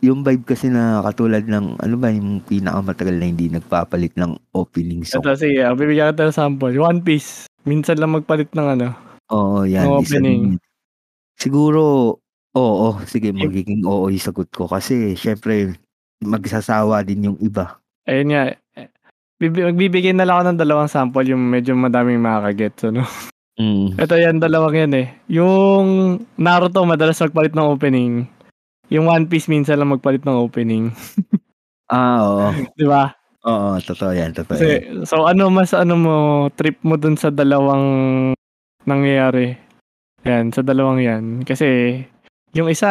yung 0.03 0.27
vibe 0.27 0.43
kasi 0.43 0.67
na 0.67 0.99
katulad 1.07 1.47
ng 1.47 1.79
ano 1.79 1.95
ba 1.95 2.11
yung 2.11 2.43
pinakamatagal 2.43 3.15
na 3.15 3.27
hindi 3.31 3.47
nagpapalit 3.47 4.19
ng 4.19 4.35
opening 4.51 5.07
song. 5.07 5.23
Ito 5.23 5.39
sige, 5.39 5.63
ah, 5.63 5.79
bibigyan 5.79 6.11
kita 6.13 6.27
ng 6.27 6.35
sample, 6.35 6.75
One 6.75 7.01
Piece, 7.07 7.47
minsan 7.63 8.03
lang 8.03 8.19
magpalit 8.19 8.51
ng 8.51 8.67
ano, 8.67 8.99
Oo, 9.31 9.63
yan 9.63 9.87
ng 9.87 10.03
isa 10.03 10.19
opening. 10.19 10.43
din. 10.59 10.61
Siguro, 11.39 11.83
oo, 12.59 12.89
sige 13.07 13.31
magiging 13.31 13.87
oo 13.87 14.11
yung 14.11 14.21
sagot 14.21 14.51
ko 14.51 14.67
kasi 14.67 15.15
siyempre 15.15 15.79
magsasawa 16.19 17.07
din 17.07 17.31
yung 17.31 17.39
iba. 17.39 17.79
Ayun 18.11 18.35
nga, 18.35 18.43
eh, 18.51 18.91
bibi 19.39 19.63
magbibigay 19.71 20.15
na 20.19 20.27
lang 20.27 20.43
ako 20.43 20.45
ng 20.51 20.61
dalawang 20.61 20.91
sample 20.91 21.31
yung 21.31 21.47
medyo 21.47 21.79
madaming 21.79 22.19
makaka-gets 22.19 22.91
ano. 22.91 23.07
Mm. 23.61 24.01
Ito 24.01 24.15
yan, 24.19 24.43
dalawang 24.43 24.75
yan 24.75 24.93
eh. 24.97 25.07
Yung 25.29 26.19
Naruto 26.41 26.83
madalas 26.89 27.21
magpalit 27.21 27.55
ng 27.55 27.69
opening. 27.71 28.25
Yung 28.93 29.09
One 29.09 29.25
Piece 29.27 29.49
minsan 29.49 29.81
lang 29.81 29.91
magpalit 29.91 30.23
ng 30.23 30.37
opening. 30.39 30.93
Ah, 31.93 32.25
oo. 32.25 32.49
'Di 32.79 32.89
ba? 32.89 33.13
Oo, 33.45 33.77
totoo 33.85 34.17
yan, 34.17 34.33
totoo 34.33 34.57
Kasi, 34.57 34.81
yan. 34.81 35.05
so 35.05 35.29
ano 35.29 35.53
mas 35.53 35.77
ano 35.77 35.93
mo, 35.93 36.15
trip 36.57 36.81
mo 36.81 36.97
dun 36.97 37.21
sa 37.21 37.29
dalawang 37.29 37.85
nangyayari? 38.89 39.53
Yan, 40.25 40.49
sa 40.57 40.65
dalawang 40.65 41.05
yan. 41.05 41.25
Kasi, 41.45 42.01
yung 42.57 42.73
isa, 42.73 42.89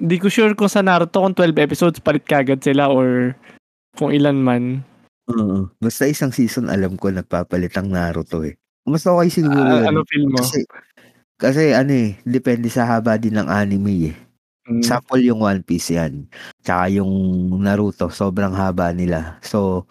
di 0.00 0.16
ko 0.16 0.32
sure 0.32 0.56
kung 0.56 0.72
sa 0.72 0.80
Naruto 0.80 1.20
kung 1.20 1.36
12 1.36 1.58
episodes 1.60 2.00
palit 2.00 2.24
kagad 2.24 2.64
sila 2.64 2.88
or 2.88 3.36
kung 4.00 4.08
ilan 4.08 4.40
man. 4.40 4.64
Oo. 5.28 5.68
Basta 5.76 6.08
isang 6.08 6.32
season 6.32 6.72
alam 6.72 6.96
ko 6.96 7.12
nagpapalit 7.12 7.76
ang 7.76 7.92
Naruto 7.92 8.40
eh. 8.40 8.56
Mas 8.88 9.04
okay 9.04 9.28
siguro 9.28 9.84
yun. 9.84 9.84
ano 9.84 10.00
feel 10.08 10.32
mo? 10.32 10.40
Kasi, 10.40 10.64
kasi 11.36 11.62
ano 11.76 11.92
eh, 11.92 12.16
depende 12.24 12.72
sa 12.72 12.88
haba 12.88 13.20
din 13.20 13.36
ng 13.36 13.50
anime 13.52 13.92
eh. 14.10 14.16
Mm. 14.64 14.80
Sample 14.80 15.20
yung 15.20 15.44
One 15.44 15.60
Piece 15.60 15.92
yan. 15.92 16.24
Tsaka 16.64 16.88
yung 16.88 17.12
Naruto, 17.60 18.08
sobrang 18.08 18.56
haba 18.56 18.96
nila. 18.96 19.36
So, 19.44 19.84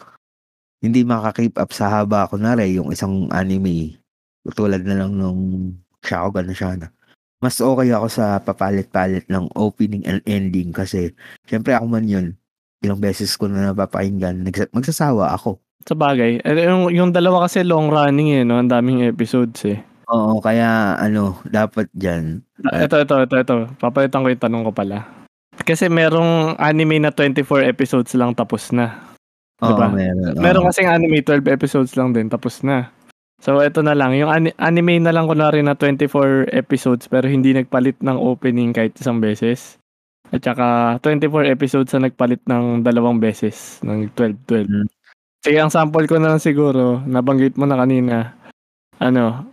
hindi 0.82 1.06
makaka-keep 1.06 1.56
up 1.62 1.72
sa 1.72 1.88
haba. 2.02 2.26
Kunwari, 2.26 2.76
yung 2.76 2.90
isang 2.90 3.30
anime, 3.30 4.02
tulad 4.52 4.82
na 4.84 5.06
lang 5.06 5.14
nung 5.16 5.72
Shaogan 6.04 6.50
na 6.50 6.56
Shana. 6.58 6.88
Mas 7.40 7.60
okay 7.60 7.92
ako 7.92 8.08
sa 8.08 8.40
papalit-palit 8.40 9.28
ng 9.28 9.52
opening 9.60 10.04
and 10.08 10.24
ending 10.24 10.72
kasi 10.72 11.12
syempre 11.44 11.76
ako 11.76 11.92
man 11.92 12.08
yun, 12.08 12.28
ilang 12.80 13.04
beses 13.04 13.36
ko 13.36 13.52
na 13.52 13.72
napapakinggan, 13.72 14.48
magsasawa 14.72 15.36
ako. 15.36 15.60
Sa 15.84 15.96
bagay. 15.96 16.40
Eh, 16.40 16.64
Yung, 16.64 16.88
yung 16.92 17.12
dalawa 17.12 17.44
kasi 17.48 17.68
long 17.68 17.92
running 17.92 18.32
eh, 18.40 18.44
no? 18.48 18.64
Ang 18.64 18.72
daming 18.72 19.04
episodes 19.04 19.60
eh. 19.68 19.84
Oo, 20.14 20.38
kaya 20.38 20.94
ano, 20.96 21.42
dapat 21.44 21.90
dyan. 21.92 22.46
Ah, 22.70 22.86
Ito, 22.86 23.02
ito, 23.02 23.16
ito, 23.20 23.36
ito. 23.36 23.56
Papalitan 23.82 24.22
ko 24.22 24.30
yung 24.30 24.44
tanong 24.44 24.64
ko 24.70 24.72
pala. 24.72 25.10
Kasi 25.58 25.90
merong 25.90 26.54
anime 26.58 27.02
na 27.02 27.10
24 27.10 27.66
episodes 27.66 28.14
lang 28.14 28.38
tapos 28.38 28.70
na. 28.70 28.94
Oo, 29.62 29.74
Diba? 29.74 29.90
meron. 29.90 30.38
oo. 30.38 30.42
Meron 30.42 30.66
kasing 30.70 30.90
anime 30.90 31.26
12 31.26 31.50
episodes 31.50 31.98
lang 31.98 32.14
din 32.14 32.30
tapos 32.30 32.62
na. 32.62 32.94
So 33.42 33.60
ito 33.60 33.82
na 33.82 33.92
lang, 33.92 34.14
yung 34.16 34.32
ani- 34.32 34.56
anime 34.56 35.02
na 35.02 35.12
lang 35.12 35.26
kunwari 35.26 35.60
na 35.66 35.76
24 35.76 36.48
episodes 36.54 37.10
pero 37.10 37.28
hindi 37.28 37.52
nagpalit 37.52 38.00
ng 38.00 38.16
opening 38.16 38.72
kahit 38.72 38.94
isang 38.96 39.18
beses. 39.18 39.76
At 40.30 40.42
saka 40.42 40.98
24 41.02 41.46
episodes 41.46 41.94
na 41.94 42.08
nagpalit 42.08 42.42
ng 42.46 42.82
dalawang 42.82 43.18
beses 43.18 43.82
ng 43.84 44.10
12-12. 44.16 44.66
Mm. 44.66 44.88
Sige, 45.44 45.58
ang 45.60 45.70
sample 45.70 46.08
ko 46.08 46.18
na 46.18 46.34
lang 46.34 46.42
siguro, 46.42 47.04
nabanggit 47.04 47.60
mo 47.60 47.68
na 47.68 47.76
kanina, 47.76 48.32
ano, 48.98 49.44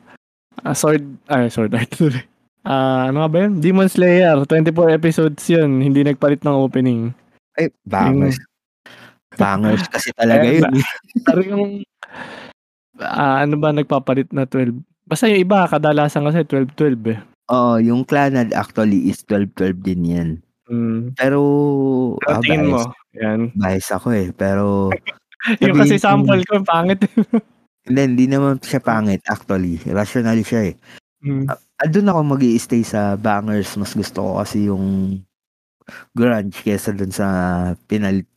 ah, 0.65 0.75
sword, 0.77 1.05
ay, 1.31 1.49
sword 1.51 1.75
art. 1.75 1.91
Ah, 2.61 3.09
ano 3.09 3.25
nga 3.25 3.29
ba 3.33 3.39
yun? 3.49 3.57
Demon 3.57 3.89
Slayer, 3.89 4.37
24 4.45 4.93
episodes 4.93 5.41
yun, 5.49 5.81
hindi 5.81 6.05
nagpalit 6.05 6.45
ng 6.45 6.61
opening. 6.61 7.09
Ay, 7.57 7.73
bangers. 7.89 8.37
Bangers 9.33 9.89
kasi 9.89 10.13
talaga 10.13 10.45
Eh, 10.45 10.61
yun. 10.61 10.77
Pero 11.25 11.41
yung, 11.41 11.65
ah, 13.01 13.41
ano 13.41 13.57
ba 13.57 13.73
nagpapalit 13.73 14.29
na 14.37 14.45
12? 14.45 14.77
Basta 15.09 15.25
yung 15.33 15.41
iba, 15.41 15.65
kadalasan 15.73 16.29
kasi 16.29 16.45
12-12 16.45 17.01
eh. 17.17 17.19
Oo, 17.49 17.81
yung 17.81 18.05
Clanad 18.05 18.53
actually 18.53 19.09
is 19.09 19.25
12-12 19.25 19.81
din 19.81 20.03
yan. 20.05 20.31
Mm. 20.69 21.17
Pero, 21.17 21.41
Pero 22.21 22.37
ah, 22.37 22.45
tingin 22.45 22.69
mo, 22.69 22.77
bias, 22.77 22.85
yan. 23.17 23.41
bias 23.57 23.89
ako 23.89 24.09
eh. 24.13 24.29
Pero, 24.37 24.93
yung 25.65 25.81
kasi 25.81 25.97
sample 25.97 26.45
ko, 26.45 26.61
pangit. 26.61 27.01
hindi, 27.89 28.01
hindi 28.05 28.27
naman 28.29 28.61
siya 28.61 28.81
pangit 28.83 29.25
actually. 29.29 29.81
Rational 29.89 30.41
siya 30.45 30.73
eh. 30.73 30.75
mm. 31.25 31.47
Ah, 31.81 31.89
doon 31.89 32.13
ako 32.13 32.21
mag 32.37 32.43
stay 32.61 32.85
sa 32.85 33.17
bangers. 33.17 33.73
Mas 33.81 33.97
gusto 33.97 34.21
ko 34.21 34.31
kasi 34.41 34.69
yung 34.69 35.17
grunge 36.13 36.61
kesa 36.61 36.93
dun 36.93 37.11
sa 37.11 37.27
pinalit 37.89 38.29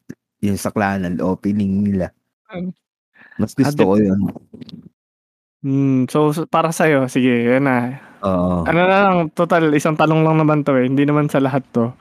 yung 0.44 0.60
sa 0.60 0.72
Clanad 0.72 1.24
opening 1.24 1.88
nila. 1.88 2.12
Um, 2.52 2.76
Mas 3.40 3.56
gusto 3.56 3.80
ah, 3.80 3.88
ko 3.88 3.96
yun. 3.96 4.22
Mm, 5.64 6.12
so, 6.12 6.36
para 6.52 6.76
sa'yo, 6.76 7.08
sige, 7.08 7.48
yan 7.48 7.64
na. 7.64 8.04
Oo. 8.20 8.68
Ano 8.68 8.80
na 8.84 9.00
lang, 9.08 9.32
total, 9.32 9.72
isang 9.72 9.96
tanong 9.96 10.28
lang 10.28 10.36
naman 10.36 10.60
to 10.68 10.76
eh. 10.76 10.92
Hindi 10.92 11.08
naman 11.08 11.32
sa 11.32 11.40
lahat 11.40 11.64
to. 11.72 11.96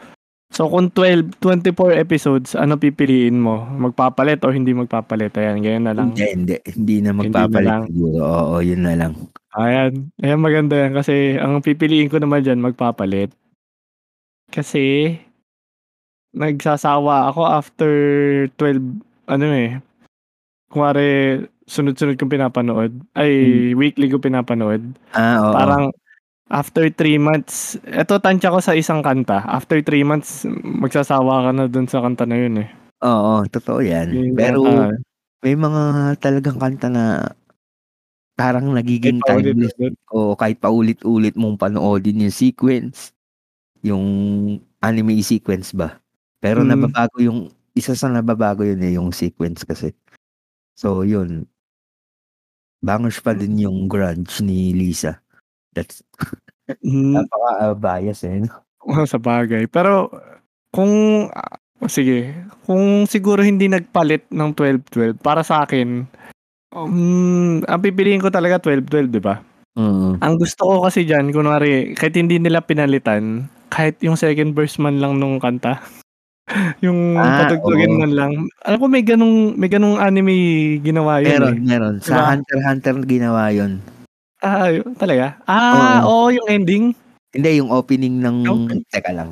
So, 0.53 0.69
kung 0.69 0.93
12, 0.93 1.33
24 1.41 1.97
episodes, 1.97 2.53
ano 2.53 2.77
pipiliin 2.77 3.41
mo? 3.41 3.65
Magpapalit 3.65 4.45
o 4.45 4.53
hindi 4.53 4.77
magpapalit? 4.77 5.33
Ayan, 5.41 5.65
ganyan 5.65 5.85
na 5.89 5.97
lang. 5.97 6.13
Hindi, 6.13 6.29
hindi. 6.29 6.57
Hindi 6.69 6.97
na 7.01 7.17
Hindi 7.17 7.33
na 7.33 7.49
magpapalit 7.49 7.65
lang. 7.73 7.83
siguro. 7.89 8.19
Oo, 8.21 8.55
yun 8.61 8.83
na 8.85 8.93
lang. 8.93 9.13
Ayan. 9.57 10.13
Ayan, 10.21 10.41
maganda 10.45 10.77
yan. 10.77 10.93
Kasi, 10.93 11.41
ang 11.41 11.65
pipiliin 11.65 12.13
ko 12.13 12.21
naman 12.21 12.45
dyan, 12.45 12.61
magpapalit. 12.61 13.33
Kasi, 14.53 15.17
nagsasawa 16.37 17.33
ako 17.33 17.41
after 17.49 17.93
12, 18.61 19.01
ano 19.33 19.47
eh, 19.57 19.81
kumari, 20.69 21.41
sunod-sunod 21.65 22.21
kong 22.21 22.29
pinapanood. 22.29 22.93
Ay, 23.17 23.33
weekly 23.73 24.13
ko 24.13 24.21
pinapanood. 24.21 24.85
Ah, 25.17 25.41
oo. 25.41 25.53
Parang, 25.57 25.85
after 26.53 26.93
3 26.93 27.17
months, 27.17 27.81
eto 27.89 28.21
tansya 28.21 28.53
ko 28.53 28.61
sa 28.61 28.77
isang 28.77 29.01
kanta. 29.01 29.41
After 29.49 29.81
3 29.81 30.05
months, 30.05 30.45
magsasawa 30.63 31.49
ka 31.49 31.51
na 31.57 31.65
dun 31.67 31.89
sa 31.89 32.05
kanta 32.05 32.29
na 32.29 32.37
yun 32.37 32.61
eh. 32.63 32.69
Oo, 33.03 33.43
totoo 33.49 33.81
yan. 33.83 34.13
Yung 34.13 34.37
Pero, 34.37 34.61
kanta, 34.63 35.01
may 35.43 35.57
mga 35.57 35.83
talagang 36.21 36.59
kanta 36.61 36.87
na 36.93 37.05
parang 38.37 38.71
nagiging 38.73 39.21
kahit 39.25 39.45
timeless. 39.49 39.73
paulit-ulit. 39.77 39.95
O 40.13 40.37
kahit 40.37 40.59
paulit-ulit 40.61 41.35
mong 41.35 41.57
panoodin 41.59 42.29
yung 42.29 42.35
sequence, 42.35 43.11
yung 43.83 44.05
anime 44.83 45.21
sequence 45.25 45.73
ba. 45.75 45.99
Pero 46.43 46.63
Mm. 46.63 46.71
nababago 46.77 47.17
yung, 47.23 47.41
isa 47.73 47.97
sa 47.97 48.13
nababago 48.13 48.63
yun 48.67 48.83
eh, 48.85 48.95
yung 49.01 49.11
sequence 49.17 49.65
kasi. 49.65 49.95
So, 50.77 51.03
yun. 51.07 51.49
Bangers 52.83 53.23
pa 53.23 53.31
din 53.31 53.63
yung 53.63 53.87
grunge 53.87 54.43
ni 54.43 54.75
Lisa. 54.75 55.23
That's, 55.71 56.03
Mm, 56.71 57.19
napaka-bias 57.19 58.23
eh. 58.25 58.39
no? 58.47 58.51
Oo, 58.87 59.03
sa 59.05 59.19
bagay. 59.19 59.67
Pero, 59.67 60.11
kung, 60.71 61.27
ah, 61.31 61.59
sige, 61.87 62.35
kung 62.67 63.07
siguro 63.07 63.43
hindi 63.43 63.67
nagpalit 63.67 64.27
ng 64.31 64.51
12-12, 64.55 65.19
para 65.19 65.43
sa 65.43 65.67
akin, 65.67 66.07
um, 66.75 67.61
ang 67.63 67.83
pipiliin 67.83 68.23
ko 68.23 68.31
talaga 68.31 68.59
12-12, 68.63 69.11
di 69.11 69.23
ba? 69.23 69.43
Mm. 69.75 70.21
Ang 70.21 70.35
gusto 70.37 70.63
ko 70.69 70.75
kasi 70.85 71.03
dyan, 71.03 71.33
kunwari, 71.33 71.95
kahit 71.97 72.15
hindi 72.15 72.39
nila 72.39 72.61
pinalitan, 72.63 73.49
kahit 73.73 73.97
yung 74.05 74.19
second 74.21 74.53
verse 74.53 74.77
man 74.79 75.01
lang 75.01 75.17
nung 75.19 75.41
kanta, 75.41 75.81
yung 76.85 77.17
Ah, 77.17 77.47
patugtugin 77.47 77.99
man 77.99 78.13
lang. 78.15 78.33
Alam 78.67 78.79
ko 78.83 78.87
may 78.91 79.05
ganung, 79.07 79.55
may 79.57 79.71
ganung 79.71 79.97
anime 79.99 80.35
ginawa 80.83 81.23
yun 81.23 81.41
Meron, 81.41 81.57
eh. 81.57 81.63
meron. 81.65 81.95
Sa 82.03 82.15
Diba? 82.15 82.25
Hunter 82.35 82.59
Hunter 82.67 82.97
ginawa 83.07 83.45
yun. 83.51 83.81
Ah, 84.43 84.69
yun, 84.75 84.91
talaga? 84.99 85.39
Ah, 85.47 86.03
oo, 86.03 86.35
yung 86.35 86.49
ending. 86.51 86.85
Hindi, 87.31 87.63
yung 87.63 87.71
opening 87.71 88.19
ng... 88.19 88.37
Okay. 88.45 88.79
Teka 88.99 89.15
lang. 89.15 89.31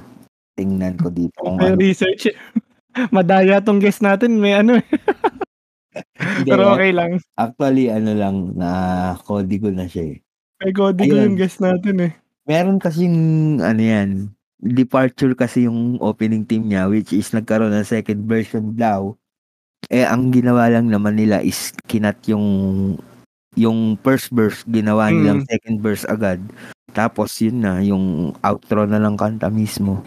Tingnan 0.55 0.95
ko 0.97 1.11
dito 1.11 1.35
kung 1.43 1.59
May 1.59 1.75
ano. 1.75 1.83
research. 1.83 2.31
Madaya 3.15 3.59
tong 3.59 3.83
guest 3.83 4.01
natin, 4.07 4.39
may 4.39 4.55
ano 4.55 4.79
eh. 4.79 4.87
Hindi, 6.15 6.49
Pero 6.49 6.79
okay 6.79 6.95
lang. 6.95 7.19
Actually, 7.35 7.91
ano 7.91 8.15
lang, 8.15 8.37
na 8.55 8.71
kodigo 9.27 9.69
na 9.75 9.91
siya 9.91 10.15
eh. 10.15 10.19
Kay 10.61 10.73
Cody 10.77 11.09
ko 11.09 11.17
yung 11.17 11.41
guest 11.41 11.59
natin 11.59 11.97
eh. 12.05 12.13
Meron 12.45 12.77
kasing 12.77 13.17
ano 13.65 13.81
yan, 13.81 14.29
departure 14.61 15.33
kasi 15.33 15.65
yung 15.65 15.97
opening 16.05 16.45
team 16.45 16.69
niya 16.69 16.85
which 16.85 17.17
is 17.17 17.33
nagkaroon 17.33 17.73
ng 17.73 17.89
second 17.89 18.29
version 18.29 18.77
daw. 18.77 19.17
Eh 19.89 20.05
ang 20.05 20.29
ginawa 20.29 20.69
lang 20.69 20.93
naman 20.93 21.17
nila 21.17 21.41
is 21.41 21.73
kinat 21.89 22.21
yung 22.29 22.45
yung 23.55 23.99
first 24.01 24.31
verse 24.31 24.63
ginawa 24.65 25.11
nilang 25.11 25.43
Mm. 25.43 25.49
second 25.49 25.77
verse 25.81 26.05
agad. 26.07 26.39
Tapos 26.91 27.31
yun 27.39 27.63
na 27.63 27.79
yung 27.81 28.35
outro 28.41 28.85
na 28.85 28.99
lang 28.99 29.15
kanta 29.15 29.47
mismo. 29.47 30.03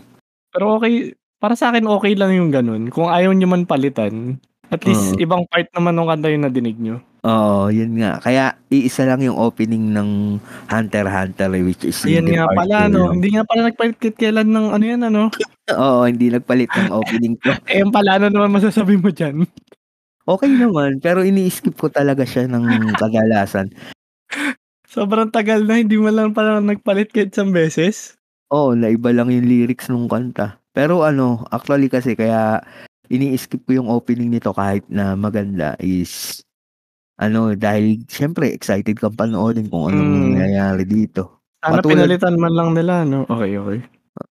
Pero 0.51 0.77
okay, 0.77 1.15
para 1.39 1.55
sa 1.55 1.71
akin 1.71 1.87
okay 1.87 2.13
lang 2.13 2.31
yung 2.31 2.51
ganun. 2.51 2.87
Kung 2.87 3.07
ayaw 3.07 3.31
nyo 3.31 3.47
man 3.47 3.63
palitan, 3.63 4.39
at 4.67 4.83
least 4.83 5.15
Oo. 5.15 5.21
ibang 5.21 5.43
part 5.47 5.67
naman 5.71 5.95
ng 5.95 6.07
kanta 6.07 6.27
yung 6.27 6.45
nadinig 6.45 6.77
nyo. 6.77 6.97
Oo, 7.23 7.71
yun 7.71 7.95
nga. 7.95 8.19
Kaya 8.19 8.51
iisa 8.67 9.07
lang 9.07 9.23
yung 9.23 9.39
opening 9.39 9.95
ng 9.95 10.39
Hunter 10.67 11.07
Hunter 11.07 11.47
which 11.55 11.87
is 11.87 11.95
Ayan 12.03 12.27
yung 12.27 12.35
nga 12.35 12.51
pala, 12.51 12.75
departure 12.83 12.91
no? 12.91 12.99
lang. 12.99 13.13
Hindi 13.15 13.29
nga 13.31 13.43
pala 13.47 13.61
nagpalit 13.63 13.95
kailan 14.19 14.49
ng 14.51 14.67
ano 14.75 14.83
yan, 14.83 15.01
ano? 15.07 15.21
Oo, 15.79 16.03
hindi 16.03 16.27
nagpalit 16.27 16.67
ng 16.67 16.91
opening 16.91 17.35
ko. 17.39 17.55
Eh, 17.71 17.79
yung 17.79 17.95
pala, 17.95 18.19
ano 18.19 18.27
naman 18.27 18.51
masasabi 18.51 18.99
mo 18.99 19.07
dyan? 19.07 19.47
Okay 20.23 20.47
naman, 20.47 21.03
pero 21.03 21.19
ini-skip 21.19 21.75
ko 21.75 21.91
talaga 21.91 22.23
siya 22.23 22.47
ng 22.47 22.63
kadalasan. 23.01 23.67
Sobrang 24.87 25.27
tagal 25.27 25.67
na, 25.67 25.81
hindi 25.81 25.99
mo 25.99 26.07
lang 26.07 26.31
pala 26.31 26.63
nagpalit 26.63 27.11
kahit 27.11 27.35
isang 27.35 27.51
beses. 27.51 28.15
Oo, 28.53 28.71
naiba 28.71 29.11
lang 29.11 29.33
yung 29.33 29.43
lyrics 29.43 29.89
nung 29.89 30.07
kanta. 30.07 30.61
Pero 30.71 31.03
ano, 31.03 31.43
actually 31.49 31.89
kasi 31.89 32.15
kaya 32.15 32.61
ini-skip 33.09 33.67
ko 33.67 33.83
yung 33.83 33.89
opening 33.91 34.31
nito 34.31 34.55
kahit 34.55 34.85
na 34.87 35.17
maganda 35.17 35.75
is 35.77 36.39
ano, 37.19 37.53
dahil 37.53 38.01
syempre 38.07 38.49
excited 38.49 38.95
kang 38.95 39.13
panoorin 39.13 39.67
kung 39.67 39.91
anong 39.91 40.07
Mm. 40.07 40.21
nangyayari 40.33 40.83
dito. 40.87 41.43
Sana 41.59 41.79
Patulad- 41.79 42.05
pinalitan 42.07 42.35
man 42.39 42.53
lang 42.53 42.69
nila, 42.73 43.03
no? 43.03 43.27
Okay, 43.27 43.55
okay. 43.55 43.79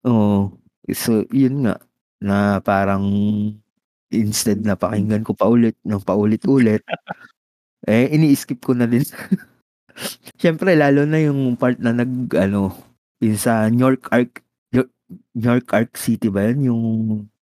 Oo. 0.06 0.50
So, 0.90 1.24
yun 1.30 1.64
nga, 1.64 1.76
na 2.18 2.58
parang 2.60 3.02
instead 4.12 4.60
na 4.62 4.76
pakinggan 4.76 5.24
ko 5.24 5.32
pa 5.32 5.48
ulit, 5.48 5.74
ng 5.82 6.00
paulit-ulit, 6.04 6.84
eh, 7.90 8.12
ini-skip 8.12 8.60
ko 8.62 8.76
na 8.76 8.86
din. 8.86 9.02
Siyempre, 10.40 10.72
lalo 10.76 11.04
na 11.04 11.20
yung 11.20 11.56
part 11.56 11.76
na 11.80 11.92
nag, 11.92 12.32
ano, 12.36 12.72
yung 13.20 13.38
sa 13.40 13.68
New 13.68 13.84
York 13.84 14.08
Arc, 14.12 14.40
New 14.72 15.52
York 15.52 15.68
Arc 15.72 15.92
City 16.00 16.32
ba 16.32 16.48
yun? 16.48 16.58
Yung 16.72 16.82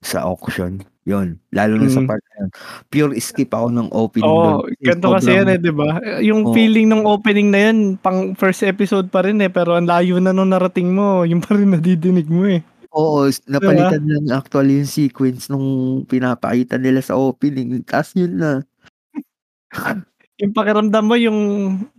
sa 0.02 0.26
auction. 0.26 0.82
Yun. 1.06 1.38
Lalo 1.55 1.78
na 1.78 1.86
sa 1.86 2.02
Mm. 2.02 2.09
part 2.10 2.22
na 2.22 2.34
yun. 2.42 2.51
Pure 2.90 3.12
skip 3.22 3.51
ako 3.55 3.70
ng 3.70 3.88
opening 3.94 4.26
Oo, 4.30 4.66
oh, 4.66 4.70
ganito 4.82 5.09
kasi 5.14 5.30
yan 5.34 5.48
eh, 5.51 5.59
di 5.59 5.70
ba? 5.70 5.90
Yung 6.18 6.51
Oo. 6.51 6.55
feeling 6.55 6.90
ng 6.90 7.06
opening 7.06 7.48
na 7.55 7.70
yan, 7.70 7.94
pang 7.98 8.34
first 8.34 8.66
episode 8.66 9.06
pa 9.09 9.22
rin 9.22 9.38
eh, 9.38 9.51
pero 9.51 9.78
ang 9.78 9.86
layo 9.86 10.18
na 10.18 10.34
nung 10.34 10.51
narating 10.51 10.90
mo, 10.90 11.22
yung 11.22 11.40
pa 11.42 11.55
rin 11.55 11.70
nadidinig 11.70 12.26
mo 12.26 12.47
eh. 12.47 12.60
Oo, 12.90 13.30
napalitan 13.46 14.02
lang 14.02 14.26
actually 14.34 14.82
yung 14.82 14.90
sequence 14.90 15.46
nung 15.46 16.02
pinapakita 16.06 16.74
nila 16.74 16.98
sa 16.98 17.14
opening. 17.14 17.82
Tapos 17.86 18.14
yun 18.18 18.34
na. 18.38 18.50
Yung 20.40 20.56
pakiramdam 20.56 21.04
mo, 21.04 21.20
yung 21.20 21.38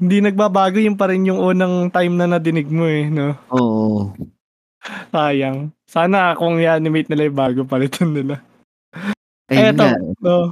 hindi 0.01 0.17
nagbabago, 0.17 0.81
yung 0.81 0.97
pa 0.97 1.13
rin 1.13 1.29
yung 1.29 1.37
unang 1.37 1.93
time 1.93 2.17
na 2.17 2.25
nadinig 2.25 2.73
mo 2.73 2.89
eh, 2.89 3.05
no? 3.05 3.37
Oo. 3.53 4.17
Sayang. 5.13 5.69
Sana 5.85 6.33
kung 6.33 6.57
i-animate 6.57 7.05
nila 7.05 7.29
yung 7.29 7.37
bago, 7.37 7.61
palitan 7.69 8.09
nila. 8.09 8.41
Ayun 9.45 9.77
eto, 9.77 9.85
no, 10.25 10.49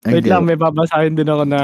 Ay, 0.00 0.16
Wait 0.16 0.32
lang, 0.32 0.48
may 0.48 0.56
babasahin 0.56 1.12
din 1.12 1.28
ako 1.28 1.44
na 1.44 1.60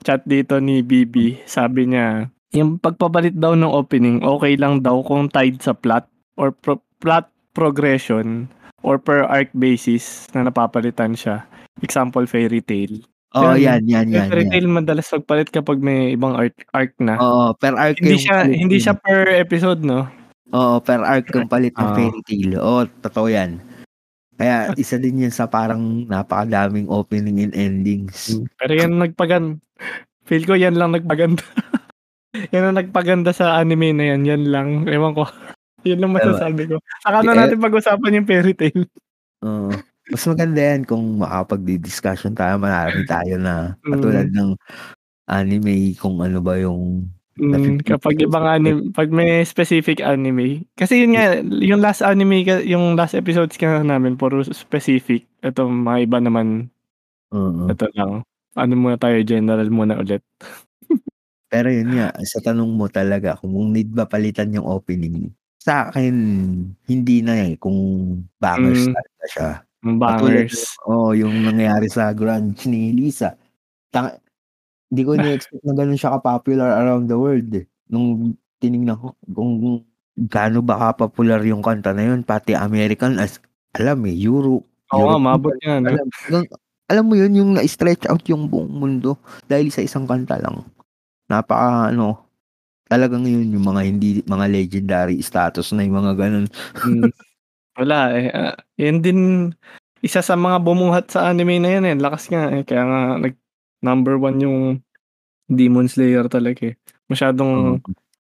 chat 0.00 0.24
dito 0.24 0.56
ni 0.64 0.80
Bibi. 0.80 1.44
Sabi 1.44 1.92
niya, 1.92 2.32
yung 2.56 2.80
pagpapalit 2.80 3.36
daw 3.36 3.52
ng 3.52 3.68
opening, 3.68 4.24
okay 4.24 4.56
lang 4.56 4.80
daw 4.80 5.04
kung 5.04 5.28
tied 5.28 5.60
sa 5.60 5.76
plot 5.76 6.08
or 6.40 6.56
pro- 6.56 6.80
plot 7.04 7.28
progression 7.56 8.52
or 8.84 9.00
per 9.00 9.24
arc 9.24 9.48
basis 9.56 10.28
na 10.36 10.44
napapalitan 10.44 11.16
siya. 11.16 11.48
Example, 11.80 12.28
fairy 12.28 12.60
tale. 12.60 13.00
Oo, 13.36 13.56
Yan. 13.56 13.84
yan, 13.88 14.06
yan, 14.06 14.06
yan. 14.12 14.28
fairy 14.28 14.44
yan. 14.44 14.52
tale 14.52 14.68
madalas 14.68 15.08
magpalit 15.08 15.48
kapag 15.48 15.80
may 15.80 16.12
ibang 16.12 16.36
arc, 16.36 16.56
arc 16.76 16.92
na. 17.00 17.16
Oo, 17.16 17.56
per 17.56 17.72
arc 17.74 17.96
hindi 17.96 18.20
siya 18.20 18.44
palit 18.44 18.56
hindi 18.60 18.76
siya 18.76 18.94
per 18.96 19.20
episode, 19.40 19.80
no? 19.80 20.04
Oo, 20.52 20.78
per 20.84 21.00
arc 21.00 21.32
yung 21.32 21.48
palit 21.48 21.72
ng 21.72 21.88
Oo. 21.88 21.96
fairy 21.96 22.20
tale. 22.28 22.54
Oo, 22.60 22.80
totoo 23.00 23.28
yan. 23.32 23.58
Kaya 24.36 24.76
isa 24.76 25.00
din 25.00 25.24
yan 25.24 25.32
sa 25.32 25.48
parang 25.48 26.04
napakadaming 26.04 26.92
opening 26.92 27.40
and 27.40 27.56
endings. 27.56 28.36
Pero 28.60 28.72
yan 28.76 29.00
nagpagan 29.00 29.64
feel 30.28 30.44
ko 30.44 30.52
yan 30.52 30.76
lang 30.76 30.92
nagpaganda. 30.92 31.40
yan 32.52 32.68
ang 32.68 32.76
nagpaganda 32.76 33.32
sa 33.32 33.56
anime 33.56 33.96
na 33.96 34.12
yan. 34.12 34.28
Yan 34.28 34.44
lang. 34.52 34.68
Ewan 34.90 35.16
ko. 35.16 35.24
Yun 35.86 35.98
lang 36.02 36.12
masasabi 36.12 36.62
ko. 36.66 36.76
Saka 37.00 37.22
na 37.22 37.32
Eh, 37.32 37.38
natin 37.46 37.58
pag-usapan 37.62 38.16
yung 38.18 38.28
fairy 38.28 38.52
tale. 38.52 38.84
Oo. 39.46 39.70
mas 40.06 40.22
maganda 40.22 40.60
yan 40.62 40.82
kung 40.86 41.02
makapag-discussion 41.18 42.30
tayo, 42.34 42.62
marami 42.62 43.02
tayo 43.10 43.34
na 43.42 43.74
katulad 43.82 44.30
ng 44.30 44.54
anime 45.26 45.94
kung 45.98 46.22
ano 46.22 46.38
ba 46.42 46.54
yung 46.58 47.10
Mm, 47.36 47.84
kapag 47.84 48.16
ibang 48.24 48.48
anime, 48.48 48.96
pag 48.96 49.12
may 49.12 49.44
specific 49.44 50.00
anime. 50.00 50.64
Kasi 50.72 51.04
yun 51.04 51.12
nga, 51.12 51.36
yung 51.44 51.84
last 51.84 52.00
anime, 52.00 52.40
yung 52.64 52.96
last 52.96 53.12
episodes 53.12 53.60
ka 53.60 53.84
namin, 53.84 54.16
puro 54.16 54.40
specific. 54.40 55.28
Ito, 55.44 55.68
mga 55.68 56.08
iba 56.08 56.18
naman, 56.24 56.72
Oo. 57.30 57.68
ito 57.68 57.84
lang. 57.92 58.24
Ano 58.56 58.72
muna 58.80 58.96
tayo, 58.96 59.20
general 59.20 59.68
muna 59.68 60.00
ulit. 60.00 60.24
Pero 61.52 61.68
yun 61.68 61.92
nga, 61.92 62.16
sa 62.24 62.40
tanong 62.40 62.72
mo 62.72 62.88
talaga, 62.88 63.36
kung 63.36 63.52
need 63.68 63.92
ba 63.92 64.08
palitan 64.08 64.56
yung 64.56 64.64
opening, 64.64 65.28
sa 65.66 65.90
akin, 65.90 66.14
hindi 66.86 67.16
na 67.26 67.34
eh, 67.42 67.58
kung 67.58 67.74
bangers 68.38 68.86
Mm. 68.86 68.94
talaga 68.94 69.24
siya. 69.26 69.50
Yung 69.82 69.98
Katulad 69.98 70.46
bangers. 70.46 70.58
Oo, 70.86 70.94
oh, 70.94 71.10
yung 71.10 71.34
nangyayari 71.42 71.90
sa 71.90 72.14
grunge 72.14 72.62
ni 72.70 72.94
Lisa. 72.94 73.34
Tang 73.90 74.14
hindi 74.86 75.02
ko 75.02 75.12
ni-expect 75.18 75.66
na 75.66 75.74
gano'n 75.74 75.98
siya 75.98 76.14
ka-popular 76.18 76.70
around 76.78 77.10
the 77.10 77.18
world 77.18 77.50
eh. 77.50 77.66
Nung 77.90 78.38
tiningnan 78.62 78.94
ko 78.94 79.18
kung 79.26 79.82
gaano 80.16 80.62
ba 80.62 80.94
ka-popular 80.94 81.42
yung 81.42 81.60
kanta 81.60 81.90
na 81.90 82.14
yun, 82.14 82.22
pati 82.22 82.54
American 82.54 83.18
as 83.18 83.42
alam 83.74 84.06
eh, 84.06 84.14
Euro. 84.24 84.62
Oo 84.94 85.02
nga, 85.02 85.18
Europe, 85.18 85.24
mabot 85.26 85.54
nga. 85.60 85.76
No? 85.82 85.90
Alam, 85.90 86.08
hanggang- 86.30 86.50
alam 86.86 87.04
mo 87.04 87.14
yun, 87.18 87.32
yung 87.34 87.50
na-stretch 87.58 88.06
out 88.06 88.22
yung 88.30 88.46
buong 88.46 88.70
mundo 88.70 89.18
dahil 89.50 89.74
sa 89.74 89.82
isang 89.82 90.06
kanta 90.06 90.38
lang. 90.38 90.62
Napaka 91.26 91.90
ano, 91.90 92.25
talagang 92.86 93.26
yun 93.26 93.54
yung 93.54 93.66
mga 93.66 93.82
hindi 93.86 94.08
mga 94.26 94.46
legendary 94.50 95.18
status 95.22 95.74
na 95.74 95.82
yung 95.86 95.98
mga 96.02 96.12
ganun. 96.18 96.46
Mm. 96.86 97.10
Wala 97.76 97.98
eh. 98.16 98.26
Ah, 98.32 98.56
yan 98.80 99.04
din, 99.04 99.20
isa 100.00 100.20
sa 100.24 100.34
mga 100.38 100.58
bumuhat 100.64 101.12
sa 101.12 101.28
anime 101.30 101.60
na 101.60 101.70
yan 101.78 101.84
eh. 101.88 101.96
Lakas 101.98 102.28
nga 102.32 102.48
eh. 102.52 102.64
Kaya 102.64 102.84
nga, 102.88 103.00
nag, 103.20 103.34
number 103.84 104.16
one 104.16 104.38
yung 104.40 104.58
Demon 105.50 105.86
Slayer 105.90 106.26
talaga 106.30 106.72
eh. 106.72 106.76
Masyadong, 107.12 107.80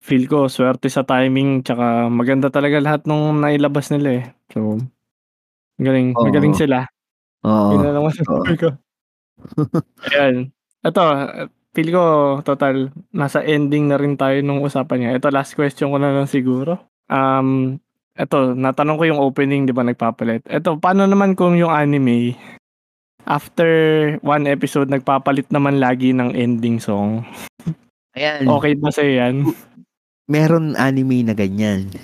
feel 0.03 0.25
ko, 0.31 0.47
swerte 0.51 0.89
sa 0.91 1.05
timing, 1.07 1.63
tsaka 1.67 2.09
maganda 2.11 2.49
talaga 2.53 2.79
lahat 2.83 3.03
nung 3.09 3.41
nailabas 3.43 3.91
nila 3.95 4.23
eh. 4.23 4.25
So, 4.55 4.79
magaling, 5.79 6.15
Oo. 6.17 6.25
magaling 6.29 6.55
sila. 6.59 6.87
Oo. 7.47 7.77
Yun 7.77 7.83
na 7.85 7.93
lang 7.95 8.07
masasabi 8.07 8.55
ko. 8.59 8.69
Ayan. 10.15 10.51
Ito, 10.87 11.03
feel 11.79 11.95
ko, 11.95 12.05
total, 12.43 12.91
nasa 13.15 13.39
ending 13.47 13.87
na 13.87 13.95
rin 13.95 14.19
tayo 14.19 14.43
nung 14.43 14.67
usapan 14.67 14.99
niya. 14.99 15.23
Ito, 15.23 15.31
last 15.31 15.55
question 15.55 15.95
ko 15.95 16.03
na 16.03 16.11
lang 16.11 16.27
siguro. 16.27 16.83
Um, 17.07 17.79
ito, 18.19 18.59
natanong 18.59 18.99
ko 18.99 19.05
yung 19.07 19.23
opening, 19.23 19.71
di 19.71 19.71
ba, 19.71 19.87
nagpapalit. 19.87 20.43
Ito, 20.51 20.83
paano 20.83 21.07
naman 21.07 21.39
kung 21.39 21.55
yung 21.55 21.71
anime, 21.71 22.35
after 23.31 23.71
one 24.27 24.51
episode, 24.51 24.91
nagpapalit 24.91 25.47
naman 25.55 25.79
lagi 25.79 26.11
ng 26.11 26.35
ending 26.35 26.83
song? 26.83 27.23
Ayan, 28.19 28.51
Okay 28.51 28.75
ba 28.75 28.91
sa'yo 28.91 29.13
yan? 29.15 29.35
meron 30.29 30.75
anime 30.75 31.23
na 31.23 31.33
ganyan. 31.39 31.95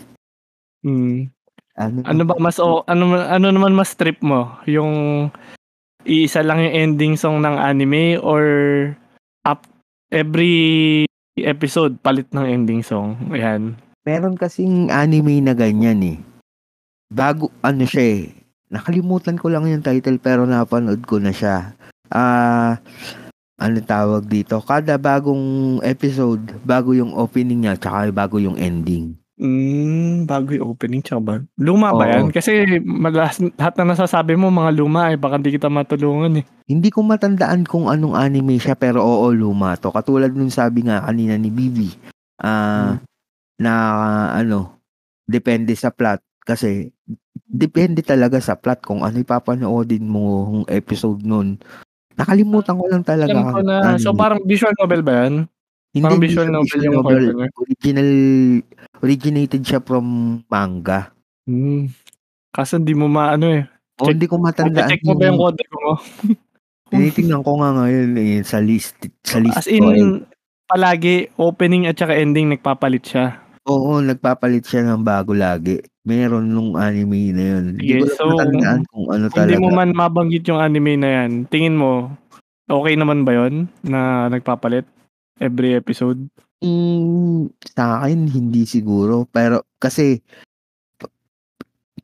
Hmm. 0.86 1.34
Ano, 1.74 2.06
Ano 2.06 2.22
ba 2.22 2.38
mas 2.38 2.62
o 2.62 2.86
ano 2.86 3.18
ano 3.18 3.46
naman 3.50 3.74
mas 3.74 3.98
trip 3.98 4.22
mo? 4.22 4.54
Yung 4.70 5.26
iisa 6.06 6.40
lang 6.40 6.62
yung 6.62 6.74
ending 6.74 7.14
song 7.18 7.42
ng 7.42 7.58
anime 7.58 8.16
or 8.22 8.42
up 9.44 9.68
every 10.08 11.04
episode 11.38 12.00
palit 12.00 12.26
ng 12.32 12.44
ending 12.44 12.82
song? 12.82 13.16
Ayan. 13.30 13.76
Meron 14.04 14.36
kasing 14.36 14.92
anime 14.92 15.40
na 15.40 15.56
ganyan 15.56 16.00
eh. 16.04 16.18
Bago, 17.08 17.48
ano 17.64 17.84
siya 17.88 18.04
eh. 18.20 18.22
Nakalimutan 18.68 19.38
ko 19.38 19.48
lang 19.48 19.68
yung 19.70 19.84
title 19.84 20.18
pero 20.18 20.44
napanood 20.44 21.04
ko 21.06 21.22
na 21.22 21.32
siya. 21.32 21.72
Ah, 22.12 22.80
ano 23.56 23.78
tawag 23.80 24.28
dito? 24.28 24.60
Kada 24.60 24.98
bagong 24.98 25.78
episode, 25.86 26.42
bago 26.66 26.92
yung 26.92 27.14
opening 27.14 27.64
niya, 27.64 27.78
tsaka 27.78 28.10
bago 28.10 28.36
yung 28.42 28.58
ending. 28.58 29.16
Mm, 29.34 30.30
bago 30.30 30.54
yung 30.54 30.78
opening 30.78 31.02
tsaka 31.02 31.20
ba? 31.20 31.34
Luma 31.58 31.90
ba 31.90 32.06
Oo. 32.06 32.12
yan? 32.14 32.26
Kasi 32.30 32.78
malas, 32.86 33.42
lahat 33.58 33.74
na 33.82 33.94
nasasabi 33.94 34.38
mo 34.38 34.46
mga 34.46 34.70
luma 34.78 35.10
eh. 35.10 35.18
Baka 35.18 35.42
hindi 35.42 35.58
kita 35.58 35.66
matulungan 35.66 36.38
eh. 36.38 36.44
Hindi 36.70 36.88
ko 36.94 37.02
matandaan 37.02 37.66
kung 37.66 37.90
anong 37.90 38.14
anime 38.14 38.62
siya 38.62 38.78
pero 38.78 39.02
oo, 39.02 39.26
luma 39.34 39.74
to. 39.74 39.90
Katulad 39.90 40.30
nung 40.30 40.54
sabi 40.54 40.86
nga 40.86 41.02
kanina 41.02 41.34
ni 41.34 41.50
Bibi. 41.50 41.90
ah, 42.42 42.98
na 43.58 43.72
ano, 44.34 44.82
depende 45.26 45.74
sa 45.78 45.94
plot 45.94 46.18
kasi 46.42 46.90
depende 47.46 48.02
talaga 48.02 48.42
sa 48.42 48.58
plot 48.58 48.82
kung 48.82 49.06
ano 49.06 49.16
ipapanoodin 49.22 50.02
mong 50.04 50.66
episode 50.70 51.22
nun. 51.22 51.58
Nakalimutan 52.14 52.78
ko 52.78 52.84
lang 52.86 53.02
talaga 53.02 53.34
Alam 53.34 53.46
ko 53.50 53.60
kung 53.62 53.66
na. 53.66 53.98
So 53.98 54.14
parang 54.14 54.42
visual 54.46 54.74
novel 54.78 55.02
ba 55.02 55.26
yan? 55.26 55.46
Hindi, 55.94 56.02
parang 56.02 56.18
hindi 56.18 56.26
visual 56.26 56.50
novel 56.50 56.80
yung 56.82 56.96
novel. 56.98 57.24
Original, 57.54 58.10
originated 58.98 59.62
siya 59.62 59.78
from 59.78 60.06
manga. 60.50 61.14
Hmm. 61.46 61.86
Kaso 62.50 62.82
hindi 62.82 62.98
mo 62.98 63.06
maano 63.06 63.46
eh. 63.46 63.62
O, 64.02 64.10
hindi 64.10 64.26
ko 64.26 64.42
matandaan 64.42 64.90
Check 64.90 65.06
mo 65.06 65.14
ba 65.14 65.30
yung 65.30 65.38
kode 65.38 65.62
ko? 65.70 65.78
Tinitingnan 66.90 67.46
ko 67.46 67.62
nga 67.62 67.70
ngayon 67.78 68.10
eh, 68.18 68.42
sa 68.42 68.58
list, 68.58 68.98
sa 69.22 69.38
list 69.38 69.54
As 69.54 69.66
ko. 69.70 69.70
eh. 69.70 69.98
in, 69.98 70.26
palagi, 70.66 71.30
opening 71.38 71.86
at 71.86 71.94
saka 71.94 72.18
ending, 72.18 72.50
nagpapalit 72.50 73.06
siya. 73.06 73.38
Oo, 73.64 74.02
nagpapalit 74.02 74.66
siya 74.66 74.82
ng 74.84 75.06
bago 75.06 75.30
lagi. 75.30 75.78
Meron 76.04 76.50
nung 76.50 76.74
anime 76.74 77.30
na 77.32 77.44
yun. 77.54 77.64
Hindi 77.78 77.86
Sige, 77.86 77.96
ko 77.96 78.04
lang 78.04 78.18
so, 78.18 78.24
matandaan 78.28 78.82
kung 78.90 79.06
ano 79.08 79.24
Kung 79.30 79.40
hindi 79.40 79.54
talaga. 79.56 79.62
mo 79.62 79.68
man 79.70 79.90
mabanggit 79.94 80.44
yung 80.50 80.60
anime 80.60 80.98
na 80.98 81.08
yan, 81.22 81.30
tingin 81.48 81.78
mo, 81.78 82.10
okay 82.66 82.98
naman 82.98 83.22
ba 83.22 83.32
yon 83.32 83.70
na 83.80 84.26
nagpapalit 84.26 84.84
every 85.40 85.74
episode? 85.74 86.28
Mm, 86.64 87.52
sa 87.74 88.00
akin, 88.00 88.30
hindi 88.30 88.64
siguro. 88.64 89.26
Pero, 89.28 89.66
kasi, 89.76 90.22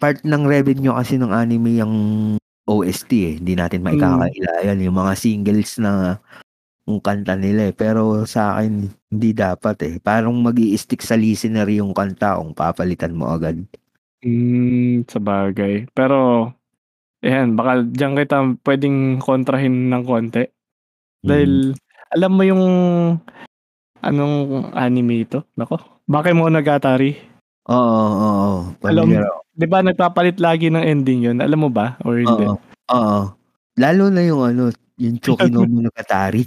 part 0.01 0.25
ng 0.25 0.45
revenue 0.49 0.97
kasi 0.97 1.21
ng 1.21 1.33
anime 1.33 1.81
yung 1.81 1.95
OST 2.65 3.11
eh. 3.13 3.35
Hindi 3.37 3.53
natin 3.57 3.85
maikakaila 3.85 4.65
yan. 4.65 4.81
Yung 4.85 4.97
mga 4.97 5.13
singles 5.19 5.77
na 5.83 6.17
yung 6.89 6.99
kanta 7.03 7.37
nila 7.37 7.71
eh. 7.71 7.75
Pero 7.77 8.25
sa 8.25 8.57
akin, 8.57 8.89
hindi 9.13 9.31
dapat 9.37 9.77
eh. 9.85 9.95
Parang 10.01 10.35
mag 10.41 10.57
stick 10.57 11.05
sa 11.05 11.19
listener 11.19 11.69
yung 11.69 11.93
kanta 11.93 12.41
kung 12.41 12.57
papalitan 12.57 13.13
mo 13.17 13.29
agad. 13.29 13.61
Hmm, 14.21 15.05
sa 15.09 15.21
bagay. 15.21 15.89
Pero, 15.97 16.49
ayan, 17.25 17.57
baka 17.57 17.85
diyan 17.85 18.13
kita 18.21 18.37
pwedeng 18.65 19.21
kontrahin 19.21 19.89
ng 19.89 20.05
konti. 20.05 20.45
Dahil, 21.21 21.77
alam 22.11 22.33
mo 22.35 22.43
yung, 22.43 22.65
anong 24.03 24.35
anime 24.75 25.25
ito? 25.25 25.47
Nako, 25.55 25.79
Bakemonogatari. 26.11 27.15
Oo, 27.71 27.79
oo, 27.79 28.11
oo. 28.19 28.61
Alam- 28.83 29.07
Pamilyar 29.07 29.31
ako. 29.31 29.41
Di 29.55 29.67
ba 29.69 29.79
nagpapalit 29.85 30.41
lagi 30.41 30.73
ng 30.73 30.81
ending 30.81 31.21
yun? 31.31 31.39
Alam 31.39 31.69
mo 31.69 31.71
ba? 31.71 32.01
Or 32.03 32.17
hindi? 32.17 32.49
Oo, 32.49 32.57
oo. 32.91 33.21
Lalo 33.77 34.05
na 34.09 34.23
yung 34.25 34.43
ano, 34.43 34.63
yung 34.99 35.17
Chucky 35.23 35.53
no 35.53 35.63
Monogatari. 35.71 36.43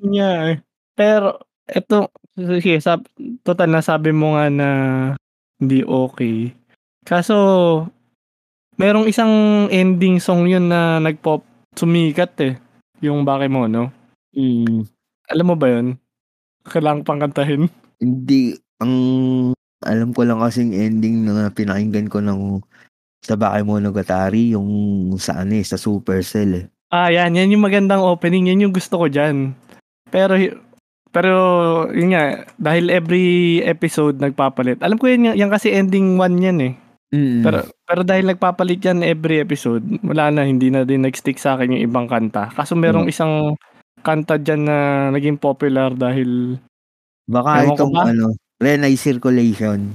Yun 0.00 0.10
nga 0.16 0.30
eh. 0.52 0.56
Pero, 0.96 1.38
eto, 1.68 2.10
sige, 2.34 2.80
sab, 2.80 3.04
total 3.44 3.68
na 3.70 3.84
sabi 3.84 4.10
mo 4.10 4.34
nga 4.34 4.48
na 4.48 4.68
hindi 5.60 5.84
okay. 5.84 6.50
Kaso, 7.04 7.36
merong 8.80 9.06
isang 9.06 9.32
ending 9.68 10.18
song 10.18 10.48
yun 10.48 10.66
na 10.66 10.98
nagpop, 10.98 11.44
sumikat 11.76 12.32
eh. 12.40 12.54
Yung 13.04 13.22
Bakemono. 13.22 13.92
Mm. 14.36 14.84
Alam 15.32 15.46
mo 15.48 15.54
ba 15.58 15.66
yun? 15.72 15.98
Kailangan 16.68 17.02
pang 17.02 17.18
kantahin. 17.18 17.66
Hindi, 17.98 18.54
ang 18.78 18.94
alam 19.82 20.10
ko 20.14 20.22
lang 20.22 20.38
kasing 20.38 20.72
ending 20.72 21.26
na 21.26 21.50
pinakinggan 21.50 22.06
ko 22.06 22.22
ng 22.22 22.62
sa 23.26 23.34
Bakemonogatari, 23.34 24.54
yung 24.54 24.70
sa 25.18 25.42
ano 25.42 25.58
eh, 25.58 25.66
sa 25.66 25.74
Supercell 25.74 26.52
eh. 26.54 26.66
Ah, 26.94 27.10
yan. 27.10 27.34
Yan 27.34 27.50
yung 27.50 27.66
magandang 27.66 27.98
opening. 27.98 28.46
Yan 28.46 28.62
yung 28.62 28.74
gusto 28.74 29.02
ko 29.02 29.06
dyan. 29.10 29.58
Pero, 30.14 30.38
pero, 31.10 31.32
yun 31.90 32.14
nga, 32.14 32.46
dahil 32.54 32.94
every 32.94 33.58
episode 33.66 34.22
nagpapalit. 34.22 34.78
Alam 34.78 34.94
ko 34.94 35.10
yan, 35.10 35.34
yan 35.34 35.50
kasi 35.50 35.74
ending 35.74 36.14
one 36.14 36.38
yan 36.38 36.58
eh. 36.62 36.74
Mm. 37.10 37.42
Pero, 37.42 37.58
pero 37.82 38.00
dahil 38.06 38.30
nagpapalit 38.30 38.78
yan 38.78 39.02
every 39.02 39.42
episode, 39.42 39.82
wala 40.06 40.30
na, 40.30 40.46
hindi 40.46 40.70
na 40.70 40.86
din 40.86 41.02
nag-stick 41.02 41.42
sa 41.42 41.58
akin 41.58 41.74
yung 41.74 41.84
ibang 41.90 42.06
kanta. 42.06 42.54
Kaso 42.54 42.78
merong 42.78 43.10
Mm. 43.10 43.12
isang 43.12 43.34
kanta 44.06 44.38
dyan 44.38 44.62
na 44.70 44.78
naging 45.10 45.34
popular 45.34 45.90
dahil, 45.90 46.54
Baka 47.26 47.66
itong 47.66 47.90
ba? 47.90 48.06
ano, 48.06 48.30
Renai 48.62 48.94
Circulation. 48.94 49.90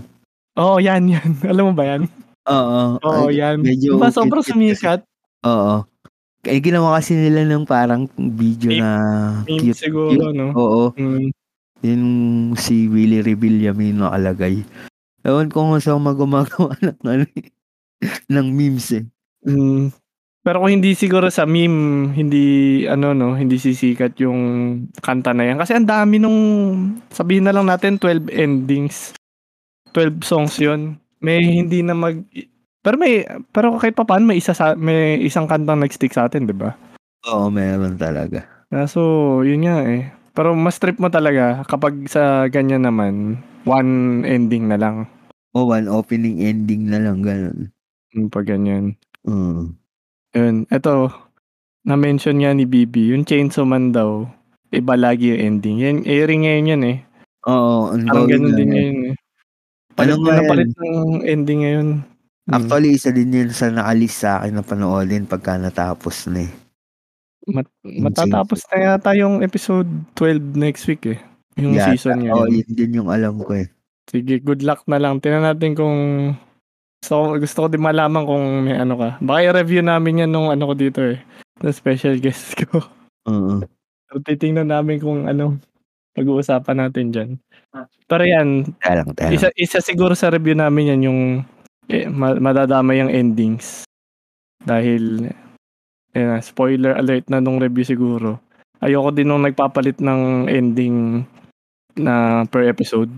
oh, 0.60 0.76
yan, 0.78 1.08
yan. 1.08 1.32
Alam 1.52 1.72
mo 1.72 1.74
ba 1.74 1.96
yan? 1.96 2.12
Oo. 2.52 3.00
Oo, 3.00 3.32
ay, 3.32 3.40
yan. 3.40 3.64
Medyo 3.64 3.96
Diba 3.96 4.12
sobrang 4.12 4.44
sumikat? 4.44 5.00
Oo. 5.48 5.88
Eh, 6.44 6.58
ginawa 6.60 6.98
kasi 7.00 7.14
nila 7.16 7.46
ng 7.46 7.64
parang 7.64 8.10
video 8.18 8.74
na 8.76 8.90
Meme 9.46 9.72
cute. 9.72 9.78
siguro, 9.78 10.10
cute. 10.12 10.36
no? 10.36 10.48
Oo. 10.58 10.84
Mm. 10.98 11.30
Yung 11.82 12.04
si 12.58 12.90
Willie 12.90 13.22
Rebillame 13.22 13.94
nakalagay. 13.94 14.66
Ewan 15.22 15.54
ko 15.54 15.70
kung 15.70 15.78
saan 15.80 16.02
magumagawa 16.02 16.74
ng, 16.86 16.98
ano, 17.06 17.26
eh, 17.38 17.48
ng 18.28 18.48
memes 18.52 18.90
eh. 18.92 19.06
Mm. 19.46 19.94
Pero 20.42 20.58
kung 20.58 20.74
hindi 20.74 20.98
siguro 20.98 21.30
sa 21.30 21.46
meme, 21.46 22.10
hindi 22.18 22.46
ano 22.90 23.14
no, 23.14 23.38
hindi 23.38 23.62
sisikat 23.62 24.18
yung 24.26 24.40
kanta 24.98 25.38
na 25.38 25.46
yan. 25.46 25.62
Kasi 25.62 25.78
ang 25.78 25.86
dami 25.86 26.18
nung, 26.18 26.40
sabihin 27.14 27.46
na 27.46 27.54
lang 27.54 27.70
natin 27.70 28.02
12 28.02 28.26
endings. 28.34 29.14
12 29.94 30.26
songs 30.26 30.58
yon 30.58 30.98
May 31.22 31.62
hindi 31.62 31.86
na 31.86 31.94
mag, 31.94 32.26
pero 32.82 32.98
may, 32.98 33.22
pero 33.54 33.78
kahit 33.78 33.94
pa 33.94 34.02
paano, 34.02 34.34
may, 34.34 34.42
isa 34.42 34.58
sa, 34.58 34.74
may 34.74 35.22
isang 35.22 35.46
kantang 35.46 35.86
nag-stick 35.86 36.10
sa 36.10 36.26
atin, 36.26 36.50
di 36.50 36.58
ba? 36.58 36.74
Oo, 37.30 37.54
meron 37.54 38.02
talaga. 38.02 38.42
So, 38.90 39.46
yun 39.46 39.70
nga 39.70 39.86
eh. 39.86 40.10
Pero 40.34 40.58
mas 40.58 40.82
trip 40.82 40.98
mo 40.98 41.12
talaga 41.14 41.62
kapag 41.70 42.10
sa 42.10 42.50
ganyan 42.50 42.88
naman, 42.88 43.38
one 43.70 44.26
ending 44.26 44.66
na 44.66 44.82
lang. 44.82 45.06
O, 45.54 45.70
one 45.70 45.86
opening 45.86 46.42
ending 46.42 46.90
na 46.90 46.98
lang, 46.98 47.22
ganun. 47.22 47.70
Yung 48.18 48.34
pag 48.34 48.50
ganyan. 48.50 48.98
Mm. 49.28 49.78
Yun, 50.32 50.64
eto, 50.68 51.12
na-mention 51.84 52.40
nga 52.40 52.52
ni 52.52 52.64
Bibi, 52.64 53.12
yung 53.12 53.28
Chainsaw 53.28 53.66
Man 53.66 53.91
daw, 53.91 54.24
iba 54.72 54.95
lagi 54.95 55.32
yung 55.32 55.60
ending. 55.60 55.78
Yan, 55.80 55.98
airing 56.06 56.45
ngayon 56.45 56.72
yan 56.72 56.84
eh. 56.88 56.98
Oo, 57.44 57.91
ang 57.91 58.06
Parang 58.06 58.30
ganun 58.30 58.53
din 58.53 58.64
yan. 58.64 58.72
ngayon 58.72 58.98
eh. 59.03 59.16
Palit 59.91 60.16
Ano 60.16 60.24
na 60.24 60.40
napalit 60.40 60.70
ng 60.72 60.99
ending 61.26 61.60
ngayon. 61.62 61.88
Hmm. 62.48 62.53
Actually, 62.53 62.95
isa 62.95 63.12
din 63.12 63.30
yun 63.30 63.52
sa 63.52 63.68
nakalis 63.68 64.14
sa 64.18 64.40
akin 64.40 64.56
na 64.56 64.64
panoodin 64.64 65.28
pagka 65.28 65.60
natapos 65.60 66.32
na 66.32 66.48
eh. 66.48 66.52
Mat- 67.44 67.74
matatapos 67.84 68.64
na 68.70 68.78
yata 68.88 69.12
yung 69.18 69.41
episode 69.41 69.90
12 70.16 70.56
next 70.56 70.86
week 70.86 71.03
eh. 71.08 71.20
Yung 71.60 71.76
Yata. 71.76 71.91
season 71.91 72.24
niya. 72.24 72.32
Oo, 72.34 72.48
yun 72.48 72.70
din 72.70 72.98
yung 72.98 73.10
alam 73.12 73.36
ko 73.41 73.52
eh. 73.53 73.68
Sige, 74.08 74.40
good 74.40 74.64
luck 74.64 74.88
na 74.88 74.95
lang. 74.95 75.20
Tingnan 75.20 75.44
natin 75.44 75.76
kung 75.76 75.98
gusto 77.02 77.14
ko, 77.18 77.26
gusto 77.36 77.57
ko 77.65 77.68
din 77.68 77.82
malaman 77.82 78.23
kung 78.23 78.44
may 78.64 78.78
ano 78.78 78.94
ka. 78.94 79.10
Baka 79.18 79.40
i-review 79.44 79.82
namin 79.82 80.22
yan 80.22 80.32
nung 80.32 80.53
ano 80.53 80.69
ko 80.69 80.73
dito 80.78 81.02
eh. 81.02 81.18
Na 81.57 81.73
special 81.73 82.22
guest 82.22 82.53
ko. 82.61 82.78
Oo. 83.26 83.65
So, 84.06 84.22
titingnan 84.22 84.69
namin 84.69 85.02
kung 85.02 85.26
ano 85.26 85.57
pag-uusapan 86.14 86.78
natin 86.78 87.06
dyan. 87.10 87.30
Pero 88.06 88.22
yan, 88.22 88.69
Kaya 88.78 89.02
lang, 89.02 89.10
kaya 89.18 89.28
lang. 89.28 89.34
isa, 89.34 89.48
isa 89.56 89.80
siguro 89.82 90.14
sa 90.14 90.30
review 90.30 90.53
namin 90.53 90.94
yan 90.94 91.02
yung 91.10 91.22
eh, 91.88 92.06
ma- 92.06 92.38
madadama 92.38 92.94
yung 92.94 93.10
endings. 93.10 93.82
Dahil, 94.61 95.26
eh, 96.14 96.38
spoiler 96.40 96.94
alert 96.94 97.26
na 97.28 97.41
nung 97.41 97.57
review 97.57 97.82
siguro. 97.82 98.38
Ayoko 98.78 99.10
din 99.10 99.26
nung 99.26 99.41
nagpapalit 99.41 99.98
ng 99.98 100.45
ending 100.48 101.26
na 101.98 102.45
per 102.45 102.68
episode. 102.68 103.10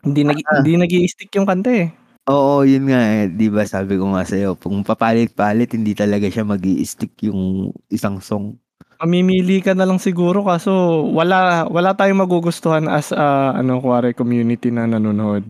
Hindi 0.00 0.24
nag 0.24 0.40
Ah. 0.42 0.58
hindi 0.58 0.80
nag-i-stick 0.80 1.30
yung 1.36 1.46
kanta 1.46 1.70
eh. 1.70 1.88
Oo, 2.28 2.66
yun 2.68 2.84
nga 2.92 3.00
eh. 3.00 3.32
Di 3.32 3.48
ba 3.48 3.64
sabi 3.64 3.96
ko 3.96 4.12
nga 4.12 4.26
sa'yo, 4.28 4.52
kung 4.60 4.84
papalit-palit, 4.84 5.72
hindi 5.72 5.96
talaga 5.96 6.28
siya 6.28 6.44
mag 6.44 6.60
stick 6.84 7.16
yung 7.24 7.72
isang 7.88 8.20
song. 8.20 8.60
Mamimili 9.00 9.64
ka 9.64 9.72
na 9.72 9.88
lang 9.88 9.96
siguro 9.96 10.44
kaso 10.44 10.68
wala 11.08 11.64
wala 11.72 11.96
tayong 11.96 12.20
magugustuhan 12.20 12.84
as 12.84 13.16
a 13.16 13.56
ano 13.56 13.80
kuwari 13.80 14.12
community 14.12 14.68
na 14.68 14.84
nanonood. 14.84 15.40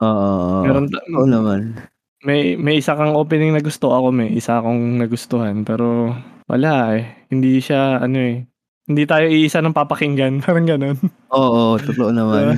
Oo. 0.00 0.64
Meron 0.64 0.88
Oo 1.12 1.28
naman. 1.28 1.76
may 2.24 2.56
may 2.56 2.80
isa 2.80 2.96
kang 2.96 3.12
opening 3.12 3.52
na 3.52 3.60
gusto 3.60 3.92
ako 3.92 4.08
may 4.08 4.32
isa 4.32 4.56
akong 4.56 4.96
nagustuhan 4.96 5.68
pero 5.68 6.16
wala 6.48 6.96
eh. 6.96 7.28
Hindi 7.28 7.60
siya 7.60 8.00
ano 8.00 8.16
eh. 8.16 8.48
Hindi 8.88 9.04
tayo 9.04 9.28
iisa 9.28 9.60
ng 9.60 9.76
papakinggan 9.76 10.40
parang 10.44 10.64
ganun. 10.64 10.96
Oo, 11.28 11.76
totoo 11.76 12.08
naman. 12.08 12.56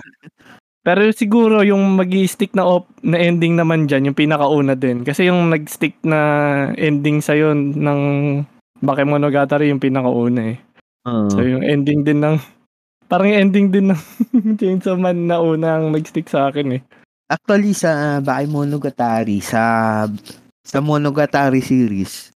Pero 0.87 1.03
siguro 1.11 1.67
yung 1.67 1.99
magi 1.99 2.31
stick 2.31 2.55
na 2.55 2.63
op, 2.63 2.87
na 3.03 3.19
ending 3.19 3.59
naman 3.59 3.91
diyan 3.91 4.15
yung 4.15 4.19
pinakauna 4.19 4.79
din 4.79 5.03
kasi 5.03 5.27
yung 5.27 5.51
nag-stick 5.51 5.99
na 6.07 6.21
ending 6.79 7.19
sa 7.19 7.35
ng 7.35 8.01
Bakemonogatari 8.79 9.67
yung 9.75 9.83
pinakauna 9.83 10.55
eh. 10.55 10.57
Oo. 11.11 11.27
So 11.27 11.43
yung 11.43 11.67
ending 11.67 12.07
din 12.07 12.23
ng 12.23 12.39
parang 13.11 13.35
yung 13.35 13.51
ending 13.51 13.75
din 13.75 13.91
ng 13.91 14.01
Chainsaw 14.63 14.95
Man 14.95 15.27
na 15.27 15.43
unang 15.43 15.91
nag-stick 15.91 16.31
sa 16.31 16.55
akin 16.55 16.79
eh. 16.79 16.83
Actually, 17.27 17.75
sa 17.75 18.23
Bakemonogatari, 18.23 19.43
sa 19.43 20.07
sa 20.63 20.79
Monogatari 20.79 21.59
series, 21.59 22.31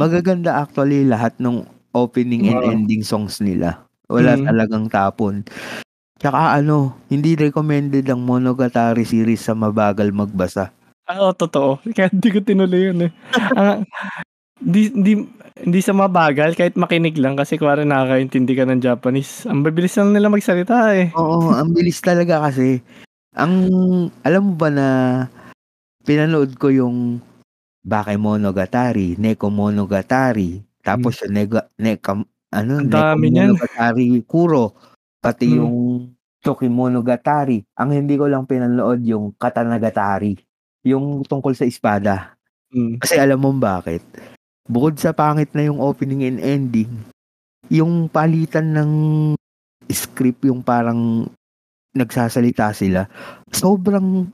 magaganda 0.00 0.64
actually 0.64 1.04
lahat 1.04 1.36
ng 1.36 1.68
opening 1.92 2.48
and 2.48 2.64
ending 2.72 3.04
songs 3.04 3.44
nila. 3.44 3.84
Wala 4.08 4.40
Mm. 4.40 4.44
talagang 4.48 4.84
tapon. 4.88 5.44
Tsaka 6.22 6.54
ano, 6.54 7.02
hindi 7.10 7.34
recommended 7.34 8.06
ang 8.06 8.22
Monogatari 8.22 9.02
series 9.02 9.42
sa 9.42 9.58
mabagal 9.58 10.14
magbasa. 10.14 10.70
Ah, 11.10 11.18
oo, 11.18 11.34
totoo. 11.34 11.82
Kaya 11.98 12.14
hindi 12.14 12.28
ko 12.30 12.38
tinuloy 12.38 12.94
yun 12.94 13.10
eh. 13.10 13.12
Ah, 13.58 13.82
di, 14.62 14.86
di, 14.94 15.18
hindi 15.66 15.80
sa 15.82 15.90
mabagal, 15.90 16.54
kahit 16.54 16.78
makinig 16.78 17.18
lang 17.18 17.34
kasi 17.34 17.58
kuwari 17.58 17.82
nakakaintindi 17.82 18.54
ka 18.54 18.62
ng 18.70 18.78
Japanese. 18.78 19.50
Ang 19.50 19.66
bibilis 19.66 19.98
lang 19.98 20.14
nila 20.14 20.30
magsalita 20.30 20.94
eh. 20.94 21.10
Oo, 21.18 21.50
ang 21.50 21.74
bilis 21.74 21.98
talaga 21.98 22.38
kasi. 22.46 22.78
Ang, 23.34 23.54
alam 24.22 24.42
mo 24.46 24.54
ba 24.54 24.70
na 24.70 24.88
pinanood 26.06 26.54
ko 26.54 26.70
yung 26.70 27.18
Bakemonogatari, 27.82 29.18
Nekomonogatari, 29.18 30.62
tapos 30.86 31.18
yung 31.26 31.34
Nega, 31.34 31.66
Neka, 31.82 32.14
ano. 32.54 32.72
Nekomonogatari 32.78 34.22
Kuro, 34.22 34.91
pati 35.22 35.46
Hmm. 35.48 35.58
yung 35.62 35.76
Tsukimonogatari. 36.42 37.62
Ang 37.78 38.02
hindi 38.02 38.18
ko 38.18 38.26
lang 38.26 38.50
pinanood 38.50 39.06
yung 39.06 39.30
Katanagatari, 39.38 40.34
yung 40.82 41.22
tungkol 41.22 41.54
sa 41.54 41.62
espada. 41.62 42.34
Mm. 42.74 42.98
Kasi 42.98 43.14
alam 43.14 43.38
mo 43.38 43.54
bakit? 43.54 44.02
Bukod 44.66 44.98
sa 44.98 45.14
pangit 45.14 45.54
na 45.54 45.70
yung 45.70 45.78
opening 45.78 46.26
and 46.26 46.42
ending, 46.42 46.90
yung 47.70 48.10
palitan 48.10 48.74
ng 48.74 48.92
script, 49.86 50.42
yung 50.42 50.66
parang 50.66 51.30
nagsasalita 51.94 52.74
sila, 52.74 53.06
sobrang 53.54 54.26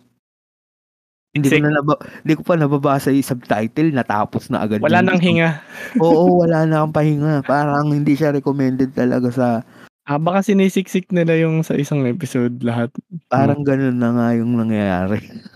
hindi 1.37 1.49
ko 1.53 1.61
na 1.61 1.77
naba, 1.77 1.95
hindi 2.25 2.35
ko 2.41 2.43
pa 2.43 2.57
nababasa 2.57 3.13
yung 3.13 3.27
subtitle, 3.27 3.93
natapos 3.93 4.49
na 4.49 4.65
agad. 4.65 4.81
Wala 4.81 5.05
nang 5.05 5.21
hinga. 5.21 5.61
Oo, 6.01 6.41
wala 6.41 6.65
na 6.65 6.83
kang 6.83 6.97
pahinga. 6.97 7.45
Parang 7.45 7.93
hindi 7.93 8.17
siya 8.17 8.33
recommended 8.33 8.97
talaga 8.97 9.29
sa, 9.29 9.47
Ah, 10.09 10.17
baka 10.17 10.41
sinisiksik 10.41 11.13
nila 11.13 11.37
yung 11.37 11.61
sa 11.61 11.77
isang 11.77 12.01
episode 12.09 12.65
lahat. 12.65 12.89
parang 13.29 13.61
ganun 13.61 14.01
na 14.01 14.09
nga 14.17 14.27
yung 14.41 14.57
nangyayari. 14.57 15.21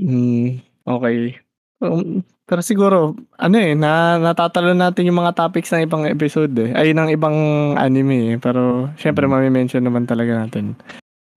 Hmm, 0.00 0.64
okay. 0.88 1.36
Um, 1.84 2.24
pero 2.48 2.64
siguro, 2.64 3.12
ano 3.36 3.56
eh, 3.60 3.76
na, 3.76 4.16
natatalo 4.16 4.72
natin 4.72 5.12
yung 5.12 5.20
mga 5.20 5.36
topics 5.36 5.70
ng 5.76 5.84
ibang 5.84 6.08
episode 6.08 6.56
eh. 6.56 6.72
Ay, 6.72 6.96
ng 6.96 7.12
ibang 7.12 7.36
anime 7.76 8.32
eh. 8.32 8.36
Pero, 8.40 8.88
syempre, 8.96 9.28
Hmm. 9.28 9.36
mami-mention 9.36 9.84
naman 9.84 10.08
talaga 10.08 10.40
natin. 10.40 10.72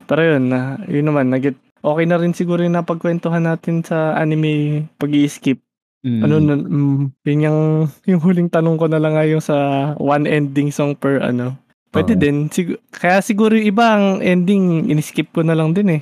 Pero 0.08 0.22
yun, 0.24 0.50
na, 0.52 0.80
yun 0.88 1.08
naman, 1.08 1.32
nagit, 1.32 1.56
okay 1.84 2.06
na 2.08 2.20
rin 2.20 2.36
siguro 2.36 2.64
yung 2.64 2.76
napagkwentuhan 2.80 3.44
natin 3.48 3.84
sa 3.84 4.16
anime 4.18 4.88
pag 5.00 5.12
skip 5.28 5.60
Ano, 6.04 6.36
na, 6.44 6.60
mm, 6.60 7.16
yun 7.24 7.46
yung, 7.48 7.62
yung 8.12 8.22
huling 8.24 8.52
tanong 8.52 8.76
ko 8.76 8.88
na 8.92 9.00
lang 9.00 9.16
nga 9.16 9.24
yung 9.24 9.40
sa 9.44 9.56
one 10.00 10.28
ending 10.28 10.68
song 10.72 10.96
per 11.00 11.24
ano. 11.24 11.56
Pwede 11.94 12.18
Oo. 12.18 12.22
din. 12.26 12.50
Sig- 12.50 12.82
kaya 12.90 13.22
siguro 13.22 13.54
yung 13.54 13.70
iba 13.70 13.86
ang 13.94 14.18
ending, 14.20 14.90
in-skip 14.90 15.30
ko 15.30 15.46
na 15.46 15.54
lang 15.54 15.78
din 15.78 16.02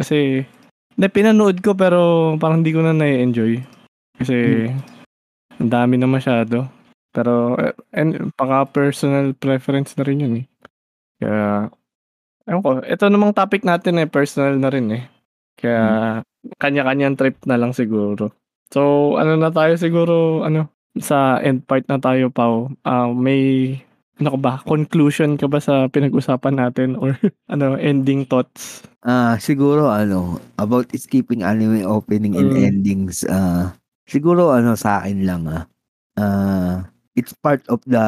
Kasi, 0.00 0.40
hindi, 0.96 1.06
pinanood 1.12 1.60
ko 1.60 1.76
pero 1.76 2.32
parang 2.40 2.64
hindi 2.64 2.72
ko 2.72 2.80
na 2.80 2.96
na-enjoy. 2.96 3.60
Kasi, 4.16 4.64
ang 5.60 5.70
dami 5.70 6.00
na 6.00 6.08
masyado. 6.08 6.64
Pero, 7.12 7.56
eh, 7.60 7.76
and, 7.92 8.32
paka 8.32 8.64
personal 8.68 9.36
preference 9.36 9.92
na 10.00 10.04
rin 10.08 10.24
yun 10.24 10.34
eh. 10.40 10.46
Kaya, 11.20 11.68
ewan 12.48 12.64
ko, 12.64 12.70
ito 12.80 13.04
namang 13.08 13.36
topic 13.36 13.60
natin 13.60 14.00
eh, 14.00 14.08
personal 14.08 14.56
na 14.56 14.72
rin 14.72 14.88
eh. 14.88 15.04
Kaya, 15.60 15.84
kanya-kanyang 16.56 17.16
trip 17.16 17.36
na 17.44 17.60
lang 17.60 17.76
siguro. 17.76 18.32
So, 18.72 19.14
ano 19.20 19.36
na 19.36 19.52
tayo 19.52 19.76
siguro, 19.76 20.44
ano, 20.44 20.72
sa 20.96 21.40
end 21.44 21.64
part 21.68 21.84
na 21.88 22.00
tayo, 22.00 22.32
Pao. 22.32 22.72
Ah, 22.84 23.08
may, 23.12 23.72
ano 24.16 24.28
ka 24.32 24.38
ba, 24.40 24.52
conclusion 24.64 25.36
ka 25.36 25.44
ba 25.44 25.60
sa 25.60 25.88
pinag-usapan 25.92 26.56
natin 26.56 26.96
or 26.96 27.16
ano, 27.52 27.76
ending 27.76 28.24
thoughts? 28.24 28.84
Ah, 29.04 29.36
siguro 29.36 29.92
ano, 29.92 30.40
about 30.56 30.88
skipping 30.96 31.44
anime 31.44 31.84
opening 31.84 32.34
and 32.34 32.50
Mm. 32.50 32.64
endings, 32.64 33.22
ah, 33.28 33.76
siguro 34.08 34.56
ano 34.56 34.72
sa 34.74 35.04
akin 35.04 35.18
lang 35.28 35.42
ah. 35.46 35.64
Ah, 36.16 36.88
it's 37.12 37.36
part 37.36 37.60
of 37.68 37.84
the 37.84 38.00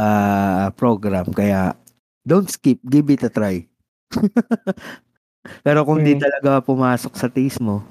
program 0.81 1.29
kaya 1.33 1.77
don't 2.25 2.49
skip, 2.49 2.81
give 2.89 3.09
it 3.13 3.25
a 3.25 3.31
try. 3.31 3.65
Pero 5.67 5.85
kung 5.85 6.01
di 6.05 6.17
Mm. 6.17 6.23
talaga 6.25 6.61
pumasok 6.65 7.13
sa 7.17 7.29
taste 7.29 7.61
mo, 7.61 7.85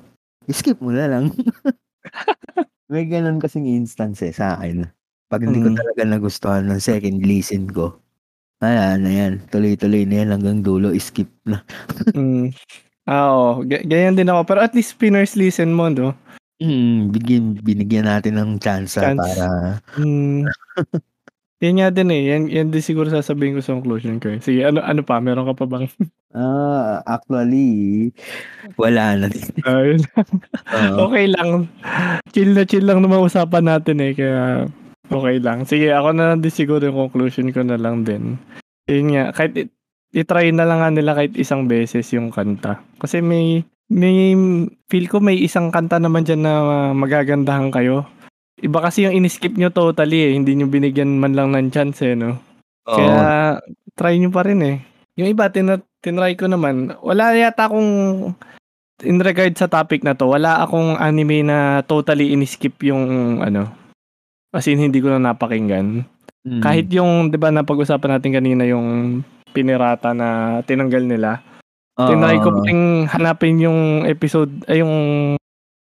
skip 0.49 0.81
mo 0.81 0.89
na 0.93 1.05
lang. 1.09 1.25
May 2.91 3.03
ganun 3.05 3.41
kasing 3.43 3.67
instance 3.67 4.23
eh, 4.23 4.31
sa 4.31 4.55
akin. 4.57 4.87
Pag 5.27 5.43
hindi 5.43 5.59
ko 5.59 5.69
Mm. 5.69 5.77
talaga 5.77 6.01
nagustuhan 6.07 6.65
ng 6.71 6.79
second 6.79 7.19
listen 7.27 7.67
ko, 7.69 7.99
wala 8.57 8.97
na 8.97 9.09
yan. 9.09 9.33
Tuloy-tuloy 9.49 10.03
na 10.03 10.15
yan 10.25 10.29
hanggang 10.33 10.59
dulo, 10.61 10.93
skip 10.97 11.29
na. 11.45 11.61
Mm. 12.17 12.51
Ah, 13.07 13.31
oo. 13.31 13.63
G- 13.63 13.87
ganyan 13.87 14.19
din 14.19 14.27
ako. 14.27 14.43
Pero 14.43 14.59
at 14.59 14.75
least 14.75 14.91
spinners 14.99 15.39
listen 15.39 15.71
mo, 15.71 15.87
no? 15.87 16.11
Mm, 16.59 17.13
bigyan, 17.13 17.45
binigyan 17.61 18.03
natin 18.03 18.35
ng 18.35 18.59
chance, 18.59 18.97
Chance. 18.99 19.15
para 19.15 19.47
Mm. 19.95 20.43
yan 21.63 21.75
nga 21.79 21.89
din 21.89 22.09
eh. 22.11 22.21
Yan, 22.35 22.43
yan 22.51 22.67
din 22.67 22.83
siguro 22.83 23.07
sasabihin 23.07 23.55
ko 23.55 23.61
sa 23.63 23.77
conclusion 23.79 24.19
ko 24.19 24.35
eh. 24.35 24.43
Sige, 24.43 24.65
ano, 24.67 24.83
ano 24.83 25.01
pa? 25.01 25.23
Meron 25.23 25.47
ka 25.47 25.55
pa 25.55 25.65
bang? 25.65 25.85
ah 26.37 26.99
actually 27.07 28.11
wala 28.75 29.15
na 29.17 29.25
din. 29.31 29.47
Oo. 29.63 31.07
okay 31.07 31.25
lang. 31.31 31.65
Chill 32.29 32.51
na 32.53 32.67
chill 32.67 32.83
lang 32.83 32.99
naman 32.99 33.23
usapan 33.23 33.63
natin 33.65 34.03
eh. 34.03 34.11
Kaya 34.13 34.67
okay 35.11 35.37
lang. 35.39 35.63
Sige, 35.67 35.91
ako 35.93 36.09
na 36.13 36.33
lang 36.33 36.39
din 36.43 36.53
siguro 36.53 36.83
yung 36.83 37.09
conclusion 37.09 37.51
ko 37.51 37.61
na 37.63 37.79
lang 37.79 38.03
din. 38.03 38.35
Yun 38.87 39.13
nga, 39.13 39.35
kahit 39.35 39.53
i- 39.55 39.71
i-try 40.15 40.51
na 40.55 40.63
lang 40.63 40.79
nga 40.79 40.89
nila 40.91 41.11
kahit 41.13 41.35
isang 41.35 41.67
beses 41.67 42.07
yung 42.15 42.31
kanta. 42.31 42.79
Kasi 42.97 43.19
may, 43.19 43.61
may, 43.91 44.33
feel 44.87 45.05
ko 45.11 45.19
may 45.19 45.35
isang 45.39 45.69
kanta 45.69 45.99
naman 45.99 46.23
dyan 46.23 46.41
na 46.43 46.53
magagandahan 46.95 47.69
kayo. 47.69 48.07
Iba 48.57 48.81
kasi 48.81 49.05
yung 49.05 49.13
in-skip 49.13 49.53
nyo 49.53 49.69
totally 49.69 50.31
eh. 50.31 50.33
Hindi 50.33 50.57
nyo 50.57 50.65
binigyan 50.65 51.21
man 51.21 51.37
lang 51.37 51.53
ng 51.53 51.69
chance 51.69 52.01
eh, 52.01 52.17
no? 52.17 52.41
Oo. 52.89 52.97
Kaya, 52.97 53.61
try 53.93 54.17
nyo 54.17 54.33
pa 54.33 54.41
rin 54.41 54.65
eh. 54.65 54.77
Yung 55.19 55.29
iba, 55.29 55.45
tin- 55.53 55.85
tinry 56.01 56.33
ko 56.33 56.49
naman. 56.49 56.97
Wala 57.05 57.37
yata 57.37 57.69
akong, 57.69 57.89
in 59.05 59.21
regard 59.21 59.53
sa 59.53 59.69
topic 59.69 60.01
na 60.01 60.17
to, 60.17 60.25
wala 60.25 60.65
akong 60.65 60.97
anime 60.97 61.45
na 61.45 61.85
totally 61.85 62.33
in-skip 62.33 62.81
yung, 62.81 63.05
ano, 63.45 63.69
as 64.57 64.65
in, 64.65 64.81
hindi 64.81 64.97
ko 64.97 65.13
na 65.13 65.21
napakinggan. 65.21 66.01
Mm. 66.41 66.61
Kahit 66.65 66.89
yung, 66.89 67.29
di 67.29 67.37
ba, 67.37 67.53
napag-usapan 67.53 68.17
natin 68.17 68.33
kanina 68.33 68.65
yung 68.65 69.21
pinirata 69.53 70.17
na 70.17 70.59
tinanggal 70.65 71.05
nila. 71.05 71.45
Oo. 72.01 72.09
Tinry 72.09 72.37
ko 72.41 72.49
pang 72.65 73.05
hanapin 73.09 73.61
yung 73.61 74.09
episode, 74.09 74.65
ay 74.65 74.81
yung 74.81 75.37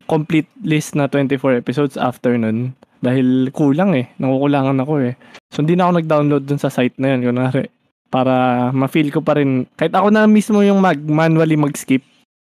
complete 0.07 0.51
list 0.63 0.95
na 0.95 1.07
24 1.07 1.59
episodes 1.59 1.95
after 1.95 2.35
nun. 2.35 2.75
Dahil 3.03 3.51
kulang 3.51 3.95
eh. 3.95 4.07
Nakukulangan 4.19 4.79
ako 4.79 4.93
eh. 5.03 5.19
So 5.51 5.63
hindi 5.63 5.75
na 5.75 5.87
ako 5.87 5.99
nag-download 5.99 6.43
dun 6.47 6.61
sa 6.61 6.71
site 6.71 6.95
na 6.99 7.15
yun. 7.15 7.27
Kunwari, 7.27 7.67
para 8.07 8.69
ma-feel 8.71 9.11
ko 9.11 9.19
pa 9.19 9.35
rin. 9.35 9.67
Kahit 9.75 9.91
ako 9.91 10.11
na 10.11 10.23
mismo 10.27 10.63
yung 10.63 10.79
mag 10.79 10.99
manually 11.03 11.59
mag-skip. 11.59 12.03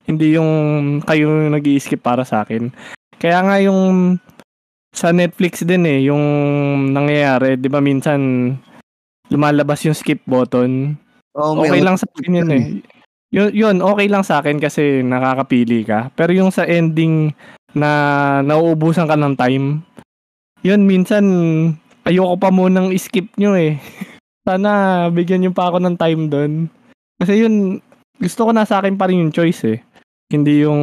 Hindi 0.06 0.38
yung 0.38 0.50
kayo 1.02 1.50
yung 1.50 1.54
nag 1.54 1.66
skip 1.82 1.98
para 1.98 2.22
sa 2.22 2.46
akin. 2.46 2.70
Kaya 3.18 3.42
nga 3.42 3.56
yung 3.58 4.18
sa 4.96 5.12
Netflix 5.12 5.60
din 5.60 5.84
eh, 5.84 6.08
yung 6.08 6.24
nangyayari, 6.96 7.60
di 7.60 7.68
ba 7.68 7.84
minsan 7.84 8.50
lumalabas 9.28 9.84
yung 9.84 9.92
skip 9.92 10.24
button 10.24 10.96
may 11.36 11.68
okay 11.68 11.80
lang 11.84 12.00
sa 12.00 12.08
akin 12.08 12.38
yun 12.40 12.50
eh. 12.50 12.64
Yun, 13.28 13.50
yun, 13.52 13.76
okay 13.84 14.08
lang 14.08 14.24
sa 14.24 14.40
akin 14.40 14.56
kasi 14.56 15.04
nakakapili 15.04 15.84
ka. 15.84 16.08
Pero 16.16 16.32
yung 16.32 16.48
sa 16.48 16.64
ending 16.64 17.36
na 17.76 17.90
nauubusan 18.40 19.04
ka 19.04 19.18
ng 19.20 19.36
time, 19.36 19.84
yun 20.64 20.88
minsan 20.88 21.24
ayoko 22.08 22.40
pa 22.40 22.48
munang 22.48 22.88
skip 22.96 23.28
nyo 23.36 23.52
eh. 23.52 23.76
Sana 24.48 25.12
bigyan 25.12 25.44
nyo 25.44 25.52
pa 25.52 25.68
ako 25.68 25.84
ng 25.84 25.96
time 26.00 26.22
doon. 26.32 26.52
Kasi 27.20 27.44
yun, 27.44 27.84
gusto 28.16 28.48
ko 28.48 28.50
na 28.56 28.64
sa 28.64 28.80
akin 28.80 28.96
pa 28.96 29.10
rin 29.10 29.28
yung 29.28 29.34
choice 29.34 29.76
eh. 29.76 29.78
Hindi 30.32 30.64
yung 30.64 30.82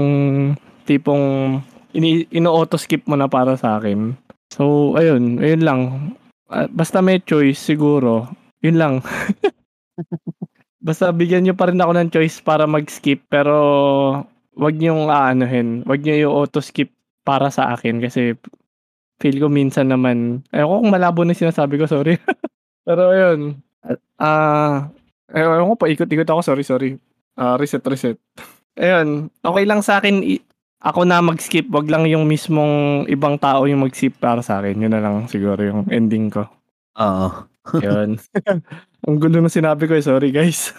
tipong 0.86 1.58
ini 1.94 2.26
ino-auto 2.34 2.78
skip 2.78 3.06
mo 3.06 3.16
na 3.18 3.30
para 3.30 3.58
sa 3.58 3.78
akin. 3.78 4.18
So, 4.54 4.94
ayun, 4.98 5.42
ayun 5.42 5.64
lang. 5.66 5.82
Ah, 6.50 6.70
basta 6.70 7.02
may 7.02 7.22
choice 7.22 7.58
siguro, 7.58 8.30
yun 8.62 8.78
lang. 8.78 8.94
Basta 10.84 11.16
bigyan 11.16 11.48
nyo 11.48 11.56
pa 11.56 11.72
rin 11.72 11.80
ako 11.80 11.92
ng 11.96 12.12
choice 12.12 12.44
para 12.44 12.68
mag-skip 12.68 13.24
pero 13.32 13.56
wag 14.60 14.76
niyo 14.76 15.08
aanuhin. 15.08 15.88
Wag 15.88 16.04
niyo 16.04 16.28
yung 16.28 16.36
auto-skip 16.44 16.92
para 17.24 17.48
sa 17.48 17.72
akin 17.72 18.04
kasi 18.04 18.36
feel 19.24 19.40
ko 19.40 19.48
minsan 19.48 19.88
naman 19.88 20.44
ayoko 20.52 20.84
kung 20.84 20.92
malabo 20.92 21.24
na 21.24 21.32
sinasabi 21.32 21.80
ko, 21.80 21.88
sorry. 21.88 22.20
pero 22.88 23.16
ayun. 23.16 23.64
Ah, 24.20 24.92
uh, 25.32 25.40
ayun 25.40 25.72
ko 25.72 25.76
pa 25.80 25.88
ikot-ikot 25.88 26.28
ako, 26.28 26.42
sorry, 26.44 26.68
sorry. 26.68 26.90
Ah, 27.40 27.56
reset, 27.56 27.82
reset. 27.88 28.20
Ayun, 28.76 29.32
okay 29.40 29.64
lang 29.64 29.80
sa 29.80 30.04
akin 30.04 30.20
ako 30.84 31.08
na 31.08 31.24
mag-skip, 31.24 31.72
wag 31.72 31.88
lang 31.88 32.04
yung 32.12 32.28
mismong 32.28 33.08
ibang 33.08 33.40
tao 33.40 33.64
yung 33.64 33.88
mag-skip 33.88 34.20
para 34.20 34.44
sa 34.44 34.60
akin. 34.60 34.84
Yun 34.84 34.92
na 34.92 35.00
lang 35.00 35.32
siguro 35.32 35.64
yung 35.64 35.88
ending 35.88 36.28
ko. 36.28 36.44
Oo. 37.00 37.48
Yun. 37.80 38.20
Ang 39.08 39.16
gulo 39.20 39.40
ng 39.40 39.52
sinabi 39.52 39.88
ko 39.88 39.96
eh, 39.96 40.04
sorry 40.04 40.36
guys. 40.36 40.76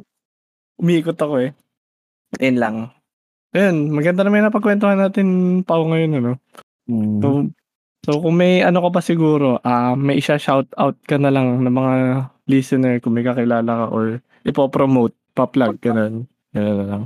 umiikot 0.80 1.16
ako 1.16 1.48
eh. 1.48 1.50
Ayun 2.38 2.58
lang. 2.60 2.76
Ayun, 3.56 3.92
maganda 3.96 4.22
naman 4.22 4.44
na 4.44 4.52
pagkwentuhan 4.52 5.00
natin 5.00 5.60
pa 5.64 5.80
ngayon, 5.80 6.20
ano? 6.20 6.32
Mm. 6.88 7.20
So, 7.24 7.28
so 8.04 8.10
kung 8.20 8.36
may 8.36 8.60
ano 8.60 8.84
ka 8.84 9.00
pa 9.00 9.00
siguro, 9.00 9.56
ah 9.64 9.96
may 9.96 10.20
isa-shout 10.20 10.68
out 10.76 10.96
ka 11.08 11.16
na 11.16 11.32
lang 11.32 11.64
ng 11.64 11.72
mga 11.72 11.94
listener 12.48 13.00
kung 13.00 13.16
may 13.16 13.24
kakilala 13.24 13.84
ka 13.84 13.86
or 13.88 14.20
ipo-promote, 14.44 15.16
pa-plug, 15.32 15.80
ganun. 15.80 16.28
Ganun 16.52 16.76
na 16.76 16.86
lang. 16.88 17.04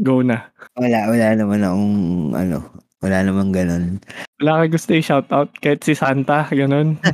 Go 0.00 0.24
na. 0.24 0.48
Wala, 0.80 1.12
wala 1.12 1.26
naman 1.36 1.60
akong 1.60 1.96
ano, 2.32 2.56
wala 3.04 3.18
namang 3.20 3.52
ganun. 3.52 4.00
Wala 4.40 4.64
ka 4.64 4.78
gusto 4.78 4.96
i-shoutout 4.96 5.52
kahit 5.60 5.84
si 5.84 5.92
Santa, 5.92 6.48
ganun. 6.48 6.96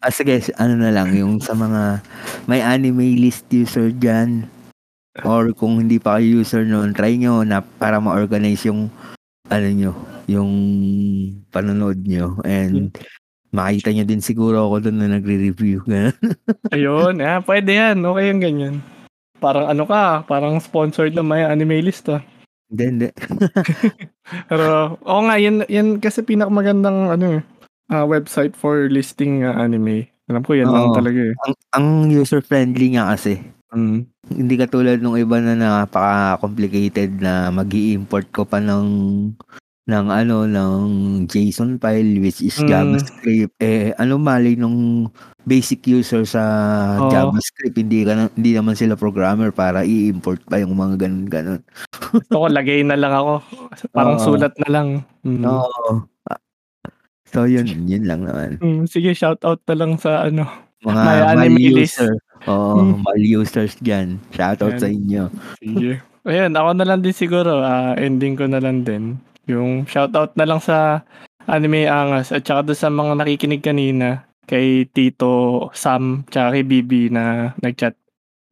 Ah, 0.00 0.12
sige, 0.12 0.40
ano 0.56 0.78
na 0.78 0.94
lang, 0.94 1.12
yung 1.12 1.42
sa 1.42 1.52
mga 1.52 2.00
may 2.46 2.62
anime 2.62 3.18
list 3.18 3.50
user 3.50 3.90
dyan, 3.90 4.46
or 5.26 5.50
kung 5.52 5.82
hindi 5.82 5.98
pa 5.98 6.16
kayo 6.16 6.40
user 6.40 6.64
noon, 6.64 6.94
try 6.94 7.18
nyo 7.18 7.42
na 7.42 7.60
para 7.60 7.98
ma-organize 7.98 8.68
yung 8.70 8.88
ano 9.50 9.68
nyo, 9.68 9.92
yung 10.30 10.52
panonood 11.50 11.98
nyo. 12.06 12.38
And 12.46 12.94
makita 13.50 13.90
nyo 13.92 14.04
din 14.06 14.22
siguro 14.22 14.70
ako 14.70 14.88
doon 14.88 14.98
na 15.02 15.08
nagre-review. 15.18 15.82
Ayun, 16.74 17.18
ah, 17.24 17.40
pwede 17.42 17.70
yan. 17.74 17.96
Okay 18.00 18.24
yung 18.30 18.42
ganyan. 18.42 18.76
Parang 19.46 19.70
ano 19.70 19.86
ka, 19.86 20.26
parang 20.26 20.58
sponsored 20.58 21.14
na 21.14 21.22
may 21.22 21.46
anime 21.46 21.78
list 21.78 22.10
ah. 22.10 22.18
Hindi, 22.66 22.82
hindi. 22.82 23.08
Pero, 24.50 24.98
oo 25.06 25.20
nga, 25.22 25.38
yan, 25.38 25.62
yan 25.70 26.02
kasi 26.02 26.26
pinakamagandang 26.26 27.14
ano 27.14 27.46
ah, 27.94 28.02
website 28.02 28.58
for 28.58 28.90
listing 28.90 29.46
ah, 29.46 29.54
anime. 29.54 30.10
Alam 30.26 30.42
ko 30.42 30.58
yan 30.58 30.66
lang 30.66 30.90
Oo. 30.90 30.98
talaga 30.98 31.20
eh. 31.22 31.34
Ang, 31.46 31.54
ang 31.78 31.86
user-friendly 32.10 32.98
nga 32.98 33.14
kasi. 33.14 33.38
Mm. 33.70 34.10
Hindi 34.26 34.54
katulad 34.58 34.98
nung 34.98 35.14
iba 35.14 35.38
na 35.38 35.54
napaka-complicated 35.54 37.22
na 37.22 37.54
mag 37.54 37.70
import 37.70 38.26
ko 38.34 38.42
pa 38.42 38.58
ng 38.58 38.86
ng 39.86 40.06
ano 40.08 40.44
ng 40.44 40.74
JSON 41.26 41.78
file 41.78 42.18
which 42.18 42.42
is 42.42 42.58
Mm. 42.58 42.66
JavaScript 42.66 43.54
eh 43.56 43.94
ano 43.94 44.18
mali 44.18 44.54
nung 44.54 45.06
basic 45.42 45.86
user 45.86 46.26
sa 46.26 46.42
Oo. 46.98 47.06
JavaScript 47.08 47.76
hindi 47.76 48.02
ka 48.02 48.12
na- 48.12 48.32
hindi 48.32 48.50
naman 48.50 48.74
sila 48.74 48.94
programmer 48.94 49.50
para 49.50 49.82
i-import 49.82 50.42
pa 50.42 50.58
yung 50.58 50.74
mga 50.74 50.98
ganun 51.00 51.24
ganun. 51.24 51.60
Gusto 52.04 52.34
ko, 52.36 52.46
lagay 52.52 52.82
na 52.82 52.94
lang 52.94 53.14
ako. 53.14 53.46
Parang 53.90 54.18
Oo. 54.18 54.24
sulat 54.26 54.54
na 54.58 54.68
lang. 54.68 54.88
Mm. 55.22 55.46
Oo. 55.46 56.02
So 57.26 57.44
yun, 57.44 57.66
yun 57.84 58.04
lang 58.04 58.22
naman. 58.22 58.58
Mm, 58.58 58.86
sige, 58.86 59.10
shoutout 59.12 59.62
na 59.64 59.74
lang 59.76 59.94
sa 59.96 60.24
ano. 60.24 60.46
Mga 60.82 61.02
anime 61.28 61.58
list. 61.76 61.98
user. 61.98 62.14
Oo, 62.46 62.78
Mm. 62.80 63.02
mali 63.02 63.28
users 63.28 63.74
diyan. 63.78 64.18
Shoutout 64.30 64.76
Yan. 64.76 64.82
sa 64.82 64.88
inyo. 64.88 65.22
Sige. 65.58 65.90
Ayun, 66.22 66.52
ako 66.52 66.70
na 66.72 66.84
lang 66.84 67.00
din 67.00 67.12
siguro. 67.12 67.60
ah, 67.60 67.94
ending 67.94 68.34
ko 68.34 68.46
na 68.46 68.58
lang 68.58 68.82
din. 68.82 69.18
Yung 69.46 69.86
shoutout 69.86 70.34
na 70.34 70.46
lang 70.46 70.58
sa 70.58 71.06
Anime 71.46 71.86
Angas 71.86 72.34
at 72.34 72.42
saka 72.42 72.74
sa 72.74 72.90
mga 72.90 73.22
nakikinig 73.22 73.62
kanina 73.62 74.26
kay 74.46 74.86
Tito 74.90 75.66
Sam 75.74 76.26
tsaka 76.26 76.58
kay 76.58 76.64
Bibi 76.66 77.10
na 77.10 77.54
nagchat. 77.62 77.94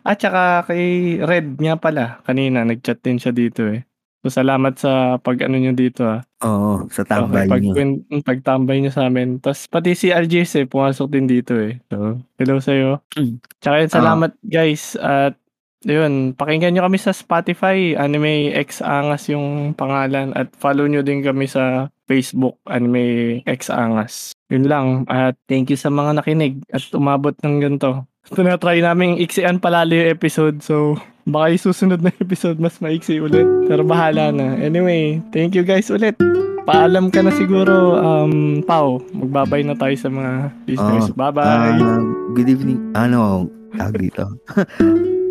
At 0.07 0.23
saka 0.23 0.71
kay 0.71 1.19
Red 1.19 1.59
nga 1.59 1.75
pala 1.75 2.23
kanina 2.23 2.63
nagchat 2.63 3.03
din 3.03 3.19
siya 3.19 3.35
dito 3.35 3.67
eh. 3.67 3.83
So 4.25 4.33
salamat 4.33 4.81
sa 4.81 5.21
pag 5.21 5.37
ano 5.45 5.61
nyo 5.61 5.77
dito 5.77 6.07
ah. 6.07 6.25
Oo, 6.47 6.89
sa 6.89 7.05
tambay 7.05 7.45
pag, 7.45 7.61
niyo. 7.61 7.77
pag, 7.77 8.25
pagtambay 8.25 8.81
nyo 8.81 8.89
sa 8.95 9.13
amin. 9.13 9.37
Tapos 9.37 9.69
pati 9.69 9.93
si 9.93 10.15
RJS 10.15 10.65
eh, 10.65 10.67
pumasok 10.71 11.13
din 11.13 11.29
dito 11.29 11.53
eh. 11.61 11.77
So, 11.93 12.25
hello 12.41 12.57
sa'yo. 12.57 13.05
Mm. 13.21 13.37
Tsaka 13.61 13.75
yun, 13.85 13.91
salamat 13.93 14.33
guys. 14.41 14.97
At 14.97 15.37
yun, 15.85 16.33
pakinggan 16.33 16.73
nyo 16.75 16.89
kami 16.89 16.97
sa 16.97 17.13
Spotify, 17.13 17.93
Anime 17.95 18.57
X 18.57 18.81
Angas 18.81 19.29
yung 19.29 19.77
pangalan. 19.77 20.33
At 20.33 20.51
follow 20.57 20.89
nyo 20.89 21.05
din 21.05 21.21
kami 21.21 21.45
sa 21.45 21.93
Facebook, 22.09 22.57
Anime 22.69 23.41
X 23.45 23.69
Angas. 23.69 24.33
Yun 24.49 24.65
lang. 24.69 24.87
At 25.09 25.37
thank 25.49 25.69
you 25.69 25.79
sa 25.79 25.93
mga 25.93 26.21
nakinig 26.21 26.65
at 26.73 26.85
umabot 26.97 27.37
ng 27.45 27.61
ganito. 27.61 28.09
Tinatry 28.25 28.81
namin 28.81 29.21
iksian 29.21 29.61
palalo 29.61 29.93
yung 29.93 30.09
episode. 30.09 30.65
So, 30.65 30.97
baka 31.29 31.53
yung 31.53 31.65
susunod 31.69 32.01
na 32.01 32.13
episode 32.25 32.57
mas 32.57 32.81
maiksi 32.81 33.21
ulit. 33.21 33.45
Pero 33.69 33.85
bahala 33.85 34.33
na. 34.33 34.57
Anyway, 34.57 35.21
thank 35.33 35.53
you 35.53 35.65
guys 35.65 35.93
ulit. 35.93 36.17
Paalam 36.65 37.13
ka 37.13 37.21
na 37.21 37.29
siguro, 37.37 38.01
um, 38.01 38.65
Pau. 38.65 38.97
Magbabay 39.13 39.69
na 39.69 39.77
tayo 39.77 39.93
sa 40.01 40.09
mga 40.09 40.49
listeners. 40.65 41.13
Oo. 41.13 41.17
Bye-bye. 41.21 41.77
Ah, 41.77 42.01
good 42.33 42.49
evening. 42.49 42.81
Ano, 42.97 43.53
tawag 43.75 43.97
dito. 43.99 44.25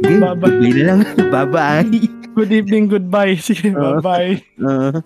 Good, 0.04 0.20
Bye-bye. 0.20 0.60
Bye 0.60 0.74
na 0.76 0.84
lang. 0.84 1.00
Bye-bye. 1.34 1.84
Good 2.34 2.52
evening, 2.52 2.90
goodbye. 2.90 3.38
Sige, 3.38 3.72
Oo. 3.72 4.02
bye-bye. 4.02 4.34
Uh, 4.60 5.00